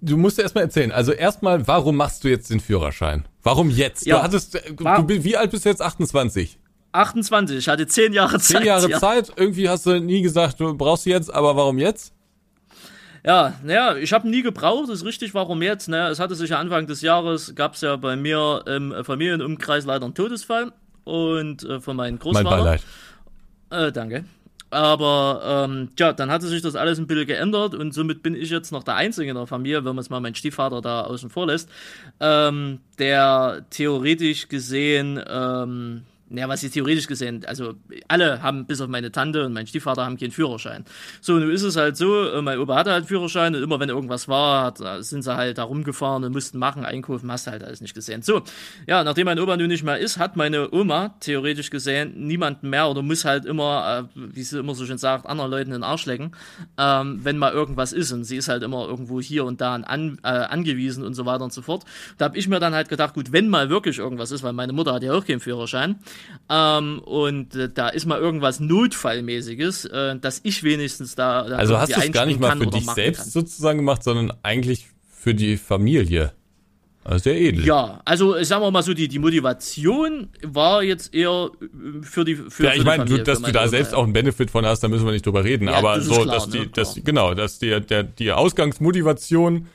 du 0.00 0.16
musst 0.16 0.38
erstmal 0.38 0.64
erzählen. 0.64 0.90
Also 0.90 1.12
erstmal, 1.12 1.66
warum 1.68 1.96
machst 1.96 2.24
du 2.24 2.28
jetzt 2.28 2.50
den 2.50 2.60
Führerschein? 2.60 3.26
Warum 3.42 3.70
jetzt? 3.70 4.06
Ja, 4.06 4.16
du 4.16 4.22
hattest, 4.22 4.54
du, 4.54 5.08
wie 5.08 5.36
alt 5.36 5.50
bist 5.50 5.66
du 5.66 5.68
jetzt? 5.68 5.82
28? 5.82 6.58
28, 6.92 7.58
ich 7.58 7.68
hatte 7.68 7.86
10 7.86 8.12
Jahre 8.12 8.38
Zeit. 8.38 8.58
10 8.58 8.66
Jahre 8.66 8.90
ja. 8.90 8.98
Zeit, 8.98 9.32
irgendwie 9.36 9.68
hast 9.68 9.84
du 9.84 10.00
nie 10.00 10.22
gesagt, 10.22 10.60
du 10.60 10.74
brauchst 10.74 11.04
sie 11.04 11.10
jetzt, 11.10 11.32
aber 11.32 11.54
warum 11.56 11.78
jetzt? 11.78 12.12
Ja, 13.26 13.54
naja, 13.62 13.96
ich 13.96 14.12
habe 14.12 14.28
nie 14.28 14.42
gebraucht, 14.42 14.90
ist 14.90 15.04
richtig, 15.04 15.34
warum 15.34 15.60
jetzt? 15.62 15.88
Naja, 15.88 16.10
es 16.10 16.20
hatte 16.20 16.34
sich 16.34 16.50
ja 16.50 16.58
Anfang 16.58 16.86
des 16.86 17.00
Jahres, 17.00 17.54
gab 17.54 17.74
es 17.74 17.80
ja 17.80 17.96
bei 17.96 18.16
mir 18.16 18.62
im 18.66 18.94
Familienumkreis 19.02 19.86
leider 19.86 20.04
einen 20.04 20.14
Todesfall 20.14 20.72
und 21.04 21.64
äh, 21.64 21.80
von 21.80 21.96
meinem 21.96 22.18
Großvater. 22.18 22.48
Mein 22.48 22.58
Beileid. 22.58 22.82
Äh, 23.70 23.92
danke. 23.92 24.24
Aber 24.74 25.68
ähm, 25.70 25.90
ja, 25.96 26.12
dann 26.12 26.32
hatte 26.32 26.48
sich 26.48 26.60
das 26.60 26.74
alles 26.74 26.98
ein 26.98 27.06
bisschen 27.06 27.28
geändert 27.28 27.76
und 27.76 27.94
somit 27.94 28.24
bin 28.24 28.34
ich 28.34 28.50
jetzt 28.50 28.72
noch 28.72 28.82
der 28.82 28.96
Einzige 28.96 29.30
in 29.30 29.36
der 29.36 29.46
Familie, 29.46 29.84
wenn 29.84 29.94
man 29.94 29.98
es 29.98 30.10
mal 30.10 30.18
meinen 30.18 30.34
Stiefvater 30.34 30.80
da 30.80 31.02
außen 31.02 31.30
vor 31.30 31.46
lässt, 31.46 31.70
ähm, 32.18 32.80
der 32.98 33.64
theoretisch 33.70 34.48
gesehen 34.48 35.22
ähm, 35.28 36.02
naja, 36.28 36.48
was 36.48 36.62
ist 36.64 36.72
theoretisch 36.72 37.06
gesehen, 37.06 37.44
also 37.46 37.74
alle 38.08 38.42
haben, 38.42 38.66
bis 38.66 38.80
auf 38.80 38.88
meine 38.88 39.12
Tante 39.12 39.44
und 39.44 39.52
mein 39.52 39.66
Stiefvater, 39.66 40.04
haben 40.04 40.16
keinen 40.16 40.30
Führerschein. 40.30 40.84
So, 41.20 41.34
nun 41.34 41.50
ist 41.50 41.62
es 41.62 41.76
halt 41.76 41.96
so, 41.96 42.28
äh, 42.28 42.42
mein 42.42 42.58
Opa 42.58 42.76
hatte 42.76 42.92
halt 42.92 43.06
Führerschein 43.06 43.54
und 43.54 43.62
immer 43.62 43.78
wenn 43.80 43.88
irgendwas 43.88 44.28
war, 44.28 44.74
äh, 44.80 45.02
sind 45.02 45.22
sie 45.22 45.34
halt 45.34 45.58
da 45.58 45.64
rumgefahren 45.64 46.24
und 46.24 46.32
mussten 46.32 46.58
machen, 46.58 46.84
einkaufen, 46.84 47.30
hast 47.30 47.46
halt 47.46 47.62
alles 47.62 47.80
nicht 47.80 47.94
gesehen. 47.94 48.22
So, 48.22 48.42
ja, 48.86 49.04
nachdem 49.04 49.26
mein 49.26 49.38
Opa 49.38 49.56
nun 49.56 49.68
nicht 49.68 49.84
mehr 49.84 49.98
ist, 49.98 50.18
hat 50.18 50.36
meine 50.36 50.72
Oma 50.72 51.14
theoretisch 51.20 51.70
gesehen 51.70 52.26
niemanden 52.26 52.70
mehr 52.70 52.88
oder 52.88 53.02
muss 53.02 53.24
halt 53.24 53.44
immer, 53.44 54.08
äh, 54.14 54.18
wie 54.34 54.42
sie 54.42 54.58
immer 54.58 54.74
so 54.74 54.86
schön 54.86 54.98
sagt, 54.98 55.26
anderen 55.26 55.50
Leuten 55.50 55.70
den 55.70 55.82
Arsch 55.82 56.06
lecken, 56.06 56.32
ähm, 56.78 57.20
wenn 57.22 57.38
mal 57.38 57.52
irgendwas 57.52 57.92
ist 57.92 58.12
und 58.12 58.24
sie 58.24 58.36
ist 58.36 58.48
halt 58.48 58.62
immer 58.62 58.86
irgendwo 58.86 59.20
hier 59.20 59.44
und 59.44 59.60
da 59.60 59.74
an, 59.74 60.18
äh, 60.22 60.28
angewiesen 60.28 61.04
und 61.04 61.14
so 61.14 61.26
weiter 61.26 61.44
und 61.44 61.52
so 61.52 61.62
fort. 61.62 61.84
Da 62.18 62.26
habe 62.26 62.38
ich 62.38 62.48
mir 62.48 62.60
dann 62.60 62.74
halt 62.74 62.88
gedacht, 62.88 63.14
gut, 63.14 63.32
wenn 63.32 63.48
mal 63.48 63.68
wirklich 63.68 63.98
irgendwas 63.98 64.30
ist, 64.30 64.42
weil 64.42 64.52
meine 64.52 64.72
Mutter 64.72 64.94
hat 64.94 65.02
ja 65.02 65.12
auch 65.12 65.24
keinen 65.24 65.40
Führerschein, 65.40 65.96
ähm, 66.50 66.98
und 66.98 67.54
äh, 67.54 67.70
da 67.72 67.88
ist 67.88 68.06
mal 68.06 68.18
irgendwas 68.18 68.60
Notfallmäßiges, 68.60 69.86
äh, 69.86 70.18
dass 70.18 70.40
ich 70.42 70.62
wenigstens 70.62 71.14
da. 71.14 71.48
da 71.48 71.56
also 71.56 71.78
hast 71.78 71.96
du 71.96 72.00
es 72.00 72.12
gar 72.12 72.26
nicht 72.26 72.40
mal 72.40 72.56
für 72.56 72.66
dich 72.66 72.86
selbst 72.86 73.22
kann. 73.22 73.30
sozusagen 73.30 73.78
gemacht, 73.78 74.02
sondern 74.02 74.32
eigentlich 74.42 74.88
für 75.10 75.34
die 75.34 75.56
Familie. 75.56 76.32
Also 77.04 77.24
sehr 77.24 77.38
edel. 77.38 77.66
Ja, 77.66 78.00
also 78.06 78.42
sagen 78.44 78.62
wir 78.62 78.70
mal 78.70 78.82
so, 78.82 78.94
die, 78.94 79.08
die 79.08 79.18
Motivation 79.18 80.28
war 80.42 80.82
jetzt 80.82 81.14
eher 81.14 81.50
äh, 81.60 82.02
für 82.02 82.24
die 82.24 82.36
für 82.36 82.64
Ja, 82.64 82.74
ich 82.74 82.84
meine, 82.84 83.04
du, 83.04 83.22
dass 83.22 83.42
du 83.42 83.52
da 83.52 83.68
selbst 83.68 83.94
auch 83.94 84.04
einen 84.04 84.14
Benefit 84.14 84.50
von 84.50 84.64
hast, 84.64 84.80
da 84.80 84.88
müssen 84.88 85.04
wir 85.04 85.12
nicht 85.12 85.26
drüber 85.26 85.44
reden. 85.44 85.68
Ja, 85.68 85.74
aber 85.74 85.96
das 85.96 86.06
so, 86.06 86.22
klar, 86.22 86.34
dass 86.34 86.48
die, 86.48 86.60
ne? 86.60 86.68
dass, 86.68 86.98
genau, 87.04 87.34
dass 87.34 87.58
die, 87.58 87.78
der, 87.80 88.04
die 88.04 88.32
Ausgangsmotivation 88.32 89.68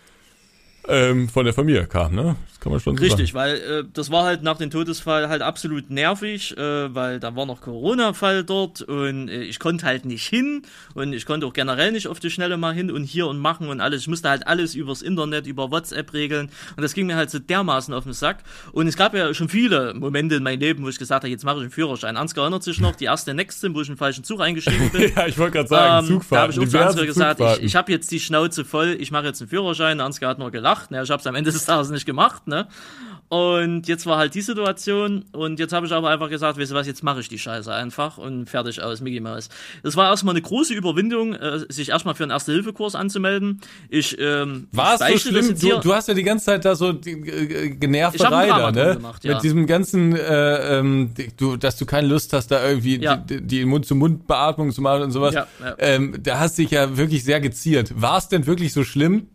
ähm, 0.88 1.30
von 1.30 1.46
der 1.46 1.54
Familie 1.54 1.86
kam, 1.86 2.16
ne? 2.16 2.36
Kann 2.60 2.72
man 2.72 2.82
schon 2.82 2.98
so 2.98 3.04
Richtig, 3.04 3.32
sagen. 3.32 3.36
weil 3.36 3.56
äh, 3.56 3.84
das 3.94 4.12
war 4.12 4.24
halt 4.24 4.44
nach 4.44 4.58
dem 4.58 4.70
Todesfall 4.70 5.30
halt 5.30 5.42
absolut 5.42 5.90
nervig, 5.90 6.58
äh, 6.58 6.94
weil 6.94 7.20
da 7.20 7.36
war 7.36 7.46
noch 7.46 7.62
Corona-Fall 7.62 8.44
dort 8.44 8.82
und 8.82 9.30
äh, 9.30 9.44
ich 9.44 9.60
konnte 9.60 9.86
halt 9.86 10.06
nicht 10.06 10.28
hin 10.28 10.64
und 10.94 11.14
ich 11.14 11.26
konnte 11.26 11.46
auch 11.46 11.54
generell 11.54 11.92
nicht 11.92 12.08
auf 12.08 12.20
die 12.20 12.30
Schnelle 12.30 12.58
mal 12.58 12.74
hin 12.74 12.92
und 12.92 13.04
hier 13.06 13.28
und 13.28 13.40
machen 13.40 13.70
und 13.70 13.80
alles. 13.82 14.02
Ich 14.02 14.08
musste 14.08 14.30
halt 14.30 14.48
alles 14.48 14.76
übers 14.76 15.02
Internet, 15.02 15.48
über 15.48 15.72
WhatsApp 15.72 16.14
regeln 16.14 16.50
und 16.76 16.82
das 16.84 16.94
ging 16.94 17.08
mir 17.08 17.16
halt 17.16 17.30
so 17.30 17.40
dermaßen 17.40 17.94
auf 17.94 18.04
den 18.04 18.14
Sack. 18.14 18.44
Und 18.72 18.88
es 18.88 18.98
gab 18.98 19.14
ja 19.14 19.34
schon 19.34 19.50
viele 19.50 19.94
Momente 19.94 20.36
in 20.36 20.44
meinem 20.44 20.60
Leben, 20.60 20.84
wo 20.84 20.90
ich 20.90 21.00
gesagt 21.00 21.24
habe, 21.24 21.30
jetzt 21.32 21.46
mache 21.46 21.58
ich 21.58 21.62
einen 21.64 21.72
Führerschein. 21.72 22.18
Ansgar 22.18 22.44
erinnert 22.44 22.64
sich 22.64 22.80
noch, 22.80 22.96
die 22.96 23.06
erste 23.06 23.34
Next 23.34 23.60
wo 23.74 23.82
ich 23.82 23.88
einen 23.90 23.98
falschen 23.98 24.24
Zug 24.24 24.42
eingestiegen 24.42 24.90
bin. 24.94 25.12
ja, 25.16 25.28
ich 25.28 25.38
wollte 25.38 25.58
gerade 25.58 25.70
sagen, 25.70 26.06
Ähm, 26.08 26.10
da 26.10 26.14
Zugfahrten. 26.16 26.42
habe 26.42 26.52
ich 26.54 26.60
auch 26.60 26.72
zu 26.72 26.86
Ansgar 26.88 27.06
gesagt, 27.06 27.40
ich, 27.60 27.64
ich 27.66 27.76
habe 27.76 27.92
jetzt 27.92 28.12
die 28.12 28.20
Schnauze 28.20 28.66
voll, 28.66 28.96
ich 29.00 29.12
mache 29.12 29.26
jetzt 29.28 29.42
einen 29.42 29.50
Führerschein. 29.50 30.00
Ansgar 30.02 30.30
hat 30.32 30.40
nur 30.40 30.52
gelacht, 30.52 30.92
ne? 30.92 31.02
ich 31.04 31.10
habe 31.10 31.20
es 31.20 31.28
am 31.28 31.36
Ende 31.36 31.52
des 31.52 31.66
Tages 31.66 31.90
nicht 31.90 32.06
gemacht. 32.06 32.48
Ne? 32.50 32.68
Und 33.30 33.88
jetzt 33.88 34.08
war 34.08 34.18
halt 34.18 34.34
die 34.34 34.42
Situation 34.42 35.24
und 35.34 35.60
jetzt 35.60 35.72
habe 35.72 35.86
ich 35.86 35.94
aber 35.94 36.10
einfach 36.10 36.30
gesagt, 36.30 36.60
weißt 36.60 36.72
du 36.72 36.76
was, 36.76 36.88
jetzt 36.88 37.04
mache 37.04 37.20
ich 37.20 37.30
die 37.30 37.38
Scheiße 37.38 37.72
einfach 37.72 38.18
und 38.18 38.50
fertig 38.50 38.82
aus, 38.82 39.02
Mickey 39.02 39.20
Mouse. 39.20 39.50
Das 39.84 39.96
war 39.96 40.10
erstmal 40.10 40.34
eine 40.34 40.42
große 40.42 40.74
Überwindung, 40.74 41.36
äh, 41.36 41.60
sich 41.70 41.90
erstmal 41.90 42.16
für 42.16 42.24
einen 42.24 42.32
Erste-Hilfe-Kurs 42.32 42.96
anzumelden. 42.96 43.62
Ich 43.90 44.20
ähm, 44.20 44.68
War 44.72 44.96
es 44.96 45.22
so 45.22 45.30
schlimm? 45.30 45.56
Du, 45.60 45.78
du 45.80 45.94
hast 45.94 46.08
ja 46.08 46.16
die 46.16 46.24
ganze 46.24 46.46
Zeit 46.46 46.66
da 46.66 46.74
so 46.74 46.92
die, 46.92 47.12
äh, 47.12 47.70
genervte 47.70 48.24
Reiter, 48.32 48.72
ne? 48.72 48.96
gemacht, 48.96 49.24
ja. 49.24 49.36
Mit 49.36 49.44
diesem 49.44 49.68
ganzen, 49.68 50.16
äh, 50.16 50.80
ähm, 50.80 51.14
du, 51.38 51.56
dass 51.56 51.78
du 51.78 51.86
keine 51.86 52.08
Lust 52.08 52.34
hast, 52.34 52.48
da 52.48 52.68
irgendwie 52.68 53.00
Ja. 53.00 53.18
die, 53.18 53.42
die 53.42 53.64
Mund-zu-Mund-Beatmung 53.66 54.72
zu 54.72 54.82
machen 54.82 55.04
und 55.04 55.12
sowas. 55.12 55.36
Ja, 55.36 55.48
ja. 55.64 55.76
Ähm, 55.78 56.16
da 56.24 56.40
hast 56.40 56.58
dich 56.58 56.72
ja 56.72 56.98
wirklich 56.98 57.24
sehr 57.24 57.40
geziert. 57.42 57.94
War 58.02 58.18
es 58.18 58.28
denn 58.28 58.48
wirklich 58.48 58.74
so 58.74 58.84
schlimm? 58.84 59.28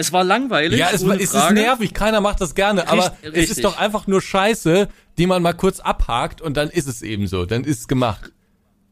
Es 0.00 0.14
war 0.14 0.24
langweilig. 0.24 0.78
Ja, 0.78 0.88
es, 0.92 1.02
es 1.02 1.34
ist 1.34 1.50
nervig, 1.50 1.92
keiner 1.92 2.22
macht 2.22 2.40
das 2.40 2.54
gerne, 2.54 2.88
aber 2.88 3.14
es 3.20 3.34
richtig. 3.34 3.50
ist 3.50 3.64
doch 3.64 3.78
einfach 3.78 4.06
nur 4.06 4.22
Scheiße, 4.22 4.88
die 5.18 5.26
man 5.26 5.42
mal 5.42 5.52
kurz 5.52 5.78
abhakt 5.78 6.40
und 6.40 6.56
dann 6.56 6.70
ist 6.70 6.88
es 6.88 7.02
eben 7.02 7.26
so, 7.26 7.44
dann 7.44 7.64
ist 7.64 7.80
es 7.80 7.88
gemacht. 7.88 8.32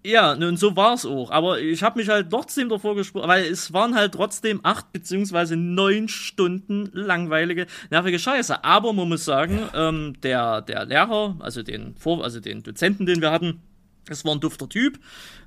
Ja, 0.05 0.33
und 0.33 0.59
so 0.59 0.77
war 0.77 0.93
es 0.93 1.07
auch. 1.07 1.31
Aber 1.31 1.61
ich 1.61 1.83
habe 1.83 1.99
mich 1.99 2.11
halt 2.11 2.29
trotzdem 2.29 2.69
davor 2.69 2.95
gesprochen, 2.95 3.27
weil 3.27 3.45
es 3.45 3.73
waren 3.73 3.95
halt 3.95 4.13
trotzdem 4.13 4.61
acht 4.63 4.93
beziehungsweise 4.93 5.57
neun 5.57 6.09
Stunden 6.09 6.91
langweilige, 6.93 7.67
nervige 7.91 8.19
Scheiße. 8.19 8.63
Aber 8.65 8.93
man 8.93 9.09
muss 9.09 9.25
sagen, 9.25 9.61
ähm, 9.75 10.15
der, 10.23 10.61
der 10.61 10.85
Lehrer, 10.85 11.37
also 11.41 11.63
den, 11.63 11.97
Vor 11.97 12.23
also 12.23 12.39
den 12.39 12.63
Dozenten, 12.63 13.07
den 13.07 13.23
wir 13.23 13.31
hatten, 13.31 13.63
das 14.07 14.27
war 14.27 14.33
ein 14.33 14.41
dufter 14.41 14.69
Typ. 14.69 14.99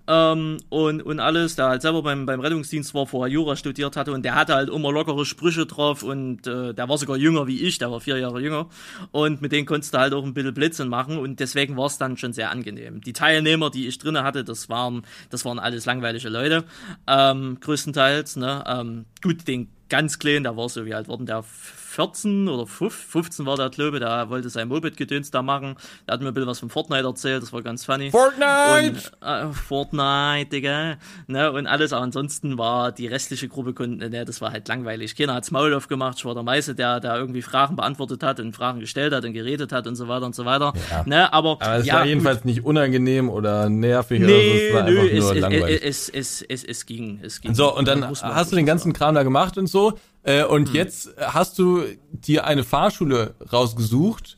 Ähm, 0.07 0.57
und, 0.69 1.01
und 1.01 1.19
alles, 1.19 1.55
der 1.55 1.67
halt 1.67 1.81
selber 1.81 2.01
beim, 2.01 2.25
beim 2.25 2.39
Rettungsdienst 2.39 2.93
war, 2.93 3.05
vorher 3.05 3.31
Jura 3.31 3.55
studiert 3.55 3.95
hatte 3.95 4.11
und 4.11 4.23
der 4.23 4.35
hatte 4.35 4.55
halt 4.55 4.69
immer 4.69 4.91
lockere 4.91 5.25
Sprüche 5.25 5.65
drauf 5.65 6.03
und 6.03 6.47
äh, 6.47 6.73
der 6.73 6.89
war 6.89 6.97
sogar 6.97 7.17
jünger 7.17 7.47
wie 7.47 7.61
ich, 7.61 7.77
der 7.77 7.91
war 7.91 7.99
vier 7.99 8.17
Jahre 8.17 8.41
jünger 8.41 8.67
und 9.11 9.41
mit 9.41 9.51
denen 9.51 9.65
konntest 9.65 9.93
du 9.93 9.99
halt 9.99 10.13
auch 10.13 10.23
ein 10.23 10.33
bisschen 10.33 10.53
Blitzen 10.53 10.89
machen 10.89 11.17
und 11.17 11.39
deswegen 11.39 11.77
war 11.77 11.85
es 11.85 11.97
dann 11.97 12.17
schon 12.17 12.33
sehr 12.33 12.49
angenehm. 12.51 13.01
Die 13.01 13.13
Teilnehmer, 13.13 13.69
die 13.69 13.87
ich 13.87 13.99
drinne 13.99 14.23
hatte, 14.23 14.43
das 14.43 14.69
waren, 14.69 15.03
das 15.29 15.45
waren 15.45 15.59
alles 15.59 15.85
langweilige 15.85 16.29
Leute, 16.29 16.63
ähm, 17.07 17.59
größtenteils, 17.59 18.37
ne, 18.37 18.63
ähm, 18.67 19.05
gut, 19.21 19.47
den 19.47 19.69
ganz 19.87 20.19
kleinen, 20.19 20.43
der 20.43 20.57
war 20.57 20.69
so 20.69 20.85
wie 20.85 20.93
alt 20.93 21.07
worden, 21.07 21.25
der 21.25 21.43
14 21.91 22.47
oder 22.47 22.65
15 22.65 23.45
war 23.45 23.57
der, 23.57 23.67
ich, 23.67 23.75
der 23.75 24.29
wollte 24.29 24.49
sein 24.49 24.69
Moped-Gedöns 24.69 25.29
da 25.29 25.41
machen. 25.41 25.75
Der 26.07 26.13
hat 26.13 26.21
mir 26.21 26.29
ein 26.29 26.33
bisschen 26.33 26.47
was 26.47 26.59
von 26.59 26.69
Fortnite 26.69 27.05
erzählt, 27.05 27.43
das 27.43 27.51
war 27.51 27.61
ganz 27.61 27.83
funny. 27.83 28.11
Fortnite! 28.11 29.11
Und, 29.19 29.27
äh, 29.27 29.51
Fortnite, 29.51 30.49
Digga. 30.49 30.97
Ne, 31.27 31.51
und 31.51 31.67
alles, 31.67 31.91
aber 31.91 32.03
ansonsten 32.03 32.57
war 32.57 32.93
die 32.93 33.07
restliche 33.07 33.49
Gruppe, 33.49 33.87
ne, 33.87 34.23
das 34.23 34.39
war 34.39 34.51
halt 34.51 34.69
langweilig. 34.69 35.15
Keiner 35.17 35.33
hat's 35.33 35.51
Maul 35.51 35.73
aufgemacht, 35.73 36.17
ich 36.17 36.25
war 36.25 36.33
der 36.33 36.43
Meiste, 36.43 36.75
der 36.75 37.01
da 37.01 37.17
irgendwie 37.17 37.41
Fragen 37.41 37.75
beantwortet 37.75 38.23
hat 38.23 38.39
und 38.39 38.55
Fragen 38.55 38.79
gestellt 38.79 39.13
hat 39.13 39.25
und 39.25 39.33
geredet 39.33 39.73
hat 39.73 39.85
und 39.85 39.95
so 39.95 40.07
weiter 40.07 40.25
und 40.25 40.35
so 40.35 40.45
weiter. 40.45 40.73
Ja. 40.89 41.03
Ne, 41.05 41.33
aber, 41.33 41.57
Aber 41.61 41.75
es 41.75 41.85
ja, 41.85 41.95
war 41.95 42.01
gut. 42.01 42.09
jedenfalls 42.09 42.45
nicht 42.45 42.63
unangenehm 42.63 43.29
oder 43.29 43.69
nervig 43.69 44.21
Nee, 44.21 44.25
oder 44.25 44.33
so, 44.33 44.57
es 44.57 44.73
war 44.73 44.83
nö, 44.83 44.99
einfach 44.99 45.13
es, 45.13 45.19
nur 45.19 45.31
es, 45.35 45.39
langweilig. 45.41 45.81
es, 45.83 46.09
es, 46.09 46.41
es, 46.41 46.63
es 46.63 46.85
ging, 46.85 47.19
es 47.21 47.41
ging. 47.41 47.53
So, 47.53 47.75
und 47.75 47.85
dann 47.85 48.07
hast 48.07 48.51
du 48.51 48.55
den 48.55 48.65
ganzen 48.65 48.93
Kram 48.93 49.13
da 49.13 49.23
gemacht 49.23 49.57
und 49.57 49.67
so. 49.67 49.99
Äh, 50.24 50.43
und 50.43 50.69
Hm. 50.69 50.76
jetzt 50.76 51.09
hast 51.19 51.57
du 51.59 51.84
dir 52.11 52.45
eine 52.45 52.63
Fahrschule 52.63 53.36
rausgesucht, 53.51 54.38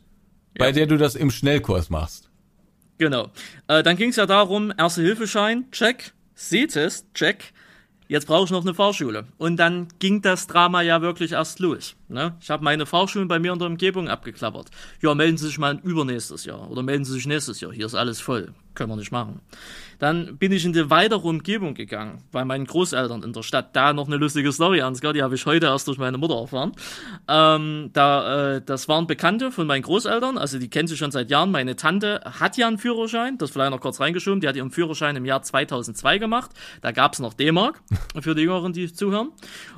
bei 0.57 0.67
Ja. 0.67 0.71
der 0.71 0.85
du 0.87 0.97
das 0.97 1.15
im 1.15 1.31
Schnellkurs 1.31 1.89
machst. 1.89 2.29
Genau. 2.99 3.31
Äh, 3.67 3.83
dann 3.83 3.97
ging 3.97 4.09
es 4.09 4.15
ja 4.17 4.25
darum, 4.25 4.71
Erste-Hilfeschein, 4.77 5.69
check, 5.71 6.13
Sehtest, 6.35 7.13
check. 7.13 7.53
Jetzt 8.07 8.27
brauche 8.27 8.45
ich 8.45 8.51
noch 8.51 8.61
eine 8.63 8.73
Fahrschule. 8.73 9.25
Und 9.37 9.57
dann 9.57 9.87
ging 9.99 10.21
das 10.21 10.45
Drama 10.47 10.81
ja 10.81 11.01
wirklich 11.01 11.31
erst 11.31 11.59
los. 11.59 11.95
Ne? 12.09 12.35
Ich 12.41 12.49
habe 12.49 12.63
meine 12.63 12.85
Fahrschulen 12.85 13.27
bei 13.27 13.39
mir 13.39 13.53
in 13.53 13.59
der 13.59 13.67
Umgebung 13.67 14.07
abgeklappert. 14.09 14.69
Ja, 15.01 15.15
melden 15.15 15.37
Sie 15.37 15.47
sich 15.47 15.57
mal 15.57 15.79
übernächstes 15.83 16.45
Jahr 16.45 16.69
oder 16.69 16.83
melden 16.83 17.05
Sie 17.05 17.13
sich 17.13 17.25
nächstes 17.25 17.59
Jahr. 17.61 17.71
Hier 17.71 17.85
ist 17.85 17.95
alles 17.95 18.19
voll. 18.19 18.53
Können 18.75 18.89
wir 18.89 18.95
nicht 18.95 19.11
machen. 19.11 19.41
Dann 19.99 20.37
bin 20.37 20.51
ich 20.51 20.65
in 20.65 20.73
die 20.73 20.89
weitere 20.89 21.27
Umgebung 21.27 21.75
gegangen, 21.75 22.23
bei 22.31 22.43
meinen 22.43 22.65
Großeltern 22.65 23.23
in 23.23 23.33
der 23.33 23.43
Stadt. 23.43 23.75
Da 23.75 23.93
noch 23.93 24.07
eine 24.07 24.17
lustige 24.17 24.51
Story, 24.51 24.81
Ansgar, 24.81 25.13
die 25.13 25.21
habe 25.21 25.35
ich 25.35 25.45
heute 25.45 25.67
erst 25.67 25.87
durch 25.87 25.97
meine 25.97 26.17
Mutter 26.17 26.35
erfahren. 26.35 26.73
Ähm, 27.27 27.91
da, 27.93 28.55
äh, 28.55 28.61
das 28.65 28.87
waren 28.87 29.05
Bekannte 29.07 29.51
von 29.51 29.67
meinen 29.67 29.83
Großeltern, 29.83 30.37
also 30.37 30.57
die 30.59 30.69
kennt 30.69 30.89
sie 30.89 30.97
schon 30.97 31.11
seit 31.11 31.29
Jahren. 31.29 31.51
Meine 31.51 31.75
Tante 31.75 32.21
hat 32.39 32.57
ja 32.57 32.67
einen 32.67 32.79
Führerschein, 32.79 33.37
das 33.37 33.51
vielleicht 33.51 33.71
noch 33.71 33.79
kurz 33.79 33.99
reingeschoben, 33.99 34.41
die 34.41 34.47
hat 34.47 34.55
ihren 34.55 34.71
Führerschein 34.71 35.15
im 35.15 35.25
Jahr 35.25 35.41
2002 35.41 36.17
gemacht. 36.17 36.51
Da 36.81 36.91
gab's 36.91 37.19
noch 37.19 37.33
D-Mark, 37.33 37.81
für 38.21 38.33
die 38.33 38.41
Jüngeren, 38.41 38.73
die 38.73 38.91
zuhören. 38.91 39.29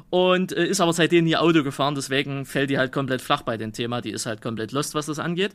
Und 0.09 0.53
äh, 0.53 0.65
ist 0.65 0.81
aber 0.81 0.93
seitdem 0.93 1.25
nie 1.25 1.35
Auto 1.35 1.63
gefahren, 1.63 1.95
deswegen 1.95 2.45
fällt 2.45 2.69
die 2.69 2.77
halt 2.77 2.91
komplett 2.91 3.21
flach 3.21 3.41
bei 3.41 3.57
dem 3.57 3.73
Thema. 3.73 4.01
Die 4.01 4.11
ist 4.11 4.25
halt 4.25 4.41
komplett 4.41 4.71
lost, 4.71 4.95
was 4.95 5.07
das 5.07 5.19
angeht. 5.19 5.53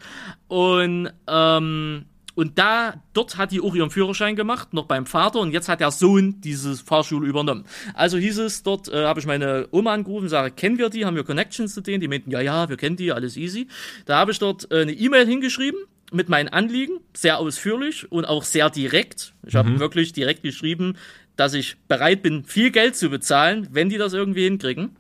Und 0.49 1.11
ähm, 1.26 2.05
und 2.34 2.58
da, 2.58 3.02
dort 3.12 3.36
hat 3.36 3.52
die 3.52 3.60
auch 3.60 3.74
ihren 3.74 3.90
Führerschein 3.90 4.36
gemacht, 4.36 4.72
noch 4.72 4.86
beim 4.86 5.06
Vater, 5.06 5.40
und 5.40 5.52
jetzt 5.52 5.68
hat 5.68 5.80
der 5.80 5.90
Sohn 5.90 6.40
diese 6.40 6.76
Fahrschule 6.76 7.26
übernommen. 7.26 7.64
Also 7.94 8.18
hieß 8.18 8.38
es, 8.38 8.62
dort 8.62 8.88
äh, 8.88 9.04
habe 9.04 9.20
ich 9.20 9.26
meine 9.26 9.68
Oma 9.70 9.92
angerufen, 9.92 10.28
sage, 10.28 10.52
kennen 10.52 10.78
wir 10.78 10.90
die, 10.90 11.04
haben 11.04 11.16
wir 11.16 11.24
Connections 11.24 11.74
zu 11.74 11.80
denen? 11.80 12.00
Die 12.00 12.08
meinten, 12.08 12.30
ja, 12.30 12.40
ja, 12.40 12.68
wir 12.68 12.76
kennen 12.76 12.96
die, 12.96 13.12
alles 13.12 13.36
easy. 13.36 13.68
Da 14.06 14.18
habe 14.18 14.32
ich 14.32 14.38
dort 14.38 14.70
äh, 14.70 14.82
eine 14.82 14.92
E-Mail 14.92 15.26
hingeschrieben 15.26 15.80
mit 16.12 16.28
meinen 16.28 16.48
Anliegen, 16.48 16.98
sehr 17.14 17.38
ausführlich 17.38 18.10
und 18.10 18.24
auch 18.24 18.42
sehr 18.42 18.70
direkt. 18.70 19.32
Ich 19.46 19.54
habe 19.54 19.78
wirklich 19.78 20.12
direkt 20.12 20.42
geschrieben, 20.42 20.96
dass 21.36 21.54
ich 21.54 21.76
bereit 21.88 22.22
bin, 22.22 22.44
viel 22.44 22.70
Geld 22.70 22.96
zu 22.96 23.08
bezahlen, 23.08 23.68
wenn 23.70 23.88
die 23.88 23.96
das 23.96 24.12
irgendwie 24.12 24.44
hinkriegen. 24.44 24.96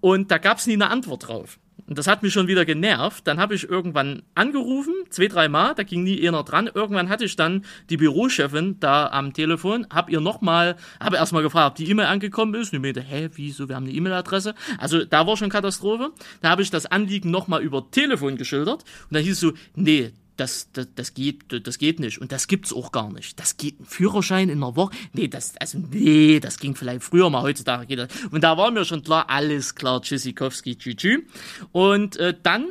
Und 0.00 0.30
da 0.30 0.38
gab 0.38 0.58
es 0.58 0.66
nie 0.66 0.74
eine 0.74 0.88
Antwort 0.88 1.28
drauf. 1.28 1.58
Und 1.86 1.98
das 1.98 2.06
hat 2.06 2.22
mich 2.22 2.32
schon 2.32 2.48
wieder 2.48 2.64
genervt. 2.64 3.26
Dann 3.26 3.38
habe 3.38 3.54
ich 3.54 3.68
irgendwann 3.68 4.22
angerufen, 4.34 4.94
zwei, 5.10 5.26
drei 5.26 5.48
Mal, 5.48 5.74
da 5.74 5.82
ging 5.82 6.02
nie 6.02 6.26
einer 6.26 6.42
dran. 6.42 6.70
Irgendwann 6.72 7.08
hatte 7.08 7.24
ich 7.24 7.36
dann 7.36 7.64
die 7.90 7.96
Bürochefin 7.96 8.78
da 8.80 9.08
am 9.08 9.32
Telefon, 9.32 9.86
hab 9.92 10.10
ihr 10.10 10.20
nochmal, 10.20 10.76
habe 11.00 11.16
erstmal 11.16 11.42
gefragt, 11.42 11.72
ob 11.72 11.74
die 11.76 11.90
E-Mail 11.90 12.06
angekommen 12.06 12.54
ist. 12.54 12.72
Und 12.72 12.78
die 12.82 12.86
meinte, 12.86 13.00
hä, 13.00 13.28
wieso, 13.34 13.68
wir 13.68 13.76
haben 13.76 13.84
eine 13.84 13.94
E-Mail-Adresse. 13.94 14.54
Also 14.78 15.04
da 15.04 15.26
war 15.26 15.36
schon 15.36 15.50
Katastrophe. 15.50 16.10
Da 16.40 16.50
habe 16.50 16.62
ich 16.62 16.70
das 16.70 16.86
Anliegen 16.86 17.30
nochmal 17.30 17.62
über 17.62 17.90
Telefon 17.90 18.36
geschildert. 18.36 18.84
Und 19.10 19.14
da 19.14 19.18
hieß 19.18 19.32
es 19.32 19.40
so, 19.40 19.52
nee, 19.74 20.12
das, 20.36 20.70
das, 20.72 20.88
das 20.94 21.14
geht, 21.14 21.66
das 21.66 21.78
geht 21.78 22.00
nicht. 22.00 22.20
Und 22.20 22.32
das 22.32 22.46
gibt's 22.46 22.72
auch 22.72 22.92
gar 22.92 23.12
nicht. 23.12 23.38
Das 23.38 23.56
geht 23.56 23.80
ein 23.80 23.84
Führerschein 23.84 24.48
in 24.48 24.62
einer 24.62 24.76
Woche. 24.76 24.94
Nee, 25.12 25.28
das, 25.28 25.54
also, 25.58 25.78
nee, 25.78 26.40
das 26.40 26.58
ging 26.58 26.74
vielleicht 26.74 27.02
früher 27.02 27.30
mal, 27.30 27.42
heutzutage 27.42 27.86
geht 27.86 27.98
das. 27.98 28.08
Und 28.30 28.42
da 28.42 28.56
war 28.56 28.70
mir 28.70 28.84
schon 28.84 29.02
klar, 29.02 29.28
alles 29.28 29.74
klar, 29.74 30.02
Tschüssikowski, 30.02 30.76
tschü 30.76 31.24
Und 31.72 32.16
äh, 32.16 32.34
dann 32.42 32.66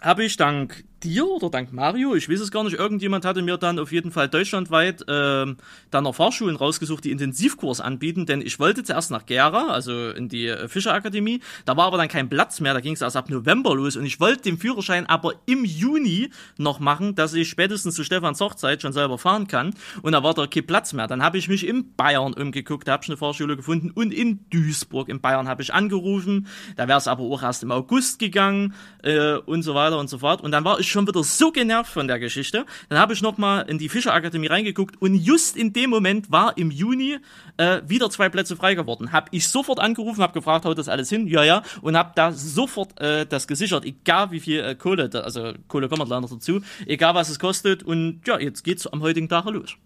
habe 0.00 0.24
ich 0.24 0.36
dank 0.36 0.84
dir 1.02 1.26
oder 1.26 1.50
dank 1.50 1.72
Mario, 1.72 2.14
ich 2.14 2.28
weiß 2.28 2.40
es 2.40 2.50
gar 2.50 2.64
nicht, 2.64 2.74
irgendjemand 2.74 3.24
hatte 3.24 3.42
mir 3.42 3.56
dann 3.56 3.78
auf 3.78 3.92
jeden 3.92 4.10
Fall 4.10 4.28
deutschlandweit 4.28 5.04
ähm, 5.08 5.56
dann 5.90 6.04
noch 6.04 6.14
Fahrschulen 6.14 6.56
rausgesucht, 6.56 7.04
die 7.04 7.10
Intensivkurs 7.10 7.80
anbieten, 7.80 8.26
denn 8.26 8.40
ich 8.40 8.58
wollte 8.58 8.82
zuerst 8.82 9.10
nach 9.10 9.26
Gera, 9.26 9.68
also 9.68 10.10
in 10.10 10.28
die 10.28 10.46
äh, 10.46 10.68
Fischerakademie, 10.68 11.40
da 11.64 11.76
war 11.76 11.86
aber 11.86 11.98
dann 11.98 12.08
kein 12.08 12.28
Platz 12.28 12.60
mehr, 12.60 12.74
da 12.74 12.80
ging 12.80 12.94
es 12.94 13.02
erst 13.02 13.16
ab 13.16 13.30
November 13.30 13.74
los 13.74 13.96
und 13.96 14.06
ich 14.06 14.20
wollte 14.20 14.42
den 14.42 14.58
Führerschein 14.58 15.06
aber 15.06 15.34
im 15.46 15.64
Juni 15.64 16.30
noch 16.56 16.80
machen, 16.80 17.14
dass 17.14 17.34
ich 17.34 17.48
spätestens 17.48 17.94
zu 17.94 18.04
Stefans 18.04 18.40
Hochzeit 18.40 18.82
schon 18.82 18.92
selber 18.92 19.18
fahren 19.18 19.46
kann 19.46 19.74
und 20.02 20.12
da 20.12 20.22
war 20.22 20.34
da 20.34 20.46
kein 20.46 20.66
Platz 20.66 20.92
mehr. 20.92 21.06
Dann 21.06 21.22
habe 21.22 21.38
ich 21.38 21.48
mich 21.48 21.66
in 21.66 21.94
Bayern 21.94 22.32
umgeguckt, 22.32 22.88
da 22.88 22.92
habe 22.92 23.04
ich 23.04 23.10
eine 23.10 23.16
Fahrschule 23.16 23.56
gefunden 23.56 23.90
und 23.90 24.12
in 24.12 24.40
Duisburg 24.50 25.08
in 25.08 25.20
Bayern 25.20 25.48
habe 25.48 25.62
ich 25.62 25.74
angerufen, 25.74 26.46
da 26.76 26.88
wäre 26.88 26.98
es 26.98 27.08
aber 27.08 27.22
auch 27.22 27.42
erst 27.42 27.62
im 27.62 27.70
August 27.70 28.18
gegangen 28.18 28.74
äh, 29.02 29.36
und 29.36 29.62
so 29.62 29.74
weiter 29.74 29.98
und 29.98 30.08
so 30.08 30.18
fort. 30.18 30.40
Und 30.40 30.52
dann 30.52 30.64
war 30.64 30.80
ich 30.80 30.90
schon 30.96 31.06
wieder 31.06 31.22
so 31.22 31.52
genervt 31.52 31.92
von 31.92 32.08
der 32.08 32.18
Geschichte. 32.18 32.64
Dann 32.88 32.98
habe 32.98 33.12
ich 33.12 33.22
noch 33.22 33.36
mal 33.36 33.60
in 33.60 33.78
die 33.78 33.88
Fischerakademie 33.88 34.46
reingeguckt 34.46 35.00
und 35.00 35.14
just 35.14 35.56
in 35.56 35.72
dem 35.72 35.90
Moment 35.90 36.30
war 36.30 36.56
im 36.56 36.70
Juni 36.70 37.18
äh, 37.58 37.82
wieder 37.86 38.08
zwei 38.10 38.28
Plätze 38.30 38.56
frei 38.56 38.74
geworden. 38.74 39.12
Habe 39.12 39.28
ich 39.30 39.46
sofort 39.48 39.78
angerufen, 39.78 40.22
habe 40.22 40.32
gefragt, 40.32 40.64
haut 40.64 40.78
das 40.78 40.88
alles 40.88 41.10
hin? 41.10 41.26
Ja, 41.26 41.44
ja. 41.44 41.62
Und 41.82 41.96
habe 41.96 42.12
da 42.14 42.32
sofort 42.32 42.98
äh, 42.98 43.26
das 43.26 43.46
gesichert, 43.46 43.84
egal 43.84 44.30
wie 44.30 44.40
viel 44.40 44.60
äh, 44.60 44.74
Kohle, 44.74 45.08
da, 45.08 45.20
also 45.20 45.52
Kohle 45.68 45.88
kommt 45.88 46.08
leider 46.08 46.26
dazu, 46.26 46.62
egal 46.86 47.14
was 47.14 47.28
es 47.28 47.38
kostet. 47.38 47.82
Und 47.82 48.22
ja, 48.26 48.38
jetzt 48.38 48.64
geht's 48.64 48.86
am 48.86 49.02
heutigen 49.02 49.28
Tag 49.28 49.44
los. 49.46 49.76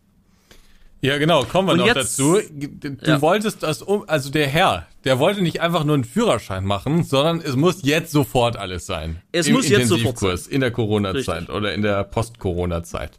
Ja, 1.03 1.17
genau, 1.17 1.45
kommen 1.45 1.69
wir 1.69 1.73
Und 1.73 1.79
noch 1.79 1.87
jetzt- 1.87 1.97
dazu. 2.19 2.39
Du 2.53 2.97
Ja. 3.11 3.23
wolltest 3.23 3.63
das 3.63 3.81
um, 3.81 4.05
also 4.07 4.31
der 4.31 4.47
Herr, 4.49 4.87
der 5.05 5.19
wollte 5.19 5.41
nicht 5.41 5.61
einfach 5.63 5.85
nur 5.85 5.95
einen 5.95 6.05
Führerschein 6.05 6.65
machen, 6.67 7.05
sondern 7.05 7.41
es 7.41 7.57
muss 7.57 7.83
jetzt 7.83 8.13
sofort 8.13 8.57
alles 8.59 8.85
sein. 8.85 9.23
Es 9.33 9.47
Im 9.47 9.55
muss 9.55 9.69
jetzt 9.69 9.89
sofort 9.89 10.01
Intensivkurs, 10.23 10.47
In 10.47 10.61
der 10.61 10.71
Corona-Zeit 10.71 11.49
oder 11.49 11.73
in 11.73 11.81
der 11.83 12.05
Post-Corona-Zeit. 12.05 13.13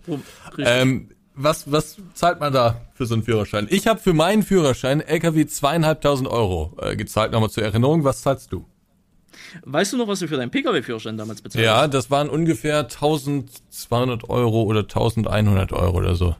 Ähm, 0.60 1.10
was, 1.34 1.72
was 1.72 1.98
zahlt 2.14 2.40
man 2.40 2.54
da 2.54 2.82
für 2.94 3.08
so 3.08 3.16
einen 3.16 3.24
Führerschein? 3.24 3.66
Ich 3.72 3.88
habe 3.88 4.00
für 4.00 4.14
meinen 4.14 4.44
Führerschein 4.44 5.02
LKW 5.02 5.48
zweieinhalbtausend 5.48 6.30
Euro 6.30 6.78
äh, 6.82 6.96
gezahlt. 6.96 7.32
Nochmal 7.32 7.50
zur 7.50 7.64
Erinnerung, 7.64 8.04
was 8.04 8.22
zahlst 8.22 8.52
du? 8.52 8.66
weißt 9.66 9.94
du 9.94 9.98
noch, 9.98 10.08
was 10.08 10.20
du 10.20 10.28
für 10.28 10.38
deinen 10.38 10.52
Pkw-Führerschein 10.52 11.18
damals 11.18 11.42
bezahlt 11.42 11.66
Ja, 11.66 11.82
hast? 11.82 11.94
das 11.94 12.12
waren 12.12 12.30
ungefähr 12.30 12.88
1200 12.88 14.30
Euro 14.30 14.64
oder 14.64 14.88
1100 14.88 15.74
Euro 15.74 15.98
oder 15.98 16.16
so. 16.16 16.36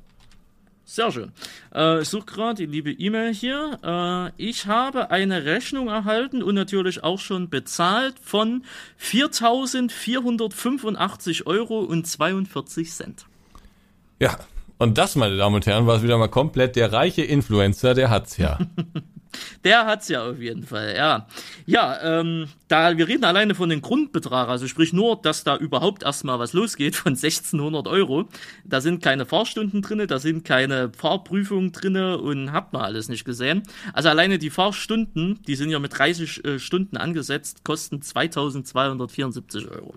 Sehr 0.92 1.10
schön. 1.10 1.32
Äh, 1.74 2.02
ich 2.02 2.10
suche 2.10 2.26
gerade 2.26 2.56
die 2.56 2.66
liebe 2.66 2.92
E-Mail 2.92 3.34
hier. 3.34 3.80
Äh, 3.82 4.32
ich 4.36 4.66
habe 4.66 5.10
eine 5.10 5.46
Rechnung 5.46 5.88
erhalten 5.88 6.44
und 6.44 6.56
natürlich 6.56 7.02
auch 7.02 7.18
schon 7.18 7.50
bezahlt 7.50 8.16
von 8.22 8.66
4.485 9.00 11.46
Euro 11.46 11.80
und 11.80 12.08
42 12.08 12.92
Cent. 12.92 13.26
Ja, 14.20 14.38
und 14.82 14.98
das, 14.98 15.16
meine 15.16 15.38
Damen 15.38 15.56
und 15.56 15.66
Herren, 15.68 15.86
war 15.86 16.02
wieder 16.02 16.18
mal 16.18 16.28
komplett 16.28 16.76
der 16.76 16.92
reiche 16.92 17.22
Influencer, 17.22 17.94
der 17.94 18.10
hat's 18.10 18.38
ja. 18.38 18.58
Der 19.64 19.86
hat's 19.86 20.10
ja 20.10 20.30
auf 20.30 20.40
jeden 20.40 20.64
Fall, 20.64 20.94
ja. 20.96 21.28
Ja, 21.66 22.20
ähm, 22.20 22.48
da 22.68 22.98
wir 22.98 23.08
reden 23.08 23.24
alleine 23.24 23.56
von 23.56 23.70
dem 23.70 23.82
Grundbetrag, 23.82 24.50
also 24.50 24.68
sprich 24.68 24.92
nur, 24.92 25.22
dass 25.22 25.46
da 25.46 25.56
überhaupt 25.56 26.04
erstmal 26.04 26.38
was 26.40 26.52
losgeht 26.52 26.96
von 26.98 27.14
1600 27.14 27.88
Euro. 27.88 28.28
Da 28.66 28.82
sind 28.82 29.02
keine 29.02 29.26
Fahrstunden 29.26 29.82
drinne, 29.82 30.08
da 30.08 30.20
sind 30.20 30.44
keine 30.44 30.92
Fahrprüfungen 30.92 31.72
drinne 31.72 32.18
und 32.18 32.52
habt 32.52 32.74
man 32.74 32.82
alles 32.82 33.08
nicht 33.08 33.24
gesehen. 33.24 33.64
Also 33.94 34.10
alleine 34.10 34.38
die 34.38 34.50
Fahrstunden, 34.50 35.40
die 35.48 35.56
sind 35.56 35.70
ja 35.70 35.80
mit 35.80 35.98
30 35.98 36.44
äh, 36.44 36.60
Stunden 36.60 36.98
angesetzt, 36.98 37.64
kosten 37.64 38.02
2274 38.02 39.70
Euro. 39.70 39.96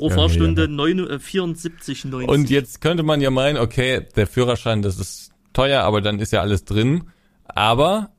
Pro 0.00 0.08
Ja, 0.08 0.14
Fahrstunde 0.14 0.62
ja. 0.62 0.68
äh, 1.10 1.18
74,90. 1.18 2.24
Und 2.24 2.48
jetzt 2.48 2.80
könnte 2.80 3.02
man 3.02 3.20
ja 3.20 3.30
meinen, 3.30 3.58
okay, 3.58 4.06
der 4.16 4.26
Führerschein, 4.26 4.80
das 4.80 4.98
ist 4.98 5.30
teuer, 5.52 5.82
aber 5.82 6.00
dann 6.00 6.18
ist 6.20 6.32
ja 6.32 6.40
alles 6.40 6.64
drin. 6.64 7.10
Aber 7.44 8.10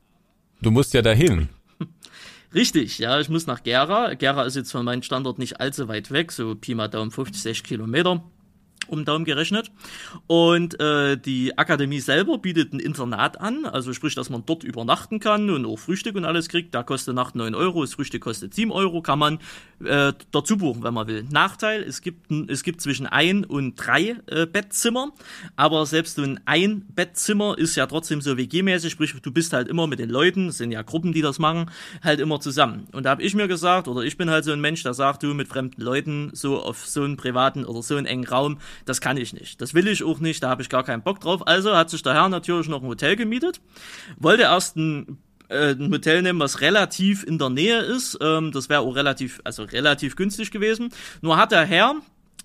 du 0.60 0.70
musst 0.70 0.94
ja 0.94 1.02
dahin. 1.02 1.48
Richtig, 2.54 2.98
ja, 3.00 3.18
ich 3.18 3.28
muss 3.28 3.48
nach 3.48 3.64
Gera. 3.64 4.14
Gera 4.14 4.44
ist 4.44 4.54
jetzt 4.54 4.70
von 4.70 4.84
meinem 4.84 5.02
Standort 5.02 5.40
nicht 5.40 5.58
allzu 5.60 5.88
weit 5.88 6.12
weg, 6.12 6.30
so 6.30 6.54
Pi 6.54 6.76
mal 6.76 6.86
Daumen 6.86 7.10
50, 7.10 7.42
60 7.42 7.64
Kilometer 7.64 8.22
um 8.88 9.04
Daumen 9.04 9.24
gerechnet. 9.24 9.70
Und 10.26 10.78
äh, 10.80 11.16
die 11.16 11.56
Akademie 11.58 12.00
selber 12.00 12.38
bietet 12.38 12.72
ein 12.72 12.80
Internat 12.80 13.40
an, 13.40 13.64
also 13.66 13.92
sprich, 13.92 14.14
dass 14.14 14.30
man 14.30 14.44
dort 14.46 14.64
übernachten 14.64 15.20
kann 15.20 15.50
und 15.50 15.64
auch 15.66 15.78
Frühstück 15.78 16.16
und 16.16 16.24
alles 16.24 16.48
kriegt. 16.48 16.74
Da 16.74 16.82
kostet 16.82 17.14
Nacht 17.14 17.34
9 17.34 17.54
Euro, 17.54 17.82
das 17.82 17.94
Frühstück 17.94 18.22
kostet 18.22 18.54
7 18.54 18.70
Euro, 18.72 19.02
kann 19.02 19.18
man 19.18 19.38
äh, 19.84 20.12
dazu 20.30 20.56
buchen, 20.56 20.82
wenn 20.82 20.94
man 20.94 21.06
will. 21.06 21.24
Nachteil, 21.30 21.82
es 21.82 22.02
gibt, 22.02 22.30
ein- 22.30 22.48
es 22.48 22.62
gibt 22.62 22.80
zwischen 22.80 23.06
ein 23.06 23.44
und 23.44 23.74
drei 23.76 24.16
äh, 24.26 24.46
Bettzimmer, 24.46 25.12
aber 25.56 25.84
selbst 25.86 26.16
so 26.16 26.22
ein 26.22 26.40
Ein-Bettzimmer 26.44 27.56
ist 27.58 27.76
ja 27.76 27.86
trotzdem 27.86 28.20
so 28.20 28.36
WG-mäßig, 28.36 28.90
sprich, 28.92 29.14
du 29.20 29.32
bist 29.32 29.52
halt 29.52 29.68
immer 29.68 29.86
mit 29.86 29.98
den 29.98 30.10
Leuten, 30.10 30.48
es 30.48 30.58
sind 30.58 30.72
ja 30.72 30.82
Gruppen, 30.82 31.12
die 31.12 31.22
das 31.22 31.38
machen, 31.38 31.70
halt 32.02 32.20
immer 32.20 32.40
zusammen. 32.40 32.86
Und 32.92 33.04
da 33.04 33.10
habe 33.10 33.22
ich 33.22 33.34
mir 33.34 33.48
gesagt, 33.48 33.88
oder 33.88 34.02
ich 34.02 34.16
bin 34.16 34.30
halt 34.30 34.44
so 34.44 34.52
ein 34.52 34.60
Mensch, 34.60 34.82
der 34.82 34.94
sagt, 34.94 35.22
du 35.22 35.34
mit 35.34 35.48
fremden 35.48 35.80
Leuten 35.82 36.30
so 36.32 36.60
auf 36.62 36.86
so 36.86 37.02
einen 37.02 37.16
privaten 37.16 37.64
oder 37.64 37.82
so 37.82 37.96
einen 37.96 38.06
engen 38.06 38.26
Raum, 38.26 38.58
das 38.84 39.00
kann 39.00 39.16
ich 39.16 39.32
nicht. 39.32 39.60
Das 39.60 39.74
will 39.74 39.88
ich 39.88 40.04
auch 40.04 40.20
nicht, 40.20 40.42
da 40.42 40.48
habe 40.48 40.62
ich 40.62 40.68
gar 40.68 40.84
keinen 40.84 41.02
Bock 41.02 41.20
drauf. 41.20 41.46
Also 41.46 41.76
hat 41.76 41.90
sich 41.90 42.02
der 42.02 42.14
Herr 42.14 42.28
natürlich 42.28 42.68
noch 42.68 42.82
ein 42.82 42.88
Hotel 42.88 43.16
gemietet, 43.16 43.60
wollte 44.18 44.42
erst 44.42 44.76
ein 44.76 45.18
äh, 45.48 45.72
ein 45.72 45.92
Hotel 45.92 46.22
nehmen, 46.22 46.40
was 46.40 46.60
relativ 46.60 47.24
in 47.24 47.38
der 47.38 47.50
Nähe 47.50 47.80
ist. 47.80 48.18
Ähm, 48.20 48.52
das 48.52 48.68
wäre 48.68 48.80
auch 48.80 48.96
relativ, 48.96 49.40
also 49.44 49.64
relativ 49.64 50.16
günstig 50.16 50.50
gewesen. 50.50 50.90
Nur 51.20 51.36
hat 51.36 51.52
der 51.52 51.64
Herr, 51.64 51.96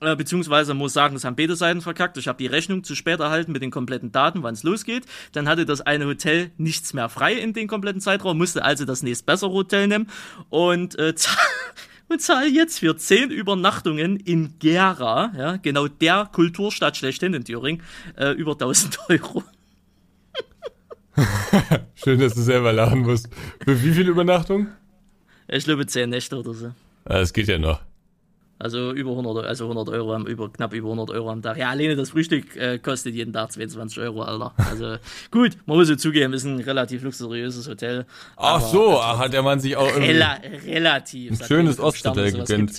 äh, 0.02 0.16
beziehungsweise 0.16 0.74
muss 0.74 0.94
sagen, 0.94 1.16
das 1.16 1.24
haben 1.24 1.36
beide 1.36 1.56
Seiten 1.56 1.82
verkackt. 1.82 2.18
Ich 2.18 2.28
habe 2.28 2.38
die 2.38 2.48
Rechnung 2.48 2.84
zu 2.84 2.96
spät 2.96 3.20
erhalten 3.20 3.52
mit 3.52 3.62
den 3.62 3.72
kompletten 3.72 4.12
Daten, 4.12 4.44
wann 4.44 4.54
es 4.54 4.64
losgeht. 4.64 5.06
Dann 5.32 5.48
hatte 5.48 5.66
das 5.66 5.82
eine 5.82 6.06
Hotel 6.06 6.52
nichts 6.58 6.94
mehr 6.94 7.10
frei 7.10 7.34
in 7.34 7.54
den 7.54 7.68
kompletten 7.68 8.02
Zeitraum, 8.02 8.38
musste 8.38 8.64
also 8.64 8.86
das 8.86 9.04
nächstbessere 9.04 9.52
Hotel 9.52 9.88
nehmen 9.88 10.08
und 10.50 11.00
äh, 11.00 11.14
und 12.10 12.22
zahle 12.22 12.48
jetzt 12.48 12.80
für 12.80 12.96
10 12.96 13.32
Übernachtungen 13.32 14.18
in 14.18 14.58
Gera, 14.60 15.32
ja, 15.38 15.58
genau 15.58 15.88
der 15.88 16.30
Kulturstadt 16.32 16.98
schlechthin 16.98 17.34
in 17.34 17.44
Thüringen, 17.44 17.82
äh, 18.18 18.32
über 18.32 18.52
1000 18.54 19.00
Euro. 19.10 19.44
Schön, 21.96 22.20
dass 22.20 22.34
du 22.36 22.42
selber 22.42 22.74
lachen 22.74 23.02
musst. 23.02 23.30
Für 23.64 23.82
wie 23.84 23.92
viel 23.92 24.08
Übernachtung? 24.08 24.68
Ich 25.48 25.64
glaube 25.64 25.86
10 25.86 26.10
Nächte 26.10 26.38
oder 26.38 26.54
so. 26.54 26.68
Ah, 27.06 27.20
Das 27.20 27.34
geht 27.34 27.48
ja 27.48 27.58
noch. 27.58 27.82
Also 28.60 28.92
über 28.92 29.12
100, 29.12 29.46
also 29.46 29.66
100 29.66 29.90
Euro, 29.90 30.14
am, 30.14 30.26
über, 30.26 30.52
knapp 30.52 30.74
über 30.74 30.88
100 30.88 31.12
Euro 31.12 31.30
am 31.30 31.42
Tag. 31.42 31.58
Ja, 31.58 31.70
alleine 31.70 31.96
das 31.96 32.10
Frühstück 32.10 32.56
äh, 32.56 32.80
kostet 32.80 33.14
jeden 33.14 33.34
Tag 33.34 33.52
22 33.52 34.00
Euro, 34.00 34.24
Alter. 34.24 34.54
Also 34.58 34.98
gut, 35.32 35.58
man 35.66 35.78
muss 35.78 35.90
ja 35.90 35.98
zugeben, 35.98 36.34
ist 36.34 36.46
ein 36.46 36.60
relativ 36.60 37.04
luxuriöses 37.04 37.68
Hotel. 37.68 38.06
Ach 38.36 38.56
aber 38.56 38.66
so, 38.66 39.00
ach, 39.00 39.20
hat 39.20 39.34
der 39.34 39.44
Mann 39.44 39.60
sich 39.60 39.76
auch 39.76 39.88
irgendwie... 39.88 40.12
Rela 40.12 40.40
relativ. 40.66 41.38
Sagt 41.38 41.48
schönes 41.48 41.80
Osthotel 41.80 42.32
gegönnt. 42.32 42.74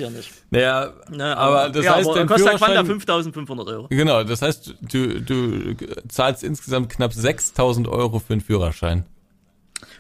Naja, 0.51 0.93
Ne, 1.11 1.37
aber 1.37 1.71
das 1.71 1.85
ja, 1.85 1.97
heißt, 1.97 2.09
aber 2.09 2.19
dein 2.19 2.27
kostet 2.27 2.49
Quanta 2.59 2.67
Führerschein... 2.67 2.87
5500 2.87 3.69
Euro. 3.69 3.87
Genau, 3.89 4.25
das 4.25 4.43
heißt, 4.43 4.75
du, 4.81 5.21
du 5.21 5.75
zahlst 6.09 6.45
insgesamt 6.45 6.91
knapp 6.91 7.13
6000 7.13 7.89
Euro 7.89 8.19
für 8.19 8.35
einen 8.35 8.41
Führerschein. 8.41 9.05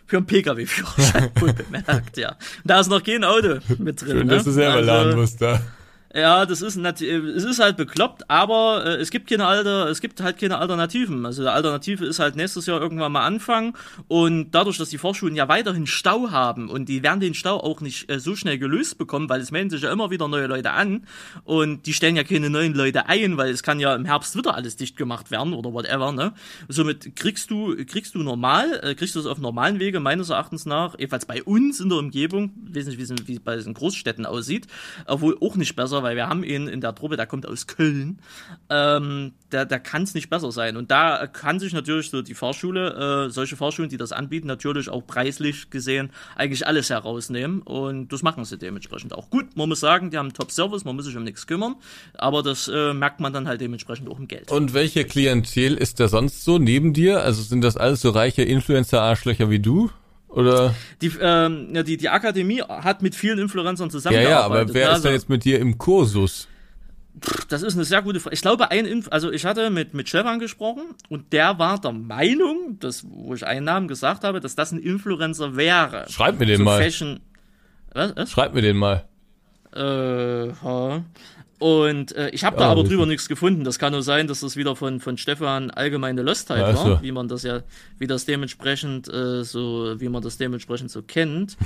Für 0.09 0.17
einen 0.17 0.27
Pkw-Führerschein, 0.27 1.31
wohl 1.39 1.53
bemerkt, 1.53 2.17
ja. 2.17 2.35
Da 2.65 2.81
ist 2.81 2.89
noch 2.89 3.05
kein 3.05 3.25
Auto 3.25 3.59
mit 3.79 4.01
drin. 4.01 4.11
Schön, 4.11 4.27
ne? 4.27 4.35
dass 4.37 4.45
du 4.45 4.53
selber 4.53 4.77
Also, 4.77 4.87
laden 4.87 5.17
musst 5.21 5.41
da. 5.43 5.61
Ja, 6.19 6.47
das 6.47 6.62
ist 6.62 6.77
äh, 6.77 7.16
es 7.16 7.45
ist 7.45 7.61
halt 7.61 7.77
bekloppt, 7.77 8.29
aber 8.29 8.85
äh, 8.85 8.95
es 8.97 9.11
gibt 9.11 9.29
keine 9.29 9.47
Alter, 9.47 9.89
es 9.89 10.01
gibt 10.01 10.21
halt 10.21 10.39
keine 10.39 10.59
Alternativen. 10.59 11.25
Also 11.25 11.43
die 11.43 11.49
Alternative 11.49 12.05
ist 12.05 12.19
halt 12.19 12.35
nächstes 12.35 12.66
Jahr 12.66 12.81
irgendwann 12.81 13.12
mal 13.12 13.25
anfangen 13.25 13.75
und 14.09 14.51
dadurch, 14.51 14.79
dass 14.79 14.89
die 14.89 14.99
Vorschulen 14.99 15.37
ja 15.37 15.49
weiterhin 15.49 15.87
Stau 15.87 16.31
haben 16.31 16.69
und 16.71 16.89
die 16.89 17.05
werden 17.05 17.21
den 17.21 17.35
Stau 17.35 17.59
auch 17.59 17.81
nicht 17.81 18.11
äh, 18.11 18.19
so 18.19 18.35
schnell 18.35 18.59
gelöst 18.59 18.99
bekommen, 18.99 19.29
weil 19.29 19.41
es 19.41 19.53
melden 19.53 19.71
sich 19.71 19.83
ja 19.83 19.93
immer 19.93 20.11
wieder 20.11 20.27
neue 20.27 20.47
Leute 20.47 20.73
an 20.73 21.07
und 21.45 21.87
die 21.87 21.93
stellen 21.93 22.16
ja 22.16 22.25
keine 22.25 22.51
neuen 22.51 22.75
Leute 22.75 23.07
ein, 23.07 23.37
weil 23.37 23.51
es 23.51 23.62
kann 23.62 23.79
ja 23.79 23.95
im 23.95 24.05
Herbst 24.05 24.37
wieder 24.37 24.57
alles 24.57 24.75
dicht 24.75 24.97
gemacht 24.97 25.31
werden 25.31 25.53
oder 25.53 25.73
whatever, 25.73 26.11
ne? 26.11 26.33
Somit 26.69 27.14
kriegst 27.14 27.51
du 27.51 27.77
kriegst 27.87 28.16
du 28.16 28.25
normal, 28.25 28.81
äh, 28.83 28.95
kriegst 28.97 29.14
du 29.14 29.21
es 29.21 29.27
auf 29.27 29.39
normalen 29.39 29.79
Wege 29.79 30.01
meines 30.01 30.31
Erachtens 30.31 30.66
nach, 30.66 30.99
jedenfalls 30.99 31.27
bei 31.27 31.45
uns 31.45 31.79
in 31.79 31.91
der 31.91 31.99
Umgebung, 31.99 32.51
ich 32.69 32.77
weiß 32.77 32.87
nicht, 32.87 32.99
wie 32.99 33.35
es 33.35 33.41
bei 33.41 33.55
diesen 33.55 33.75
Großstädten 33.75 34.27
aussieht, 34.27 34.66
obwohl 35.07 35.37
auch 35.41 35.55
nicht 35.55 35.77
besser, 35.77 36.03
weil 36.03 36.08
wir 36.17 36.29
haben 36.29 36.45
ihn 36.45 36.69
in 36.69 36.81
der 36.81 36.95
Truppe, 36.95 37.17
der 37.17 37.27
kommt 37.27 37.47
aus 37.47 37.67
Köln, 37.67 38.21
ähm, 38.71 39.33
da, 39.51 39.65
da 39.65 39.79
kann 39.79 40.03
es 40.03 40.15
nicht 40.15 40.31
besser 40.31 40.53
sein. 40.53 40.77
Und 40.77 40.91
da 40.91 41.27
kann 41.27 41.59
sich 41.59 41.73
natürlich 41.73 42.11
so 42.11 42.23
die 42.23 42.35
Fahrschule, 42.35 43.27
äh, 43.27 43.31
solche 43.31 43.57
Fahrschulen, 43.57 43.89
die 43.89 43.97
das 43.97 44.13
anbieten, 44.13 44.47
natürlich 44.47 44.89
auch 44.89 45.07
preislich 45.07 45.71
gesehen 45.71 46.11
eigentlich 46.37 46.67
alles 46.67 46.91
herausnehmen. 46.91 47.63
Und 47.63 48.13
das 48.13 48.23
machen 48.23 48.45
sie 48.45 48.59
dementsprechend 48.59 49.15
auch. 49.15 49.31
Gut, 49.31 49.57
man 49.57 49.69
muss 49.69 49.81
sagen, 49.81 50.11
die 50.11 50.19
haben 50.19 50.33
Top-Service, 50.33 50.85
man 50.85 50.97
muss 50.97 51.07
sich 51.07 51.17
um 51.17 51.25
nichts 51.25 51.47
kümmern, 51.47 51.77
aber 52.15 52.43
das 52.43 52.69
äh, 52.69 52.93
merkt 52.93 53.21
man 53.21 53.33
dann 53.33 53.49
halt 53.49 53.61
dementsprechend 53.61 54.09
auch 54.09 54.19
im 54.19 54.29
Geld. 54.29 54.51
Und 54.51 54.75
welche 54.75 55.05
Klientel 55.05 55.75
ist 55.75 56.01
da 56.01 56.09
sonst 56.09 56.45
so 56.45 56.59
neben 56.59 56.93
dir? 56.93 57.23
Also 57.23 57.43
sind 57.43 57.63
das 57.63 57.77
alles 57.77 58.01
so 58.01 58.11
reiche 58.11 58.43
Influencer-Arschlöcher 58.43 59.51
wie 59.51 59.61
du? 59.61 59.91
Oder? 60.29 60.74
Die, 61.01 61.11
ähm, 61.20 61.70
ja, 61.74 61.83
die, 61.83 61.97
die 61.97 62.09
Akademie 62.09 62.62
hat 62.62 63.03
mit 63.03 63.14
vielen 63.14 63.39
Influencern 63.39 63.89
Ja, 63.89 63.91
zusammengearbeitet. 63.93 64.31
ja, 64.31 64.72
aber 64.72 64.74
wer 64.74 64.89
ne? 64.91 64.97
ist 64.97 65.05
da 65.05 65.09
Also- 65.09 65.09
jetzt 65.11 65.29
mit 65.29 65.45
dir 65.45 65.59
im 65.59 65.79
Kursus? 65.79 66.49
Das 67.49 67.62
ist 67.62 67.74
eine 67.74 67.85
sehr 67.85 68.01
gute 68.03 68.20
Frage. 68.20 68.35
Ich 68.35 68.43
glaube, 68.43 68.70
ein 68.70 68.85
Inf 68.87 69.09
also 69.11 69.33
ich 69.33 69.45
hatte 69.45 69.70
mit, 69.70 69.93
mit 69.93 70.09
Stefan 70.09 70.39
gesprochen 70.39 70.83
und 71.09 71.33
der 71.33 71.59
war 71.59 71.81
der 71.81 71.91
Meinung, 71.91 72.79
dass, 72.79 73.05
wo 73.09 73.35
ich 73.35 73.45
einen 73.45 73.64
Namen 73.64 73.89
gesagt 73.89 74.22
habe, 74.22 74.39
dass 74.39 74.55
das 74.55 74.70
ein 74.70 74.79
Influencer 74.79 75.57
wäre. 75.57 76.05
Schreib 76.09 76.39
mir 76.39 76.47
den 76.47 76.59
so 76.59 76.62
mal. 76.64 76.81
Fashion. 76.81 77.18
Was? 77.93 78.14
was? 78.14 78.31
Schreib 78.31 78.55
mir 78.55 78.62
den 78.62 78.76
mal. 78.76 79.05
Äh, 79.74 80.53
ha. 80.62 81.03
Und 81.59 82.15
äh, 82.15 82.31
ich 82.31 82.45
habe 82.45 82.57
da 82.57 82.71
aber 82.71 82.85
drüber 82.85 83.05
nichts 83.05 83.29
gefunden. 83.29 83.65
Das 83.65 83.79
kann 83.81 83.93
nur 83.93 84.03
sein, 84.03 84.29
dass 84.29 84.41
das 84.41 84.57
wieder 84.57 84.77
von, 84.77 85.01
von 85.01 85.19
Stefan 85.19 85.71
allgemeine 85.71 86.23
Lostheit 86.23 86.63
Ach 86.65 86.77
so. 86.77 86.91
war, 86.91 87.03
wie 87.03 87.11
man 87.13 87.27
das 87.27 87.43
ja, 87.43 87.63
wie 87.99 88.07
das 88.07 88.25
dementsprechend 88.27 89.13
äh, 89.13 89.43
so, 89.43 89.95
wie 89.99 90.09
man 90.09 90.23
das 90.23 90.37
dementsprechend 90.39 90.91
so 90.91 91.03
kennt. 91.03 91.57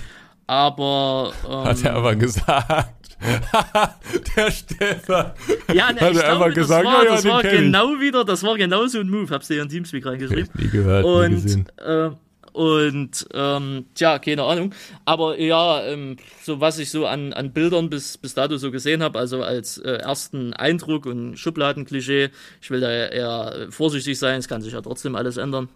Aber 0.47 1.33
ähm, 1.49 1.65
Hat 1.65 1.85
er 1.85 1.95
aber 1.95 2.17
gesagt. 2.17 3.17
der 4.37 4.51
Stefan. 4.51 5.33
Ja, 5.73 5.93
ne, 5.93 6.01
Hat 6.01 6.03
er 6.03 6.11
glaube, 6.13 6.27
einfach 6.27 6.47
das 6.47 6.55
gesagt, 6.55 6.85
war, 6.87 7.05
ja, 7.05 7.11
das 7.11 7.25
war 7.25 7.43
kenn 7.43 7.55
ich. 7.55 7.61
genau 7.61 8.01
wieder, 8.01 8.25
das 8.25 8.43
war 8.43 8.57
genau 8.57 8.87
so 8.87 8.99
ein 8.99 9.09
Move. 9.09 9.29
Hab's 9.31 9.49
dir 9.49 9.63
in 9.63 9.69
Teamspeak 9.69 10.05
reingeschrieben. 10.07 10.49
Nie 10.55 10.69
gehört, 10.69 11.05
nie 11.05 11.11
Und 11.11 11.43
gesehen. 11.43 11.67
äh, 11.77 12.11
Und 12.53 13.27
ähm, 13.33 13.87
tja, 13.95 14.19
keine 14.19 14.45
Ahnung. 14.45 14.75
Aber 15.05 15.39
ja, 15.39 15.83
ähm, 15.85 16.17
so 16.43 16.61
was 16.61 16.79
ich 16.79 16.91
so 16.91 17.07
an, 17.07 17.33
an 17.33 17.53
Bildern 17.53 17.89
bis, 17.91 18.19
bis 18.19 18.35
dato 18.35 18.57
so 18.59 18.71
gesehen 18.71 19.03
habe, 19.03 19.19
also 19.19 19.43
als 19.43 19.79
äh, 19.79 19.93
ersten 19.93 20.53
Eindruck 20.53 21.07
und 21.07 21.37
Schubladenklischee, 21.39 22.31
ich 22.61 22.71
will 22.71 22.81
da 22.81 22.91
eher 22.91 23.69
vorsichtig 23.71 24.19
sein, 24.19 24.39
es 24.39 24.49
kann 24.49 24.63
sich 24.63 24.75
ja 24.75 24.83
trotzdem 24.83 25.17
alles 25.17 25.37
ändern 25.37 25.69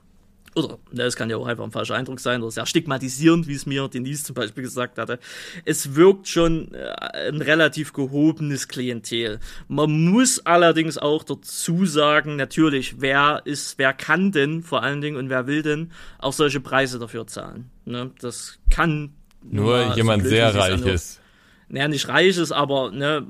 oder 0.57 0.78
ne, 0.91 1.03
es 1.03 1.16
kann 1.16 1.28
ja 1.28 1.37
auch 1.37 1.47
einfach 1.47 1.65
ein 1.65 1.70
falscher 1.70 1.95
Eindruck 1.95 2.19
sein 2.19 2.43
oder 2.43 2.51
sehr 2.51 2.66
stigmatisierend, 2.66 3.47
wie 3.47 3.55
es 3.55 3.66
mir 3.66 3.87
Denise 3.89 4.24
zum 4.24 4.35
Beispiel 4.35 4.65
gesagt 4.65 4.99
hatte. 4.99 5.19
Es 5.65 5.95
wirkt 5.95 6.28
schon 6.28 6.73
äh, 6.73 7.28
ein 7.28 7.43
relativ 7.43 7.93
gehobenes 7.93 8.66
Klientel. 8.66 9.39
Man 9.69 10.07
muss 10.11 10.45
allerdings 10.47 10.97
auch 10.97 11.24
dazu 11.24 11.85
sagen, 11.85 12.37
natürlich, 12.37 13.01
wer 13.01 13.43
ist, 13.45 13.78
wer 13.78 13.93
kann 13.93 14.33
denn 14.33 14.62
vor 14.62 14.83
allen 14.83 15.01
Dingen 15.03 15.16
und 15.16 15.28
wer 15.28 15.47
will 15.47 15.62
denn 15.62 15.93
auch 16.19 16.33
solche 16.33 16.61
Preise 16.61 16.99
dafür 16.99 17.27
zahlen? 17.27 17.70
Ne? 17.85 18.11
Das 18.20 18.59
kann 18.70 19.15
nur 19.43 19.95
jemand 19.95 20.24
so 20.24 20.31
sehr 20.31 20.55
reich 20.55 20.81
ist 20.87 21.20
naja, 21.68 21.88
nicht 21.88 22.09
reich 22.09 22.36
ist, 22.36 22.52
aber 22.52 22.93
ne, 22.93 23.26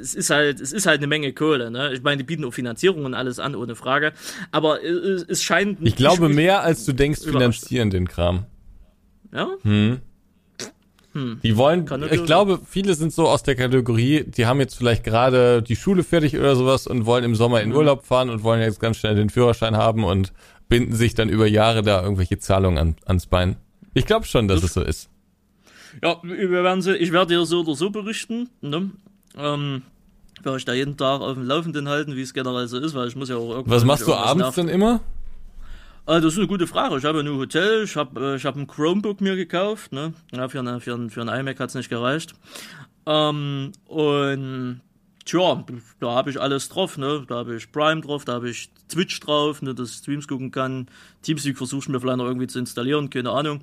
es 0.00 0.14
ist 0.14 0.30
halt, 0.30 0.60
es 0.60 0.72
ist 0.72 0.86
halt 0.86 0.98
eine 0.98 1.08
Menge 1.08 1.32
Kohle. 1.32 1.70
Ne? 1.70 1.92
Ich 1.92 2.02
meine, 2.02 2.18
die 2.18 2.24
bieten 2.24 2.44
auch 2.44 2.54
Finanzierung 2.54 3.04
und 3.04 3.14
alles 3.14 3.38
an, 3.38 3.56
ohne 3.56 3.74
Frage. 3.74 4.12
Aber 4.52 4.82
es, 4.84 5.24
es 5.24 5.42
scheint. 5.42 5.78
Ich 5.82 5.96
glaube, 5.96 6.28
mehr 6.28 6.62
als 6.62 6.84
du 6.84 6.92
denkst, 6.92 7.22
finanzieren 7.22 7.90
den 7.90 8.06
Kram. 8.06 8.46
Ja? 9.32 9.48
Hm. 9.62 9.98
Hm. 11.14 11.40
Die 11.42 11.56
wollen, 11.56 11.86
ich 12.10 12.24
glaube, 12.24 12.58
viele 12.66 12.94
sind 12.94 13.12
so 13.12 13.28
aus 13.28 13.42
der 13.42 13.54
Kategorie, 13.54 14.24
die 14.24 14.46
haben 14.46 14.60
jetzt 14.60 14.76
vielleicht 14.76 15.04
gerade 15.04 15.62
die 15.62 15.76
Schule 15.76 16.04
fertig 16.04 16.38
oder 16.38 16.56
sowas 16.56 16.86
und 16.86 17.04
wollen 17.04 17.24
im 17.24 17.34
Sommer 17.34 17.60
in 17.60 17.68
mhm. 17.68 17.76
Urlaub 17.76 18.06
fahren 18.06 18.30
und 18.30 18.42
wollen 18.42 18.62
jetzt 18.62 18.80
ganz 18.80 18.96
schnell 18.96 19.14
den 19.14 19.28
Führerschein 19.28 19.76
haben 19.76 20.04
und 20.04 20.32
binden 20.70 20.94
sich 20.94 21.14
dann 21.14 21.28
über 21.28 21.46
Jahre 21.46 21.82
da 21.82 22.02
irgendwelche 22.02 22.38
Zahlungen 22.38 22.78
an, 22.78 22.96
ans 23.04 23.26
Bein. 23.26 23.56
Ich 23.92 24.06
glaube 24.06 24.24
schon, 24.24 24.48
dass 24.48 24.62
das 24.62 24.70
es 24.70 24.74
so 24.74 24.80
ist. 24.82 25.10
Ja, 26.02 26.16
wir 26.22 26.50
werden 26.50 26.82
sie, 26.82 26.96
ich 26.96 27.12
werde 27.12 27.34
dir 27.34 27.44
so 27.44 27.60
oder 27.60 27.74
so 27.74 27.90
berichten. 27.90 28.48
Ne? 28.60 28.90
Ähm, 29.36 29.82
werde 30.42 30.58
ich 30.58 30.64
da 30.64 30.72
jeden 30.72 30.96
Tag 30.96 31.20
auf 31.20 31.34
dem 31.34 31.44
Laufenden 31.44 31.88
halten, 31.88 32.16
wie 32.16 32.22
es 32.22 32.34
generell 32.34 32.66
so 32.68 32.78
ist, 32.78 32.94
weil 32.94 33.08
ich 33.08 33.16
muss 33.16 33.28
ja 33.28 33.36
auch 33.36 33.50
irgendwas. 33.50 33.76
Was 33.76 33.84
machst 33.84 34.06
du 34.06 34.14
abends 34.14 34.44
nerven. 34.44 34.66
denn 34.66 34.74
immer? 34.74 35.00
Ah, 36.04 36.18
das 36.18 36.32
ist 36.32 36.38
eine 36.38 36.48
gute 36.48 36.66
Frage. 36.66 36.98
Ich 36.98 37.04
habe 37.04 37.18
ja 37.18 37.24
nur 37.24 37.36
Hotel, 37.36 37.84
ich 37.84 37.94
habe 37.94 38.32
äh, 38.32 38.36
ich 38.36 38.44
hab 38.44 38.56
ein 38.56 38.66
Chromebook 38.66 39.20
mir 39.20 39.36
gekauft. 39.36 39.92
Ne? 39.92 40.14
Ja, 40.32 40.48
für, 40.48 40.58
eine, 40.58 40.80
für, 40.80 40.94
ein, 40.94 41.10
für 41.10 41.22
ein 41.22 41.28
iMac 41.28 41.60
hat 41.60 41.68
es 41.68 41.74
nicht 41.76 41.90
gereicht. 41.90 42.34
Ähm, 43.06 43.72
und 43.86 44.80
Tja, 45.24 45.64
da 46.00 46.10
habe 46.10 46.30
ich 46.30 46.40
alles 46.40 46.68
drauf, 46.68 46.98
ne? 46.98 47.24
Da 47.28 47.36
habe 47.36 47.56
ich 47.56 47.70
Prime 47.70 48.00
drauf, 48.00 48.24
da 48.24 48.34
habe 48.34 48.50
ich 48.50 48.70
Twitch 48.88 49.20
drauf, 49.20 49.62
ne, 49.62 49.74
dass 49.74 49.90
ich 49.90 49.96
Streams 49.96 50.26
gucken 50.26 50.50
kann. 50.50 50.88
Teamspeak 51.22 51.56
versuche 51.56 51.80
ich 51.80 51.88
mir 51.88 52.00
vielleicht 52.00 52.18
noch 52.18 52.26
irgendwie 52.26 52.48
zu 52.48 52.58
installieren, 52.58 53.08
keine 53.10 53.30
Ahnung. 53.30 53.60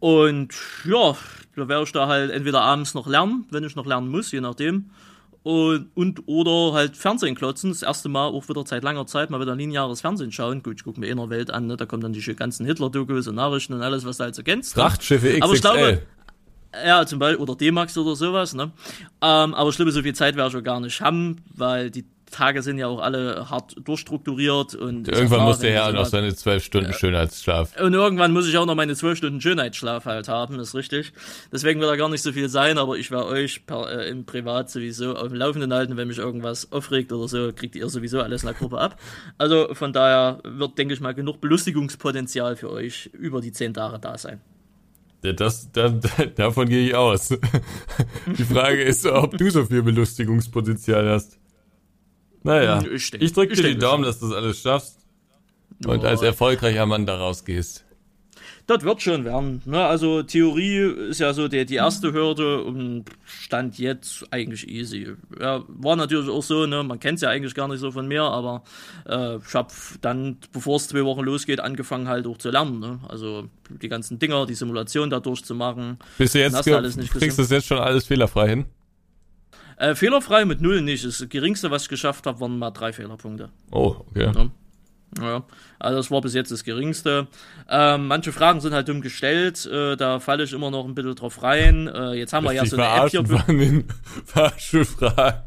Und 0.00 0.54
ja, 0.84 1.16
da 1.54 1.68
werde 1.68 1.84
ich 1.84 1.92
da 1.92 2.08
halt 2.08 2.30
entweder 2.30 2.62
abends 2.62 2.94
noch 2.94 3.06
lernen, 3.06 3.46
wenn 3.50 3.64
ich 3.64 3.76
noch 3.76 3.86
lernen 3.86 4.08
muss, 4.08 4.32
je 4.32 4.40
nachdem. 4.40 4.90
Und, 5.42 5.90
und 5.94 6.24
oder 6.26 6.74
halt 6.74 6.96
Fernsehen 6.96 7.36
klotzen. 7.36 7.70
Das 7.70 7.82
erste 7.82 8.08
Mal 8.08 8.26
auch 8.26 8.48
wieder 8.48 8.64
seit 8.66 8.82
langer 8.82 9.06
Zeit 9.06 9.30
mal 9.30 9.40
wieder 9.40 9.54
lineares 9.54 10.00
Fernsehen 10.00 10.32
schauen. 10.32 10.60
Gut, 10.60 10.78
ich 10.78 10.84
gucke 10.84 10.98
mir 10.98 11.06
in 11.06 11.18
der 11.18 11.30
Welt 11.30 11.52
an, 11.52 11.68
ne? 11.68 11.76
da 11.76 11.86
kommen 11.86 12.02
dann 12.02 12.12
die 12.12 12.34
ganzen 12.34 12.66
Hitler-Dokus 12.66 13.28
und 13.28 13.36
Nachrichten 13.36 13.74
und 13.74 13.82
alles, 13.82 14.04
was 14.04 14.16
du 14.16 14.24
halt 14.24 14.34
so 14.34 14.42
kennst. 14.42 14.74
Frachtschiffe 14.74 15.28
XXL. 15.28 15.42
Aber 15.44 15.54
ich 15.54 15.60
glaube, 15.60 16.02
ja, 16.84 17.06
zum 17.06 17.18
Beispiel, 17.18 17.42
oder 17.42 17.54
D-Max 17.54 17.96
oder 17.96 18.16
sowas, 18.16 18.54
ne? 18.54 18.72
Ähm, 19.22 19.54
aber 19.54 19.72
schlimm, 19.72 19.90
so 19.90 20.02
viel 20.02 20.14
Zeit 20.14 20.36
werde 20.36 20.50
ich 20.50 20.56
auch 20.56 20.64
gar 20.64 20.80
nicht 20.80 21.00
haben, 21.00 21.42
weil 21.54 21.90
die 21.90 22.04
Tage 22.30 22.62
sind 22.62 22.78
ja 22.78 22.88
auch 22.88 23.00
alle 23.00 23.48
hart 23.50 23.76
durchstrukturiert 23.84 24.74
und 24.74 25.08
irgendwann 25.08 25.44
muss 25.44 25.60
der 25.60 25.72
Herr 25.72 25.92
noch 25.92 26.06
seine 26.06 26.34
zwölf 26.34 26.64
Stunden 26.64 26.90
ja. 26.90 26.96
Schönheitsschlaf. 26.96 27.80
Und 27.80 27.94
irgendwann 27.94 28.32
muss 28.32 28.48
ich 28.48 28.58
auch 28.58 28.66
noch 28.66 28.74
meine 28.74 28.96
zwölf 28.96 29.16
Stunden 29.16 29.40
Schönheitsschlaf 29.40 30.04
halt 30.06 30.28
haben, 30.28 30.58
ist 30.58 30.74
richtig. 30.74 31.12
Deswegen 31.52 31.80
wird 31.80 31.90
da 31.90 31.96
gar 31.96 32.08
nicht 32.08 32.22
so 32.22 32.32
viel 32.32 32.48
sein, 32.48 32.78
aber 32.78 32.96
ich 32.96 33.10
werde 33.10 33.26
euch 33.26 33.64
per, 33.66 33.88
äh, 33.90 34.08
im 34.10 34.26
Privat 34.26 34.70
sowieso 34.70 35.14
auf 35.14 35.28
dem 35.28 35.36
Laufenden 35.36 35.72
halten, 35.72 35.96
wenn 35.96 36.08
mich 36.08 36.18
irgendwas 36.18 36.72
aufregt 36.72 37.12
oder 37.12 37.28
so, 37.28 37.52
kriegt 37.52 37.76
ihr 37.76 37.88
sowieso 37.88 38.20
alles 38.20 38.42
in 38.42 38.48
der 38.48 38.56
Gruppe 38.56 38.78
ab. 38.78 39.00
Also 39.38 39.72
von 39.74 39.92
daher 39.92 40.40
wird, 40.42 40.78
denke 40.78 40.94
ich 40.94 41.00
mal, 41.00 41.14
genug 41.14 41.40
Belustigungspotenzial 41.40 42.56
für 42.56 42.70
euch 42.70 43.08
über 43.12 43.40
die 43.40 43.52
zehn 43.52 43.72
Tage 43.72 43.98
da 44.00 44.18
sein. 44.18 44.40
Das, 45.22 45.72
das, 45.72 45.94
davon 46.36 46.68
gehe 46.68 46.88
ich 46.88 46.94
aus. 46.94 47.28
Die 48.38 48.44
Frage 48.44 48.82
ist, 48.82 49.06
ob 49.06 49.36
du 49.36 49.50
so 49.50 49.64
viel 49.64 49.82
Belustigungspotenzial 49.82 51.08
hast. 51.08 51.38
Naja, 52.42 52.82
ich, 52.82 53.12
ich 53.12 53.32
drücke 53.32 53.54
dir 53.54 53.62
die 53.62 53.78
Daumen, 53.78 54.04
dass 54.04 54.20
du 54.20 54.28
das 54.28 54.36
alles 54.36 54.60
schaffst 54.60 54.98
und 55.84 56.04
als 56.04 56.22
erfolgreicher 56.22 56.86
Mann 56.86 57.06
da 57.06 57.16
rausgehst 57.16 57.85
das 58.66 58.82
wird 58.82 59.00
schon 59.00 59.24
werden. 59.24 59.62
Ne? 59.64 59.84
Also 59.84 60.22
Theorie 60.22 61.08
ist 61.10 61.20
ja 61.20 61.32
so 61.32 61.46
der, 61.46 61.64
die 61.64 61.76
erste 61.76 62.12
Hürde 62.12 62.62
und 62.64 63.04
Stand 63.24 63.78
jetzt 63.78 64.24
eigentlich 64.32 64.68
easy. 64.68 65.14
Ja, 65.40 65.62
war 65.68 65.94
natürlich 65.94 66.28
auch 66.28 66.42
so, 66.42 66.66
ne? 66.66 66.82
man 66.82 66.98
kennt 66.98 67.16
es 67.16 67.22
ja 67.22 67.30
eigentlich 67.30 67.54
gar 67.54 67.68
nicht 67.68 67.78
so 67.78 67.92
von 67.92 68.08
mir, 68.08 68.22
aber 68.22 68.64
äh, 69.08 69.36
ich 69.36 69.54
habe 69.54 69.68
dann, 70.00 70.38
bevor 70.52 70.76
es 70.76 70.88
zwei 70.88 71.04
Wochen 71.04 71.22
losgeht, 71.22 71.60
angefangen 71.60 72.08
halt 72.08 72.26
auch 72.26 72.38
zu 72.38 72.50
lernen. 72.50 72.80
Ne? 72.80 72.98
Also 73.08 73.48
die 73.70 73.88
ganzen 73.88 74.18
Dinger, 74.18 74.46
die 74.46 74.54
Simulation 74.54 75.10
da 75.10 75.20
durchzumachen. 75.20 75.98
Bist 76.18 76.34
du 76.34 76.40
jetzt, 76.40 76.66
du 76.66 76.76
alles 76.76 76.96
nicht 76.96 77.12
kriegst 77.12 77.38
du 77.38 77.42
das 77.42 77.50
jetzt 77.50 77.66
schon 77.66 77.78
alles 77.78 78.06
fehlerfrei 78.06 78.48
hin? 78.48 78.64
Äh, 79.76 79.94
fehlerfrei 79.94 80.44
mit 80.44 80.60
null 80.60 80.80
nicht. 80.82 81.04
Das 81.04 81.24
geringste, 81.28 81.70
was 81.70 81.82
ich 81.82 81.88
geschafft 81.88 82.26
habe, 82.26 82.40
waren 82.40 82.58
mal 82.58 82.70
drei 82.70 82.92
Fehlerpunkte. 82.92 83.50
Oh, 83.70 83.96
okay. 84.10 84.32
Ja. 84.34 84.50
Ja, 85.20 85.44
also 85.78 85.98
das 85.98 86.10
war 86.10 86.20
bis 86.20 86.34
jetzt 86.34 86.50
das 86.50 86.64
Geringste. 86.64 87.28
Ähm, 87.68 88.06
manche 88.06 88.32
Fragen 88.32 88.60
sind 88.60 88.74
halt 88.74 88.88
dumm 88.88 89.00
gestellt, 89.00 89.66
äh, 89.66 89.96
da 89.96 90.20
falle 90.20 90.44
ich 90.44 90.52
immer 90.52 90.70
noch 90.70 90.84
ein 90.84 90.94
bisschen 90.94 91.14
drauf 91.14 91.42
rein. 91.42 91.88
Äh, 91.88 92.14
jetzt 92.14 92.32
haben 92.32 92.44
wir 92.44 92.52
ja 92.52 92.66
so 92.66 92.76
eine 92.76 93.04
App 93.04 93.10
hier. 93.10 93.24
Von 93.24 93.58
den 93.58 93.84
Fahrschulfragen. 94.24 95.42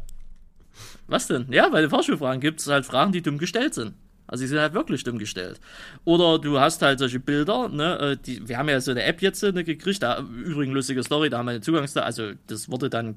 Was 1.06 1.26
denn? 1.26 1.46
Ja, 1.50 1.68
bei 1.68 1.80
den 1.80 1.90
Fahrschulfragen 1.90 2.40
gibt 2.40 2.60
es 2.60 2.68
halt 2.68 2.86
Fragen, 2.86 3.12
die 3.12 3.22
dumm 3.22 3.38
gestellt 3.38 3.74
sind. 3.74 3.94
Also 4.30 4.44
die 4.44 4.48
sind 4.48 4.60
halt 4.60 4.74
wirklich 4.74 5.02
dumm 5.02 5.18
gestellt. 5.18 5.60
Oder 6.04 6.38
du 6.38 6.60
hast 6.60 6.82
halt 6.82 7.00
solche 7.00 7.18
Bilder, 7.18 7.68
ne, 7.68 7.98
äh, 7.98 8.16
die, 8.16 8.48
wir 8.48 8.58
haben 8.58 8.68
ja 8.68 8.80
so 8.80 8.92
eine 8.92 9.02
App 9.02 9.20
jetzt 9.22 9.42
ne, 9.42 9.64
gekriegt, 9.64 10.04
da 10.04 10.20
übrigens 10.20 10.72
lustige 10.72 11.02
Story, 11.02 11.30
da 11.30 11.38
haben 11.38 11.46
wir 11.46 11.50
eine 11.50 11.60
Zugangsdaten, 11.60 12.06
also 12.06 12.30
das 12.46 12.70
wurde 12.70 12.88
dann 12.88 13.16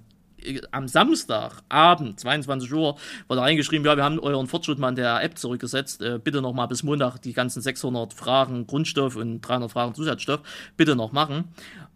am 0.72 0.88
Samstagabend, 0.88 2.20
22 2.20 2.74
Uhr, 2.74 2.98
wurde 3.28 3.42
reingeschrieben, 3.42 3.86
ja, 3.86 3.96
wir 3.96 4.04
haben 4.04 4.20
euren 4.20 4.48
Fortschritt 4.48 4.80
mal 4.80 4.90
in 4.90 4.96
der 4.96 5.24
App 5.24 5.38
zurückgesetzt. 5.38 6.02
Äh, 6.02 6.20
bitte 6.24 6.42
noch 6.42 6.54
mal 6.54 6.68
bis 6.68 6.84
Montag 6.84 7.18
die 7.20 7.34
ganzen 7.34 7.62
600 7.62 8.14
Fragen 8.14 8.68
Grundstoff 8.68 9.16
und 9.16 9.42
300 9.42 9.72
Fragen 9.72 9.94
Zusatzstoff 9.94 10.42
bitte 10.78 10.96
noch 10.96 11.12
machen. 11.12 11.46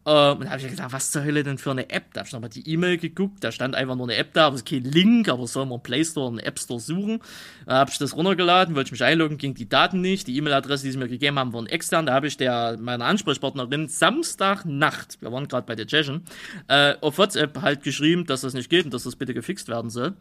Äh, 0.08 0.32
und 0.32 0.46
da 0.46 0.52
habe 0.52 0.62
ich 0.62 0.70
gedacht, 0.70 0.94
was 0.94 1.12
zur 1.12 1.26
Hölle 1.26 1.44
denn 1.44 1.58
für 1.58 1.72
eine 1.72 1.90
App? 1.90 2.14
Da 2.14 2.22
habe 2.22 2.28
ich 2.28 2.34
nochmal 2.34 2.50
die 2.50 2.68
E-Mail 2.68 2.98
geguckt, 2.98 3.44
da 3.44 3.52
stand 3.52 3.76
einfach 3.76 3.96
nur 3.98 4.06
eine 4.06 4.16
App 4.16 4.32
da, 4.32 4.48
aber 4.48 4.56
es 4.56 4.62
ist 4.62 4.70
kein 4.70 4.86
Link, 4.86 5.28
aber 5.28 5.46
soll 5.48 5.66
man 5.66 5.84
Play 5.84 6.06
Store 6.06 6.28
und 6.28 6.40
App 6.40 6.58
Store 6.60 6.80
suchen. 6.80 7.20
Da 7.66 7.80
habe 7.80 7.92
ich 7.92 7.98
das 7.98 8.16
runtergeladen, 8.16 8.74
wollte 8.76 8.88
ich 8.88 8.92
mich 8.94 9.04
einloggen, 9.04 9.38
ging 9.38 9.54
die 9.54 9.68
Daten 9.68 10.00
nicht. 10.00 10.28
Die 10.28 10.38
E-Mail-Adresse, 10.38 10.86
die 10.86 10.92
sie 10.92 10.98
mir 10.98 11.10
gegeben 11.10 11.38
haben, 11.38 11.52
waren 11.52 11.68
extern. 11.68 12.06
Da 12.06 12.14
habe 12.14 12.28
ich 12.28 12.38
der 12.38 12.78
meiner 12.80 13.04
Ansprechpartnerin 13.04 13.90
Samstagnacht, 13.90 15.22
wir 15.22 15.32
waren 15.34 15.50
gerade 15.50 15.68
bei 15.68 15.76
der 15.76 15.90
Session, 15.90 16.22
äh, 16.70 16.96
auf 17.02 17.18
WhatsApp 17.18 17.62
halt 17.62 17.84
geschrieben, 17.84 18.26
dass 18.26 18.42
das 18.42 18.54
nicht 18.54 18.70
geht 18.70 18.86
und 18.86 18.94
dass 18.94 19.04
das 19.04 19.18
bitte 19.18 19.34
gefixt 19.34 19.68
werden 19.68 19.90
soll. 19.90 20.14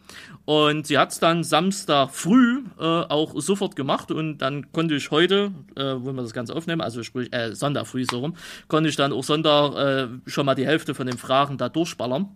Und 0.47 0.89
sie 0.89 0.99
hat 0.99 1.13
es 1.13 1.21
dann 1.21 1.45
Samstag 1.45 2.11
früh 2.11 2.65
äh, 2.81 2.83
auch 2.83 3.41
sofort 3.41 3.77
gemacht 3.77 4.11
und 4.11 4.39
dann 4.39 4.73
konnte 4.73 4.97
ich 4.97 5.13
heute, 5.13 5.53
äh, 5.77 5.95
wo 5.99 6.13
wir 6.13 6.23
das 6.23 6.33
Ganze 6.33 6.57
aufnehmen, 6.57 6.81
also 6.81 7.05
sprich 7.05 7.33
äh, 7.33 7.55
Sonntag 7.55 7.87
früh 7.87 8.05
so 8.11 8.19
rum, 8.19 8.35
konnte 8.67 8.89
ich 8.89 8.97
dann 8.97 9.13
auch 9.13 9.23
Sonntag 9.23 9.76
äh, 9.77 10.09
schon 10.27 10.47
mal 10.47 10.55
die 10.55 10.67
Hälfte 10.67 10.95
von 10.95 11.07
den 11.07 11.19
Fragen 11.19 11.59
da 11.59 11.69
durchballern. 11.69 12.29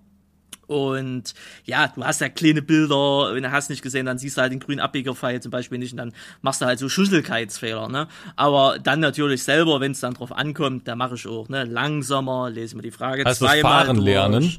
Und 0.70 1.34
ja, 1.64 1.88
du 1.88 2.04
hast 2.04 2.20
ja 2.20 2.28
kleine 2.28 2.62
Bilder, 2.62 3.34
wenn 3.34 3.42
du 3.42 3.50
hast 3.50 3.70
nicht 3.70 3.82
gesehen, 3.82 4.06
dann 4.06 4.18
siehst 4.18 4.36
du 4.36 4.42
halt 4.42 4.52
den 4.52 4.60
grünen 4.60 4.78
Abbiegerpfeil 4.78 5.42
zum 5.42 5.50
Beispiel 5.50 5.78
nicht 5.78 5.90
und 5.92 5.96
dann 5.96 6.12
machst 6.42 6.60
du 6.60 6.66
halt 6.66 6.78
so 6.78 6.88
Schusseligkeitsfehler, 6.88 7.88
ne? 7.88 8.06
Aber 8.36 8.78
dann 8.80 9.00
natürlich 9.00 9.42
selber, 9.42 9.80
wenn 9.80 9.90
es 9.90 10.00
dann 10.00 10.14
drauf 10.14 10.30
ankommt, 10.30 10.86
da 10.86 10.94
mache 10.94 11.16
ich 11.16 11.26
auch, 11.26 11.48
ne? 11.48 11.64
Langsamer, 11.64 12.50
lese 12.50 12.76
mir 12.76 12.82
die 12.82 12.92
Frage 12.92 13.24
heißt 13.24 13.40
zweimal. 13.40 13.54
Das 13.54 13.86
Fahren 13.86 13.96
durch. 13.96 14.06
lernen? 14.06 14.56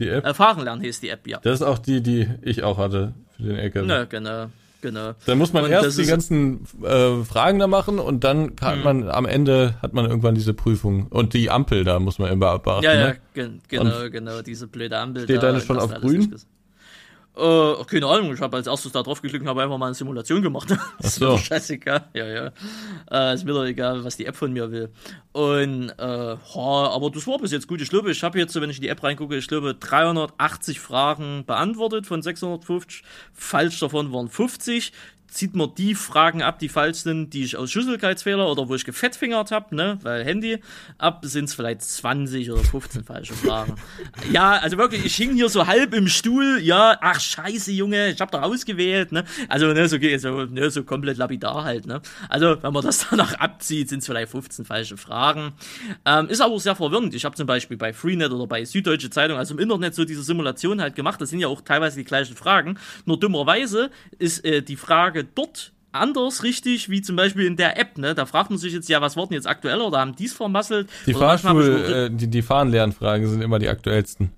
Die 0.00 0.08
App? 0.08 0.26
Äh, 0.26 0.34
Fahren 0.34 0.64
lernen 0.64 0.82
hieß 0.82 0.98
die 0.98 1.10
App, 1.10 1.28
ja. 1.28 1.38
Das 1.42 1.60
ist 1.60 1.62
auch 1.62 1.78
die, 1.78 2.02
die 2.02 2.28
ich 2.42 2.64
auch 2.64 2.78
hatte 2.78 3.14
für 3.36 3.44
den 3.44 3.56
LKW. 3.56 3.86
Ne, 3.86 4.06
genau. 4.08 4.46
Genau. 4.80 5.12
Dann 5.26 5.38
muss 5.38 5.52
man 5.52 5.64
und 5.64 5.70
erst 5.70 5.98
die 5.98 6.06
ganzen 6.06 6.64
äh, 6.84 7.24
Fragen 7.24 7.58
da 7.58 7.66
machen 7.66 7.98
und 7.98 8.22
dann 8.22 8.52
hat 8.60 8.78
mhm. 8.78 8.84
man 8.84 9.08
am 9.10 9.26
Ende 9.26 9.74
hat 9.82 9.92
man 9.92 10.06
irgendwann 10.06 10.36
diese 10.36 10.54
Prüfung 10.54 11.08
und 11.08 11.34
die 11.34 11.50
Ampel 11.50 11.82
da 11.84 11.98
muss 11.98 12.18
man 12.18 12.30
immer 12.30 12.58
beachten. 12.58 12.84
Ja, 12.84 12.94
ja, 12.94 13.06
ne? 13.08 13.16
gen 13.34 13.60
genau, 13.66 14.04
und 14.04 14.12
genau, 14.12 14.42
diese 14.42 14.68
blöde 14.68 14.96
Ampel. 14.96 15.24
Steht 15.24 15.38
da, 15.38 15.48
deine 15.48 15.60
schon 15.60 15.78
auf 15.78 15.92
grün? 15.94 16.34
Äh, 17.38 17.84
keine 17.84 18.06
Ahnung, 18.06 18.34
ich 18.34 18.40
habe 18.40 18.56
als 18.56 18.66
erstes 18.66 18.90
da 18.90 19.02
drauf 19.02 19.22
geklickt 19.22 19.42
und 19.42 19.48
habe 19.48 19.62
einfach 19.62 19.78
mal 19.78 19.86
eine 19.86 19.94
Simulation 19.94 20.42
gemacht. 20.42 20.68
Ach 21.02 21.04
so. 21.04 21.34
ist 21.34 21.46
scheißegal. 21.46 22.08
Ja, 22.12 22.26
ja. 22.26 22.52
Äh, 23.10 23.34
ist 23.34 23.44
mir 23.44 23.52
doch 23.52 23.64
egal, 23.64 24.04
was 24.04 24.16
die 24.16 24.26
App 24.26 24.34
von 24.34 24.52
mir 24.52 24.70
will. 24.72 24.90
Und, 25.32 25.90
äh, 25.90 26.02
ha, 26.02 26.90
aber 26.92 27.10
das 27.10 27.26
war 27.28 27.38
bis 27.38 27.52
jetzt 27.52 27.68
gut. 27.68 27.80
Ich 27.80 27.90
glaube, 27.90 28.10
ich 28.10 28.22
habe 28.24 28.38
jetzt, 28.38 28.60
wenn 28.60 28.70
ich 28.70 28.78
in 28.78 28.82
die 28.82 28.88
App 28.88 29.04
reingucke, 29.04 29.36
ich 29.36 29.46
glaube, 29.46 29.74
380 29.74 30.80
Fragen 30.80 31.44
beantwortet 31.46 32.06
von 32.06 32.22
650. 32.22 33.04
Falsch 33.32 33.78
davon 33.78 34.12
waren 34.12 34.28
50 34.28 34.92
zieht 35.28 35.54
man 35.54 35.74
die 35.76 35.94
Fragen 35.94 36.42
ab, 36.42 36.58
die 36.58 36.68
falsch 36.68 36.98
sind, 36.98 37.34
die 37.34 37.44
ich 37.44 37.56
aus 37.56 37.70
Schüsselkeitsfehler 37.70 38.50
oder 38.50 38.68
wo 38.68 38.74
ich 38.74 38.84
gefettfingert 38.84 39.50
habe, 39.50 39.74
ne, 39.76 39.98
weil 40.02 40.24
Handy, 40.24 40.58
ab 40.96 41.20
sind 41.22 41.44
es 41.44 41.54
vielleicht 41.54 41.82
20 41.82 42.50
oder 42.50 42.64
15 42.64 43.04
falsche 43.04 43.34
Fragen. 43.34 43.74
ja, 44.32 44.52
also 44.52 44.78
wirklich, 44.78 45.04
ich 45.04 45.14
hing 45.14 45.34
hier 45.34 45.48
so 45.48 45.66
halb 45.66 45.94
im 45.94 46.08
Stuhl, 46.08 46.58
ja, 46.62 46.96
ach 47.00 47.20
scheiße, 47.20 47.72
Junge, 47.72 48.08
ich 48.08 48.20
habe 48.20 48.30
doch 48.30 48.42
ausgewählt, 48.42 49.12
ne, 49.12 49.24
also 49.48 49.66
ne, 49.72 49.88
so, 49.88 49.98
so, 50.18 50.44
ne, 50.46 50.70
so 50.70 50.82
komplett 50.84 51.18
lapidar 51.18 51.64
halt, 51.64 51.86
ne, 51.86 52.00
also 52.28 52.62
wenn 52.62 52.72
man 52.72 52.82
das 52.82 53.06
danach 53.10 53.34
abzieht, 53.34 53.90
sind 53.90 53.98
es 53.98 54.06
vielleicht 54.06 54.30
15 54.30 54.64
falsche 54.64 54.96
Fragen. 54.96 55.52
Ähm, 56.04 56.28
ist 56.28 56.40
aber 56.40 56.58
sehr 56.58 56.74
verwirrend. 56.74 57.14
Ich 57.14 57.24
habe 57.24 57.36
zum 57.36 57.46
Beispiel 57.46 57.76
bei 57.76 57.92
Freenet 57.92 58.32
oder 58.32 58.46
bei 58.46 58.64
Süddeutsche 58.64 59.10
Zeitung, 59.10 59.36
also 59.36 59.54
im 59.54 59.60
Internet 59.60 59.94
so 59.94 60.04
diese 60.04 60.22
Simulation 60.22 60.80
halt 60.80 60.94
gemacht, 60.94 61.20
das 61.20 61.30
sind 61.30 61.40
ja 61.40 61.48
auch 61.48 61.60
teilweise 61.60 61.96
die 61.96 62.04
gleichen 62.04 62.34
Fragen, 62.34 62.78
nur 63.04 63.18
dummerweise 63.18 63.90
ist 64.18 64.44
äh, 64.44 64.62
die 64.62 64.76
Frage 64.76 65.17
dort 65.24 65.72
anders 65.92 66.42
richtig, 66.42 66.90
wie 66.90 67.02
zum 67.02 67.16
Beispiel 67.16 67.46
in 67.46 67.56
der 67.56 67.78
App, 67.78 67.98
ne? 67.98 68.14
Da 68.14 68.26
fragt 68.26 68.50
man 68.50 68.58
sich 68.58 68.72
jetzt, 68.72 68.88
ja, 68.88 69.00
was 69.00 69.16
wurden 69.16 69.34
jetzt 69.34 69.46
aktueller 69.46 69.86
oder 69.86 69.98
haben 69.98 70.14
dies 70.14 70.32
vermasselt? 70.34 70.88
Die 71.06 71.14
Fahrstuhl, 71.14 72.10
äh, 72.10 72.10
die, 72.10 72.28
die 72.28 72.42
Fahrenlernfragen 72.42 73.28
sind 73.28 73.42
immer 73.42 73.58
die 73.58 73.68
aktuellsten. 73.68 74.30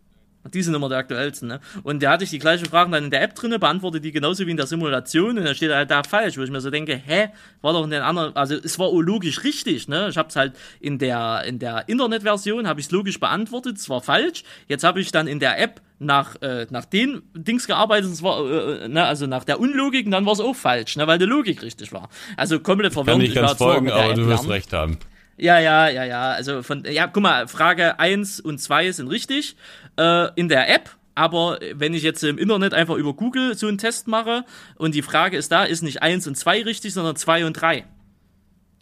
Die 0.52 0.62
sind 0.62 0.74
immer 0.74 0.88
die 0.88 0.94
aktuellsten, 0.94 1.48
ne? 1.48 1.60
Und 1.82 2.00
der 2.00 2.10
hatte 2.10 2.24
ich 2.24 2.30
die 2.30 2.38
gleichen 2.38 2.64
Fragen 2.66 2.92
dann 2.92 3.04
in 3.04 3.10
der 3.10 3.22
App 3.22 3.34
drinne, 3.34 3.58
beantwortet 3.58 4.04
die 4.04 4.12
genauso 4.12 4.46
wie 4.46 4.50
in 4.50 4.56
der 4.56 4.66
Simulation 4.66 5.36
und 5.36 5.44
dann 5.44 5.54
steht 5.54 5.70
halt 5.70 5.90
da 5.90 6.02
falsch, 6.02 6.38
wo 6.38 6.42
ich 6.42 6.50
mir 6.50 6.60
so 6.60 6.70
denke, 6.70 6.96
hä, 6.96 7.28
war 7.60 7.74
doch 7.74 7.84
in 7.84 7.90
den 7.90 8.02
anderen, 8.02 8.34
also 8.34 8.54
es 8.54 8.78
war 8.78 8.90
logisch 8.90 9.44
richtig, 9.44 9.88
ne? 9.88 10.08
Ich 10.08 10.16
hab's 10.16 10.36
halt 10.36 10.54
in 10.80 10.98
der 10.98 11.44
in 11.46 11.58
der 11.58 11.88
Internetversion 11.88 12.66
habe 12.66 12.80
ich 12.80 12.90
logisch 12.90 13.20
beantwortet, 13.20 13.76
es 13.76 13.88
war 13.90 14.00
falsch. 14.00 14.44
Jetzt 14.66 14.84
habe 14.84 15.00
ich 15.00 15.12
dann 15.12 15.26
in 15.26 15.40
der 15.40 15.60
App 15.60 15.82
nach, 15.98 16.40
äh, 16.40 16.66
nach 16.70 16.86
den 16.86 17.22
Dings 17.34 17.66
gearbeitet, 17.66 18.10
es 18.10 18.22
war, 18.22 18.40
äh, 18.40 18.88
ne, 18.88 19.04
also 19.04 19.26
nach 19.26 19.44
der 19.44 19.60
Unlogik, 19.60 20.06
und 20.06 20.12
dann 20.12 20.24
war 20.24 20.32
es 20.32 20.40
auch 20.40 20.56
falsch, 20.56 20.96
ne, 20.96 21.06
weil 21.06 21.18
die 21.18 21.26
Logik 21.26 21.62
richtig 21.62 21.92
war. 21.92 22.08
Also 22.36 22.58
komplett 22.60 22.94
verwirrend. 22.94 23.22
Kann 23.22 23.30
nicht 23.30 23.34
ganz 23.34 23.58
folgen, 23.58 23.90
aber 23.90 24.14
du 24.14 24.26
wirst 24.26 24.48
recht 24.48 24.72
haben. 24.72 24.98
Ja, 25.36 25.58
ja, 25.58 25.88
ja, 25.88 26.04
ja. 26.04 26.32
Also 26.32 26.62
von, 26.62 26.84
ja, 26.84 27.06
guck 27.06 27.22
mal, 27.22 27.48
Frage 27.48 27.98
1 27.98 28.40
und 28.40 28.58
2 28.58 28.92
sind 28.92 29.08
richtig 29.08 29.56
äh, 29.98 30.28
in 30.34 30.48
der 30.48 30.68
App. 30.72 30.96
Aber 31.14 31.58
wenn 31.74 31.92
ich 31.92 32.02
jetzt 32.02 32.22
im 32.24 32.38
Internet 32.38 32.72
einfach 32.72 32.94
über 32.94 33.12
Google 33.14 33.54
so 33.54 33.66
einen 33.66 33.78
Test 33.78 34.08
mache 34.08 34.44
und 34.76 34.94
die 34.94 35.02
Frage 35.02 35.36
ist 35.36 35.52
da, 35.52 35.64
ist 35.64 35.82
nicht 35.82 36.02
1 36.02 36.26
und 36.26 36.36
2 36.36 36.62
richtig, 36.62 36.94
sondern 36.94 37.16
2 37.16 37.46
und 37.46 37.54
3. 37.54 37.84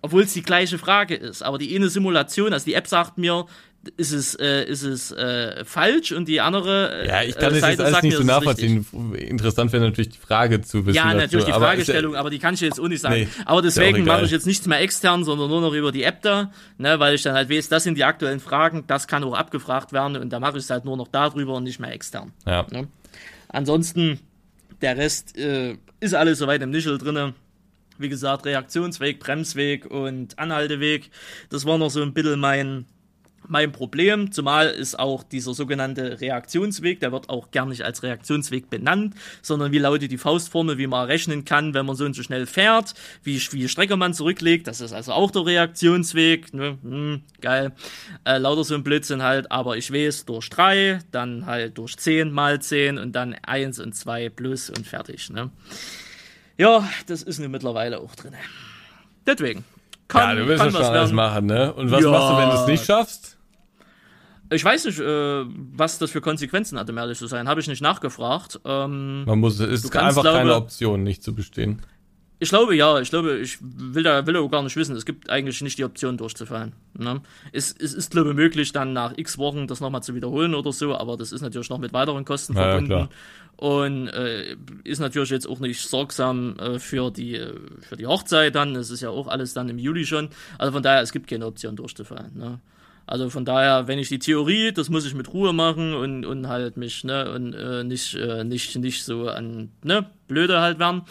Obwohl 0.00 0.22
es 0.22 0.32
die 0.32 0.42
gleiche 0.42 0.78
Frage 0.78 1.14
ist. 1.14 1.42
Aber 1.42 1.58
die 1.58 1.74
eine 1.74 1.88
Simulation, 1.88 2.52
also 2.52 2.64
die 2.64 2.74
App 2.74 2.86
sagt 2.86 3.18
mir, 3.18 3.46
ist 3.96 4.12
es, 4.12 4.34
äh, 4.34 4.64
ist 4.64 4.82
es 4.82 5.12
äh, 5.12 5.64
falsch 5.64 6.12
und 6.12 6.28
die 6.28 6.40
andere 6.40 7.04
äh, 7.04 7.08
Ja, 7.08 7.22
ich 7.22 7.36
kann 7.36 7.54
das 7.54 7.66
jetzt 7.68 7.80
alles 7.80 8.02
nicht 8.02 8.16
so 8.16 8.22
nachvollziehen. 8.22 8.84
Interessant 9.14 9.72
wäre 9.72 9.84
natürlich 9.84 10.10
die 10.10 10.18
Frage 10.18 10.60
zu 10.60 10.84
wissen. 10.84 10.96
Ja, 10.96 11.14
natürlich 11.14 11.46
dazu. 11.46 11.58
die 11.58 11.64
Fragestellung, 11.64 12.12
aber, 12.12 12.20
aber, 12.20 12.30
die 12.30 12.38
kann 12.38 12.54
ich 12.54 12.60
jetzt 12.60 12.80
auch 12.80 12.88
nicht 12.88 13.00
sagen. 13.00 13.14
Nee, 13.14 13.28
aber 13.44 13.62
deswegen 13.62 14.04
mache 14.04 14.24
ich 14.24 14.30
jetzt 14.30 14.46
nichts 14.46 14.66
mehr 14.66 14.80
extern, 14.80 15.24
sondern 15.24 15.48
nur 15.48 15.60
noch 15.60 15.72
über 15.72 15.92
die 15.92 16.02
App 16.02 16.22
da, 16.22 16.50
ne, 16.76 16.98
weil 16.98 17.14
ich 17.14 17.22
dann 17.22 17.34
halt 17.34 17.50
weiß, 17.50 17.68
das 17.68 17.84
sind 17.84 17.96
die 17.96 18.04
aktuellen 18.04 18.40
Fragen, 18.40 18.84
das 18.86 19.06
kann 19.06 19.24
auch 19.24 19.34
abgefragt 19.34 19.92
werden 19.92 20.16
und 20.16 20.30
da 20.30 20.40
mache 20.40 20.58
ich 20.58 20.64
es 20.64 20.70
halt 20.70 20.84
nur 20.84 20.96
noch 20.96 21.08
darüber 21.08 21.54
und 21.54 21.64
nicht 21.64 21.80
mehr 21.80 21.92
extern. 21.92 22.32
Ja. 22.46 22.66
Ne? 22.70 22.88
Ansonsten, 23.48 24.20
der 24.82 24.96
Rest 24.96 25.38
äh, 25.38 25.76
ist 26.00 26.14
alles 26.14 26.38
soweit 26.38 26.62
im 26.62 26.70
Nischel 26.70 26.98
drinne. 26.98 27.34
Wie 27.98 28.08
gesagt, 28.08 28.46
Reaktionsweg, 28.46 29.18
Bremsweg 29.18 29.86
und 29.86 30.38
Anhalteweg. 30.38 31.10
Das 31.50 31.64
war 31.64 31.78
noch 31.78 31.90
so 31.90 32.02
ein 32.02 32.14
bisschen 32.14 32.40
mein 32.40 32.86
mein 33.48 33.72
Problem, 33.72 34.30
zumal 34.30 34.68
ist 34.68 34.98
auch 34.98 35.22
dieser 35.22 35.54
sogenannte 35.54 36.20
Reaktionsweg, 36.20 37.00
der 37.00 37.12
wird 37.12 37.28
auch 37.28 37.50
gar 37.50 37.66
nicht 37.66 37.82
als 37.82 38.02
Reaktionsweg 38.02 38.70
benannt, 38.70 39.14
sondern 39.42 39.72
wie 39.72 39.78
lautet 39.78 40.10
die 40.10 40.18
Faustformel, 40.18 40.78
wie 40.78 40.86
man 40.86 41.06
rechnen 41.06 41.44
kann, 41.44 41.74
wenn 41.74 41.86
man 41.86 41.96
so 41.96 42.04
und 42.04 42.14
so 42.14 42.22
schnell 42.22 42.46
fährt, 42.46 42.94
wie 43.22 43.38
viel 43.38 43.68
Strecke 43.68 43.96
man 43.96 44.14
zurücklegt, 44.14 44.66
das 44.66 44.80
ist 44.80 44.92
also 44.92 45.12
auch 45.12 45.30
der 45.30 45.46
Reaktionsweg, 45.46 46.52
ne? 46.52 46.78
hm, 46.82 47.22
geil, 47.40 47.72
äh, 48.24 48.38
lauter 48.38 48.64
so 48.64 48.74
ein 48.74 48.84
Blödsinn 48.84 49.22
halt, 49.22 49.50
aber 49.50 49.76
ich 49.76 49.92
weiß, 49.92 50.26
durch 50.26 50.50
3, 50.50 51.00
dann 51.10 51.46
halt 51.46 51.78
durch 51.78 51.96
10 51.96 52.30
mal 52.30 52.60
10 52.60 52.98
und 52.98 53.12
dann 53.12 53.34
1 53.42 53.80
und 53.80 53.94
2 53.94 54.28
plus 54.28 54.70
und 54.70 54.86
fertig, 54.86 55.30
ne. 55.30 55.50
Ja, 56.58 56.88
das 57.06 57.22
ist 57.22 57.38
nun 57.38 57.50
mittlerweile 57.50 58.00
auch 58.00 58.14
drin. 58.14 58.34
Deswegen. 59.26 59.64
Kann, 60.08 60.36
ja, 60.36 60.42
du 60.42 60.48
willst 60.48 60.64
ja 60.64 60.70
schon 60.70 60.82
alles 60.82 61.12
machen, 61.12 61.46
ne? 61.46 61.72
Und 61.72 61.90
was 61.90 62.02
ja. 62.02 62.10
machst 62.10 62.30
du, 62.30 62.36
wenn 62.36 62.48
du 62.48 62.54
es 62.56 62.66
nicht 62.66 62.84
schaffst? 62.84 63.38
Ich 64.50 64.64
weiß 64.64 64.86
nicht, 64.86 64.98
äh, 64.98 65.44
was 65.76 65.98
das 65.98 66.10
für 66.10 66.22
Konsequenzen 66.22 66.78
hat, 66.78 66.88
um 66.88 66.96
ehrlich 66.96 67.18
zu 67.18 67.26
sein. 67.26 67.48
Habe 67.48 67.60
ich 67.60 67.68
nicht 67.68 67.82
nachgefragt. 67.82 68.58
Ähm, 68.64 69.24
Man 69.26 69.40
muss, 69.40 69.60
es 69.60 69.84
ist 69.84 69.96
einfach 69.96 70.22
glaube, 70.22 70.38
keine 70.38 70.54
Option, 70.54 71.02
nicht 71.02 71.22
zu 71.22 71.34
bestehen. 71.34 71.82
Ich 72.40 72.48
glaube 72.50 72.74
ja, 72.74 73.00
ich 73.00 73.10
glaube, 73.10 73.38
ich 73.38 73.58
will 73.60 74.04
da 74.04 74.24
will 74.26 74.36
auch 74.36 74.48
gar 74.48 74.62
nicht 74.62 74.76
wissen. 74.76 74.96
Es 74.96 75.04
gibt 75.04 75.28
eigentlich 75.28 75.60
nicht 75.60 75.76
die 75.76 75.84
Option 75.84 76.16
durchzufallen. 76.16 76.72
Ne? 76.96 77.20
Es, 77.52 77.74
es 77.78 77.92
ist, 77.92 78.12
glaube 78.12 78.30
ich, 78.30 78.36
möglich, 78.36 78.72
dann 78.72 78.92
nach 78.92 79.12
x 79.16 79.38
Wochen 79.38 79.66
das 79.66 79.80
nochmal 79.80 80.02
zu 80.02 80.14
wiederholen 80.14 80.54
oder 80.54 80.72
so, 80.72 80.96
aber 80.96 81.16
das 81.16 81.32
ist 81.32 81.42
natürlich 81.42 81.68
noch 81.68 81.78
mit 81.78 81.92
weiteren 81.92 82.24
Kosten 82.24 82.54
ja, 82.54 82.62
verbunden. 82.62 82.90
Ja, 82.92 83.08
und 83.58 84.06
äh, 84.06 84.56
ist 84.84 85.00
natürlich 85.00 85.30
jetzt 85.30 85.48
auch 85.48 85.58
nicht 85.58 85.80
sorgsam 85.80 86.56
äh, 86.60 86.78
für 86.78 87.10
die 87.10 87.34
äh, 87.34 87.52
für 87.80 87.96
die 87.96 88.06
Hochzeit 88.06 88.54
dann. 88.54 88.76
Es 88.76 88.90
ist 88.90 89.00
ja 89.00 89.10
auch 89.10 89.26
alles 89.26 89.52
dann 89.52 89.68
im 89.68 89.78
Juli 89.78 90.06
schon. 90.06 90.28
Also 90.58 90.72
von 90.72 90.82
daher, 90.82 91.02
es 91.02 91.10
gibt 91.10 91.28
keine 91.28 91.44
Option 91.44 91.74
durchzufallen. 91.74 92.38
Ne? 92.38 92.60
Also 93.04 93.30
von 93.30 93.44
daher, 93.44 93.88
wenn 93.88 93.98
ich 93.98 94.10
die 94.10 94.20
Theorie, 94.20 94.70
das 94.70 94.90
muss 94.90 95.06
ich 95.06 95.14
mit 95.14 95.32
Ruhe 95.32 95.52
machen 95.52 95.92
und, 95.92 96.24
und 96.24 96.46
halt 96.46 96.76
mich, 96.76 97.02
ne, 97.04 97.32
und 97.32 97.54
äh, 97.54 97.82
nicht, 97.82 98.14
äh, 98.14 98.44
nicht, 98.44 98.76
nicht 98.76 99.02
so 99.02 99.28
an, 99.28 99.70
ne, 99.82 100.06
blöde 100.28 100.60
halt 100.60 100.78
werden. 100.78 101.02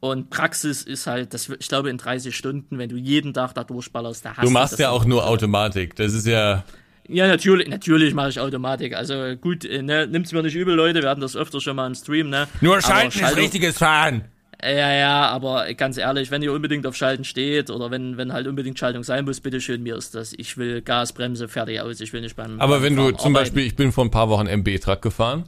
Und 0.00 0.28
Praxis 0.28 0.82
ist 0.82 1.06
halt, 1.06 1.32
das, 1.32 1.48
ich 1.48 1.68
glaube, 1.68 1.88
in 1.88 1.96
30 1.96 2.36
Stunden, 2.36 2.76
wenn 2.76 2.90
du 2.90 2.96
jeden 2.96 3.32
Tag 3.32 3.54
da 3.54 3.64
durchballerst, 3.64 4.24
da 4.24 4.30
hast 4.30 4.42
du. 4.42 4.46
Du 4.48 4.50
machst 4.50 4.78
ja 4.78 4.90
auch 4.90 5.06
nur 5.06 5.26
Automatik. 5.26 5.96
Das 5.96 6.12
ist 6.12 6.26
ja. 6.26 6.64
Ja, 7.08 7.28
natürlich, 7.28 7.68
natürlich 7.68 8.14
mache 8.14 8.30
ich 8.30 8.40
Automatik. 8.40 8.96
Also 8.96 9.36
gut, 9.36 9.64
äh, 9.64 9.82
ne, 9.82 10.06
nimmt's 10.06 10.32
mir 10.32 10.42
nicht 10.42 10.54
übel, 10.54 10.74
Leute, 10.74 11.02
wir 11.02 11.10
hatten 11.10 11.20
das 11.20 11.36
öfter 11.36 11.60
schon 11.60 11.76
mal 11.76 11.86
im 11.86 11.94
Stream, 11.94 12.30
ne? 12.30 12.48
Nur 12.60 12.80
Schalten 12.80 13.18
ist 13.18 13.36
richtiges 13.36 13.78
Fahren. 13.78 14.24
Ja, 14.62 14.92
ja, 14.92 15.28
aber 15.28 15.74
ganz 15.74 15.98
ehrlich, 15.98 16.30
wenn 16.30 16.40
ihr 16.40 16.52
unbedingt 16.52 16.86
auf 16.86 16.96
Schalten 16.96 17.24
steht 17.24 17.68
oder 17.68 17.90
wenn, 17.90 18.16
wenn 18.16 18.32
halt 18.32 18.46
unbedingt 18.46 18.78
Schaltung 18.78 19.02
sein 19.02 19.26
muss, 19.26 19.40
bitteschön, 19.40 19.82
mir 19.82 19.96
ist 19.96 20.14
das. 20.14 20.32
Ich 20.32 20.56
will 20.56 20.80
Gasbremse, 20.80 21.48
fertig 21.48 21.80
aus. 21.80 22.00
Ich 22.00 22.14
will 22.14 22.22
nicht 22.22 22.36
beim. 22.36 22.58
Aber 22.60 22.82
wenn 22.82 22.94
Fahren 22.94 23.12
du 23.12 23.16
zum 23.18 23.32
arbeiten. 23.32 23.34
Beispiel, 23.34 23.66
ich 23.66 23.76
bin 23.76 23.92
vor 23.92 24.06
ein 24.06 24.10
paar 24.10 24.30
Wochen 24.30 24.46
MB-Truck 24.46 25.02
gefahren, 25.02 25.44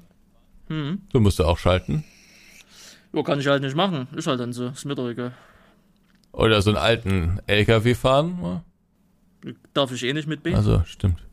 hm. 0.69 1.01
du 1.11 1.21
musst 1.21 1.39
du 1.39 1.45
auch 1.45 1.59
schalten. 1.59 2.05
Ja, 3.15 3.23
kann 3.23 3.41
ich 3.41 3.47
halt 3.47 3.63
nicht 3.63 3.75
machen. 3.75 4.09
Ist 4.15 4.27
halt 4.27 4.41
dann 4.41 4.53
so, 4.53 4.67
ist 4.67 4.85
mir 4.85 4.95
doch 4.95 5.09
egal. 5.09 5.33
Oder 6.33 6.61
so 6.61 6.71
einen 6.71 6.79
alten 6.79 7.41
LKW 7.47 7.95
fahren? 7.95 8.63
Darf 9.73 9.93
ich 9.93 10.03
eh 10.03 10.13
nicht 10.13 10.29
mit 10.29 10.43
B. 10.43 10.55
Also, 10.55 10.83
stimmt. 10.87 11.26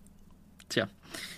Tja. 0.73 0.87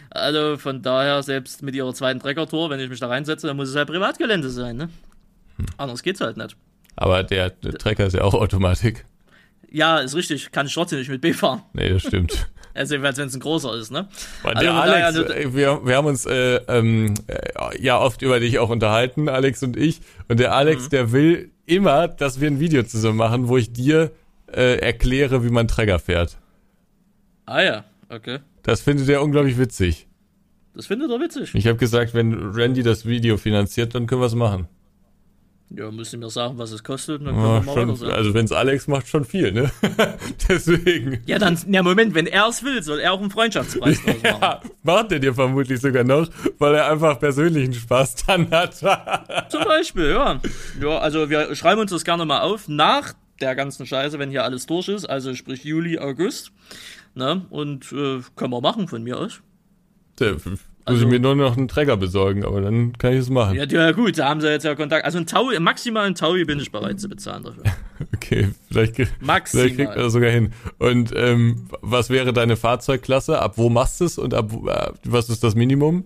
Also 0.09 0.57
von 0.57 0.81
daher, 0.81 1.21
selbst 1.23 1.61
mit 1.61 1.75
ihrer 1.75 1.93
zweiten 1.93 2.21
Treckertour, 2.21 2.69
wenn 2.69 2.79
ich 2.79 2.89
mich 2.89 3.01
da 3.01 3.07
reinsetze, 3.07 3.47
dann 3.47 3.57
muss 3.57 3.69
es 3.69 3.75
halt 3.75 3.89
Privatgelände 3.89 4.49
sein, 4.49 4.77
ne? 4.77 4.89
Hm. 5.57 5.65
Anders 5.77 6.03
geht's 6.03 6.21
halt 6.21 6.37
nicht. 6.37 6.55
Aber 6.95 7.23
der, 7.23 7.49
der 7.49 7.73
Trecker 7.73 8.05
ist 8.05 8.13
ja 8.13 8.21
auch 8.21 8.33
Automatik. 8.33 9.05
Ja, 9.69 9.99
ist 9.99 10.15
richtig. 10.15 10.51
Kann 10.53 10.67
ich 10.67 10.73
trotzdem 10.73 10.99
nicht 10.99 11.09
mit 11.09 11.19
B 11.19 11.33
fahren. 11.33 11.63
Nee, 11.73 11.89
das 11.89 12.03
stimmt. 12.03 12.47
also, 12.73 13.01
wenn 13.01 13.13
es 13.13 13.19
ein 13.19 13.39
großer 13.41 13.75
ist, 13.75 13.91
ne? 13.91 14.07
Der 14.45 14.55
also, 14.55 14.71
Alex, 14.71 15.27
daher, 15.27 15.41
äh, 15.41 15.53
wir, 15.53 15.85
wir 15.85 15.97
haben 15.97 16.07
uns 16.07 16.25
äh, 16.25 16.61
ähm, 16.69 17.15
äh, 17.27 17.81
ja 17.81 17.99
oft 17.99 18.21
über 18.21 18.39
dich 18.39 18.57
auch 18.59 18.69
unterhalten, 18.69 19.27
Alex 19.27 19.63
und 19.63 19.75
ich. 19.75 19.99
Und 20.29 20.39
der 20.39 20.53
Alex, 20.53 20.85
mhm. 20.85 20.89
der 20.91 21.11
will 21.11 21.51
immer, 21.65 22.07
dass 22.07 22.39
wir 22.39 22.47
ein 22.49 22.61
Video 22.61 22.83
zusammen 22.83 23.17
machen, 23.17 23.49
wo 23.49 23.57
ich 23.57 23.73
dir 23.73 24.11
äh, 24.53 24.77
erkläre, 24.77 25.43
wie 25.43 25.49
man 25.49 25.67
Träger 25.67 25.99
fährt. 25.99 26.37
Ah 27.45 27.61
ja, 27.61 27.83
okay. 28.07 28.39
Das 28.65 28.81
findet 28.81 29.07
er 29.09 29.21
unglaublich 29.21 29.57
witzig. 29.57 30.07
Das 30.73 30.87
findet 30.87 31.11
er 31.11 31.19
witzig. 31.19 31.53
Ich 31.53 31.67
habe 31.67 31.77
gesagt, 31.77 32.13
wenn 32.15 32.33
Randy 32.33 32.81
das 32.83 33.05
Video 33.05 33.37
finanziert, 33.37 33.93
dann 33.93 34.07
können 34.07 34.21
wir 34.21 34.25
es 34.25 34.35
machen. 34.35 34.67
Ja, 35.69 35.91
müsst 35.91 36.13
ihr 36.13 36.19
mir 36.19 36.29
sagen, 36.29 36.57
was 36.57 36.71
es 36.71 36.83
kostet, 36.83 37.21
dann 37.21 37.35
können 37.35 37.39
ja, 37.39 37.65
wir 37.65 37.85
mal 37.85 37.97
schon, 37.97 38.11
Also 38.11 38.33
wenn 38.33 38.45
es 38.45 38.51
Alex 38.51 38.87
macht, 38.87 39.07
schon 39.07 39.25
viel, 39.25 39.51
ne? 39.51 39.71
Deswegen. 40.49 41.21
Ja, 41.25 41.39
dann, 41.39 41.57
ja 41.67 41.81
Moment, 41.83 42.13
wenn 42.13 42.27
er 42.27 42.47
es 42.47 42.63
will, 42.63 42.81
soll 42.83 42.99
er 42.99 43.13
auch 43.13 43.21
einen 43.21 43.31
Freundschaftspreis 43.31 44.01
draus 44.03 44.15
machen. 44.23 44.39
ja, 44.41 44.61
macht 44.83 45.11
er 45.11 45.19
dir 45.19 45.33
vermutlich 45.33 45.79
sogar 45.79 46.03
noch, 46.03 46.27
weil 46.59 46.75
er 46.75 46.91
einfach 46.91 47.19
persönlichen 47.19 47.73
Spaß 47.73 48.15
dann 48.25 48.49
hat. 48.51 48.75
Zum 49.49 49.63
Beispiel, 49.63 50.09
ja. 50.09 50.39
Ja, 50.81 50.97
also 50.99 51.29
wir 51.29 51.55
schreiben 51.55 51.81
uns 51.81 51.91
das 51.91 52.03
gerne 52.03 52.25
mal 52.25 52.41
auf, 52.41 52.67
nach 52.67 53.13
der 53.41 53.55
ganzen 53.55 53.85
Scheiße, 53.85 54.17
wenn 54.19 54.29
hier 54.29 54.43
alles 54.43 54.65
durch 54.65 54.87
ist, 54.87 55.05
also 55.05 55.33
sprich 55.35 55.63
Juli, 55.63 55.97
August, 55.99 56.51
ne? 57.15 57.45
Und 57.49 57.91
äh, 57.91 58.21
können 58.35 58.51
wir 58.51 58.61
machen 58.61 58.87
von 58.87 59.03
mir 59.03 59.17
aus. 59.17 59.41
Also, 60.87 60.99
muss 60.99 61.01
ich 61.01 61.07
mir 61.07 61.19
nur 61.19 61.35
noch 61.35 61.57
einen 61.57 61.67
Träger 61.67 61.97
besorgen, 61.97 62.45
aber 62.45 62.61
dann 62.61 62.95
kann 62.97 63.13
ich 63.13 63.19
es 63.19 63.29
machen. 63.31 63.55
Ja, 63.55 63.65
ja, 63.65 63.91
gut, 63.91 64.19
da 64.19 64.29
haben 64.29 64.39
sie 64.39 64.49
jetzt 64.49 64.63
ja 64.63 64.75
Kontakt. 64.75 65.03
Also 65.03 65.17
ein 65.17 65.25
Taui, 65.25 65.59
maximal 65.59 66.05
ein 66.05 66.13
Taui 66.13 66.45
bin 66.45 66.59
ich 66.59 66.71
bereit 66.71 66.99
zu 66.99 67.09
bezahlen 67.09 67.43
dafür. 67.43 67.63
okay, 68.15 68.49
vielleicht, 68.69 68.99
maximal. 69.19 69.63
vielleicht 69.63 69.75
kriegt 69.77 69.89
man 69.95 69.97
das 69.97 70.13
sogar 70.13 70.29
hin. 70.29 70.53
Und 70.77 71.11
ähm, 71.15 71.67
was 71.81 72.11
wäre 72.11 72.33
deine 72.33 72.55
Fahrzeugklasse? 72.55 73.39
Ab 73.39 73.53
wo 73.57 73.69
machst 73.69 73.99
du 73.99 74.05
es 74.05 74.19
und 74.19 74.35
ab 74.35 74.51
äh, 74.53 74.91
was 75.05 75.29
ist 75.29 75.43
das 75.43 75.55
Minimum? 75.55 76.05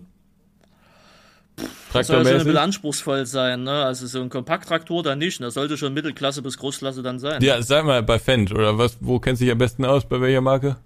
Das 1.92 2.06
soll 2.06 2.18
ja 2.18 2.24
schon 2.24 2.32
ein 2.32 2.38
bisschen 2.38 2.56
anspruchsvoll 2.56 3.26
sein, 3.26 3.64
ne? 3.64 3.84
Also 3.84 4.06
so 4.06 4.22
ein 4.22 4.30
Kompakttraktor 4.30 5.02
dann 5.02 5.18
nicht. 5.18 5.42
Das 5.42 5.54
sollte 5.54 5.76
schon 5.76 5.92
Mittelklasse 5.92 6.40
bis 6.40 6.56
Großklasse 6.56 7.02
dann 7.02 7.18
sein. 7.18 7.42
Ja, 7.42 7.60
sag 7.60 7.84
mal, 7.84 8.02
bei 8.02 8.18
Fendt 8.18 8.50
oder 8.52 8.78
was, 8.78 8.96
wo 9.00 9.18
kennst 9.18 9.42
du 9.42 9.44
dich 9.44 9.52
am 9.52 9.58
besten 9.58 9.84
aus? 9.84 10.08
Bei 10.08 10.22
welcher 10.22 10.40
Marke? 10.40 10.76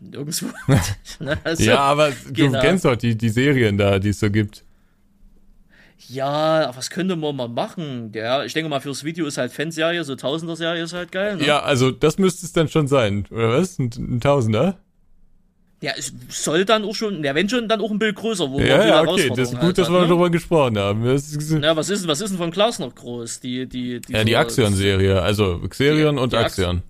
Nirgendwo. 0.00 0.46
Ne, 1.20 1.38
also, 1.44 1.62
ja, 1.62 1.78
aber 1.78 2.12
genau. 2.32 2.52
du 2.52 2.60
kennst 2.60 2.84
doch 2.84 2.96
die, 2.96 3.16
die 3.16 3.28
Serien 3.28 3.78
da, 3.78 3.98
die 3.98 4.08
es 4.10 4.20
so 4.20 4.30
gibt. 4.30 4.64
Ja, 6.08 6.64
aber 6.66 6.76
was 6.76 6.90
könnte 6.90 7.14
man 7.14 7.36
mal 7.36 7.48
machen? 7.48 8.10
Ja, 8.14 8.44
ich 8.44 8.52
denke 8.54 8.68
mal, 8.68 8.80
fürs 8.80 9.04
Video 9.04 9.26
ist 9.26 9.38
halt 9.38 9.52
Fanserie, 9.52 10.02
so 10.02 10.16
Tausender-Serie 10.16 10.82
ist 10.82 10.92
halt 10.92 11.12
geil. 11.12 11.36
Ne? 11.36 11.46
Ja, 11.46 11.60
also 11.60 11.92
das 11.92 12.18
müsste 12.18 12.44
es 12.44 12.52
dann 12.52 12.68
schon 12.68 12.88
sein, 12.88 13.26
oder 13.30 13.50
was? 13.50 13.78
Ein, 13.78 13.90
ein 13.96 14.20
Tausender? 14.20 14.78
Ja, 15.80 15.92
es 15.96 16.12
soll 16.28 16.64
dann 16.64 16.84
auch 16.84 16.94
schon, 16.94 17.24
ja, 17.24 17.34
wenn 17.34 17.48
schon, 17.48 17.68
dann 17.68 17.80
auch 17.80 17.90
ein 17.90 17.98
Bild 17.98 18.14
größer, 18.16 18.50
wo 18.50 18.60
Ja, 18.60 18.86
ja, 18.86 19.02
okay, 19.02 19.28
das 19.30 19.48
ist 19.48 19.54
gut, 19.54 19.62
halt 19.62 19.78
dass 19.78 19.88
hat, 19.88 19.94
wir 19.94 20.00
ne? 20.02 20.08
darüber 20.08 20.30
gesprochen 20.30 20.78
haben. 20.78 21.04
Ja, 21.04 21.76
was 21.76 21.88
ist, 21.90 22.06
was 22.06 22.20
ist 22.20 22.30
denn 22.30 22.38
von 22.38 22.50
Klaus 22.52 22.78
noch 22.78 22.94
groß? 22.94 23.40
Die, 23.40 23.66
die, 23.68 24.00
die, 24.00 24.12
ja, 24.12 24.22
die 24.24 24.36
Axion-Serie, 24.36 25.20
also 25.22 25.60
Xerion 25.68 26.18
und 26.18 26.32
die 26.32 26.36
Ax- 26.36 26.58
Axion. 26.58 26.82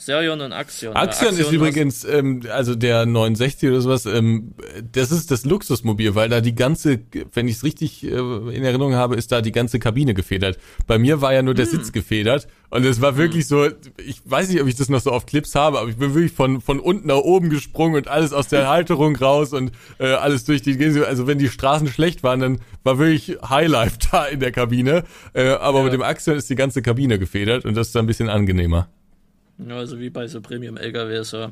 Serion 0.00 0.40
und 0.40 0.52
Axion. 0.52 0.94
Axion 0.94 1.34
Ja, 1.34 1.40
ist 1.40 1.46
was- 1.48 1.52
übrigens, 1.52 2.04
ähm, 2.04 2.42
also 2.52 2.76
der 2.76 3.04
69 3.04 3.68
oder 3.68 3.80
sowas, 3.80 4.06
ähm, 4.06 4.54
das 4.92 5.10
ist 5.10 5.32
das 5.32 5.44
Luxusmobil, 5.44 6.14
weil 6.14 6.28
da 6.28 6.40
die 6.40 6.54
ganze, 6.54 7.00
wenn 7.34 7.48
ich 7.48 7.56
es 7.56 7.64
richtig 7.64 8.04
äh, 8.04 8.10
in 8.10 8.62
Erinnerung 8.62 8.94
habe, 8.94 9.16
ist 9.16 9.32
da 9.32 9.40
die 9.42 9.50
ganze 9.50 9.80
Kabine 9.80 10.14
gefedert. 10.14 10.56
Bei 10.86 10.98
mir 10.98 11.20
war 11.20 11.34
ja 11.34 11.42
nur 11.42 11.54
der 11.54 11.66
Hm. 11.66 11.72
Sitz 11.72 11.90
gefedert 11.90 12.46
und 12.70 12.84
es 12.86 13.00
war 13.00 13.16
wirklich 13.16 13.48
so, 13.48 13.66
ich 13.96 14.20
weiß 14.24 14.48
nicht, 14.50 14.62
ob 14.62 14.68
ich 14.68 14.76
das 14.76 14.88
noch 14.88 15.00
so 15.00 15.10
auf 15.10 15.26
Clips 15.26 15.56
habe, 15.56 15.80
aber 15.80 15.88
ich 15.90 15.96
bin 15.96 16.14
wirklich 16.14 16.32
von, 16.32 16.60
von 16.60 16.78
unten 16.78 17.08
nach 17.08 17.16
oben 17.16 17.50
gesprungen 17.50 17.96
und 17.96 18.06
alles 18.06 18.32
aus 18.32 18.46
der 18.46 18.68
Halterung 18.68 19.16
raus 19.16 19.52
und 19.52 19.72
äh, 19.98 20.06
alles 20.12 20.44
durch 20.44 20.62
die, 20.62 20.78
also 21.04 21.26
wenn 21.26 21.38
die 21.38 21.48
Straßen 21.48 21.88
schlecht 21.88 22.22
waren, 22.22 22.38
dann 22.38 22.60
war 22.84 22.98
wirklich 23.00 23.36
Highlife 23.48 23.98
da 24.12 24.26
in 24.26 24.38
der 24.38 24.52
Kabine, 24.52 25.02
äh, 25.34 25.48
aber 25.48 25.78
Ja. 25.78 25.84
mit 25.84 25.92
dem 25.92 26.02
Axion 26.02 26.36
ist 26.36 26.48
die 26.48 26.54
ganze 26.54 26.82
Kabine 26.82 27.18
gefedert 27.18 27.64
und 27.64 27.74
das 27.76 27.88
ist 27.88 27.96
dann 27.96 28.04
ein 28.04 28.06
bisschen 28.06 28.28
angenehmer. 28.28 28.88
Also 29.66 29.98
wie 29.98 30.10
bei 30.10 30.26
so 30.28 30.40
Premium-LKWs, 30.40 31.32
ja. 31.32 31.50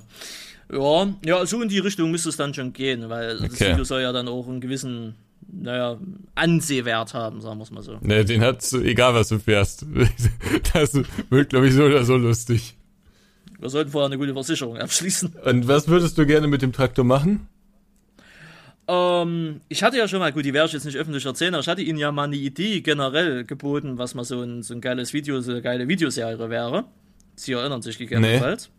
Ja, 0.72 1.14
ja, 1.24 1.46
so 1.46 1.62
in 1.62 1.68
die 1.68 1.78
Richtung 1.78 2.10
müsste 2.10 2.28
es 2.28 2.36
dann 2.36 2.52
schon 2.54 2.72
gehen, 2.72 3.08
weil 3.08 3.38
das 3.38 3.52
Okay. 3.52 3.72
Video 3.72 3.84
soll 3.84 4.02
ja 4.02 4.12
dann 4.12 4.26
auch 4.28 4.48
einen 4.48 4.60
gewissen, 4.60 5.14
naja, 5.48 5.98
Ansehwert 6.34 7.14
haben, 7.14 7.40
sagen 7.40 7.58
wir 7.58 7.62
es 7.62 7.70
mal 7.70 7.82
so. 7.82 7.98
Ne, 8.00 8.24
den 8.24 8.42
hat's, 8.42 8.72
egal 8.72 9.14
was 9.14 9.28
du 9.28 9.38
fährst. 9.38 9.86
Das 10.72 10.92
wird, 11.30 11.50
glaube 11.50 11.68
ich, 11.68 11.74
so 11.74 11.84
oder 11.84 12.04
so 12.04 12.16
lustig. 12.16 12.76
Wir 13.58 13.70
sollten 13.70 13.90
vorher 13.90 14.06
eine 14.06 14.18
gute 14.18 14.34
Versicherung 14.34 14.76
abschließen. 14.76 15.32
Und 15.44 15.68
was 15.68 15.88
würdest 15.88 16.18
du 16.18 16.26
gerne 16.26 16.46
mit 16.46 16.62
dem 16.62 16.72
Traktor 16.72 17.04
machen? 17.04 17.46
Ähm, 18.88 19.60
ich 19.68 19.82
hatte 19.82 19.96
ja 19.96 20.06
schon 20.06 20.18
mal, 20.20 20.32
gut, 20.32 20.44
die 20.44 20.52
werde 20.52 20.66
ich 20.68 20.72
jetzt 20.74 20.84
nicht 20.84 20.96
öffentlich 20.96 21.24
erzählen, 21.24 21.54
aber 21.54 21.62
ich 21.62 21.68
hatte 21.68 21.82
Ihnen 21.82 21.98
ja 21.98 22.12
mal 22.12 22.24
eine 22.24 22.36
Idee 22.36 22.80
generell 22.82 23.44
geboten, 23.44 23.98
was 23.98 24.14
mal 24.14 24.24
so 24.24 24.42
ein, 24.42 24.62
so 24.62 24.74
ein 24.74 24.80
geiles 24.80 25.12
Video, 25.12 25.40
so 25.40 25.52
eine 25.52 25.62
geile 25.62 25.88
Videoserie 25.88 26.50
wäre. 26.50 26.84
Sie 27.36 27.52
erinnern 27.52 27.82
sich 27.82 27.98
gegebenenfalls. 27.98 28.70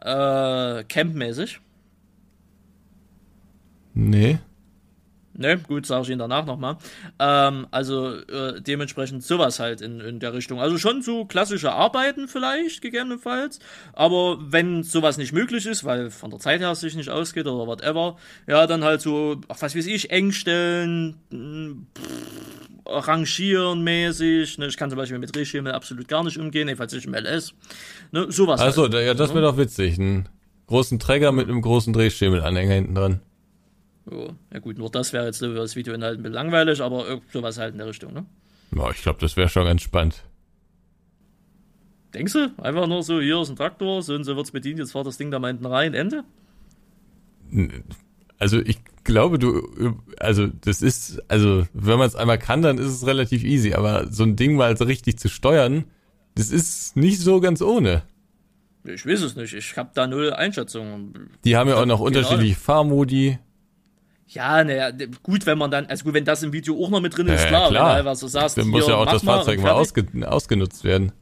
Äh, 0.00 0.84
campmäßig. 0.84 1.60
Nee. 3.94 4.38
Ne, 5.34 5.56
gut, 5.56 5.86
sage 5.86 6.02
ich 6.02 6.08
Ihnen 6.08 6.18
danach 6.18 6.46
nochmal. 6.46 6.78
Ähm, 7.20 7.68
also 7.70 8.16
äh, 8.16 8.60
dementsprechend 8.60 9.22
sowas 9.22 9.60
halt 9.60 9.80
in, 9.80 10.00
in 10.00 10.18
der 10.18 10.34
Richtung. 10.34 10.60
Also 10.60 10.78
schon 10.78 11.00
so 11.00 11.26
klassische 11.26 11.72
Arbeiten 11.72 12.26
vielleicht, 12.26 12.82
gegebenenfalls. 12.82 13.60
Aber 13.92 14.38
wenn 14.40 14.82
sowas 14.82 15.16
nicht 15.16 15.32
möglich 15.32 15.66
ist, 15.66 15.84
weil 15.84 16.10
von 16.10 16.30
der 16.30 16.40
Zeit 16.40 16.60
her 16.60 16.72
es 16.72 16.80
sich 16.80 16.96
nicht 16.96 17.10
ausgeht 17.10 17.46
oder 17.46 17.68
whatever, 17.68 18.16
ja, 18.48 18.66
dann 18.66 18.82
halt 18.82 19.00
so, 19.00 19.40
ach, 19.46 19.58
was 19.60 19.76
weiß 19.76 19.86
ich, 19.86 20.10
engstellen, 20.10 21.18
mh, 21.30 21.76
pff, 21.96 22.57
rangieren 22.88 23.82
mäßig. 23.84 24.58
Ne? 24.58 24.66
Ich 24.66 24.76
kann 24.76 24.90
zum 24.90 24.96
Beispiel 24.96 25.18
mit 25.18 25.34
Drehschemel 25.34 25.72
absolut 25.72 26.08
gar 26.08 26.24
nicht 26.24 26.38
umgehen, 26.38 26.68
jedenfalls 26.68 26.92
nicht 26.92 27.06
im 27.06 27.14
LS. 27.14 27.54
Ne? 28.12 28.30
Sowas 28.32 28.60
Achso, 28.60 28.82
halt. 28.82 28.94
ja, 28.94 29.14
das 29.14 29.30
wäre 29.34 29.42
doch 29.42 29.56
witzig. 29.56 29.98
Einen 29.98 30.28
großen 30.66 30.98
Träger 30.98 31.32
mit 31.32 31.48
einem 31.48 31.62
großen 31.62 31.92
Drehschemelanhänger 31.92 32.74
hinten 32.74 32.94
dran. 32.94 33.20
Ja 34.52 34.58
gut, 34.60 34.78
nur 34.78 34.90
das 34.90 35.12
wäre 35.12 35.26
jetzt 35.26 35.38
so 35.38 35.48
für 35.48 35.54
das 35.54 35.76
Videoinhalt 35.76 36.18
ein 36.18 36.22
bisschen 36.22 36.34
langweilig, 36.34 36.80
aber 36.80 37.20
sowas 37.30 37.58
halt 37.58 37.72
in 37.72 37.78
der 37.78 37.88
Richtung, 37.88 38.14
ne? 38.14 38.24
Ja, 38.74 38.90
ich 38.90 39.02
glaube, 39.02 39.18
das 39.20 39.36
wäre 39.36 39.50
schon 39.50 39.64
ganz 39.64 39.82
spannend. 39.82 40.24
Denkst 42.14 42.32
du? 42.32 42.52
Einfach 42.56 42.86
nur 42.86 43.02
so, 43.02 43.20
hier 43.20 43.40
ist 43.42 43.50
ein 43.50 43.56
Traktor, 43.56 44.02
so 44.02 44.14
und 44.14 44.24
so 44.24 44.34
wird's 44.34 44.50
bedient, 44.50 44.78
jetzt 44.78 44.92
fahrt 44.92 45.06
das 45.06 45.18
Ding 45.18 45.30
da 45.30 45.38
mal 45.38 45.48
hinten 45.48 45.66
rein, 45.66 45.92
Ende? 45.92 46.24
Also 48.38 48.60
ich 48.60 48.78
glaube, 49.08 49.38
du, 49.38 49.96
also 50.18 50.46
das 50.46 50.82
ist, 50.82 51.20
also 51.28 51.66
wenn 51.72 51.98
man 51.98 52.06
es 52.06 52.14
einmal 52.14 52.38
kann, 52.38 52.62
dann 52.62 52.78
ist 52.78 52.86
es 52.86 53.06
relativ 53.06 53.42
easy. 53.42 53.72
Aber 53.74 54.06
so 54.10 54.22
ein 54.22 54.36
Ding 54.36 54.54
mal 54.54 54.76
so 54.76 54.84
richtig 54.84 55.18
zu 55.18 55.28
steuern, 55.28 55.84
das 56.36 56.50
ist 56.50 56.96
nicht 56.96 57.18
so 57.20 57.40
ganz 57.40 57.60
ohne. 57.60 58.02
Ich 58.84 59.04
weiß 59.04 59.22
es 59.22 59.34
nicht, 59.34 59.54
ich 59.54 59.76
habe 59.76 59.90
da 59.94 60.06
null 60.06 60.32
Einschätzung. 60.32 61.12
Die 61.44 61.56
haben 61.56 61.68
ja 61.68 61.76
auch 61.80 61.86
noch 61.86 61.96
Keine 61.98 62.06
unterschiedliche 62.18 62.54
Fahrmodi. 62.54 63.38
Ja, 64.28 64.62
naja, 64.62 64.90
gut, 65.22 65.46
wenn 65.46 65.58
man 65.58 65.70
dann, 65.70 65.86
also 65.86 66.04
gut, 66.04 66.14
wenn 66.14 66.24
das 66.24 66.42
im 66.42 66.52
Video 66.52 66.74
auch 66.82 66.90
noch 66.90 67.00
mit 67.00 67.16
drin 67.16 67.26
ist, 67.28 67.42
Ja, 67.44 67.48
klar, 67.48 67.70
klar. 67.70 67.88
wenn 67.96 68.04
du 68.04 68.10
einfach 68.10 68.20
so 68.20 68.28
sagst, 68.28 68.58
Dann 68.58 68.68
muss 68.68 68.86
ja 68.86 68.94
auch 68.96 69.06
das 69.06 69.24
Fahrzeug 69.24 69.60
mal 69.60 69.70
ausge 69.72 70.06
ausgenutzt 70.26 70.84
werden. 70.84 71.12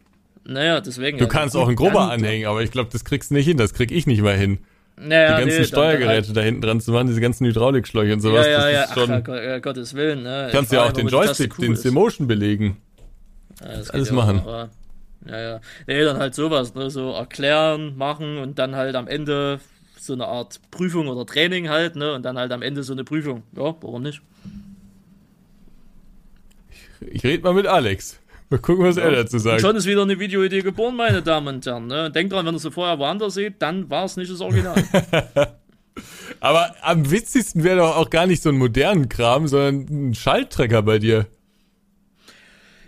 Naja, 0.44 0.80
deswegen. 0.80 1.18
Du 1.18 1.24
also 1.24 1.38
kannst 1.38 1.56
auch 1.56 1.68
ein 1.68 1.76
grober 1.76 2.00
dann- 2.00 2.10
anhängen, 2.10 2.46
aber 2.46 2.62
ich 2.62 2.70
glaube, 2.70 2.90
das 2.92 3.04
kriegst 3.04 3.30
du 3.30 3.34
nicht 3.34 3.46
hin. 3.46 3.56
Das 3.56 3.74
krieg 3.74 3.90
ich 3.90 4.06
nicht 4.06 4.22
mal 4.22 4.36
hin. 4.36 4.58
Naja, 4.98 5.36
Die 5.36 5.42
ganzen 5.42 5.58
nee, 5.60 5.66
Steuergeräte 5.66 6.32
da 6.32 6.40
hinten 6.40 6.62
dran 6.62 6.80
zu 6.80 6.90
machen, 6.92 7.06
diese 7.08 7.20
ganzen 7.20 7.46
Hydraulikschläuche 7.46 8.14
und 8.14 8.20
sowas. 8.20 8.46
ja, 8.46 8.52
ja, 8.52 8.68
ja, 8.70 8.80
das 8.82 8.90
ist 8.90 8.90
ach, 8.92 8.96
schon. 9.00 9.10
ja, 9.10 9.20
Gott- 9.20 9.42
ja, 9.42 9.58
Gottes 9.58 9.94
Willen. 9.94 10.22
Ne? 10.22 10.48
kannst 10.52 10.72
Ich 10.72 10.78
ja 10.78 10.84
auch 10.84 10.92
den 10.92 11.08
Joystick, 11.08 11.58
cool 11.58 11.66
den 11.66 11.72
ist. 11.74 11.82
C-Motion 11.82 12.26
belegen. 12.26 12.78
Ja, 13.60 13.76
das 13.76 13.90
alles 13.90 14.08
ja 14.08 14.14
auch 14.14 14.16
machen. 14.16 14.36
noch, 14.36 14.46
Ja, 14.46 14.68
ja. 15.26 15.40
ja. 15.50 15.60
Nee, 15.86 16.02
dann 16.04 16.18
halt 16.18 16.34
sowas, 16.34 16.74
ne? 16.74 16.88
so 16.90 17.12
erklären, 17.12 17.96
machen 17.96 18.38
und 18.38 18.58
dann 18.58 18.74
halt 18.74 18.94
am 18.96 19.06
Ende 19.06 19.60
so 19.98 20.12
eine 20.14 20.26
Art 20.26 20.60
Prüfung 20.70 21.08
oder 21.08 21.26
Training 21.26 21.68
halt, 21.68 21.96
ne? 21.96 22.14
Und 22.14 22.22
dann 22.24 22.38
halt 22.38 22.52
am 22.52 22.62
Ende 22.62 22.82
so 22.82 22.92
eine 22.92 23.04
Prüfung. 23.04 23.42
Ja, 23.56 23.74
warum 23.80 24.02
nicht? 24.02 24.22
Ich 27.00 27.22
rede 27.24 27.42
mal 27.42 27.54
mit 27.54 27.66
Alex. 27.66 28.18
Mal 28.48 28.58
gucken, 28.60 28.84
was 28.84 28.96
er 28.96 29.10
dazu 29.10 29.36
Und 29.36 29.42
sagt. 29.42 29.60
schon 29.60 29.74
ist 29.76 29.86
wieder 29.86 30.02
eine 30.02 30.18
Videoidee 30.20 30.60
geboren, 30.62 30.94
meine 30.94 31.20
Damen 31.22 31.56
und 31.56 31.66
Herren. 31.66 31.86
Ne? 31.88 32.10
Denkt 32.12 32.32
dran, 32.32 32.46
wenn 32.46 32.54
ihr 32.54 32.58
sie 32.60 32.70
vorher 32.70 32.98
woanders 32.98 33.34
seht, 33.34 33.60
dann 33.60 33.90
war 33.90 34.04
es 34.04 34.16
nicht 34.16 34.30
das 34.30 34.40
Original. 34.40 34.74
Aber 36.40 36.74
am 36.82 37.10
witzigsten 37.10 37.64
wäre 37.64 37.78
doch 37.78 37.96
auch 37.96 38.10
gar 38.10 38.26
nicht 38.26 38.42
so 38.42 38.50
ein 38.50 38.58
modernen 38.58 39.08
Kram, 39.08 39.48
sondern 39.48 40.10
ein 40.10 40.14
Schalttrecker 40.14 40.82
bei 40.82 40.98
dir. 40.98 41.26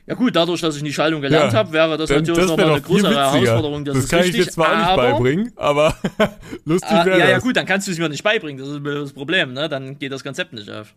ja 0.07 0.15
gut, 0.15 0.37
dadurch, 0.37 0.61
dass 0.61 0.77
ich 0.77 0.83
die 0.83 0.93
Schaltung 0.93 1.23
gelernt 1.23 1.53
Ja, 1.53 1.59
habe, 1.61 1.73
wäre 1.73 1.97
das 1.97 2.11
natürlich 2.11 2.47
nochmal 2.47 2.71
eine 2.73 2.81
größere. 2.83 3.15
Herausforderung. 3.15 3.85
Das, 3.85 3.97
Das 3.97 4.09
kann 4.09 4.21
ich 4.21 4.27
richtig, 4.27 4.45
dir 4.47 4.51
zwar 4.53 4.73
auch 4.73 4.77
nicht 4.87 4.97
beibringen, 4.97 5.53
aber 5.57 5.97
lustig 6.67 6.91
Ah, 6.93 7.05
wäre 7.07 7.19
ja, 7.19 7.29
ja 7.31 7.35
das. 7.37 7.43
gut, 7.43 7.57
dann 7.57 7.67
kannst 7.67 7.89
du 7.89 7.93
es 7.93 7.99
mir 7.99 8.09
nicht 8.09 8.23
beibringen. 8.23 8.59
Das 8.65 8.69
ist 8.69 8.81
das 8.85 9.13
Problem, 9.13 9.55
ne? 9.55 9.69
Dann 9.69 9.99
geht 9.99 10.13
das 10.13 10.23
Konzept 10.23 10.53
nicht 10.53 10.71
auf. 10.71 10.95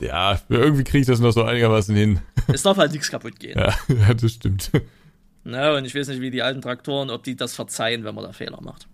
Ja, 0.00 0.40
irgendwie 0.48 0.84
kriege 0.84 0.98
ich 1.02 1.06
das 1.06 1.20
noch 1.20 1.32
so 1.32 1.42
einigermaßen 1.44 1.94
hin. 1.94 2.20
Es 2.52 2.62
darf 2.62 2.78
halt 2.78 2.92
nichts 2.92 3.10
kaputt 3.10 3.38
gehen. 3.38 3.58
Ja, 3.58 3.74
ja, 3.88 4.14
das 4.14 4.32
stimmt. 4.32 4.70
Ne? 5.44 5.74
Und 5.76 5.84
ich 5.84 5.94
weiß 5.94 6.08
nicht, 6.08 6.20
wie 6.20 6.30
die 6.30 6.42
alten 6.42 6.60
Traktoren, 6.62 7.10
ob 7.10 7.22
die 7.22 7.36
das 7.36 7.54
verzeihen, 7.54 8.02
wenn 8.04 8.14
man 8.14 8.24
da 8.24 8.32
Fehler 8.32 8.60
macht. 8.60 8.88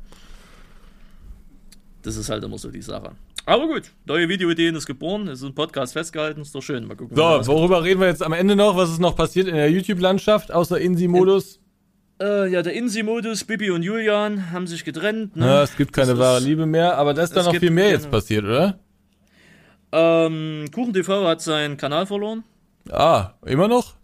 Das 2.02 2.16
ist 2.16 2.28
halt 2.30 2.44
immer 2.44 2.58
so 2.58 2.70
die 2.70 2.82
Sache. 2.82 3.12
Aber 3.46 3.66
gut, 3.68 3.92
neue 4.06 4.28
Videoideen 4.28 4.74
ist 4.74 4.86
geboren, 4.86 5.28
es 5.28 5.40
ist 5.40 5.46
ein 5.46 5.54
Podcast 5.54 5.92
festgehalten, 5.92 6.40
ist 6.42 6.54
doch 6.54 6.62
schön. 6.62 6.84
Mal 6.86 6.96
gucken. 6.96 7.16
So, 7.16 7.22
worüber 7.46 7.82
reden 7.84 8.00
wir 8.00 8.08
jetzt 8.08 8.22
am 8.22 8.32
Ende 8.32 8.56
noch? 8.56 8.76
Was 8.76 8.90
ist 8.90 9.00
noch 9.00 9.14
passiert 9.16 9.46
in 9.48 9.54
der 9.54 9.70
YouTube-Landschaft, 9.70 10.52
außer 10.52 10.78
Insi-Modus? 10.80 11.60
Äh, 12.20 12.50
ja, 12.50 12.62
der 12.62 12.72
Insi-Modus, 12.74 13.44
Bibi 13.44 13.70
und 13.70 13.82
Julian 13.82 14.50
haben 14.50 14.66
sich 14.66 14.84
getrennt. 14.84 15.36
Ne? 15.36 15.46
Ja, 15.46 15.62
es 15.62 15.76
gibt 15.76 15.92
keine 15.92 16.10
Das 16.12 16.18
wahre 16.18 16.38
ist- 16.38 16.44
Liebe 16.44 16.66
mehr, 16.66 16.96
aber 16.98 17.14
da 17.14 17.22
ist 17.22 17.30
dann 17.36 17.46
es 17.46 17.52
noch 17.52 17.56
viel 17.60 17.70
mehr 17.70 17.90
jetzt 17.90 18.10
passiert, 18.10 18.44
oder? 18.44 18.78
Ähm, 19.92 20.66
KuchenTV 20.74 21.08
hat 21.26 21.40
seinen 21.40 21.76
Kanal 21.76 22.06
verloren. 22.06 22.44
Ah, 22.90 23.30
immer 23.44 23.68
noch? 23.68 23.94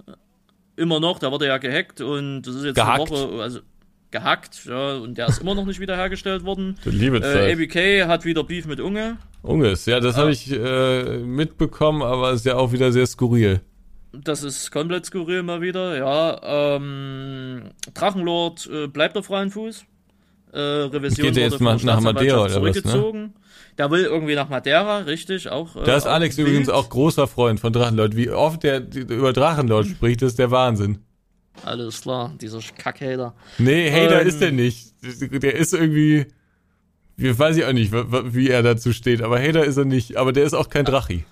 Immer 0.77 1.01
noch, 1.01 1.19
da 1.19 1.31
wurde 1.31 1.47
ja 1.47 1.59
gehackt 1.59 2.01
und 2.01 2.43
das 2.43 2.55
ist 2.55 2.65
jetzt 2.65 2.75
Gehackt. 2.77 3.01
eine 3.01 3.11
Woche, 3.11 3.43
also 3.43 3.61
gehackt, 4.11 4.65
ja, 4.67 4.97
und 4.97 5.17
der 5.19 5.29
ist 5.29 5.41
immer 5.43 5.55
noch 5.55 5.67
nicht 5.67 5.81
wiederhergestellt 5.81 6.45
worden. 6.45 6.79
Du 6.85 6.91
liebe 6.91 7.19
Äh. 7.19 7.53
ABK 7.53 8.09
hat 8.09 8.25
wieder 8.25 8.45
Beef 8.45 8.67
mit 8.67 8.81
Unge. 8.81 9.19
Unges, 9.43 9.87
ja, 9.87 10.01
das 10.01 10.17
habe 10.17 10.31
ich 10.31 10.51
äh, 10.51 11.19
mitbekommen, 11.19 12.03
aber 12.03 12.33
ist 12.33 12.45
ja 12.47 12.57
auch 12.57 12.73
wieder 12.73 12.93
sehr 12.93 13.07
skurril. 13.07 13.61
Das 14.13 14.43
ist 14.43 14.71
komplett 14.71 15.07
skurril 15.07 15.43
mal 15.43 15.61
wieder, 15.63 15.97
ja. 15.97 16.77
Ähm, 16.77 17.71
Drachenlord 17.95 18.69
äh, 18.73 18.87
bleibt 18.87 19.17
auf 19.17 19.27
freien 19.27 19.51
Fuß. 19.51 19.85
Äh, 20.53 20.59
Revision 20.59 21.27
Geht 21.27 21.37
der 21.37 21.45
wurde 21.45 21.55
jetzt 21.55 21.61
mal 21.61 21.77
nach 21.83 22.01
Madeira 22.01 22.45
oder 22.45 22.63
was, 22.63 22.85
ne? 22.85 23.31
Der 23.78 23.90
will 23.90 24.05
irgendwie 24.05 24.35
nach 24.35 24.49
Madeira, 24.49 24.99
richtig, 24.99 25.49
auch. 25.49 25.74
äh, 25.77 25.85
Da 25.85 25.97
ist 25.97 26.07
Alex 26.07 26.36
übrigens 26.39 26.69
auch 26.69 26.89
großer 26.90 27.27
Freund 27.27 27.59
von 27.59 27.73
Drachenlord. 27.73 28.15
Wie 28.16 28.31
oft 28.31 28.62
der 28.65 28.82
über 28.94 29.32
Drachenlord 29.32 29.86
spricht, 29.86 30.20
ist 30.23 30.39
der 30.39 30.51
Wahnsinn. 30.51 30.99
Alles 31.65 32.01
klar, 32.03 32.35
dieser 32.40 32.61
Kackhater. 32.78 33.35
Nee, 33.59 33.90
Hater 33.90 34.23
Ähm. 34.23 34.28
ist 34.28 34.40
der 34.40 34.53
nicht. 34.53 34.93
Der 35.03 35.55
ist 35.55 35.73
irgendwie, 35.74 36.27
wie, 37.16 37.39
weiß 37.39 37.57
ich 37.57 37.65
auch 37.65 37.73
nicht, 37.73 37.93
wie 37.93 38.49
er 38.49 38.62
dazu 38.62 38.93
steht, 38.93 39.23
aber 39.23 39.40
Hater 39.40 39.65
ist 39.65 39.77
er 39.77 39.85
nicht. 39.85 40.16
Aber 40.16 40.32
der 40.32 40.44
ist 40.44 40.55
auch 40.55 40.69
kein 40.69 40.85
Drachi. 40.85 41.24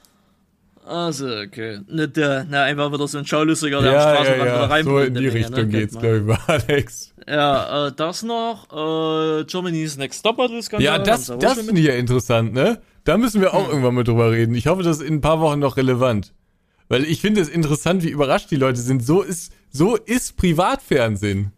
Also, 0.86 1.26
okay. 1.28 1.80
Ne, 1.88 2.08
der, 2.08 2.46
na, 2.48 2.64
einfach 2.64 2.92
wieder 2.92 3.06
so 3.06 3.18
ein 3.18 3.26
Schaulustiger, 3.26 3.82
der 3.82 3.90
am 3.90 3.96
Ja, 3.96 4.02
Straßenrand 4.14 4.50
ja, 4.50 4.56
ja. 4.56 4.64
rein 4.64 4.84
So 4.84 4.98
in 4.98 5.14
die 5.14 5.28
Richtung 5.28 5.68
geht's, 5.68 5.98
glaube 5.98 6.18
ich, 6.18 6.26
bei 6.26 6.38
Alex. 6.46 7.12
Ja, 7.28 7.86
äh, 7.88 7.92
das 7.92 8.22
noch, 8.22 8.66
äh, 8.72 9.44
Germany's 9.44 9.96
Next 9.96 10.22
Topmodel 10.22 10.62
Skandal. 10.62 10.84
Ja, 10.84 10.98
das, 10.98 11.26
das 11.38 11.60
finde 11.60 11.80
ich 11.80 11.86
ja 11.86 11.94
interessant, 11.94 12.52
ne? 12.54 12.80
Da 13.04 13.16
müssen 13.18 13.40
wir 13.40 13.54
auch 13.54 13.68
irgendwann 13.68 13.94
mal 13.94 14.04
drüber 14.04 14.30
reden. 14.30 14.54
Ich 14.54 14.66
hoffe, 14.66 14.82
das 14.82 14.98
ist 14.98 15.06
in 15.06 15.14
ein 15.14 15.20
paar 15.20 15.40
Wochen 15.40 15.58
noch 15.58 15.76
relevant. 15.76 16.32
Weil 16.88 17.04
ich 17.04 17.20
finde 17.20 17.40
es 17.40 17.48
interessant, 17.48 18.02
wie 18.02 18.08
überrascht 18.08 18.50
die 18.50 18.56
Leute 18.56 18.80
sind. 18.80 19.04
So 19.04 19.22
ist, 19.22 19.52
so 19.70 19.96
ist 19.96 20.36
Privatfernsehen. 20.36 21.52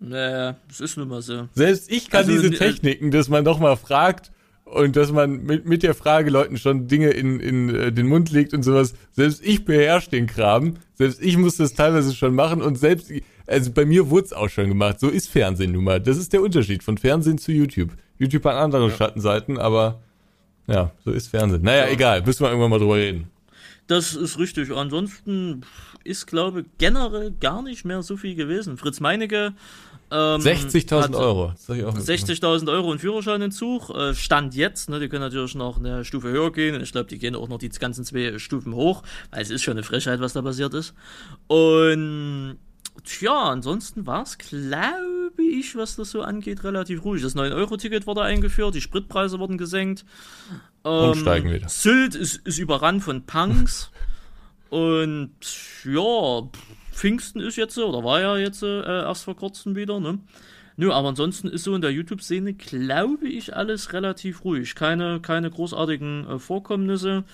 Naja, 0.00 0.56
das 0.68 0.80
ist 0.80 0.96
nun 0.98 1.08
mal 1.08 1.22
so. 1.22 1.48
Selbst 1.54 1.90
ich 1.90 2.10
kann 2.10 2.26
Also, 2.26 2.32
diese 2.32 2.48
äh, 2.48 2.58
Techniken, 2.58 3.10
dass 3.10 3.28
man 3.28 3.44
doch 3.44 3.58
mal 3.58 3.76
fragt 3.76 4.30
und 4.66 4.96
dass 4.96 5.12
man 5.12 5.44
mit, 5.44 5.64
mit 5.64 5.82
der 5.84 5.94
Frage 5.94 6.28
Leuten 6.28 6.58
schon 6.58 6.88
Dinge 6.88 7.10
in, 7.10 7.40
in 7.40 7.74
äh, 7.74 7.92
den 7.92 8.08
Mund 8.08 8.30
legt 8.30 8.52
und 8.52 8.64
sowas. 8.64 8.94
Selbst 9.12 9.42
ich 9.44 9.64
beherrsche 9.64 10.10
den 10.10 10.26
Kram. 10.26 10.74
Selbst 10.94 11.22
ich 11.22 11.36
muss 11.36 11.56
das 11.56 11.74
teilweise 11.74 12.14
schon 12.14 12.34
machen 12.34 12.60
und 12.60 12.76
selbst, 12.76 13.12
also 13.46 13.70
bei 13.70 13.84
mir 13.84 14.10
wurde 14.10 14.26
es 14.26 14.32
auch 14.32 14.48
schon 14.48 14.68
gemacht. 14.68 14.98
So 14.98 15.08
ist 15.08 15.28
Fernsehen 15.28 15.72
nun 15.72 15.84
mal. 15.84 16.00
Das 16.00 16.18
ist 16.18 16.32
der 16.32 16.42
Unterschied 16.42 16.82
von 16.82 16.98
Fernsehen 16.98 17.38
zu 17.38 17.52
YouTube. 17.52 17.90
YouTube 18.18 18.44
hat 18.44 18.56
andere 18.56 18.90
Schattenseiten, 18.90 19.56
aber 19.56 20.00
ja, 20.66 20.90
so 21.04 21.12
ist 21.12 21.28
Fernsehen. 21.28 21.62
Naja, 21.62 21.88
egal, 21.88 22.22
müssen 22.22 22.42
wir 22.42 22.48
irgendwann 22.48 22.70
mal 22.70 22.80
drüber 22.80 22.96
reden. 22.96 23.30
Das 23.86 24.14
ist 24.16 24.36
richtig. 24.36 24.72
Ansonsten 24.72 25.60
ist, 26.02 26.26
glaube 26.26 26.62
ich, 26.62 26.66
generell 26.78 27.32
gar 27.40 27.62
nicht 27.62 27.84
mehr 27.84 28.02
so 28.02 28.16
viel 28.16 28.34
gewesen. 28.34 28.78
Fritz 28.78 28.98
Meinecke. 28.98 29.54
Ähm, 30.10 30.40
60.000 30.40 31.02
hat 31.02 31.14
Euro. 31.14 31.48
Das 31.52 31.66
sag 31.66 31.76
ich 31.78 31.84
auch 31.84 31.96
60.000 31.96 32.70
Euro 32.70 32.92
in 32.92 32.98
Führerscheinentzug. 32.98 33.90
Äh, 33.90 34.14
Stand 34.14 34.54
jetzt. 34.54 34.88
Ne, 34.88 35.00
die 35.00 35.08
können 35.08 35.22
natürlich 35.22 35.54
noch 35.54 35.78
eine 35.78 36.04
Stufe 36.04 36.28
höher 36.28 36.52
gehen. 36.52 36.74
Und 36.74 36.82
ich 36.82 36.92
glaube, 36.92 37.08
die 37.08 37.18
gehen 37.18 37.34
auch 37.34 37.48
noch 37.48 37.58
die 37.58 37.68
ganzen 37.68 38.04
zwei 38.04 38.38
Stufen 38.38 38.74
hoch. 38.74 39.02
Weil 39.30 39.42
es 39.42 39.50
ist 39.50 39.62
schon 39.62 39.72
eine 39.72 39.82
Frechheit, 39.82 40.20
was 40.20 40.32
da 40.32 40.42
passiert 40.42 40.74
ist. 40.74 40.94
Und 41.48 42.58
Tja, 43.04 43.50
ansonsten 43.50 44.06
war 44.06 44.22
es, 44.22 44.38
glaube 44.38 45.42
ich, 45.42 45.76
was 45.76 45.96
das 45.96 46.10
so 46.10 46.22
angeht, 46.22 46.64
relativ 46.64 47.04
ruhig. 47.04 47.22
Das 47.22 47.36
9-Euro-Ticket 47.36 48.06
wurde 48.06 48.22
eingeführt, 48.22 48.74
die 48.74 48.80
Spritpreise 48.80 49.38
wurden 49.38 49.58
gesenkt. 49.58 50.04
Ähm, 50.84 51.10
Und 51.10 51.16
steigen 51.16 51.52
wieder. 51.52 51.68
Sylt 51.68 52.14
ist, 52.14 52.36
ist 52.46 52.58
überrannt 52.58 53.02
von 53.02 53.24
Punks. 53.26 53.90
Und 54.70 55.34
ja, 55.84 56.48
Pfingsten 56.96 57.40
ist 57.40 57.56
jetzt, 57.56 57.74
so, 57.74 57.86
oder 57.88 58.02
war 58.02 58.20
ja 58.22 58.38
jetzt 58.38 58.62
äh, 58.62 58.82
erst 58.82 59.24
vor 59.24 59.36
kurzem 59.36 59.76
wieder, 59.76 60.00
ne? 60.00 60.18
Nö, 60.78 60.90
aber 60.92 61.08
ansonsten 61.08 61.48
ist 61.48 61.64
so 61.64 61.74
in 61.74 61.82
der 61.82 61.90
YouTube-Szene, 61.92 62.54
glaube 62.54 63.28
ich, 63.28 63.54
alles 63.54 63.92
relativ 63.92 64.44
ruhig. 64.44 64.74
Keine, 64.74 65.20
keine 65.20 65.50
großartigen 65.50 66.26
äh, 66.26 66.38
Vorkommnisse, 66.38 67.24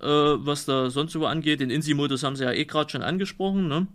äh, 0.00 0.06
was 0.06 0.66
da 0.66 0.90
sonst 0.90 1.12
so 1.12 1.26
angeht. 1.26 1.60
Den 1.60 1.70
Insi-Modus 1.70 2.22
haben 2.22 2.36
sie 2.36 2.44
ja 2.44 2.52
eh 2.52 2.66
gerade 2.66 2.90
schon 2.90 3.02
angesprochen, 3.02 3.68
ne? 3.68 3.86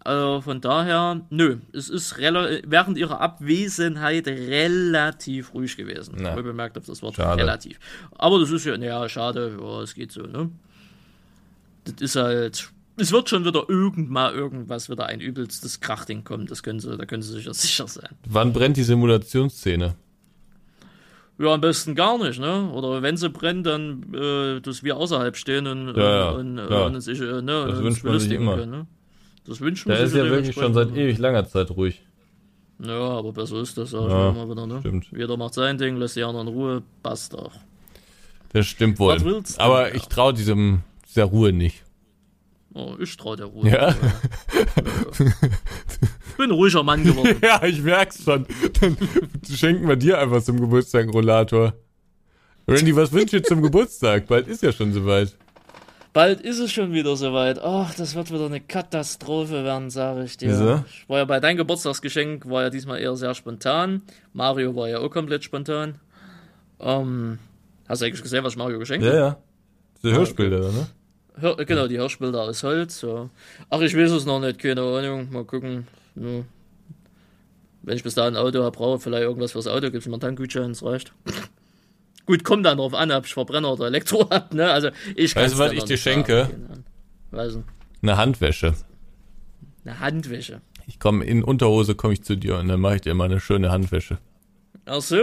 Also 0.00 0.40
von 0.40 0.60
daher, 0.60 1.20
nö, 1.30 1.58
es 1.72 1.88
ist 1.88 2.18
während 2.18 2.98
ihrer 2.98 3.20
Abwesenheit 3.20 4.26
relativ 4.26 5.54
ruhig 5.54 5.76
gewesen. 5.76 6.16
Na. 6.18 6.36
Ich 6.36 6.42
bemerkt 6.42 6.78
auf 6.78 6.86
das 6.86 7.02
Wort 7.02 7.16
Schade. 7.16 7.42
relativ. 7.42 7.78
Aber 8.16 8.38
das 8.40 8.50
ist 8.50 8.64
ja, 8.64 8.76
naja, 8.76 9.08
schade, 9.08 9.56
ja, 9.60 9.82
es 9.82 9.94
geht 9.94 10.10
so, 10.12 10.22
ne? 10.22 10.50
Das 11.84 12.00
ist 12.00 12.16
halt. 12.16 12.72
Es 13.00 13.12
wird 13.12 13.28
schon 13.28 13.44
wieder 13.44 13.64
irgendwann 13.68 14.34
irgendwas 14.34 14.90
wieder 14.90 15.06
ein 15.06 15.20
übelstes 15.20 15.80
Krachding 15.80 16.24
kommen, 16.24 16.46
das 16.46 16.62
können 16.62 16.80
sie, 16.80 16.96
da 16.96 17.06
können 17.06 17.22
sie 17.22 17.32
sich 17.32 17.44
ja 17.44 17.54
sicher 17.54 17.86
sein. 17.86 18.08
Wann 18.28 18.52
brennt 18.52 18.76
die 18.76 18.82
Simulationsszene? 18.82 19.94
Ja, 21.38 21.54
am 21.54 21.60
besten 21.60 21.94
gar 21.94 22.18
nicht, 22.18 22.40
ne? 22.40 22.68
Oder 22.72 23.00
wenn 23.00 23.16
sie 23.16 23.28
brennt, 23.30 23.64
dann, 23.66 24.12
äh, 24.12 24.60
dass 24.60 24.82
wir 24.82 24.96
außerhalb 24.96 25.36
stehen 25.36 25.68
und, 25.68 25.96
Ja, 25.96 26.16
ja, 26.16 26.28
und, 26.30 26.58
ja. 26.58 26.86
und 26.86 27.00
sich, 27.00 27.20
äh, 27.20 27.40
ne, 27.42 27.42
Das 27.68 27.78
uns 27.78 27.82
wünscht 27.84 28.04
man 28.04 28.18
sich 28.18 28.32
immer. 28.32 28.56
können, 28.56 28.70
ne? 28.72 28.86
Das 29.46 29.60
wünscht 29.60 29.86
man 29.86 29.96
Der 29.96 30.06
sich 30.08 30.18
ist 30.18 30.24
ja 30.24 30.30
wirklich 30.30 30.54
schon 30.56 30.74
seit 30.74 30.90
ewig 30.96 31.18
langer 31.18 31.46
Zeit 31.46 31.70
ruhig. 31.70 32.02
Ja, 32.80 32.98
aber 32.98 33.32
besser 33.32 33.60
ist 33.60 33.78
das, 33.78 33.90
sag 33.90 34.06
ich 34.06 34.10
Ja, 34.10 34.32
mal 34.32 34.50
wieder, 34.50 34.66
ne? 34.66 34.80
stimmt. 34.80 35.06
Jeder 35.12 35.36
macht 35.36 35.54
sein 35.54 35.78
Ding, 35.78 35.96
lässt 35.96 36.16
die 36.16 36.24
anderen 36.24 36.48
in 36.48 36.54
Ruhe, 36.54 36.82
passt 37.04 37.34
doch. 37.34 37.52
Das 38.52 38.66
stimmt 38.66 38.98
wohl. 38.98 39.16
Aber 39.58 39.94
ich 39.94 40.06
traue 40.08 40.34
diesem 40.34 40.80
dieser 41.08 41.24
Ruhe 41.24 41.52
nicht. 41.52 41.84
Oh, 42.78 42.94
ich 43.00 43.16
trau 43.16 43.34
der 43.34 43.46
Ruhe. 43.46 43.68
Ja? 43.68 43.92
Bin 46.36 46.44
ein 46.44 46.50
ruhiger 46.52 46.82
Mann 46.84 47.02
geworden. 47.02 47.36
Ja, 47.42 47.60
ich 47.64 47.82
merk's 47.82 48.22
schon. 48.22 48.46
Dann 48.80 48.96
schenken 49.52 49.88
wir 49.88 49.96
dir 49.96 50.18
einfach 50.18 50.42
zum 50.42 50.60
Geburtstag 50.60 51.02
einen 51.02 51.10
Rollator. 51.10 51.74
Randy, 52.68 52.94
was 52.94 53.12
wünschst 53.12 53.32
du 53.32 53.42
zum 53.42 53.62
Geburtstag? 53.62 54.26
Bald 54.28 54.46
ist 54.46 54.62
ja 54.62 54.70
schon 54.72 54.92
soweit. 54.92 55.34
Bald 56.12 56.40
ist 56.40 56.60
es 56.60 56.70
schon 56.70 56.92
wieder 56.92 57.16
soweit. 57.16 57.58
Ach, 57.60 57.92
das 57.94 58.14
wird 58.14 58.30
wieder 58.32 58.46
eine 58.46 58.60
Katastrophe 58.60 59.64
werden, 59.64 59.90
sage 59.90 60.22
ich 60.24 60.36
dir. 60.36 60.50
Wieso? 60.50 60.84
Ich 60.88 61.08
war 61.08 61.18
ja 61.18 61.24
bei 61.24 61.40
deinem 61.40 61.56
Geburtstagsgeschenk, 61.56 62.48
war 62.48 62.62
ja 62.62 62.70
diesmal 62.70 63.00
eher 63.00 63.16
sehr 63.16 63.34
spontan. 63.34 64.02
Mario 64.32 64.76
war 64.76 64.88
ja 64.88 64.98
auch 65.00 65.10
komplett 65.10 65.42
spontan. 65.42 65.96
Ähm, 66.78 67.38
hast 67.88 68.02
du 68.02 68.06
eigentlich 68.06 68.22
gesehen, 68.22 68.44
was 68.44 68.54
Mario 68.54 68.78
geschenkt 68.78 69.04
Ja, 69.04 69.10
habe? 69.12 69.20
ja. 69.20 69.36
Diese 70.02 70.14
Hörspiele 70.14 70.60
da, 70.60 70.68
ne? 70.70 70.86
Genau, 71.40 71.86
die 71.86 71.96
Hirschbilder 71.96 72.42
aus 72.42 72.62
Holz. 72.62 72.98
So. 72.98 73.30
Ach, 73.70 73.80
ich 73.80 73.96
weiß 73.96 74.10
es 74.10 74.26
noch 74.26 74.40
nicht, 74.40 74.58
keine 74.58 74.82
Ahnung. 74.82 75.28
Mal 75.30 75.44
gucken. 75.44 75.86
Ja. 76.16 76.44
Wenn 77.82 77.96
ich 77.96 78.02
bis 78.02 78.14
dahin 78.14 78.36
ein 78.36 78.42
Auto 78.42 78.62
habe, 78.62 78.76
brauche 78.76 78.96
ich 78.96 79.02
vielleicht 79.02 79.22
irgendwas 79.22 79.52
fürs 79.52 79.66
Auto, 79.66 79.90
gibt 79.90 79.96
es 79.96 80.06
mir 80.06 80.14
einen 80.14 80.20
Tankgutschein, 80.20 80.68
das 80.68 80.82
reicht. 80.82 81.12
Gut, 82.26 82.44
kommt 82.44 82.66
dann 82.66 82.76
drauf 82.76 82.92
an, 82.92 83.10
ob 83.12 83.24
ich 83.24 83.32
Verbrenner 83.32 83.72
oder 83.72 83.86
Elektro 83.86 84.28
hab, 84.30 84.52
ne? 84.52 84.70
Also 84.70 84.90
ich 85.14 85.34
Weißt 85.34 85.54
du, 85.54 85.58
was 85.58 85.72
ich 85.72 85.84
dir 85.84 85.96
schenke? 85.96 86.50
Weiß 87.30 87.54
nicht. 87.54 87.68
Eine 88.02 88.16
Handwäsche. 88.16 88.74
Eine 89.84 90.00
Handwäsche. 90.00 90.60
Ich 90.86 91.00
komme 91.00 91.24
in 91.24 91.42
Unterhose, 91.42 91.94
komme 91.94 92.14
ich 92.14 92.22
zu 92.22 92.36
dir 92.36 92.56
und 92.58 92.68
dann 92.68 92.80
mache 92.80 92.96
ich 92.96 93.00
dir 93.02 93.14
mal 93.14 93.24
eine 93.24 93.40
schöne 93.40 93.70
Handwäsche. 93.70 94.18
Ach 94.84 95.00
so, 95.00 95.22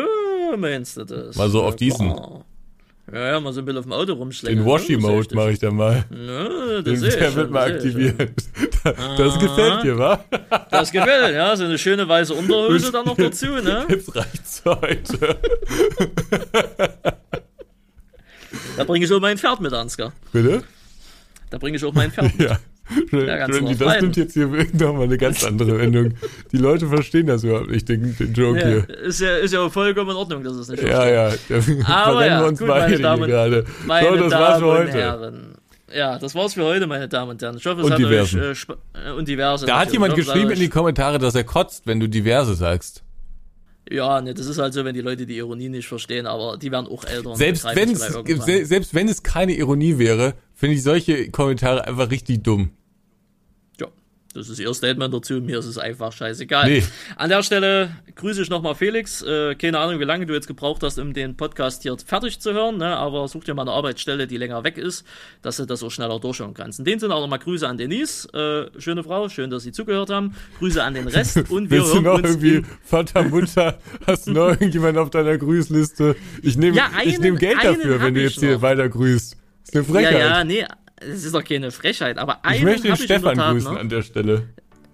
meinst 0.57 0.97
du 0.97 1.03
das? 1.05 1.35
Mal 1.35 1.49
so 1.49 1.63
auf 1.63 1.75
diesen. 1.75 2.13
klar. 2.13 2.45
Ja, 3.11 3.33
ja, 3.33 3.39
mal 3.39 3.53
so 3.53 3.61
ein 3.61 3.65
bisschen 3.65 3.77
auf 3.77 3.85
dem 3.85 3.93
Auto 3.93 4.13
rumschlägen. 4.13 4.63
Den 4.63 4.65
Washi-Mode 4.65 5.35
mache 5.35 5.51
ich 5.51 5.59
dann 5.59 5.75
mal. 5.75 6.05
Ja, 6.11 6.81
Den, 6.81 7.01
das 7.01 7.15
der 7.15 7.25
schon, 7.25 7.35
wird 7.35 7.51
mal 7.51 7.71
das 7.71 7.85
aktiviert. 7.85 8.31
Das 9.17 9.39
gefällt 9.39 9.83
dir, 9.83 9.97
wa? 9.97 10.23
Das 10.71 10.91
gefällt, 10.91 11.35
ja. 11.35 11.55
So 11.55 11.65
eine 11.65 11.77
schöne 11.77 12.07
weiße 12.07 12.33
Unterhose 12.33 12.91
dann 12.91 13.05
noch 13.05 13.15
dazu, 13.17 13.47
ne? 13.47 13.85
Jetzt 13.89 14.15
reicht's 14.15 14.61
heute. 14.65 15.37
Da 18.77 18.83
bringe 18.83 19.05
ich 19.05 19.11
auch 19.13 19.19
mein 19.19 19.37
Pferd 19.37 19.61
mit, 19.61 19.73
Ansgar. 19.73 20.11
Bitte? 20.31 20.63
Da 21.49 21.57
bringe 21.57 21.77
ich 21.77 21.85
auch 21.85 21.93
mein 21.93 22.11
Pferd 22.11 22.37
mit. 22.37 22.49
Ja. 22.49 22.59
Ja, 23.11 23.45
Randy, 23.45 23.75
das 23.75 24.01
nimmt 24.01 24.15
jetzt 24.17 24.33
hier 24.33 24.47
nochmal 24.73 25.03
eine 25.03 25.17
ganz 25.17 25.43
andere 25.43 25.79
Wendung. 25.79 26.13
Die 26.51 26.57
Leute 26.57 26.87
verstehen 26.87 27.27
das 27.27 27.43
überhaupt 27.43 27.71
nicht, 27.71 27.89
den, 27.89 28.15
den 28.15 28.33
Joke 28.33 28.59
Ja, 28.59 28.67
hier. 28.67 28.89
ist, 29.01 29.21
ja, 29.21 29.35
ist 29.37 29.53
ja 29.53 29.67
vollkommen 29.69 30.11
in 30.11 30.15
Ordnung, 30.17 30.43
dass 30.43 30.53
es 30.53 30.67
nicht 30.69 30.83
Ja, 30.83 31.07
ja, 31.09 31.29
da 31.49 31.87
Aber 31.87 32.25
ja, 32.25 32.41
wir 32.41 32.47
uns 32.47 32.59
gut, 32.59 32.67
beide 32.67 32.99
Damen- 32.99 33.27
gerade. 33.27 33.65
Meine 33.87 34.07
So, 34.09 34.15
das 34.15 34.29
Damen 34.29 34.41
war's 34.43 34.59
für 34.59 34.65
und 34.67 34.77
heute. 34.77 34.91
Herren. 34.91 35.55
Ja, 35.95 36.19
das 36.19 36.35
war's 36.35 36.53
für 36.53 36.63
heute, 36.63 36.87
meine 36.87 37.07
Damen 37.07 37.31
und 37.31 37.41
Herren. 37.41 37.57
Ich 37.57 37.65
hoffe, 37.65 37.79
es 37.81 37.85
Und 37.85 37.93
hat 37.93 37.99
diversen. 37.99 38.39
euch 38.41 38.65
äh, 38.93 39.09
äh, 39.09 39.11
und 39.13 39.27
diverse. 39.27 39.65
Da 39.65 39.73
hat 39.73 39.79
natürlich. 39.87 39.93
jemand 39.93 40.11
Ich 40.13 40.13
hoffe, 40.13 40.21
es 40.21 40.27
geschrieben 40.27 40.49
hat 40.51 40.55
in 40.57 40.61
die 40.63 40.69
Kommentare, 40.69 41.19
dass 41.19 41.35
er 41.35 41.43
kotzt, 41.43 41.87
wenn 41.87 41.99
du 41.99 42.07
diverse 42.09 42.53
sagst. 42.55 43.01
Ja, 43.89 44.19
ne, 44.19 44.33
das 44.33 44.47
ist 44.47 44.57
halt 44.57 44.73
so, 44.73 44.83
wenn 44.83 44.95
die 44.95 45.01
Leute 45.01 45.25
die 45.27 45.37
Ironie 45.37 45.69
nicht 45.69 45.87
verstehen, 45.87 46.25
aber 46.25 46.57
die 46.57 46.71
werden 46.71 46.87
auch 46.87 47.03
älter. 47.05 47.29
und 47.29 47.37
Selbst 47.37 47.61
begreifen 47.63 47.81
wenn 47.81 47.89
es 47.95 47.99
es, 48.01 48.05
vielleicht 48.07 48.29
irgendwann. 48.29 48.47
se- 48.47 48.65
selbst 48.65 48.95
wenn 48.95 49.07
es 49.09 49.21
keine 49.23 49.53
Ironie 49.55 49.99
wäre, 49.99 50.33
finde 50.55 50.75
ich 50.75 50.83
solche 50.83 51.29
Kommentare 51.29 51.85
einfach 51.87 52.09
richtig 52.09 52.43
dumm. 52.43 52.69
Ja, 53.79 53.87
das 54.33 54.49
ist 54.49 54.59
ihr 54.59 54.73
Statement 54.73 55.13
dazu. 55.13 55.35
Mir 55.35 55.59
ist 55.59 55.65
es 55.65 55.77
einfach 55.77 56.11
scheißegal. 56.13 56.69
Nee. 56.69 56.83
An 57.17 57.29
der 57.29 57.43
Stelle 57.43 57.91
grüße 58.15 58.41
ich 58.41 58.49
nochmal 58.49 58.73
Felix. 58.75 59.21
Äh, 59.21 59.55
keine 59.55 59.79
Ahnung, 59.79 59.99
wie 59.99 60.05
lange 60.05 60.25
du 60.25 60.33
jetzt 60.33 60.47
gebraucht 60.47 60.81
hast, 60.83 60.97
um 60.99 61.13
den 61.13 61.35
Podcast 61.35 61.83
hier 61.83 61.97
fertig 61.97 62.39
zu 62.39 62.53
hören, 62.53 62.77
ne? 62.77 62.95
aber 62.95 63.27
such 63.27 63.43
dir 63.43 63.53
mal 63.53 63.63
eine 63.63 63.71
Arbeitsstelle, 63.71 64.27
die 64.27 64.37
länger 64.37 64.63
weg 64.63 64.77
ist, 64.77 65.05
dass 65.41 65.57
du 65.57 65.65
das 65.65 65.83
auch 65.83 65.91
schneller 65.91 66.19
durchschauen 66.19 66.53
kannst. 66.53 66.79
In 66.79 66.85
dem 66.85 66.99
Sinne 66.99 67.15
auch 67.15 67.21
nochmal 67.21 67.39
Grüße 67.39 67.67
an 67.67 67.77
Denise. 67.77 68.27
Äh, 68.33 68.79
schöne 68.81 69.03
Frau, 69.03 69.27
schön, 69.29 69.49
dass 69.49 69.63
Sie 69.63 69.71
zugehört 69.73 70.09
haben. 70.09 70.35
Grüße 70.59 70.81
an 70.81 70.93
den 70.93 71.07
Rest 71.07 71.37
und 71.49 71.69
wir 71.69 71.79
Willst 71.79 71.91
du 71.91 71.95
hören 71.95 72.03
noch 72.05 72.15
uns 72.15 72.29
irgendwie 72.29 72.65
Vater, 72.83 73.23
Mutter, 73.23 73.77
hast 74.07 74.27
du 74.27 74.31
noch 74.31 74.47
irgendjemand 74.51 74.97
auf 74.97 75.09
deiner 75.09 75.37
Grüßliste? 75.37 76.15
Ich 76.41 76.57
nehme 76.57 76.77
Ja, 76.77 76.89
ich 77.03 77.19
nehm 77.19 77.37
Geld 77.37 77.57
dafür, 77.63 78.01
wenn 78.01 78.13
du 78.13 78.21
jetzt 78.21 78.39
hier 78.39 78.55
noch. 78.55 78.61
weiter 78.61 78.87
grüßt. 78.89 79.37
Eine 79.73 79.83
Ja, 79.83 79.89
Frechheit. 79.93 80.19
ja, 80.19 80.43
nee, 80.43 80.65
es 80.97 81.23
ist 81.25 81.33
doch 81.35 81.43
keine 81.43 81.71
Frechheit, 81.71 82.17
aber 82.17 82.43
einen 82.45 82.57
ich 82.57 82.63
möchte 82.63 82.87
den 82.87 82.95
Stefan 82.97 83.35
Tat 83.35 83.51
grüßen 83.53 83.73
noch. 83.73 83.79
an 83.79 83.89
der 83.89 84.01
Stelle. 84.01 84.49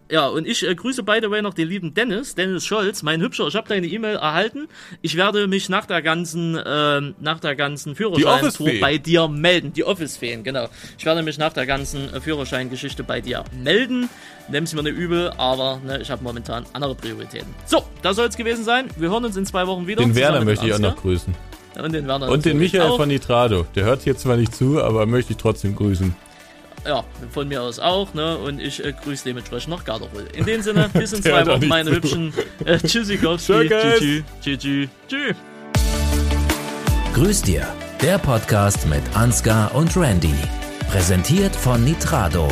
Ja, 0.10 0.27
und 0.27 0.45
ich 0.45 0.68
äh, 0.68 0.76
grüße 0.76 1.03
by 1.03 1.19
the 1.22 1.31
way 1.31 1.41
noch 1.41 1.53
den 1.53 1.69
lieben 1.69 1.93
Dennis, 1.93 2.35
Dennis 2.35 2.65
Scholz, 2.65 3.02
mein 3.02 3.22
Hübscher. 3.22 3.48
Ich 3.48 3.56
habe 3.56 3.69
deine 3.69 3.88
E-Mail 3.88 4.18
erhalten. 4.18 4.68
Ich 5.02 5.15
werde 5.15 5.48
mich 5.48 5.69
nach 5.69 5.85
der 5.85 6.02
ganzen, 6.02 6.60
ähm, 6.65 7.15
nach 7.22 7.39
der 7.39 7.56
ganzen 7.56 7.95
Führerscheintour 7.95 8.72
bei 8.81 8.98
dir 8.98 9.30
melden. 9.30 9.72
Die 9.72 9.85
Office-Feen, 9.85 10.43
genau. 10.43 10.68
Ich 10.98 11.06
werde 11.06 11.23
mich 11.23 11.38
nach 11.38 11.53
der 11.53 11.65
ganzen 11.65 12.14
äh, 12.14 12.19
Führerscheingeschichte 12.19 13.06
bei 13.06 13.22
dir 13.22 13.45
melden. 13.64 14.10
Nimm's 14.49 14.73
mir 14.73 14.84
nicht 14.84 14.98
übel, 14.98 15.31
aber 15.38 15.80
ne, 15.85 16.02
ich 16.02 16.11
habe 16.11 16.22
momentan 16.26 16.65
andere 16.73 16.93
Prioritäten. 16.93 17.48
So, 17.65 17.85
das 18.02 18.18
soll 18.18 18.27
es 18.27 18.35
gewesen 18.35 18.65
sein. 18.65 18.89
Wir 18.98 19.10
hören 19.11 19.23
uns 19.23 19.38
in 19.38 19.45
zwei 19.45 19.65
Wochen 19.65 19.88
wieder. 19.88 20.02
Den 20.03 20.14
Werner 20.14 20.43
möchte 20.43 20.68
ich 20.68 20.73
auch 20.73 20.80
noch 20.80 20.98
grüßen. 20.98 21.34
Und 21.80 21.93
den 21.93 22.07
Werner. 22.07 22.30
Und 22.30 22.45
den 22.45 22.57
Michael 22.57 22.89
auch. 22.89 22.98
von 22.98 23.07
Nitrado. 23.07 23.65
Der 23.76 23.85
hört 23.85 24.02
hier 24.03 24.18
zwar 24.18 24.38
nicht 24.38 24.56
zu, 24.56 24.81
aber 24.81 25.06
möchte 25.06 25.31
ich 25.31 25.38
trotzdem 25.38 25.76
grüßen. 25.76 26.15
Ja, 26.85 27.03
von 27.30 27.48
mir 27.48 27.61
aus 27.61 27.80
auch, 27.80 28.14
ne? 28.14 28.38
Und 28.38 28.60
ich 28.60 28.84
äh, 28.84 28.91
grüße 28.91 29.23
dementsprechend 29.26 29.69
noch 29.69 29.84
Garderol. 29.84 30.27
In 30.34 30.45
dem 30.45 30.61
Sinne, 30.61 30.89
bis 30.93 31.14
in 31.14 31.22
zwei 31.22 31.45
Wochen, 31.45 31.68
meine 31.68 31.91
zu. 31.91 31.95
hübschen 31.98 32.34
äh, 32.65 32.80
Tschüssikowski. 32.80 33.69
Tschüss. 33.69 33.99
Tschüss. 33.99 34.23
Tschüss. 34.41 34.60
Tschüss. 34.60 34.89
Tschüss. 35.07 35.35
Grüß 37.14 37.41
dir, 37.43 37.68
der 38.02 38.18
Podcast 38.18 38.88
mit 38.88 39.03
Ansgar 39.14 39.76
und 39.76 39.95
Randy. 39.95 40.34
Präsentiert 40.89 41.56
von 41.56 41.84
Nitrado. 41.84 42.48